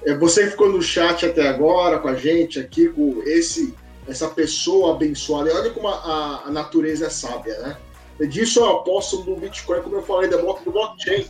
É 0.06 0.14
você 0.16 0.46
que 0.46 0.52
ficou 0.52 0.70
no 0.70 0.82
chat 0.82 1.26
até 1.26 1.48
agora 1.48 2.00
com 2.00 2.08
a 2.08 2.16
gente 2.16 2.60
aqui, 2.60 2.88
com 2.90 3.22
esse 3.24 3.76
essa 4.08 4.30
pessoa 4.30 4.96
abençoada. 4.96 5.50
E 5.50 5.54
olha 5.54 5.70
como 5.72 5.88
a, 5.88 6.44
a, 6.46 6.52
natureza 6.52 7.08
é 7.08 7.10
sábia, 7.10 7.58
né? 7.60 7.78
Disso 8.28 8.62
eu 8.62 8.70
aposto 8.70 9.24
no 9.26 9.36
Bitcoin, 9.36 9.82
como 9.82 9.98
eu 9.98 10.02
falei, 10.02 10.30
da 10.30 10.38
bloco 10.38 10.64
do 10.64 10.72
blockchain. 10.72 11.26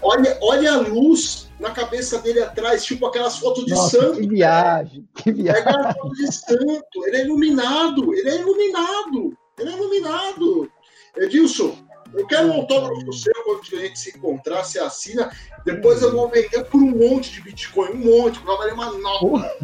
Olha, 0.00 0.38
olha 0.40 0.72
a 0.72 0.78
luz 0.78 1.50
na 1.58 1.70
cabeça 1.70 2.18
dele 2.18 2.40
atrás, 2.40 2.84
tipo 2.84 3.06
aquelas 3.06 3.38
fotos 3.38 3.64
de 3.66 3.72
Nossa, 3.72 4.00
santo. 4.00 4.20
Que 4.20 4.28
viagem, 4.28 5.08
que 5.14 5.32
viagem. 5.32 5.62
É 5.62 5.64
aquela 5.64 5.92
foto 5.92 6.14
de 6.14 6.34
santo. 6.34 7.06
Ele 7.06 7.16
é 7.16 7.24
iluminado, 7.24 8.14
ele 8.14 8.28
é 8.28 8.40
iluminado, 8.40 9.36
ele 9.58 9.70
é 9.70 9.72
iluminado. 9.72 10.70
Edilson, 11.16 11.76
eu 12.16 12.26
quero 12.26 12.48
um 12.48 12.52
autógrafo 12.52 13.12
seu 13.12 13.32
quando 13.44 13.60
a 13.72 13.82
gente 13.82 13.98
se 13.98 14.16
encontrar, 14.16 14.64
você 14.64 14.78
assina. 14.78 15.30
Depois 15.64 16.02
eu 16.02 16.12
vou 16.12 16.28
vender 16.28 16.64
por 16.64 16.82
um 16.82 16.90
monte 16.90 17.32
de 17.32 17.40
Bitcoin, 17.40 17.90
um 17.90 18.22
monte, 18.22 18.38
vai 18.40 18.56
valer 18.56 18.72
uma 18.74 18.92
nota. 18.92 19.56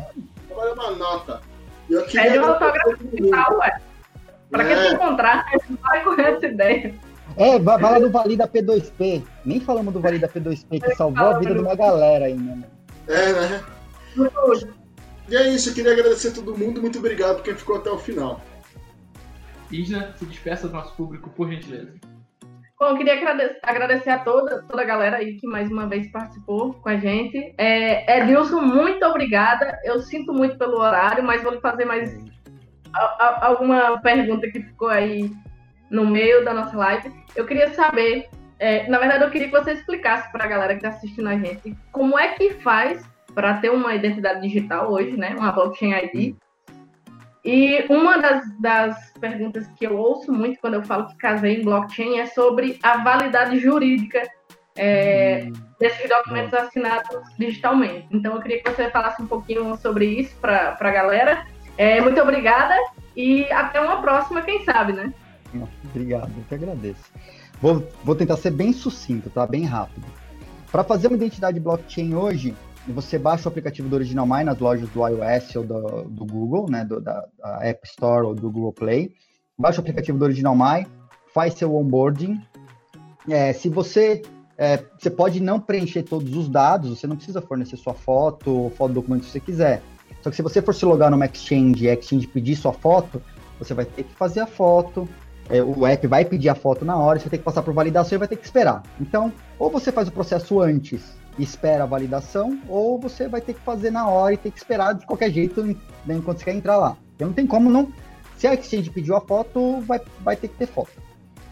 Vai 0.49 0.57
valer 0.57 0.73
uma 0.73 0.91
nota. 0.91 1.41
Eu 1.89 2.05
queria 2.07 2.23
Pede 2.23 2.39
um 2.39 2.45
autógrafo 2.47 3.05
digital, 3.05 3.59
ué. 3.59 3.81
Pra 4.51 4.65
é. 4.65 4.69
que 4.69 4.89
se 4.89 4.95
encontrar, 4.95 5.47
não 5.71 5.77
vai 5.77 6.03
correr 6.03 6.35
essa 6.35 6.47
ideia. 6.47 6.95
É, 7.37 7.59
vai, 7.59 7.81
lá 7.81 7.99
do 7.99 8.11
Vale 8.11 8.37
da 8.37 8.49
P2P. 8.49 9.23
Nem 9.45 9.61
falamos 9.61 9.93
do 9.93 10.01
Vale 10.01 10.19
da 10.19 10.29
P2P, 10.29 10.83
que 10.83 10.95
salvou 10.95 11.27
a 11.27 11.39
vida 11.39 11.55
de 11.55 11.61
uma 11.61 11.77
galera 11.77 12.27
aí, 12.27 12.35
né? 12.35 12.65
É, 13.07 13.33
né? 13.33 13.65
E 15.29 15.37
é 15.37 15.49
isso, 15.49 15.71
eu 15.71 15.75
queria 15.75 15.93
agradecer 15.93 16.29
a 16.29 16.33
todo 16.33 16.59
mundo. 16.59 16.81
Muito 16.81 16.99
obrigado 16.99 17.37
por 17.37 17.45
quem 17.45 17.55
ficou 17.55 17.77
até 17.77 17.91
o 17.91 17.99
final. 17.99 18.41
Isna, 19.71 20.13
se 20.19 20.25
despeça 20.25 20.67
do 20.67 20.75
nosso 20.75 20.95
público, 20.97 21.31
por 21.31 21.49
gentileza. 21.49 21.93
Bom, 22.81 22.93
eu 22.93 22.97
queria 22.97 23.13
agradecer 23.63 24.09
a 24.09 24.21
toda, 24.21 24.63
toda 24.63 24.81
a 24.81 24.87
galera 24.87 25.19
aí 25.19 25.35
que 25.37 25.47
mais 25.47 25.71
uma 25.71 25.87
vez 25.87 26.11
participou 26.11 26.73
com 26.73 26.89
a 26.89 26.97
gente. 26.97 27.53
É, 27.59 28.21
Edilson, 28.23 28.63
muito 28.63 29.05
obrigada. 29.05 29.79
Eu 29.85 30.01
sinto 30.01 30.33
muito 30.33 30.57
pelo 30.57 30.79
horário, 30.79 31.23
mas 31.23 31.43
vou 31.43 31.61
fazer 31.61 31.85
mais 31.85 32.17
a, 32.95 33.01
a, 33.01 33.47
alguma 33.49 34.01
pergunta 34.01 34.51
que 34.51 34.63
ficou 34.63 34.89
aí 34.89 35.31
no 35.91 36.07
meio 36.07 36.43
da 36.43 36.55
nossa 36.55 36.75
live. 36.75 37.13
Eu 37.37 37.45
queria 37.45 37.69
saber, 37.75 38.31
é, 38.59 38.89
na 38.89 38.99
verdade, 38.99 39.25
eu 39.25 39.31
queria 39.31 39.49
que 39.49 39.63
você 39.63 39.73
explicasse 39.73 40.33
para 40.33 40.47
a 40.47 40.49
galera 40.49 40.73
que 40.73 40.79
está 40.79 40.89
assistindo 40.89 41.29
a 41.29 41.37
gente 41.37 41.77
como 41.93 42.19
é 42.19 42.29
que 42.29 42.55
faz 42.63 43.07
para 43.35 43.59
ter 43.59 43.69
uma 43.69 43.95
identidade 43.95 44.41
digital 44.41 44.91
hoje, 44.91 45.19
né? 45.19 45.37
Uma 45.39 45.53
blockchain 45.53 45.93
ID. 45.93 46.35
E 47.45 47.87
uma 47.89 48.19
das, 48.19 48.59
das 48.59 49.13
perguntas 49.19 49.67
que 49.77 49.87
eu 49.87 49.97
ouço 49.97 50.33
muito 50.33 50.61
quando 50.61 50.75
eu 50.75 50.83
falo 50.83 51.07
que 51.09 51.17
casei 51.17 51.61
em 51.61 51.65
blockchain 51.65 52.19
é 52.19 52.27
sobre 52.27 52.79
a 52.83 52.99
validade 52.99 53.59
jurídica 53.59 54.23
é, 54.77 55.47
hum. 55.47 55.53
desses 55.79 56.09
documentos 56.09 56.53
assinados 56.55 57.19
digitalmente. 57.39 58.07
Então, 58.11 58.35
eu 58.35 58.43
queria 58.43 58.63
que 58.63 58.71
você 58.71 58.91
falasse 58.91 59.23
um 59.23 59.27
pouquinho 59.27 59.77
sobre 59.79 60.07
isso 60.07 60.37
para 60.37 60.77
a 60.79 60.91
galera. 60.91 61.47
É, 61.79 62.01
muito 62.01 62.21
obrigada 62.21 62.75
e 63.17 63.51
até 63.51 63.81
uma 63.81 64.01
próxima, 64.03 64.43
quem 64.43 64.65
sabe, 64.65 64.93
né? 64.93 65.13
Obrigado, 65.85 66.31
eu 66.37 66.45
que 66.49 66.55
agradeço. 66.55 67.11
Vou, 67.61 67.87
vou 68.05 68.15
tentar 68.15 68.37
ser 68.37 68.51
bem 68.51 68.73
sucinto, 68.73 69.31
tá? 69.31 69.47
Bem 69.47 69.65
rápido. 69.65 70.07
Para 70.71 70.85
fazer 70.85 71.09
uma 71.09 71.17
identidade 71.17 71.59
blockchain 71.59 72.15
hoje, 72.15 72.55
você 72.91 73.19
baixa 73.19 73.49
o 73.49 73.51
aplicativo 73.51 73.89
do 73.89 73.97
Original 73.97 74.27
My 74.27 74.45
nas 74.45 74.59
lojas 74.59 74.89
do 74.91 75.07
iOS 75.07 75.57
ou 75.57 75.65
do, 75.65 76.03
do 76.05 76.25
Google, 76.25 76.71
né, 76.71 76.85
do, 76.85 77.01
da, 77.01 77.27
da, 77.39 77.65
App 77.65 77.87
Store 77.87 78.27
ou 78.27 78.35
do 78.35 78.51
Google 78.51 78.73
Play. 78.73 79.13
Baixa 79.59 79.79
o 79.79 79.83
aplicativo 79.83 80.19
do 80.19 80.25
Original 80.25 80.55
My, 80.55 80.87
faz 81.33 81.55
seu 81.55 81.75
onboarding. 81.75 82.41
É, 83.29 83.53
se 83.53 83.69
você 83.69 84.23
é, 84.57 84.79
você 84.99 85.09
pode 85.09 85.41
não 85.41 85.59
preencher 85.59 86.03
todos 86.03 86.37
os 86.37 86.49
dados, 86.49 86.99
você 86.99 87.07
não 87.07 87.17
precisa 87.17 87.41
fornecer 87.41 87.77
sua 87.77 87.95
foto 87.95 88.51
ou 88.51 88.71
foto 88.71 88.91
do 88.91 88.95
documento 88.95 89.25
se 89.25 89.33
você 89.33 89.41
quiser. 89.41 89.83
Só 90.23 90.29
que 90.29 90.37
se 90.37 90.43
você 90.43 90.61
for 90.61 90.75
se 90.75 90.85
logar 90.85 91.11
numa 91.11 91.27
Exchange 91.27 91.85
e 91.85 91.89
a 91.89 91.95
Exchange 91.95 92.27
pedir 92.27 92.57
sua 92.57 92.73
foto, 92.73 93.23
você 93.59 93.73
vai 93.73 93.87
ter 93.87 94.03
que 94.03 94.15
fazer 94.15 94.41
a 94.41 94.47
foto, 94.47 95.09
é, 95.49 95.63
o 95.63 95.87
app 95.87 96.07
vai 96.07 96.25
pedir 96.25 96.49
a 96.49 96.55
foto 96.55 96.85
na 96.85 96.97
hora, 96.97 97.19
você 97.19 97.25
vai 97.25 97.31
ter 97.31 97.39
que 97.39 97.45
passar 97.45 97.63
por 97.63 97.73
validação 97.73 98.17
e 98.17 98.19
vai 98.19 98.29
ter 98.29 98.37
que 98.37 98.45
esperar. 98.45 98.83
Então, 99.01 99.33
ou 99.59 99.71
você 99.71 99.91
faz 99.91 100.09
o 100.09 100.13
processo 100.13 100.61
antes 100.61 101.20
espera 101.39 101.85
a 101.85 101.87
validação, 101.87 102.61
ou 102.69 102.99
você 102.99 103.29
vai 103.29 103.41
ter 103.41 103.55
que 103.55 103.61
fazer 103.61 103.91
na 103.91 104.09
hora 104.09 104.35
e 104.35 104.39
ter 104.39 104.51
que 104.51 104.59
esperar 104.59 104.95
de 104.95 105.07
qualquer 105.07 105.31
jeito 105.31 105.63
né, 105.65 105.77
enquanto 106.11 106.39
você 106.39 106.45
quer 106.45 106.55
entrar 106.55 106.77
lá. 106.77 106.97
Então 107.15 107.29
não 107.29 107.35
tem 107.35 107.47
como 107.47 107.71
não. 107.71 107.93
Se 108.37 108.47
a 108.47 108.55
Exchange 108.55 108.91
pediu 108.91 109.17
a 109.17 109.21
foto, 109.21 109.81
vai, 109.83 110.01
vai 110.21 110.37
ter 110.37 110.49
que 110.49 110.57
ter 110.57 110.67
foto, 110.67 110.93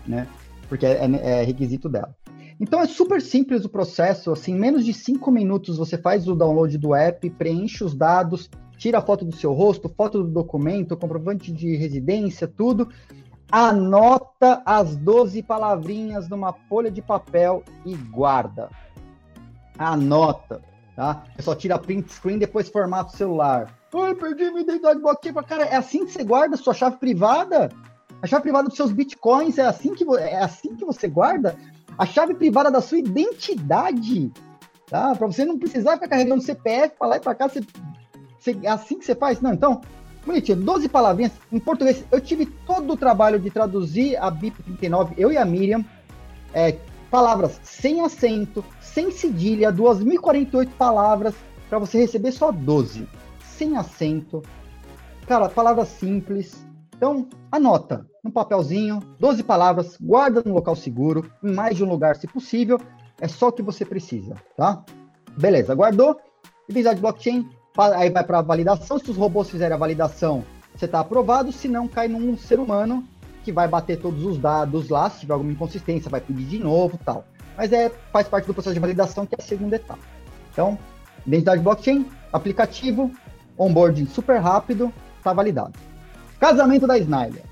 né? 0.07 0.27
Porque 0.69 0.87
é, 0.87 1.05
é, 1.05 1.41
é 1.41 1.43
requisito 1.43 1.89
dela. 1.89 2.15
Então 2.61 2.81
é 2.81 2.87
super 2.87 3.23
simples 3.23 3.65
o 3.65 3.69
processo, 3.69 4.33
assim, 4.33 4.55
menos 4.55 4.85
de 4.85 4.93
cinco 4.93 5.31
minutos 5.31 5.77
você 5.77 5.97
faz 5.97 6.27
o 6.27 6.35
download 6.35 6.77
do 6.77 6.95
app, 6.95 7.29
preenche 7.31 7.85
os 7.85 7.95
dados, 7.95 8.51
tira 8.77 8.99
a 8.99 9.03
foto 9.03 9.25
do 9.25 9.37
seu 9.37 9.53
rosto, 9.53 9.89
foto 9.89 10.23
do 10.23 10.31
documento, 10.31 10.97
comprovante 10.97 11.53
de 11.53 11.77
residência, 11.77 12.49
tudo, 12.49 12.89
anota 13.51 14.63
as 14.65 14.97
12 14.97 15.43
palavrinhas 15.43 16.29
numa 16.29 16.53
folha 16.53 16.91
de 16.91 17.01
papel 17.01 17.63
e 17.85 17.95
guarda 17.95 18.69
anota, 19.79 20.61
tá? 20.97 21.25
Você 21.35 21.43
só 21.43 21.55
tira 21.55 21.79
print 21.79 22.13
screen 22.13 22.39
depois 22.39 22.69
formata 22.69 23.15
o 23.15 23.17
celular. 23.17 23.75
Ai, 23.95 24.15
perdi 24.15 24.51
minha 24.51 24.61
identidade 24.61 25.01
blockchain. 25.01 25.33
Cara, 25.35 25.65
é 25.65 25.77
assim 25.77 26.05
que 26.05 26.13
você 26.13 26.25
guarda 26.25 26.57
sua 26.57 26.75
chave 26.75 26.97
privada? 26.97 27.71
A 28.21 28.27
chave 28.27 28.43
privada 28.43 28.69
dos 28.69 28.77
seus 28.77 28.91
bitcoins 28.91 29.59
é 29.59 29.67
assim 29.67 29.95
que, 29.95 30.05
é 30.19 30.43
assim 30.43 30.75
que 30.75 30.85
você 30.85 31.09
guarda? 31.09 31.57
A 31.97 32.05
chave 32.05 32.35
privada 32.35 32.71
da 32.71 32.81
sua 32.81 32.99
identidade, 32.99 34.31
tá? 34.91 35.15
Para 35.15 35.27
você 35.27 35.45
não 35.45 35.59
precisar 35.59 35.95
ficar 35.95 36.09
carregando 36.09 36.43
CPF 36.43 36.97
para 36.99 37.09
lá 37.09 37.17
e 37.17 37.21
para 37.21 37.35
cá, 37.35 37.49
você, 37.49 37.61
você, 38.39 38.59
é 38.63 38.69
assim 38.69 38.99
que 38.99 39.05
você 39.05 39.15
faz? 39.15 39.41
Não, 39.41 39.53
então, 39.53 39.81
bonitinho, 40.27 40.59
12 40.59 40.89
palavrinhas 40.89 41.33
em 41.51 41.59
português. 41.59 42.05
Eu 42.11 42.21
tive 42.21 42.47
todo 42.67 42.93
o 42.93 42.97
trabalho 42.97 43.39
de 43.39 43.51
traduzir 43.51 44.17
a 44.17 44.31
BIP 44.31 44.63
39, 44.63 45.15
eu 45.17 45.33
e 45.33 45.37
a 45.37 45.45
Miriam, 45.45 45.85
é, 46.53 46.77
palavras 47.11 47.61
sem 47.63 48.01
acento, 48.01 48.65
sem 48.81 49.11
cedilha, 49.11 49.73
2.048 49.73 50.69
palavras, 50.79 51.35
para 51.69 51.79
você 51.79 51.99
receber 51.99 52.33
só 52.33 52.51
12. 52.51 53.09
Sem 53.45 53.77
acento. 53.77 54.43
Cara, 55.27 55.49
palavras 55.49 55.89
simples. 55.89 56.67
Então, 56.97 57.29
anota 57.53 58.07
no 58.25 58.33
papelzinho, 58.33 59.01
12 59.21 59.43
palavras, 59.43 59.97
guarda 60.01 60.43
no 60.45 60.55
local 60.55 60.75
seguro, 60.75 61.31
em 61.43 61.53
mais 61.53 61.77
de 61.77 61.85
um 61.85 61.89
lugar 61.89 62.17
se 62.17 62.27
possível. 62.27 62.81
É 63.21 63.29
só 63.29 63.49
o 63.49 63.53
que 63.53 63.63
você 63.63 63.85
precisa, 63.85 64.35
tá? 64.57 64.85
Beleza, 65.37 65.75
guardou. 65.75 66.19
Identidade 66.69 67.01
blockchain, 67.01 67.49
aí 67.77 68.11
vai 68.11 68.25
para 68.25 68.43
validação. 68.43 68.99
Se 68.99 69.11
os 69.11 69.17
robôs 69.17 69.49
fizerem 69.51 69.75
a 69.75 69.79
validação, 69.79 70.45
você 70.75 70.85
está 70.85 71.01
aprovado. 71.01 71.53
Se 71.53 71.69
não, 71.69 71.89
cai 71.89 72.09
num 72.09 72.37
ser 72.37 72.59
humano 72.59 73.07
que 73.49 73.53
vai 73.53 73.67
bater 73.67 73.99
todos 73.99 74.27
os 74.27 74.37
dados 74.37 74.91
lá, 74.91 75.09
se 75.09 75.21
tiver 75.21 75.33
alguma 75.33 75.51
inconsistência, 75.51 76.11
vai 76.11 76.21
pedir 76.21 76.45
de 76.45 76.59
novo 76.59 77.01
tal. 77.03 77.25
Mas 77.57 77.73
é, 77.73 77.91
faz 78.13 78.29
parte 78.29 78.47
do 78.47 78.53
processo 78.53 78.75
de 78.75 78.81
validação, 78.81 79.25
que 79.25 79.35
é 79.35 79.39
a 79.41 79.43
segunda 79.43 79.77
etapa. 79.77 80.03
Então, 80.53 80.79
identidade 81.27 81.63
blockchain, 81.63 82.07
aplicativo, 82.31 83.11
onboarding 83.57 84.05
super 84.05 84.39
rápido, 84.39 84.93
tá 85.25 85.33
validado. 85.33 85.73
Casamento 86.39 86.87
da 86.87 86.99
Snyder. 86.99 87.43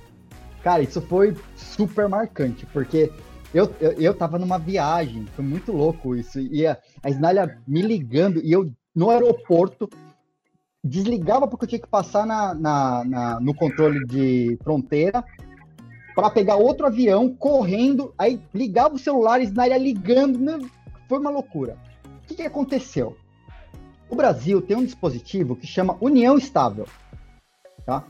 Cara, 0.62 0.82
isso 0.82 1.00
foi 1.00 1.34
super 1.56 2.10
marcante, 2.10 2.66
porque 2.66 3.10
eu, 3.54 3.72
eu, 3.80 3.92
eu 3.92 4.14
tava 4.14 4.38
numa 4.38 4.58
viagem, 4.58 5.24
foi 5.34 5.46
muito 5.46 5.72
louco 5.72 6.14
isso. 6.14 6.38
E 6.38 6.66
a, 6.66 6.76
a 7.02 7.08
Snyder 7.08 7.58
me 7.66 7.80
ligando, 7.80 8.38
e 8.44 8.52
eu 8.52 8.70
no 8.94 9.08
aeroporto, 9.08 9.88
desligava 10.84 11.48
porque 11.48 11.64
eu 11.64 11.68
tinha 11.70 11.80
que 11.80 11.88
passar 11.88 12.26
na, 12.26 12.54
na, 12.54 13.04
na 13.04 13.40
no 13.40 13.54
controle 13.54 14.04
de 14.04 14.58
fronteira 14.62 15.24
para 16.16 16.30
pegar 16.30 16.56
outro 16.56 16.86
avião 16.86 17.28
correndo, 17.28 18.14
aí 18.16 18.40
ligava 18.54 18.94
o 18.94 18.98
celular, 18.98 19.42
Snyder 19.42 19.78
ligando, 19.78 20.38
né? 20.38 20.58
foi 21.06 21.18
uma 21.18 21.28
loucura. 21.28 21.76
O 22.24 22.26
que, 22.26 22.36
que 22.36 22.42
aconteceu? 22.42 23.14
O 24.08 24.16
Brasil 24.16 24.62
tem 24.62 24.78
um 24.78 24.84
dispositivo 24.84 25.54
que 25.54 25.66
chama 25.66 25.98
União 26.00 26.38
Estável, 26.38 26.86
tá? 27.84 28.02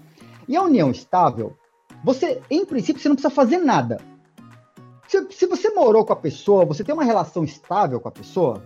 E 0.47 0.57
a 0.57 0.62
União 0.62 0.89
Estável, 0.93 1.57
você, 2.05 2.41
em 2.49 2.65
princípio, 2.65 3.03
você 3.03 3.09
não 3.09 3.16
precisa 3.16 3.35
fazer 3.35 3.59
nada. 3.59 3.99
se, 5.09 5.27
se, 5.33 5.47
você 5.47 5.70
morou 5.70 6.05
com 6.05 6.12
a 6.12 6.16
pessoa, 6.16 6.65
você 6.65 6.85
tem 6.85 6.95
uma 6.95 7.05
relação 7.05 7.43
estável 7.43 8.01
com 8.01 8.09
a 8.09 8.12
pessoa, 8.12 8.62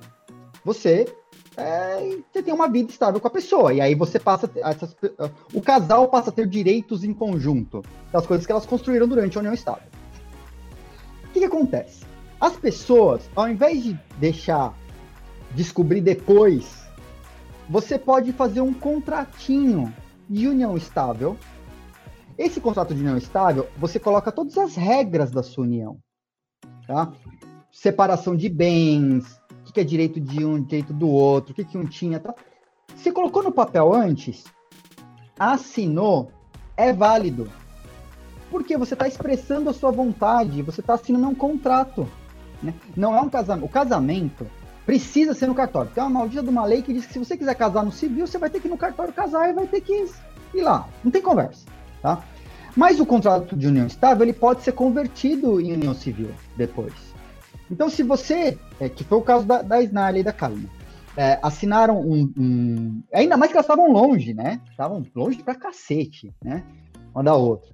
você, 0.62 1.06
é, 1.56 2.18
você 2.32 2.42
tem 2.42 2.54
uma 2.54 2.68
vida 2.68 2.90
estável 2.90 3.20
com 3.20 3.26
a 3.26 3.30
pessoa. 3.30 3.72
E 3.72 3.80
aí 3.80 3.94
você 3.94 4.18
passa. 4.18 4.50
Essas, 4.56 4.96
o 5.52 5.60
casal 5.60 6.08
passa 6.08 6.30
a 6.30 6.32
ter 6.32 6.46
direitos 6.46 7.04
em 7.04 7.12
conjunto 7.12 7.82
das 8.12 8.26
coisas 8.26 8.46
que 8.46 8.52
elas 8.52 8.66
construíram 8.66 9.08
durante 9.08 9.36
a 9.36 9.40
união 9.40 9.54
estável. 9.54 9.88
O 11.24 11.32
que, 11.32 11.40
que 11.40 11.44
acontece? 11.44 12.04
As 12.40 12.56
pessoas, 12.56 13.28
ao 13.36 13.48
invés 13.48 13.82
de 13.82 13.98
deixar 14.18 14.74
descobrir 15.54 16.00
depois, 16.00 16.84
você 17.68 17.98
pode 17.98 18.32
fazer 18.32 18.60
um 18.60 18.72
contratinho 18.72 19.92
de 20.28 20.48
união 20.48 20.76
estável. 20.76 21.36
Esse 22.38 22.60
contrato 22.60 22.94
de 22.94 23.00
união 23.00 23.18
estável, 23.18 23.68
você 23.76 23.98
coloca 23.98 24.32
todas 24.32 24.56
as 24.56 24.74
regras 24.74 25.30
da 25.30 25.42
sua 25.42 25.64
união. 25.64 25.98
Tá? 26.86 27.12
Separação 27.70 28.34
de 28.34 28.48
bens, 28.48 29.39
que 29.72 29.80
é 29.80 29.84
direito 29.84 30.20
de 30.20 30.44
um, 30.44 30.62
direito 30.62 30.92
do 30.92 31.08
outro, 31.08 31.52
o 31.52 31.54
que, 31.54 31.64
que 31.64 31.78
um 31.78 31.86
tinha. 31.86 32.18
Tá? 32.18 32.34
Você 32.96 33.12
colocou 33.12 33.42
no 33.42 33.52
papel 33.52 33.92
antes, 33.94 34.44
assinou, 35.38 36.30
é 36.76 36.92
válido. 36.92 37.50
Porque 38.50 38.76
você 38.76 38.94
está 38.94 39.06
expressando 39.06 39.70
a 39.70 39.72
sua 39.72 39.90
vontade, 39.90 40.62
você 40.62 40.80
está 40.80 40.94
assinando 40.94 41.28
um 41.28 41.34
contrato. 41.34 42.08
Né? 42.62 42.74
Não 42.96 43.14
é 43.14 43.20
um 43.20 43.28
casamento. 43.28 43.66
O 43.66 43.68
casamento 43.68 44.46
precisa 44.84 45.34
ser 45.34 45.46
no 45.46 45.54
cartório. 45.54 45.90
Tem 45.94 46.02
uma 46.02 46.10
maldita 46.10 46.42
de 46.42 46.48
uma 46.48 46.64
lei 46.64 46.82
que 46.82 46.92
diz 46.92 47.06
que 47.06 47.12
se 47.12 47.18
você 47.18 47.36
quiser 47.36 47.54
casar 47.54 47.84
no 47.84 47.92
civil, 47.92 48.26
você 48.26 48.38
vai 48.38 48.50
ter 48.50 48.60
que 48.60 48.66
ir 48.66 48.70
no 48.70 48.76
cartório 48.76 49.12
casar 49.12 49.48
e 49.48 49.52
vai 49.52 49.66
ter 49.66 49.80
que 49.80 50.06
ir 50.52 50.62
lá. 50.62 50.88
Não 51.04 51.12
tem 51.12 51.22
conversa, 51.22 51.64
tá? 52.02 52.24
Mas 52.76 53.00
o 53.00 53.06
contrato 53.06 53.56
de 53.56 53.66
união 53.66 53.86
estável, 53.86 54.24
ele 54.24 54.32
pode 54.32 54.62
ser 54.62 54.72
convertido 54.72 55.60
em 55.60 55.72
união 55.72 55.94
civil 55.94 56.30
depois. 56.56 56.92
Então, 57.70 57.88
se 57.88 58.02
você, 58.02 58.58
é, 58.80 58.88
que 58.88 59.04
foi 59.04 59.18
o 59.18 59.22
caso 59.22 59.46
da, 59.46 59.62
da 59.62 59.80
e 59.80 60.22
da 60.22 60.32
Kalina, 60.32 60.68
é, 61.16 61.38
assinaram 61.42 62.00
um, 62.00 62.32
um, 62.36 63.02
Ainda 63.12 63.36
mais 63.36 63.50
que 63.50 63.56
elas 63.56 63.66
estavam 63.66 63.90
longe, 63.90 64.34
né? 64.34 64.60
Estavam 64.70 65.04
longe 65.14 65.42
pra 65.42 65.54
cacete, 65.54 66.34
né? 66.42 66.64
Uma 67.14 67.22
da 67.22 67.34
outra. 67.34 67.70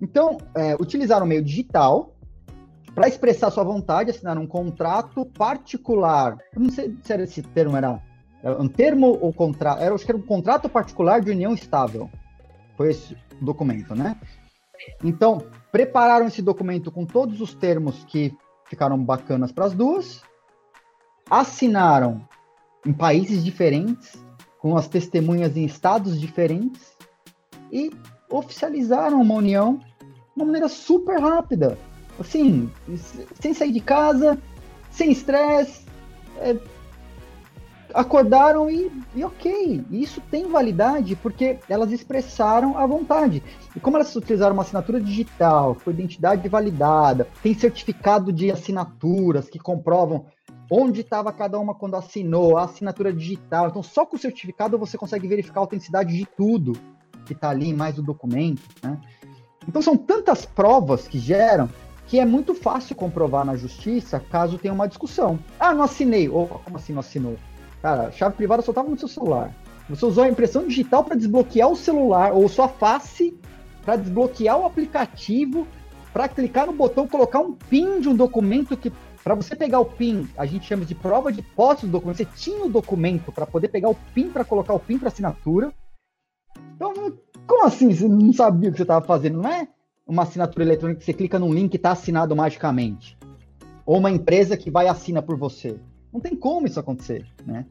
Então, 0.00 0.38
é, 0.54 0.74
utilizaram 0.76 1.26
o 1.26 1.28
meio 1.28 1.42
digital 1.42 2.14
para 2.94 3.08
expressar 3.08 3.50
sua 3.50 3.64
vontade, 3.64 4.10
assinaram 4.10 4.42
um 4.42 4.46
contrato 4.46 5.24
particular. 5.26 6.38
Eu 6.54 6.62
não 6.62 6.70
sei 6.70 6.96
se 7.02 7.12
era 7.12 7.22
esse 7.22 7.42
termo, 7.42 7.76
era 7.76 8.00
um 8.58 8.68
termo 8.68 9.18
ou 9.20 9.32
contrato. 9.32 9.82
Era, 9.82 9.94
acho 9.94 10.04
que 10.04 10.10
era 10.10 10.18
um 10.18 10.26
contrato 10.26 10.68
particular 10.68 11.20
de 11.20 11.30
união 11.30 11.52
estável. 11.52 12.10
Foi 12.76 12.90
esse 12.90 13.16
documento, 13.40 13.94
né? 13.94 14.16
Então, 15.02 15.42
prepararam 15.72 16.26
esse 16.26 16.40
documento 16.40 16.90
com 16.90 17.04
todos 17.04 17.40
os 17.40 17.54
termos 17.54 18.04
que 18.04 18.34
ficaram 18.68 19.02
bacanas 19.02 19.52
para 19.52 19.66
as 19.66 19.74
duas, 19.74 20.22
assinaram 21.30 22.26
em 22.84 22.92
países 22.92 23.44
diferentes, 23.44 24.12
com 24.58 24.76
as 24.76 24.88
testemunhas 24.88 25.56
em 25.56 25.64
estados 25.64 26.20
diferentes, 26.20 26.96
e 27.70 27.90
oficializaram 28.30 29.20
uma 29.20 29.34
união 29.34 29.76
de 29.76 30.14
uma 30.36 30.46
maneira 30.46 30.68
super 30.68 31.20
rápida. 31.20 31.78
Assim, 32.18 32.70
sem 33.40 33.52
sair 33.52 33.72
de 33.72 33.80
casa, 33.80 34.38
sem 34.90 35.10
estresse, 35.10 35.84
é, 36.38 36.56
acordaram 37.94 38.70
e, 38.70 38.90
e 39.14 39.24
ok, 39.24 39.84
isso 39.90 40.20
tem 40.30 40.48
validade 40.48 41.16
porque 41.16 41.58
elas 41.68 41.92
expressaram 41.92 42.76
a 42.76 42.86
vontade. 42.86 43.42
E 43.74 43.80
como 43.80 43.96
elas 43.96 44.14
utilizaram 44.14 44.54
uma 44.54 44.62
assinatura 44.62 45.00
digital, 45.00 45.76
com 45.82 45.90
identidade 45.90 46.48
validada, 46.48 47.28
tem 47.42 47.54
certificado 47.54 48.32
de 48.32 48.50
assinaturas 48.50 49.48
que 49.48 49.58
comprovam 49.58 50.26
onde 50.70 51.00
estava 51.00 51.32
cada 51.32 51.58
uma 51.58 51.74
quando 51.74 51.96
assinou, 51.96 52.56
a 52.56 52.64
assinatura 52.64 53.12
digital. 53.12 53.68
Então, 53.68 53.82
só 53.82 54.04
com 54.04 54.16
o 54.16 54.18
certificado 54.18 54.78
você 54.78 54.98
consegue 54.98 55.28
verificar 55.28 55.60
a 55.60 55.62
autenticidade 55.62 56.16
de 56.16 56.26
tudo 56.36 56.72
que 57.24 57.32
está 57.32 57.50
ali, 57.50 57.72
mais 57.72 57.98
o 57.98 58.02
documento. 58.02 58.62
Né? 58.82 58.98
Então, 59.68 59.80
são 59.80 59.96
tantas 59.96 60.44
provas 60.44 61.06
que 61.06 61.18
geram 61.18 61.68
que 62.06 62.20
é 62.20 62.24
muito 62.24 62.54
fácil 62.54 62.94
comprovar 62.94 63.44
na 63.44 63.56
justiça 63.56 64.20
caso 64.20 64.58
tenha 64.58 64.72
uma 64.72 64.86
discussão. 64.86 65.38
Ah, 65.58 65.74
não 65.74 65.82
assinei. 65.82 66.28
Ou 66.28 66.46
como 66.46 66.76
assim 66.76 66.92
não 66.92 67.00
assinou? 67.00 67.36
Cara, 67.86 68.10
chave 68.10 68.34
privada 68.34 68.62
só 68.62 68.72
estava 68.72 68.90
no 68.90 68.98
seu 68.98 69.06
celular. 69.06 69.54
Você 69.88 70.04
usou 70.04 70.24
a 70.24 70.28
impressão 70.28 70.66
digital 70.66 71.04
para 71.04 71.14
desbloquear 71.14 71.70
o 71.70 71.76
celular 71.76 72.32
ou 72.32 72.48
sua 72.48 72.66
face 72.66 73.38
para 73.84 73.94
desbloquear 73.94 74.58
o 74.58 74.66
aplicativo, 74.66 75.68
para 76.12 76.26
clicar 76.26 76.66
no 76.66 76.72
botão, 76.72 77.06
colocar 77.06 77.38
um 77.38 77.52
PIN 77.52 78.00
de 78.00 78.08
um 78.08 78.16
documento 78.16 78.76
que 78.76 78.92
para 79.22 79.36
você 79.36 79.54
pegar 79.54 79.78
o 79.78 79.84
PIN, 79.84 80.28
a 80.36 80.44
gente 80.44 80.66
chama 80.66 80.84
de 80.84 80.96
prova 80.96 81.30
de 81.30 81.42
posse 81.42 81.86
do 81.86 81.92
documento. 81.92 82.16
Você 82.16 82.24
tinha 82.24 82.64
o 82.64 82.68
documento 82.68 83.30
para 83.30 83.46
poder 83.46 83.68
pegar 83.68 83.88
o 83.88 83.96
PIN 84.12 84.30
para 84.30 84.44
colocar 84.44 84.74
o 84.74 84.80
PIN 84.80 84.98
para 84.98 85.06
assinatura. 85.06 85.72
Então, 86.74 86.92
como 87.46 87.66
assim? 87.66 87.94
Você 87.94 88.08
não 88.08 88.32
sabia 88.32 88.68
o 88.68 88.72
que 88.72 88.78
você 88.78 88.82
estava 88.82 89.06
fazendo? 89.06 89.40
Não 89.40 89.48
é 89.48 89.68
uma 90.04 90.24
assinatura 90.24 90.64
eletrônica 90.64 90.98
que 90.98 91.06
você 91.06 91.14
clica 91.14 91.38
num 91.38 91.54
link 91.54 91.72
e 91.72 91.76
está 91.76 91.92
assinado 91.92 92.34
magicamente. 92.34 93.16
Ou 93.84 93.98
uma 93.98 94.10
empresa 94.10 94.56
que 94.56 94.72
vai 94.72 94.88
assina 94.88 95.22
por 95.22 95.36
você. 95.36 95.78
Não 96.16 96.20
tem 96.20 96.34
como 96.34 96.66
isso 96.66 96.80
acontecer, 96.80 97.26
né? 97.44 97.66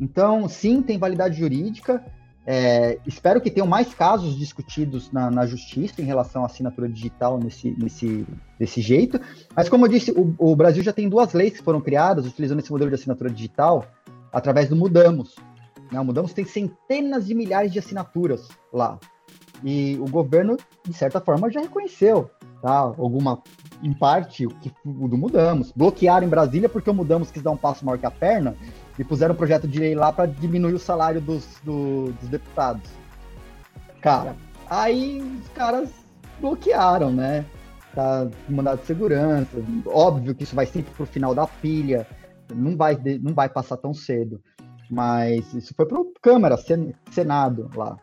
Então, 0.00 0.48
sim, 0.48 0.80
tem 0.80 0.96
validade 0.96 1.38
jurídica. 1.38 2.02
É, 2.46 2.98
espero 3.06 3.42
que 3.42 3.50
tenham 3.50 3.66
mais 3.66 3.92
casos 3.92 4.38
discutidos 4.38 5.12
na, 5.12 5.30
na, 5.30 5.44
justiça 5.44 6.00
em 6.00 6.04
relação 6.06 6.42
à 6.42 6.46
assinatura 6.46 6.88
digital 6.88 7.38
nesse, 7.38 7.72
nesse 7.78 8.26
desse 8.58 8.80
jeito. 8.80 9.20
Mas, 9.54 9.68
como 9.68 9.84
eu 9.84 9.90
disse, 9.90 10.12
o, 10.12 10.34
o, 10.38 10.56
Brasil 10.56 10.82
já 10.82 10.94
tem 10.94 11.10
duas 11.10 11.34
leis 11.34 11.58
que 11.58 11.62
foram 11.62 11.80
criadas 11.80 12.26
utilizando 12.26 12.60
esse 12.60 12.72
modelo 12.72 12.90
de 12.90 12.94
assinatura 12.94 13.28
digital 13.28 13.84
através 14.32 14.66
do 14.70 14.76
Mudamos. 14.76 15.36
Né? 15.92 16.00
O 16.00 16.04
Mudamos 16.04 16.32
tem 16.32 16.46
centenas 16.46 17.26
de 17.26 17.34
milhares 17.34 17.70
de 17.70 17.78
assinaturas 17.78 18.48
lá. 18.72 18.98
E 19.62 19.98
o 20.00 20.08
governo, 20.08 20.56
de 20.88 20.94
certa 20.94 21.20
forma, 21.20 21.50
já 21.50 21.60
reconheceu 21.60 22.30
tá? 22.64 22.78
alguma 22.78 23.42
em 23.82 23.92
parte, 23.92 24.46
o 24.46 24.48
que 24.48 24.72
Mudamos. 24.82 25.70
Bloquearam 25.72 26.26
em 26.26 26.30
Brasília 26.30 26.66
porque 26.66 26.88
o 26.88 26.94
Mudamos 26.94 27.30
quis 27.30 27.42
dar 27.42 27.50
um 27.50 27.58
passo 27.58 27.84
maior 27.84 27.98
que 27.98 28.06
a 28.06 28.10
perna 28.10 28.56
e 28.98 29.04
puseram 29.04 29.34
um 29.34 29.36
projeto 29.36 29.68
de 29.68 29.78
lei 29.78 29.94
lá 29.94 30.10
para 30.10 30.24
diminuir 30.24 30.72
o 30.72 30.78
salário 30.78 31.20
dos, 31.20 31.60
do, 31.62 32.10
dos 32.12 32.28
deputados. 32.30 32.90
Cara, 34.00 34.34
aí 34.70 35.20
os 35.20 35.48
caras 35.50 35.90
bloquearam, 36.40 37.12
né? 37.12 37.44
Tá 37.94 38.26
mandado 38.48 38.80
de 38.80 38.86
segurança. 38.86 39.62
Óbvio 39.86 40.34
que 40.34 40.44
isso 40.44 40.56
vai 40.56 40.64
sempre 40.64 40.90
pro 40.94 41.04
final 41.04 41.34
da 41.34 41.46
pilha, 41.46 42.06
não 42.50 42.78
vai, 42.78 42.98
não 43.20 43.34
vai 43.34 43.50
passar 43.50 43.76
tão 43.76 43.92
cedo. 43.92 44.40
Mas 44.90 45.52
isso 45.52 45.74
foi 45.76 45.84
pro 45.84 46.14
Câmara, 46.22 46.56
Senado 47.10 47.70
lá. 47.76 47.98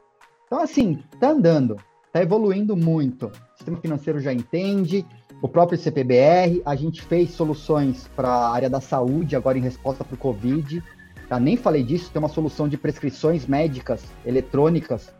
Então, 0.46 0.60
assim, 0.62 1.02
tá 1.20 1.30
andando, 1.30 1.78
tá 2.14 2.22
evoluindo 2.22 2.78
muito. 2.78 3.32
Sistema 3.62 3.78
financeiro 3.78 4.20
já 4.20 4.34
entende, 4.34 5.06
o 5.40 5.48
próprio 5.48 5.78
CPBR, 5.78 6.64
a 6.66 6.76
gente 6.76 7.00
fez 7.04 7.30
soluções 7.30 8.10
para 8.16 8.28
a 8.28 8.52
área 8.52 8.68
da 8.68 8.82
saúde, 8.82 9.36
agora 9.36 9.56
em 9.56 9.62
resposta 9.62 10.04
para 10.04 10.16
o 10.16 10.18
Covid. 10.18 10.84
Tá? 11.30 11.40
Nem 11.40 11.56
falei 11.56 11.84
disso, 11.84 12.10
tem 12.12 12.20
uma 12.20 12.28
solução 12.28 12.68
de 12.68 12.76
prescrições 12.76 13.46
médicas 13.46 14.04
eletrônicas 14.26 15.14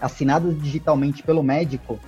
assinadas 0.00 0.56
digitalmente 0.62 1.24
pelo 1.24 1.42
médico, 1.42 1.98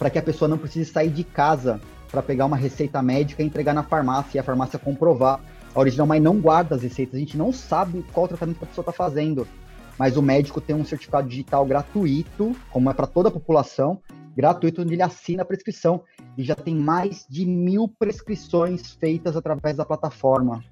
para 0.00 0.10
que 0.10 0.18
a 0.18 0.22
pessoa 0.22 0.48
não 0.48 0.58
precise 0.58 0.90
sair 0.90 1.10
de 1.10 1.22
casa 1.22 1.80
para 2.10 2.20
pegar 2.20 2.46
uma 2.46 2.56
receita 2.56 3.00
médica 3.00 3.40
e 3.40 3.46
entregar 3.46 3.72
na 3.72 3.84
farmácia 3.84 4.36
e 4.36 4.40
a 4.40 4.42
farmácia 4.42 4.80
comprovar. 4.80 5.38
A 5.72 5.78
original 5.78 6.08
mas 6.08 6.20
não 6.20 6.40
guarda 6.40 6.74
as 6.74 6.82
receitas, 6.82 7.14
a 7.14 7.20
gente 7.20 7.38
não 7.38 7.52
sabe 7.52 8.04
qual 8.12 8.26
tratamento 8.26 8.58
que 8.58 8.64
a 8.64 8.66
pessoa 8.66 8.82
está 8.82 8.92
fazendo. 8.92 9.46
Mas 9.96 10.16
o 10.16 10.22
médico 10.22 10.60
tem 10.60 10.74
um 10.74 10.84
certificado 10.84 11.28
digital 11.28 11.64
gratuito, 11.64 12.56
como 12.72 12.90
é 12.90 12.92
para 12.92 13.06
toda 13.06 13.28
a 13.28 13.32
população, 13.32 14.00
gratuito, 14.36 14.82
onde 14.82 14.94
ele 14.94 15.02
assina 15.02 15.42
a 15.42 15.46
prescrição. 15.46 16.02
E 16.36 16.42
já 16.42 16.54
tem 16.54 16.74
mais 16.74 17.26
de 17.28 17.46
mil 17.46 17.88
prescrições 17.88 18.94
feitas 18.94 19.36
através 19.36 19.76
da 19.76 19.84
plataforma. 19.84 20.62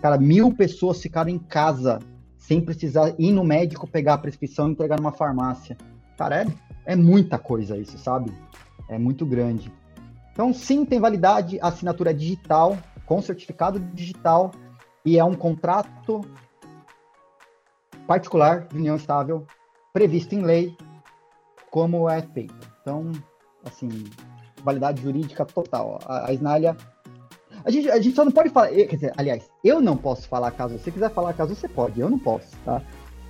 Cara, 0.00 0.18
mil 0.18 0.54
pessoas 0.54 1.00
ficaram 1.00 1.30
em 1.30 1.38
casa 1.38 1.98
sem 2.36 2.60
precisar 2.60 3.14
ir 3.18 3.30
no 3.30 3.44
médico 3.44 3.86
pegar 3.86 4.14
a 4.14 4.18
prescrição 4.18 4.68
e 4.68 4.72
entregar 4.72 4.98
numa 4.98 5.12
farmácia. 5.12 5.76
Cara, 6.18 6.42
é, 6.42 6.46
é 6.86 6.96
muita 6.96 7.38
coisa 7.38 7.78
isso, 7.78 7.96
sabe? 7.98 8.32
É 8.88 8.98
muito 8.98 9.24
grande. 9.24 9.72
Então, 10.32 10.52
sim, 10.52 10.84
tem 10.84 10.98
validade, 10.98 11.60
a 11.60 11.68
assinatura 11.68 12.12
digital, 12.12 12.76
com 13.06 13.22
certificado 13.22 13.78
digital, 13.78 14.50
e 15.04 15.18
é 15.18 15.24
um 15.24 15.34
contrato 15.34 16.20
particular 18.06 18.66
de 18.66 18.76
união 18.76 18.96
estável, 18.96 19.46
previsto 19.92 20.34
em 20.34 20.42
lei, 20.42 20.76
como 21.70 22.08
é 22.08 22.22
feito. 22.22 22.71
Então, 22.82 23.10
assim, 23.64 23.88
validade 24.62 25.00
jurídica 25.00 25.44
total. 25.44 25.98
A, 26.04 26.28
a 26.28 26.32
Snalha. 26.32 26.76
A 27.64 27.70
gente, 27.70 27.88
a 27.88 28.00
gente 28.00 28.14
só 28.14 28.24
não 28.24 28.32
pode 28.32 28.50
falar. 28.50 28.68
Quer 28.68 28.94
dizer, 28.94 29.12
aliás, 29.16 29.48
eu 29.64 29.80
não 29.80 29.96
posso 29.96 30.28
falar 30.28 30.50
caso 30.50 30.78
você 30.78 30.90
quiser 30.90 31.10
falar 31.10 31.32
caso 31.32 31.54
você 31.54 31.68
pode, 31.68 32.00
eu 32.00 32.10
não 32.10 32.18
posso, 32.18 32.56
tá? 32.64 32.82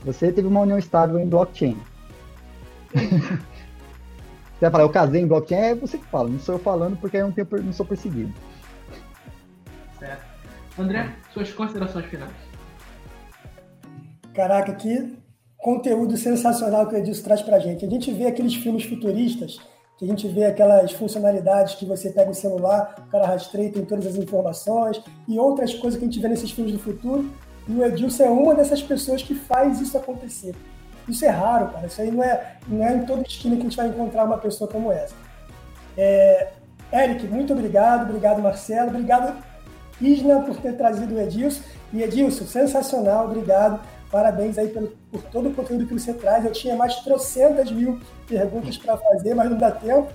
Você 0.04 0.32
teve 0.32 0.48
uma 0.48 0.60
união 0.60 0.78
estável 0.78 1.18
em 1.18 1.28
blockchain. 1.28 1.76
você 2.92 4.60
vai 4.60 4.70
falar, 4.70 4.84
eu 4.84 4.90
casei 4.90 5.20
em 5.20 5.26
blockchain, 5.26 5.58
é 5.58 5.74
você 5.74 5.98
que 5.98 6.06
fala, 6.06 6.28
não 6.28 6.38
sou 6.38 6.54
eu 6.54 6.58
falando 6.58 6.96
porque 6.96 7.18
eu 7.18 7.26
não, 7.26 7.32
tenho, 7.32 7.46
não 7.62 7.72
sou 7.72 7.84
perseguido. 7.84 8.32
André, 10.78 11.14
suas 11.32 11.52
considerações 11.52 12.06
finais. 12.06 12.32
Caraca, 14.34 14.74
que 14.74 15.21
conteúdo 15.62 16.16
sensacional 16.16 16.88
que 16.88 16.94
o 16.94 16.98
Edilson 16.98 17.22
traz 17.22 17.40
pra 17.40 17.58
gente. 17.60 17.86
A 17.86 17.88
gente 17.88 18.12
vê 18.12 18.26
aqueles 18.26 18.54
filmes 18.54 18.84
futuristas, 18.84 19.60
que 19.96 20.04
a 20.04 20.08
gente 20.08 20.26
vê 20.26 20.44
aquelas 20.44 20.90
funcionalidades 20.92 21.76
que 21.76 21.86
você 21.86 22.10
pega 22.10 22.30
o 22.30 22.34
celular, 22.34 22.96
o 23.06 23.10
cara 23.10 23.26
rastreia, 23.26 23.70
tem 23.70 23.84
todas 23.84 24.04
as 24.04 24.16
informações, 24.16 25.00
e 25.28 25.38
outras 25.38 25.72
coisas 25.72 25.98
que 25.98 26.04
a 26.04 26.08
gente 26.08 26.20
vê 26.20 26.28
nesses 26.28 26.50
filmes 26.50 26.72
do 26.72 26.80
futuro. 26.80 27.30
E 27.68 27.72
o 27.72 27.84
Edilson 27.84 28.24
é 28.24 28.28
uma 28.28 28.56
dessas 28.56 28.82
pessoas 28.82 29.22
que 29.22 29.36
faz 29.36 29.80
isso 29.80 29.96
acontecer. 29.96 30.52
Isso 31.08 31.24
é 31.24 31.28
raro, 31.28 31.68
cara. 31.68 31.86
Isso 31.86 32.02
aí 32.02 32.10
não 32.10 32.24
é, 32.24 32.56
não 32.66 32.84
é 32.84 32.96
em 32.96 33.06
toda 33.06 33.22
esquina 33.22 33.54
que 33.54 33.62
a 33.62 33.64
gente 33.64 33.76
vai 33.76 33.86
encontrar 33.86 34.24
uma 34.24 34.38
pessoa 34.38 34.68
como 34.68 34.90
essa. 34.90 35.14
É, 35.96 36.48
Eric, 36.92 37.24
muito 37.28 37.52
obrigado. 37.52 38.08
Obrigado, 38.08 38.42
Marcelo. 38.42 38.88
Obrigado, 38.90 39.36
Isna, 40.00 40.40
por 40.40 40.56
ter 40.56 40.76
trazido 40.76 41.14
o 41.14 41.20
Edilson. 41.20 41.62
E 41.92 42.02
Edilson, 42.02 42.46
sensacional. 42.46 43.26
Obrigado. 43.26 43.80
Parabéns 44.12 44.58
aí 44.58 44.68
pelo, 44.68 44.88
por 45.10 45.22
todo 45.22 45.48
o 45.48 45.54
conteúdo 45.54 45.86
que 45.86 45.94
você 45.94 46.12
traz. 46.12 46.44
Eu 46.44 46.52
tinha 46.52 46.76
mais 46.76 46.96
de 46.96 47.02
trocentas 47.02 47.72
mil 47.72 47.98
perguntas 48.28 48.76
para 48.76 48.94
fazer, 48.98 49.32
mas 49.32 49.50
não 49.50 49.56
dá 49.56 49.70
tempo. 49.70 50.12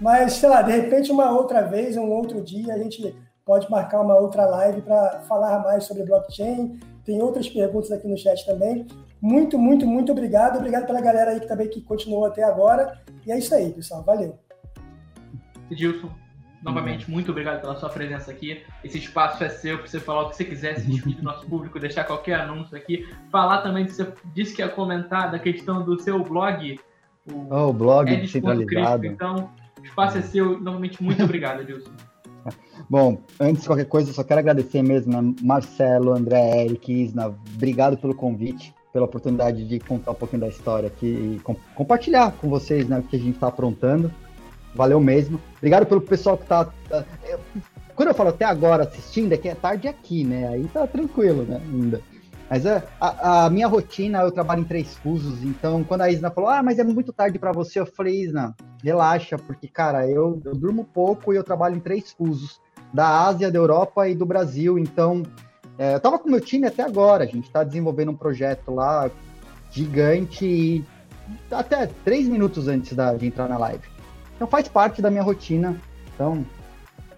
Mas, 0.00 0.32
sei 0.32 0.48
lá, 0.48 0.62
de 0.62 0.72
repente, 0.72 1.12
uma 1.12 1.30
outra 1.30 1.62
vez, 1.62 1.96
um 1.96 2.10
outro 2.10 2.42
dia, 2.42 2.74
a 2.74 2.78
gente 2.78 3.14
pode 3.44 3.70
marcar 3.70 4.00
uma 4.00 4.16
outra 4.16 4.44
live 4.46 4.82
para 4.82 5.20
falar 5.28 5.60
mais 5.60 5.84
sobre 5.84 6.02
blockchain. 6.02 6.80
Tem 7.04 7.22
outras 7.22 7.48
perguntas 7.48 7.92
aqui 7.92 8.08
no 8.08 8.18
chat 8.18 8.44
também. 8.44 8.84
Muito, 9.22 9.56
muito, 9.56 9.86
muito 9.86 10.10
obrigado. 10.10 10.56
Obrigado 10.56 10.84
pela 10.84 11.00
galera 11.00 11.30
aí 11.30 11.38
que 11.38 11.46
também 11.46 11.68
que 11.68 11.80
continuou 11.80 12.24
até 12.24 12.42
agora. 12.42 13.00
E 13.24 13.30
é 13.30 13.38
isso 13.38 13.54
aí, 13.54 13.72
pessoal. 13.72 14.02
Valeu. 14.02 14.36
Edilson, 15.70 16.10
novamente, 16.66 17.08
muito 17.08 17.30
obrigado 17.30 17.60
pela 17.60 17.76
sua 17.76 17.88
presença 17.88 18.30
aqui. 18.30 18.62
Esse 18.82 18.98
espaço 18.98 19.42
é 19.44 19.48
seu 19.48 19.78
para 19.78 19.86
você 19.86 20.00
falar 20.00 20.22
o 20.22 20.30
que 20.30 20.36
você 20.36 20.44
quiser, 20.44 20.76
se 20.80 20.86
despedir 20.90 21.18
do 21.18 21.22
nosso 21.22 21.46
público, 21.46 21.78
deixar 21.78 22.02
qualquer 22.02 22.40
anúncio 22.40 22.76
aqui. 22.76 23.08
Falar 23.30 23.62
também 23.62 23.86
que 23.86 23.92
você 23.92 24.12
disse 24.34 24.54
que 24.54 24.60
ia 24.60 24.68
comentar 24.68 25.30
da 25.30 25.38
questão 25.38 25.84
do 25.84 25.98
seu 26.02 26.22
blog. 26.24 26.80
O, 27.30 27.46
oh, 27.50 27.68
o 27.68 27.72
blog 27.72 28.12
é 28.12 28.16
descentralizado. 28.16 29.06
Então, 29.06 29.50
o 29.80 29.84
espaço 29.84 30.18
é 30.18 30.22
seu. 30.22 30.60
Novamente, 30.60 31.00
muito 31.00 31.22
obrigado, 31.24 31.62
Edilson. 31.62 31.92
Bom, 32.90 33.22
antes 33.40 33.62
de 33.62 33.68
qualquer 33.68 33.86
coisa, 33.86 34.12
só 34.12 34.22
quero 34.24 34.40
agradecer 34.40 34.82
mesmo 34.82 35.16
a 35.16 35.22
Marcelo, 35.44 36.12
André, 36.12 36.64
Eric, 36.64 36.92
Isna. 36.92 37.34
Obrigado 37.54 37.96
pelo 37.96 38.14
convite, 38.14 38.74
pela 38.92 39.06
oportunidade 39.06 39.64
de 39.66 39.78
contar 39.80 40.12
um 40.12 40.14
pouquinho 40.14 40.40
da 40.40 40.48
história 40.48 40.88
aqui 40.88 41.06
e 41.36 41.40
com, 41.40 41.54
compartilhar 41.74 42.32
com 42.32 42.48
vocês 42.48 42.88
né, 42.88 42.98
o 42.98 43.02
que 43.02 43.16
a 43.16 43.18
gente 43.18 43.34
está 43.34 43.48
aprontando. 43.48 44.12
Valeu 44.76 45.00
mesmo. 45.00 45.40
Obrigado 45.56 45.86
pelo 45.86 46.00
pessoal 46.00 46.36
que 46.36 46.44
está. 46.44 46.66
Tá, 46.88 47.04
quando 47.94 48.08
eu 48.08 48.14
falo 48.14 48.28
até 48.28 48.44
agora 48.44 48.84
assistindo, 48.84 49.32
é 49.32 49.36
que 49.38 49.48
é 49.48 49.54
tarde 49.54 49.88
aqui, 49.88 50.22
né? 50.22 50.48
Aí 50.48 50.64
tá 50.68 50.86
tranquilo, 50.86 51.44
né? 51.44 51.60
Ainda. 51.64 52.00
Mas 52.48 52.64
é, 52.64 52.84
a, 53.00 53.46
a, 53.46 53.50
minha 53.50 53.66
rotina, 53.66 54.20
eu 54.20 54.30
trabalho 54.30 54.60
em 54.60 54.64
três 54.64 54.94
fusos, 54.96 55.42
então 55.42 55.82
quando 55.82 56.02
a 56.02 56.10
Isna 56.10 56.30
falou, 56.30 56.48
ah, 56.48 56.62
mas 56.62 56.78
é 56.78 56.84
muito 56.84 57.12
tarde 57.12 57.40
para 57.40 57.50
você, 57.50 57.80
eu 57.80 57.86
falei, 57.86 58.22
Isna, 58.22 58.54
relaxa, 58.84 59.36
porque, 59.36 59.66
cara, 59.66 60.08
eu, 60.08 60.40
eu 60.44 60.54
durmo 60.54 60.84
pouco 60.84 61.32
e 61.32 61.36
eu 61.36 61.42
trabalho 61.42 61.74
em 61.74 61.80
três 61.80 62.12
fusos, 62.12 62.60
da 62.94 63.26
Ásia, 63.26 63.50
da 63.50 63.58
Europa 63.58 64.08
e 64.08 64.14
do 64.14 64.24
Brasil, 64.24 64.78
então 64.78 65.24
é, 65.76 65.94
eu 65.94 66.00
tava 66.00 66.20
com 66.20 66.30
meu 66.30 66.40
time 66.40 66.68
até 66.68 66.84
agora, 66.84 67.24
a 67.24 67.26
gente 67.26 67.50
tá 67.50 67.64
desenvolvendo 67.64 68.12
um 68.12 68.16
projeto 68.16 68.72
lá 68.72 69.10
gigante 69.72 70.46
e 70.46 70.84
até 71.50 71.86
três 72.04 72.28
minutos 72.28 72.68
antes 72.68 72.92
da, 72.92 73.12
de 73.14 73.26
entrar 73.26 73.48
na 73.48 73.58
live. 73.58 73.95
Então 74.36 74.46
faz 74.46 74.68
parte 74.68 75.02
da 75.02 75.10
minha 75.10 75.22
rotina, 75.22 75.80
então 76.14 76.44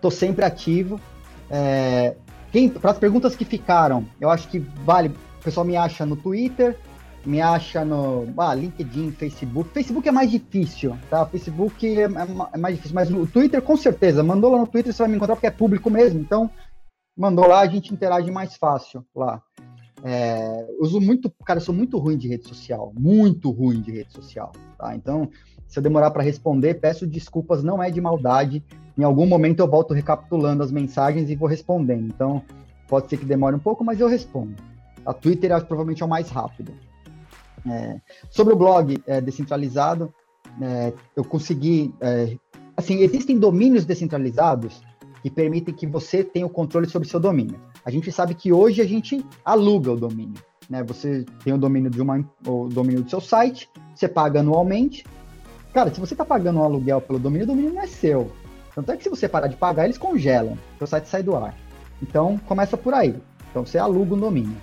tô 0.00 0.10
sempre 0.10 0.44
ativo. 0.44 1.00
É, 1.50 2.14
para 2.80 2.92
as 2.92 2.98
perguntas 2.98 3.36
que 3.36 3.44
ficaram, 3.44 4.06
eu 4.20 4.30
acho 4.30 4.48
que 4.48 4.58
vale. 4.58 5.08
O 5.08 5.44
pessoal 5.44 5.66
me 5.66 5.76
acha 5.76 6.06
no 6.06 6.16
Twitter, 6.16 6.76
me 7.24 7.40
acha 7.40 7.84
no 7.84 8.26
ah, 8.38 8.54
LinkedIn, 8.54 9.12
Facebook. 9.12 9.70
Facebook 9.70 10.08
é 10.08 10.12
mais 10.12 10.30
difícil, 10.30 10.96
tá? 11.10 11.26
Facebook 11.26 11.86
é, 11.86 12.02
é, 12.02 12.06
é, 12.06 12.58
mais 12.58 12.76
difícil, 12.76 12.94
mas 12.94 13.10
o 13.10 13.26
Twitter 13.26 13.60
com 13.60 13.76
certeza. 13.76 14.22
Mandou 14.22 14.52
lá 14.52 14.58
no 14.58 14.66
Twitter, 14.66 14.92
você 14.92 15.02
vai 15.02 15.10
me 15.10 15.16
encontrar 15.16 15.36
porque 15.36 15.46
é 15.46 15.50
público 15.50 15.90
mesmo. 15.90 16.20
Então, 16.20 16.50
mandou 17.16 17.46
lá, 17.46 17.60
a 17.60 17.66
gente 17.66 17.92
interage 17.92 18.30
mais 18.30 18.56
fácil 18.56 19.04
lá. 19.14 19.42
É, 20.04 20.66
uso 20.78 21.00
muito, 21.00 21.30
cara, 21.44 21.58
eu 21.58 21.64
sou 21.64 21.74
muito 21.74 21.98
ruim 21.98 22.16
de 22.16 22.28
rede 22.28 22.46
social, 22.46 22.92
muito 22.96 23.50
ruim 23.50 23.80
de 23.80 23.90
rede 23.90 24.12
social, 24.12 24.52
tá? 24.78 24.94
Então, 24.94 25.28
se 25.68 25.78
eu 25.78 25.82
demorar 25.82 26.10
para 26.10 26.22
responder, 26.22 26.74
peço 26.74 27.06
desculpas, 27.06 27.62
não 27.62 27.82
é 27.82 27.90
de 27.90 28.00
maldade. 28.00 28.64
Em 28.96 29.04
algum 29.04 29.26
momento 29.26 29.60
eu 29.60 29.68
volto 29.68 29.92
recapitulando 29.92 30.62
as 30.62 30.72
mensagens 30.72 31.28
e 31.28 31.36
vou 31.36 31.48
respondendo. 31.48 32.06
Então, 32.06 32.42
pode 32.88 33.08
ser 33.08 33.18
que 33.18 33.24
demore 33.24 33.54
um 33.54 33.60
pouco, 33.60 33.84
mas 33.84 34.00
eu 34.00 34.08
respondo. 34.08 34.54
A 35.04 35.12
Twitter 35.12 35.52
é, 35.52 35.60
provavelmente 35.60 36.02
é 36.02 36.06
o 36.06 36.08
mais 36.08 36.30
rápido. 36.30 36.72
É, 37.70 38.00
sobre 38.30 38.54
o 38.54 38.56
blog 38.56 38.98
é, 39.06 39.20
descentralizado, 39.20 40.12
é, 40.60 40.92
eu 41.14 41.22
consegui. 41.22 41.94
É, 42.00 42.34
assim, 42.76 43.00
existem 43.00 43.38
domínios 43.38 43.84
descentralizados 43.84 44.82
que 45.22 45.30
permitem 45.30 45.74
que 45.74 45.86
você 45.86 46.24
tenha 46.24 46.46
o 46.46 46.50
controle 46.50 46.88
sobre 46.88 47.08
seu 47.08 47.20
domínio. 47.20 47.60
A 47.84 47.90
gente 47.90 48.10
sabe 48.10 48.34
que 48.34 48.52
hoje 48.52 48.80
a 48.80 48.86
gente 48.86 49.24
aluga 49.44 49.92
o 49.92 49.96
domínio. 49.96 50.42
Né? 50.68 50.82
Você 50.84 51.24
tem 51.44 51.52
o 51.52 51.58
domínio 51.58 51.90
de 51.90 52.00
uma, 52.00 52.24
o 52.46 52.68
domínio 52.68 53.02
do 53.02 53.10
seu 53.10 53.20
site, 53.20 53.68
você 53.94 54.08
paga 54.08 54.40
anualmente. 54.40 55.04
Cara, 55.72 55.92
se 55.92 56.00
você 56.00 56.14
está 56.14 56.24
pagando 56.24 56.58
um 56.58 56.64
aluguel 56.64 57.00
pelo 57.00 57.18
domínio, 57.18 57.44
o 57.44 57.48
domínio 57.48 57.72
não 57.72 57.82
é 57.82 57.86
seu. 57.86 58.30
Tanto 58.74 58.92
é 58.92 58.96
que 58.96 59.02
se 59.02 59.10
você 59.10 59.28
parar 59.28 59.48
de 59.48 59.56
pagar, 59.56 59.84
eles 59.84 59.98
congelam, 59.98 60.56
seu 60.78 60.86
site 60.86 61.08
sai 61.08 61.22
do 61.22 61.36
ar. 61.36 61.54
Então, 62.02 62.38
começa 62.46 62.76
por 62.76 62.94
aí. 62.94 63.16
Então, 63.50 63.66
você 63.66 63.78
aluga 63.78 64.14
um 64.14 64.18
domínio. 64.18 64.56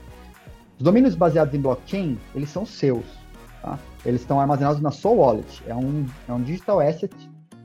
Os 0.78 0.84
domínios 0.84 1.16
baseados 1.16 1.54
em 1.54 1.60
blockchain, 1.62 2.18
eles 2.34 2.50
são 2.50 2.66
seus. 2.66 3.06
Tá? 3.62 3.78
Eles 4.06 4.22
estão 4.22 4.40
armazenados 4.40 4.82
na 4.82 4.92
sua 4.92 5.12
wallet. 5.12 5.64
É 5.68 5.76
um, 5.76 6.06
é 6.28 6.34
um 6.34 6.42
digital 6.42 6.80
asset 6.80 7.14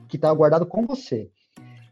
que 0.07 0.17
está 0.17 0.33
guardado 0.33 0.65
com 0.65 0.85
você. 0.85 1.29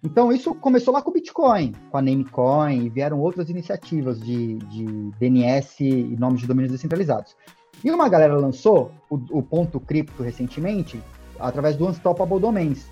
Então, 0.03 0.31
isso 0.31 0.53
começou 0.55 0.93
lá 0.93 1.01
com 1.01 1.09
o 1.09 1.13
Bitcoin, 1.13 1.73
com 1.91 1.97
a 1.97 2.01
Namecoin, 2.01 2.85
e 2.85 2.89
vieram 2.89 3.19
outras 3.19 3.49
iniciativas 3.49 4.19
de, 4.19 4.55
de 4.57 4.85
DNS 5.19 5.81
e 5.81 6.15
nomes 6.17 6.41
de 6.41 6.47
domínios 6.47 6.71
descentralizados. 6.71 7.35
E 7.83 7.91
uma 7.91 8.07
galera 8.07 8.37
lançou 8.37 8.91
o, 9.09 9.15
o 9.39 9.43
ponto 9.43 9.79
cripto 9.79 10.23
recentemente 10.23 11.01
através 11.39 11.75
do 11.75 11.87
Unstoppable 11.87 12.39
Domains, 12.39 12.85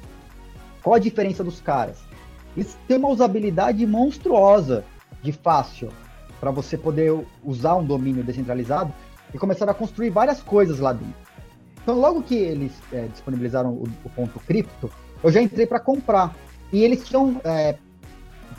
qual 0.83 0.95
a 0.95 0.99
diferença 0.99 1.43
dos 1.43 1.59
caras? 1.59 1.97
Eles 2.55 2.77
têm 2.87 2.97
uma 2.97 3.09
usabilidade 3.09 3.85
monstruosa 3.85 4.83
de 5.21 5.31
fácil 5.31 5.89
para 6.39 6.51
você 6.51 6.77
poder 6.77 7.25
usar 7.43 7.75
um 7.75 7.85
domínio 7.85 8.23
descentralizado 8.23 8.93
e 9.33 9.37
começar 9.37 9.69
a 9.69 9.73
construir 9.73 10.09
várias 10.09 10.41
coisas 10.41 10.79
lá 10.79 10.93
dentro. 10.93 11.27
Então, 11.81 11.99
logo 11.99 12.21
que 12.21 12.35
eles 12.35 12.73
é, 12.91 13.07
disponibilizaram 13.07 13.71
o, 13.71 13.83
o, 14.03 14.09
ponto 14.09 14.39
cripto, 14.41 14.91
eu 15.23 15.31
já 15.31 15.41
entrei 15.41 15.65
para 15.65 15.79
comprar. 15.79 16.35
E 16.71 16.83
eles 16.83 17.07
tinham. 17.07 17.39
É, 17.43 17.77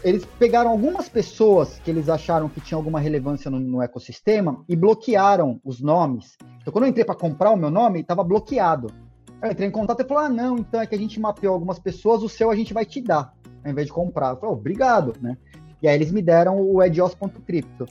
eles 0.03 0.25
pegaram 0.39 0.71
algumas 0.71 1.09
pessoas 1.09 1.79
que 1.81 1.91
eles 1.91 2.09
acharam 2.09 2.49
que 2.49 2.61
tinham 2.61 2.79
alguma 2.79 3.01
relevância 3.01 3.51
no, 3.51 3.59
no 3.59 3.83
ecossistema 3.83 4.65
e 4.69 4.77
bloquearam 4.77 5.61
os 5.65 5.81
nomes. 5.81 6.39
Então, 6.63 6.73
quando 6.73 6.85
eu 6.85 6.91
entrei 6.91 7.05
para 7.05 7.15
comprar 7.15 7.51
o 7.51 7.57
meu 7.57 7.71
nome, 7.71 8.01
estava 8.01 8.23
bloqueado. 8.23 8.93
Eu 9.41 9.51
entrei 9.51 9.69
em 9.69 9.73
contato 9.73 10.01
e 10.01 10.05
falou: 10.05 10.25
ah, 10.25 10.29
não, 10.29 10.59
então 10.59 10.81
é 10.81 10.87
que 10.87 10.95
a 10.95 10.99
gente 10.99 11.21
mapeou 11.21 11.55
algumas 11.55 11.79
pessoas, 11.79 12.23
o 12.23 12.29
seu 12.29 12.51
a 12.51 12.57
gente 12.57 12.75
vai 12.75 12.85
te 12.85 13.01
dar, 13.01 13.33
ao 13.65 13.71
invés 13.71 13.87
de 13.87 13.93
comprar. 13.93 14.31
Eu 14.31 14.37
falei, 14.37 14.55
obrigado, 14.55 15.15
né? 15.21 15.37
E 15.81 15.87
aí 15.87 15.95
eles 15.95 16.11
me 16.11 16.21
deram 16.21 16.61
o 16.61 16.83
edios.crypto. 16.83 17.87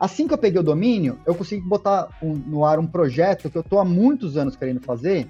Assim 0.00 0.26
que 0.26 0.34
eu 0.34 0.38
peguei 0.38 0.58
o 0.58 0.64
domínio, 0.64 1.18
eu 1.26 1.34
consegui 1.34 1.66
botar 1.66 2.08
um, 2.22 2.34
no 2.34 2.64
ar 2.64 2.78
um 2.78 2.86
projeto 2.86 3.48
que 3.50 3.56
eu 3.56 3.60
estou 3.60 3.78
há 3.78 3.84
muitos 3.84 4.36
anos 4.36 4.56
querendo 4.56 4.80
fazer, 4.80 5.28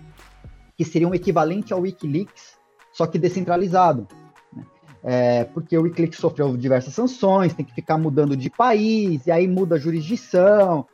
que 0.78 0.84
seria 0.84 1.06
um 1.06 1.14
equivalente 1.14 1.72
ao 1.72 1.80
Wikileaks, 1.80 2.56
só 2.92 3.06
que 3.06 3.18
descentralizado. 3.18 4.06
Né? 4.54 4.64
É, 5.02 5.44
porque 5.44 5.76
o 5.76 5.82
Wikileaks 5.82 6.18
sofreu 6.18 6.56
diversas 6.56 6.94
sanções, 6.94 7.52
tem 7.52 7.66
que 7.66 7.74
ficar 7.74 7.98
mudando 7.98 8.36
de 8.36 8.48
país, 8.48 9.26
e 9.26 9.30
aí 9.30 9.46
muda 9.46 9.74
a 9.74 9.78
jurisdição, 9.78 10.86
é, 10.86 10.91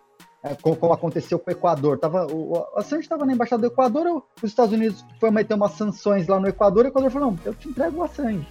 como, 0.62 0.93
aconteceu 0.93 1.39
com 1.39 1.51
o 1.51 1.52
Equador. 1.52 1.98
Tava, 1.98 2.27
o, 2.27 2.52
o 2.52 2.78
Assange 2.78 3.02
estava 3.02 3.27
na 3.27 3.32
embaixada 3.32 3.62
do 3.62 3.73
Equador, 3.73 4.23
os 4.43 4.51
Estados 4.51 4.73
Unidos 4.73 5.05
foi 5.19 5.31
meter 5.31 5.55
umas 5.55 5.73
sanções 5.73 6.27
lá 6.28 6.39
no 6.39 6.48
Equador, 6.48 6.85
e 6.85 6.89
o 6.89 6.90
Equador 6.90 7.10
falou, 7.10 7.32
não, 7.32 7.39
eu 7.44 7.55
te 7.55 7.69
entrego 7.69 7.98
o 7.98 8.05
Assange. 8.05 8.47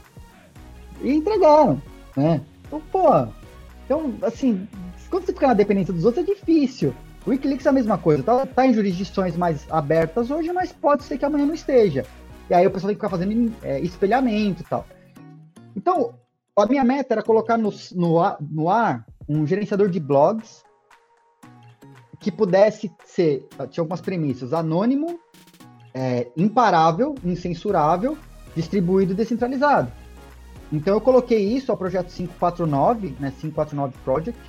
E 1.01 1.13
entregaram, 1.13 1.81
né? 2.15 2.41
Então, 2.65 2.81
pô, 2.91 3.27
então, 3.85 4.13
assim, 4.21 4.67
quando 5.09 5.25
você 5.25 5.33
fica 5.33 5.47
na 5.47 5.53
dependência 5.53 5.93
dos 5.93 6.03
outros 6.03 6.27
é 6.27 6.33
difícil. 6.33 6.93
O 7.25 7.29
Wikileaks 7.29 7.65
é 7.65 7.69
a 7.69 7.73
mesma 7.73 7.97
coisa, 7.97 8.23
tá, 8.23 8.45
tá 8.45 8.65
em 8.65 8.73
jurisdições 8.73 9.35
mais 9.35 9.65
abertas 9.69 10.29
hoje, 10.31 10.51
mas 10.51 10.71
pode 10.71 11.03
ser 11.03 11.17
que 11.17 11.25
amanhã 11.25 11.45
não 11.45 11.53
esteja. 11.53 12.05
E 12.49 12.53
aí 12.53 12.65
o 12.65 12.71
pessoal 12.71 12.89
tem 12.89 12.95
que 12.95 13.05
ficar 13.05 13.09
fazendo 13.09 13.53
é, 13.61 13.79
espelhamento 13.79 14.61
e 14.61 14.65
tal. 14.65 14.85
Então, 15.75 16.15
a 16.55 16.65
minha 16.65 16.83
meta 16.83 17.13
era 17.13 17.21
colocar 17.21 17.57
no, 17.57 17.71
no, 17.93 18.37
no 18.49 18.69
ar 18.69 19.05
um 19.27 19.45
gerenciador 19.45 19.89
de 19.89 19.99
blogs 19.99 20.63
que 22.19 22.31
pudesse 22.31 22.91
ser, 23.05 23.47
tinha 23.69 23.81
algumas 23.81 24.01
premissas, 24.01 24.53
anônimo, 24.53 25.19
é, 25.93 26.27
imparável, 26.35 27.15
incensurável, 27.23 28.17
distribuído 28.55 29.13
e 29.13 29.15
descentralizado. 29.15 29.91
Então 30.71 30.93
eu 30.93 31.01
coloquei 31.01 31.39
isso 31.39 31.71
ao 31.71 31.77
projeto 31.77 32.11
549, 32.11 33.15
né, 33.19 33.31
549 33.39 33.93
Project, 34.03 34.39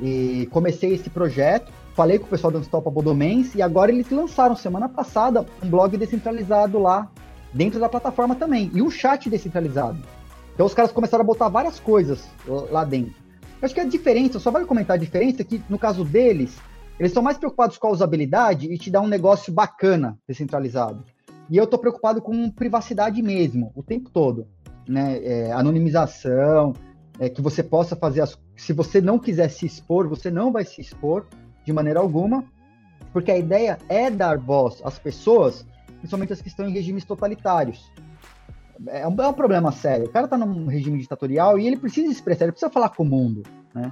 e 0.00 0.48
comecei 0.50 0.94
esse 0.94 1.08
projeto, 1.08 1.72
falei 1.94 2.18
com 2.18 2.26
o 2.26 2.28
pessoal 2.28 2.50
do 2.50 2.58
Unstoppable 2.58 3.02
Domains, 3.02 3.54
e 3.54 3.62
agora 3.62 3.92
eles 3.92 4.10
lançaram 4.10 4.56
semana 4.56 4.88
passada 4.88 5.46
um 5.62 5.68
blog 5.68 5.96
descentralizado 5.96 6.78
lá, 6.78 7.08
dentro 7.52 7.78
da 7.78 7.88
plataforma 7.88 8.34
também, 8.34 8.70
e 8.74 8.82
um 8.82 8.90
chat 8.90 9.30
descentralizado. 9.30 9.98
Então 10.54 10.66
os 10.66 10.74
caras 10.74 10.90
começaram 10.90 11.22
a 11.22 11.26
botar 11.26 11.48
várias 11.48 11.78
coisas 11.78 12.28
lá 12.70 12.84
dentro. 12.84 13.14
Eu 13.60 13.66
acho 13.66 13.74
que 13.74 13.80
a 13.80 13.84
diferença, 13.84 14.40
só 14.40 14.50
vale 14.50 14.66
comentar 14.66 14.96
a 14.96 15.00
diferença, 15.00 15.44
que 15.44 15.62
no 15.68 15.78
caso 15.78 16.04
deles, 16.04 16.56
eles 16.98 17.10
estão 17.10 17.22
mais 17.22 17.36
preocupados 17.36 17.76
com 17.76 17.88
a 17.88 17.90
usabilidade 17.90 18.72
e 18.72 18.78
te 18.78 18.90
dar 18.90 19.00
um 19.00 19.08
negócio 19.08 19.52
bacana 19.52 20.18
descentralizado. 20.28 21.04
E 21.50 21.56
eu 21.56 21.64
estou 21.64 21.78
preocupado 21.78 22.22
com 22.22 22.50
privacidade 22.50 23.20
mesmo, 23.20 23.72
o 23.74 23.82
tempo 23.82 24.10
todo. 24.10 24.46
Né? 24.88 25.18
É, 25.24 25.52
anonimização, 25.52 26.72
é, 27.18 27.28
que 27.28 27.40
você 27.40 27.62
possa 27.62 27.96
fazer 27.96 28.20
as. 28.20 28.38
Se 28.56 28.72
você 28.72 29.00
não 29.00 29.18
quiser 29.18 29.48
se 29.48 29.66
expor, 29.66 30.08
você 30.08 30.30
não 30.30 30.52
vai 30.52 30.64
se 30.64 30.80
expor 30.80 31.26
de 31.64 31.72
maneira 31.72 32.00
alguma, 32.00 32.44
porque 33.12 33.30
a 33.30 33.38
ideia 33.38 33.78
é 33.88 34.10
dar 34.10 34.38
voz 34.38 34.80
às 34.84 34.98
pessoas, 34.98 35.66
principalmente 35.98 36.32
as 36.32 36.42
que 36.42 36.48
estão 36.48 36.68
em 36.68 36.72
regimes 36.72 37.04
totalitários. 37.04 37.90
É 38.88 39.06
um, 39.06 39.14
é 39.20 39.28
um 39.28 39.32
problema 39.32 39.72
sério. 39.72 40.06
O 40.06 40.10
cara 40.10 40.26
está 40.26 40.36
num 40.36 40.66
regime 40.66 40.98
ditatorial 40.98 41.58
e 41.58 41.66
ele 41.66 41.76
precisa 41.76 42.10
expressar, 42.10 42.44
ele 42.44 42.52
precisa 42.52 42.70
falar 42.70 42.90
com 42.90 43.02
o 43.02 43.06
mundo. 43.06 43.42
Né? 43.74 43.90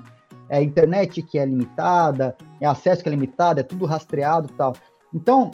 É 0.53 0.59
a 0.59 0.63
internet 0.63 1.23
que 1.23 1.39
é 1.39 1.47
limitada, 1.47 2.37
é 2.61 2.67
acesso 2.67 3.03
que 3.03 3.09
é 3.09 3.11
limitado, 3.11 3.61
é 3.61 3.63
tudo 3.63 3.87
rastreado 3.87 4.51
e 4.53 4.53
tal. 4.53 4.77
Então, 5.15 5.51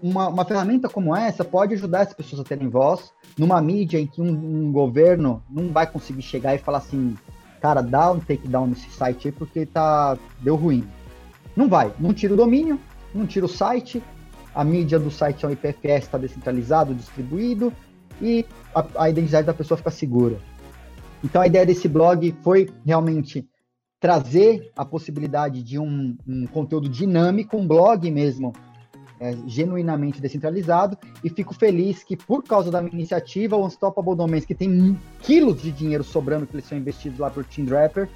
uma, 0.00 0.28
uma, 0.28 0.44
ferramenta 0.44 0.88
como 0.88 1.14
essa 1.16 1.44
pode 1.44 1.74
ajudar 1.74 2.02
as 2.02 2.14
pessoas 2.14 2.40
a 2.40 2.44
terem 2.44 2.68
voz 2.68 3.12
numa 3.36 3.60
mídia 3.60 3.98
em 3.98 4.06
que 4.06 4.22
um, 4.22 4.28
um, 4.28 4.70
governo 4.70 5.42
não 5.50 5.72
vai 5.72 5.88
conseguir 5.88 6.22
chegar 6.22 6.54
e 6.54 6.58
falar 6.58 6.78
assim, 6.78 7.16
cara, 7.60 7.82
dá 7.82 8.12
um 8.12 8.20
takedown 8.20 8.68
nesse 8.68 8.88
site 8.90 9.26
aí 9.26 9.32
porque 9.32 9.66
tá, 9.66 10.16
deu 10.40 10.54
ruim. 10.54 10.86
Não 11.56 11.68
vai, 11.68 11.92
não 11.98 12.14
tira 12.14 12.32
o 12.32 12.36
domínio, 12.36 12.78
não 13.12 13.26
tira 13.26 13.44
o 13.44 13.48
site, 13.48 14.00
a 14.54 14.62
mídia 14.62 15.00
do 15.00 15.10
site 15.10 15.44
é 15.44 15.48
um 15.48 15.50
IPFS, 15.50 16.04
está 16.04 16.16
descentralizado, 16.16 16.94
distribuído, 16.94 17.72
e 18.22 18.46
a, 18.72 18.86
a 18.98 19.10
identidade 19.10 19.48
da 19.48 19.52
pessoa 19.52 19.76
fica 19.76 19.90
segura. 19.90 20.38
Então 21.24 21.42
a 21.42 21.46
ideia 21.48 21.66
desse 21.66 21.88
blog 21.88 22.32
foi 22.44 22.70
realmente 22.84 23.48
trazer 24.00 24.70
a 24.76 24.84
possibilidade 24.84 25.62
de 25.62 25.78
um, 25.78 26.16
um 26.26 26.46
conteúdo 26.46 26.88
dinâmico, 26.88 27.56
um 27.56 27.66
blog 27.66 28.10
mesmo, 28.10 28.52
é, 29.18 29.34
genuinamente 29.46 30.20
descentralizado 30.20 30.98
e 31.24 31.30
fico 31.30 31.54
feliz 31.54 32.04
que, 32.04 32.16
por 32.16 32.42
causa 32.42 32.70
da 32.70 32.82
minha 32.82 32.94
iniciativa, 32.94 33.56
o 33.56 33.64
Unstoppable 33.64 34.14
Domains, 34.14 34.44
que 34.44 34.54
tem 34.54 34.98
quilos 35.22 35.62
de 35.62 35.72
dinheiro 35.72 36.04
sobrando 36.04 36.46
que 36.46 36.54
eles 36.54 36.66
são 36.66 36.76
investidos 36.76 37.18
lá 37.18 37.30
por 37.30 37.44
Team 37.44 37.66
Draper, 37.66 38.08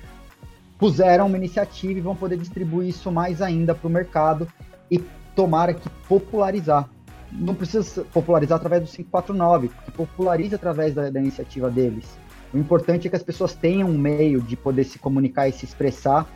puseram 0.78 1.27
uma 1.27 1.36
iniciativa 1.36 1.98
e 1.98 2.02
vão 2.02 2.15
poder 2.15 2.36
distribuir 2.36 2.89
isso 2.89 3.11
mais 3.11 3.40
ainda 3.40 3.74
para 3.74 3.89
o 3.89 3.90
mercado 3.90 4.47
e 4.90 4.98
tomara 5.35 5.73
que 5.73 5.89
popularizar. 6.07 6.89
Não 7.32 7.55
precisa 7.55 8.05
popularizar 8.12 8.57
através 8.57 8.82
do 8.82 8.90
549, 8.90 9.69
porque 9.69 9.90
populariza 9.93 10.57
através 10.57 10.94
da, 10.94 11.09
da 11.09 11.20
iniciativa 11.20 11.70
deles. 11.70 12.19
O 12.52 12.59
importante 12.59 13.06
é 13.06 13.10
que 13.10 13.16
as 13.16 13.22
pessoas 13.22 13.55
tenham 13.55 13.89
um 13.89 13.98
meio 13.98 14.40
de 14.43 14.56
poder 14.56 14.85
se 14.85 14.98
comunicar 14.98 15.48
e 15.48 15.52
se 15.52 15.64
expressar 15.64 16.28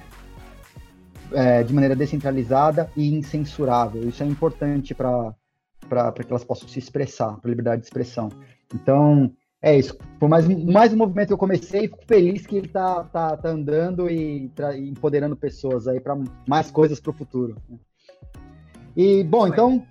é, 1.32 1.62
de 1.62 1.72
maneira 1.74 1.96
descentralizada 1.96 2.90
e 2.96 3.12
incensurável. 3.12 4.08
Isso 4.08 4.22
é 4.22 4.26
importante 4.26 4.94
para 4.94 5.34
que 6.12 6.30
elas 6.30 6.44
possam 6.44 6.68
se 6.68 6.78
expressar, 6.78 7.36
para 7.40 7.50
liberdade 7.50 7.82
de 7.82 7.86
expressão. 7.86 8.28
Então, 8.72 9.32
é 9.60 9.76
isso. 9.76 9.98
Foi 10.20 10.28
mais, 10.28 10.46
mais 10.46 10.92
um 10.92 10.96
movimento 10.96 11.28
que 11.28 11.32
eu 11.32 11.38
comecei 11.38 11.82
fico 11.82 11.98
feliz 12.06 12.46
que 12.46 12.56
ele 12.56 12.66
está 12.66 13.02
tá, 13.04 13.36
tá 13.36 13.48
andando 13.48 14.08
e 14.08 14.50
empoderando 14.76 15.34
pessoas 15.34 15.88
aí 15.88 15.98
para 15.98 16.16
mais 16.46 16.70
coisas 16.70 17.00
para 17.00 17.10
o 17.10 17.14
futuro. 17.14 17.56
E, 18.96 19.24
bom, 19.24 19.48
então, 19.48 19.84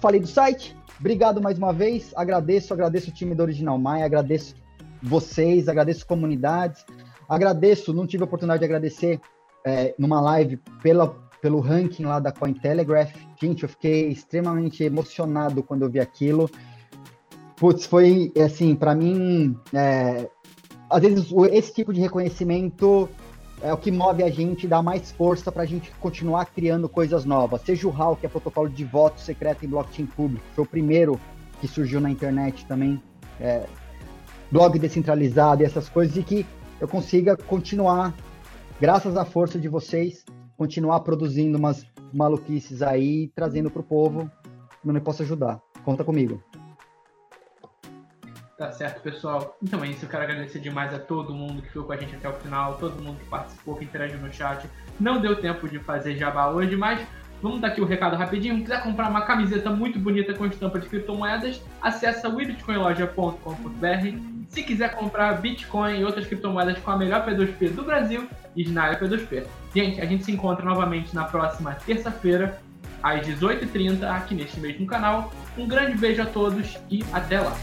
falei 0.00 0.18
do 0.18 0.26
site. 0.26 0.76
Obrigado 0.98 1.40
mais 1.40 1.58
uma 1.58 1.72
vez. 1.72 2.12
Agradeço, 2.16 2.72
agradeço 2.72 3.10
o 3.10 3.14
time 3.14 3.34
do 3.34 3.42
Original 3.42 3.78
Maia, 3.78 4.04
agradeço 4.04 4.56
vocês, 5.04 5.68
agradeço 5.68 6.06
comunidades, 6.06 6.84
agradeço, 7.28 7.92
não 7.92 8.06
tive 8.06 8.22
a 8.22 8.26
oportunidade 8.26 8.60
de 8.60 8.64
agradecer 8.64 9.20
é, 9.64 9.94
numa 9.98 10.18
live 10.20 10.56
pela, 10.82 11.08
pelo 11.42 11.60
ranking 11.60 12.04
lá 12.04 12.18
da 12.18 12.32
Cointelegraph. 12.32 13.14
Gente, 13.40 13.64
eu 13.64 13.68
fiquei 13.68 14.08
extremamente 14.08 14.82
emocionado 14.82 15.62
quando 15.62 15.82
eu 15.82 15.90
vi 15.90 16.00
aquilo. 16.00 16.50
Putz, 17.56 17.84
foi 17.84 18.32
assim, 18.42 18.74
para 18.74 18.94
mim, 18.94 19.54
é, 19.74 20.28
às 20.88 21.02
vezes 21.02 21.30
esse 21.52 21.72
tipo 21.74 21.92
de 21.92 22.00
reconhecimento 22.00 23.08
é 23.62 23.72
o 23.72 23.76
que 23.76 23.90
move 23.90 24.22
a 24.22 24.30
gente, 24.30 24.66
dá 24.66 24.82
mais 24.82 25.12
força 25.12 25.52
para 25.52 25.62
a 25.62 25.66
gente 25.66 25.90
continuar 26.00 26.46
criando 26.46 26.88
coisas 26.88 27.24
novas. 27.24 27.60
Seja 27.62 27.86
o 27.86 27.92
HAL, 27.92 28.16
que 28.16 28.26
é 28.26 28.28
protocolo 28.28 28.68
de 28.68 28.84
voto 28.84 29.20
secreto 29.20 29.64
em 29.64 29.68
blockchain 29.68 30.06
público, 30.06 30.44
foi 30.54 30.64
o 30.64 30.66
primeiro 30.66 31.20
que 31.60 31.68
surgiu 31.68 32.00
na 32.00 32.10
internet 32.10 32.66
também, 32.66 33.00
é, 33.40 33.64
blog 34.54 34.78
descentralizado 34.78 35.62
e 35.62 35.66
essas 35.66 35.88
coisas, 35.88 36.16
e 36.16 36.22
que 36.22 36.46
eu 36.80 36.86
consiga 36.86 37.36
continuar 37.36 38.14
graças 38.80 39.16
à 39.16 39.24
força 39.24 39.58
de 39.58 39.66
vocês, 39.66 40.24
continuar 40.56 41.00
produzindo 41.00 41.58
umas 41.58 41.84
maluquices 42.12 42.80
aí, 42.80 43.32
trazendo 43.34 43.68
para 43.68 43.80
o 43.80 43.84
povo, 43.84 44.30
como 44.80 44.96
eu 44.96 45.02
posso 45.02 45.24
ajudar. 45.24 45.60
Conta 45.84 46.04
comigo. 46.04 46.40
Tá 48.56 48.70
certo, 48.70 49.02
pessoal. 49.02 49.56
Então 49.60 49.82
é 49.82 49.88
isso. 49.88 50.04
Eu 50.04 50.08
quero 50.08 50.22
agradecer 50.22 50.60
demais 50.60 50.94
a 50.94 51.00
todo 51.00 51.34
mundo 51.34 51.60
que 51.60 51.68
ficou 51.68 51.82
com 51.82 51.92
a 51.92 51.96
gente 51.96 52.14
até 52.14 52.28
o 52.28 52.34
final, 52.34 52.78
todo 52.78 53.02
mundo 53.02 53.18
que 53.18 53.28
participou, 53.28 53.74
que 53.74 53.84
interagiu 53.84 54.20
no 54.20 54.32
chat. 54.32 54.70
Não 55.00 55.20
deu 55.20 55.34
tempo 55.40 55.68
de 55.68 55.80
fazer 55.80 56.14
jabá 56.14 56.48
hoje, 56.50 56.76
mas 56.76 57.04
vamos 57.44 57.60
dar 57.60 57.68
aqui 57.68 57.82
o 57.82 57.84
recado 57.84 58.16
rapidinho. 58.16 58.56
Se 58.56 58.62
quiser 58.62 58.82
comprar 58.82 59.10
uma 59.10 59.20
camiseta 59.20 59.68
muito 59.68 59.98
bonita 59.98 60.32
com 60.32 60.46
estampa 60.46 60.80
de 60.80 60.88
criptomoedas, 60.88 61.60
acessa 61.82 62.30
webitcoinloja.com.br 62.30 64.34
se 64.48 64.62
quiser 64.62 64.94
comprar 64.94 65.40
Bitcoin 65.40 65.98
e 65.98 66.04
outras 66.04 66.26
criptomoedas 66.26 66.78
com 66.78 66.90
a 66.90 66.96
melhor 66.96 67.26
P2P 67.26 67.70
do 67.70 67.82
Brasil, 67.82 68.26
Snare 68.56 68.96
P2P. 68.96 69.44
Gente, 69.74 70.00
a 70.00 70.06
gente 70.06 70.24
se 70.24 70.32
encontra 70.32 70.64
novamente 70.64 71.14
na 71.14 71.24
próxima 71.24 71.74
terça-feira, 71.74 72.58
às 73.02 73.26
18h30, 73.26 74.04
aqui 74.04 74.34
neste 74.34 74.60
mesmo 74.60 74.86
canal. 74.86 75.32
Um 75.58 75.66
grande 75.66 75.98
beijo 75.98 76.22
a 76.22 76.26
todos 76.26 76.78
e 76.90 77.04
até 77.12 77.40
lá! 77.40 77.54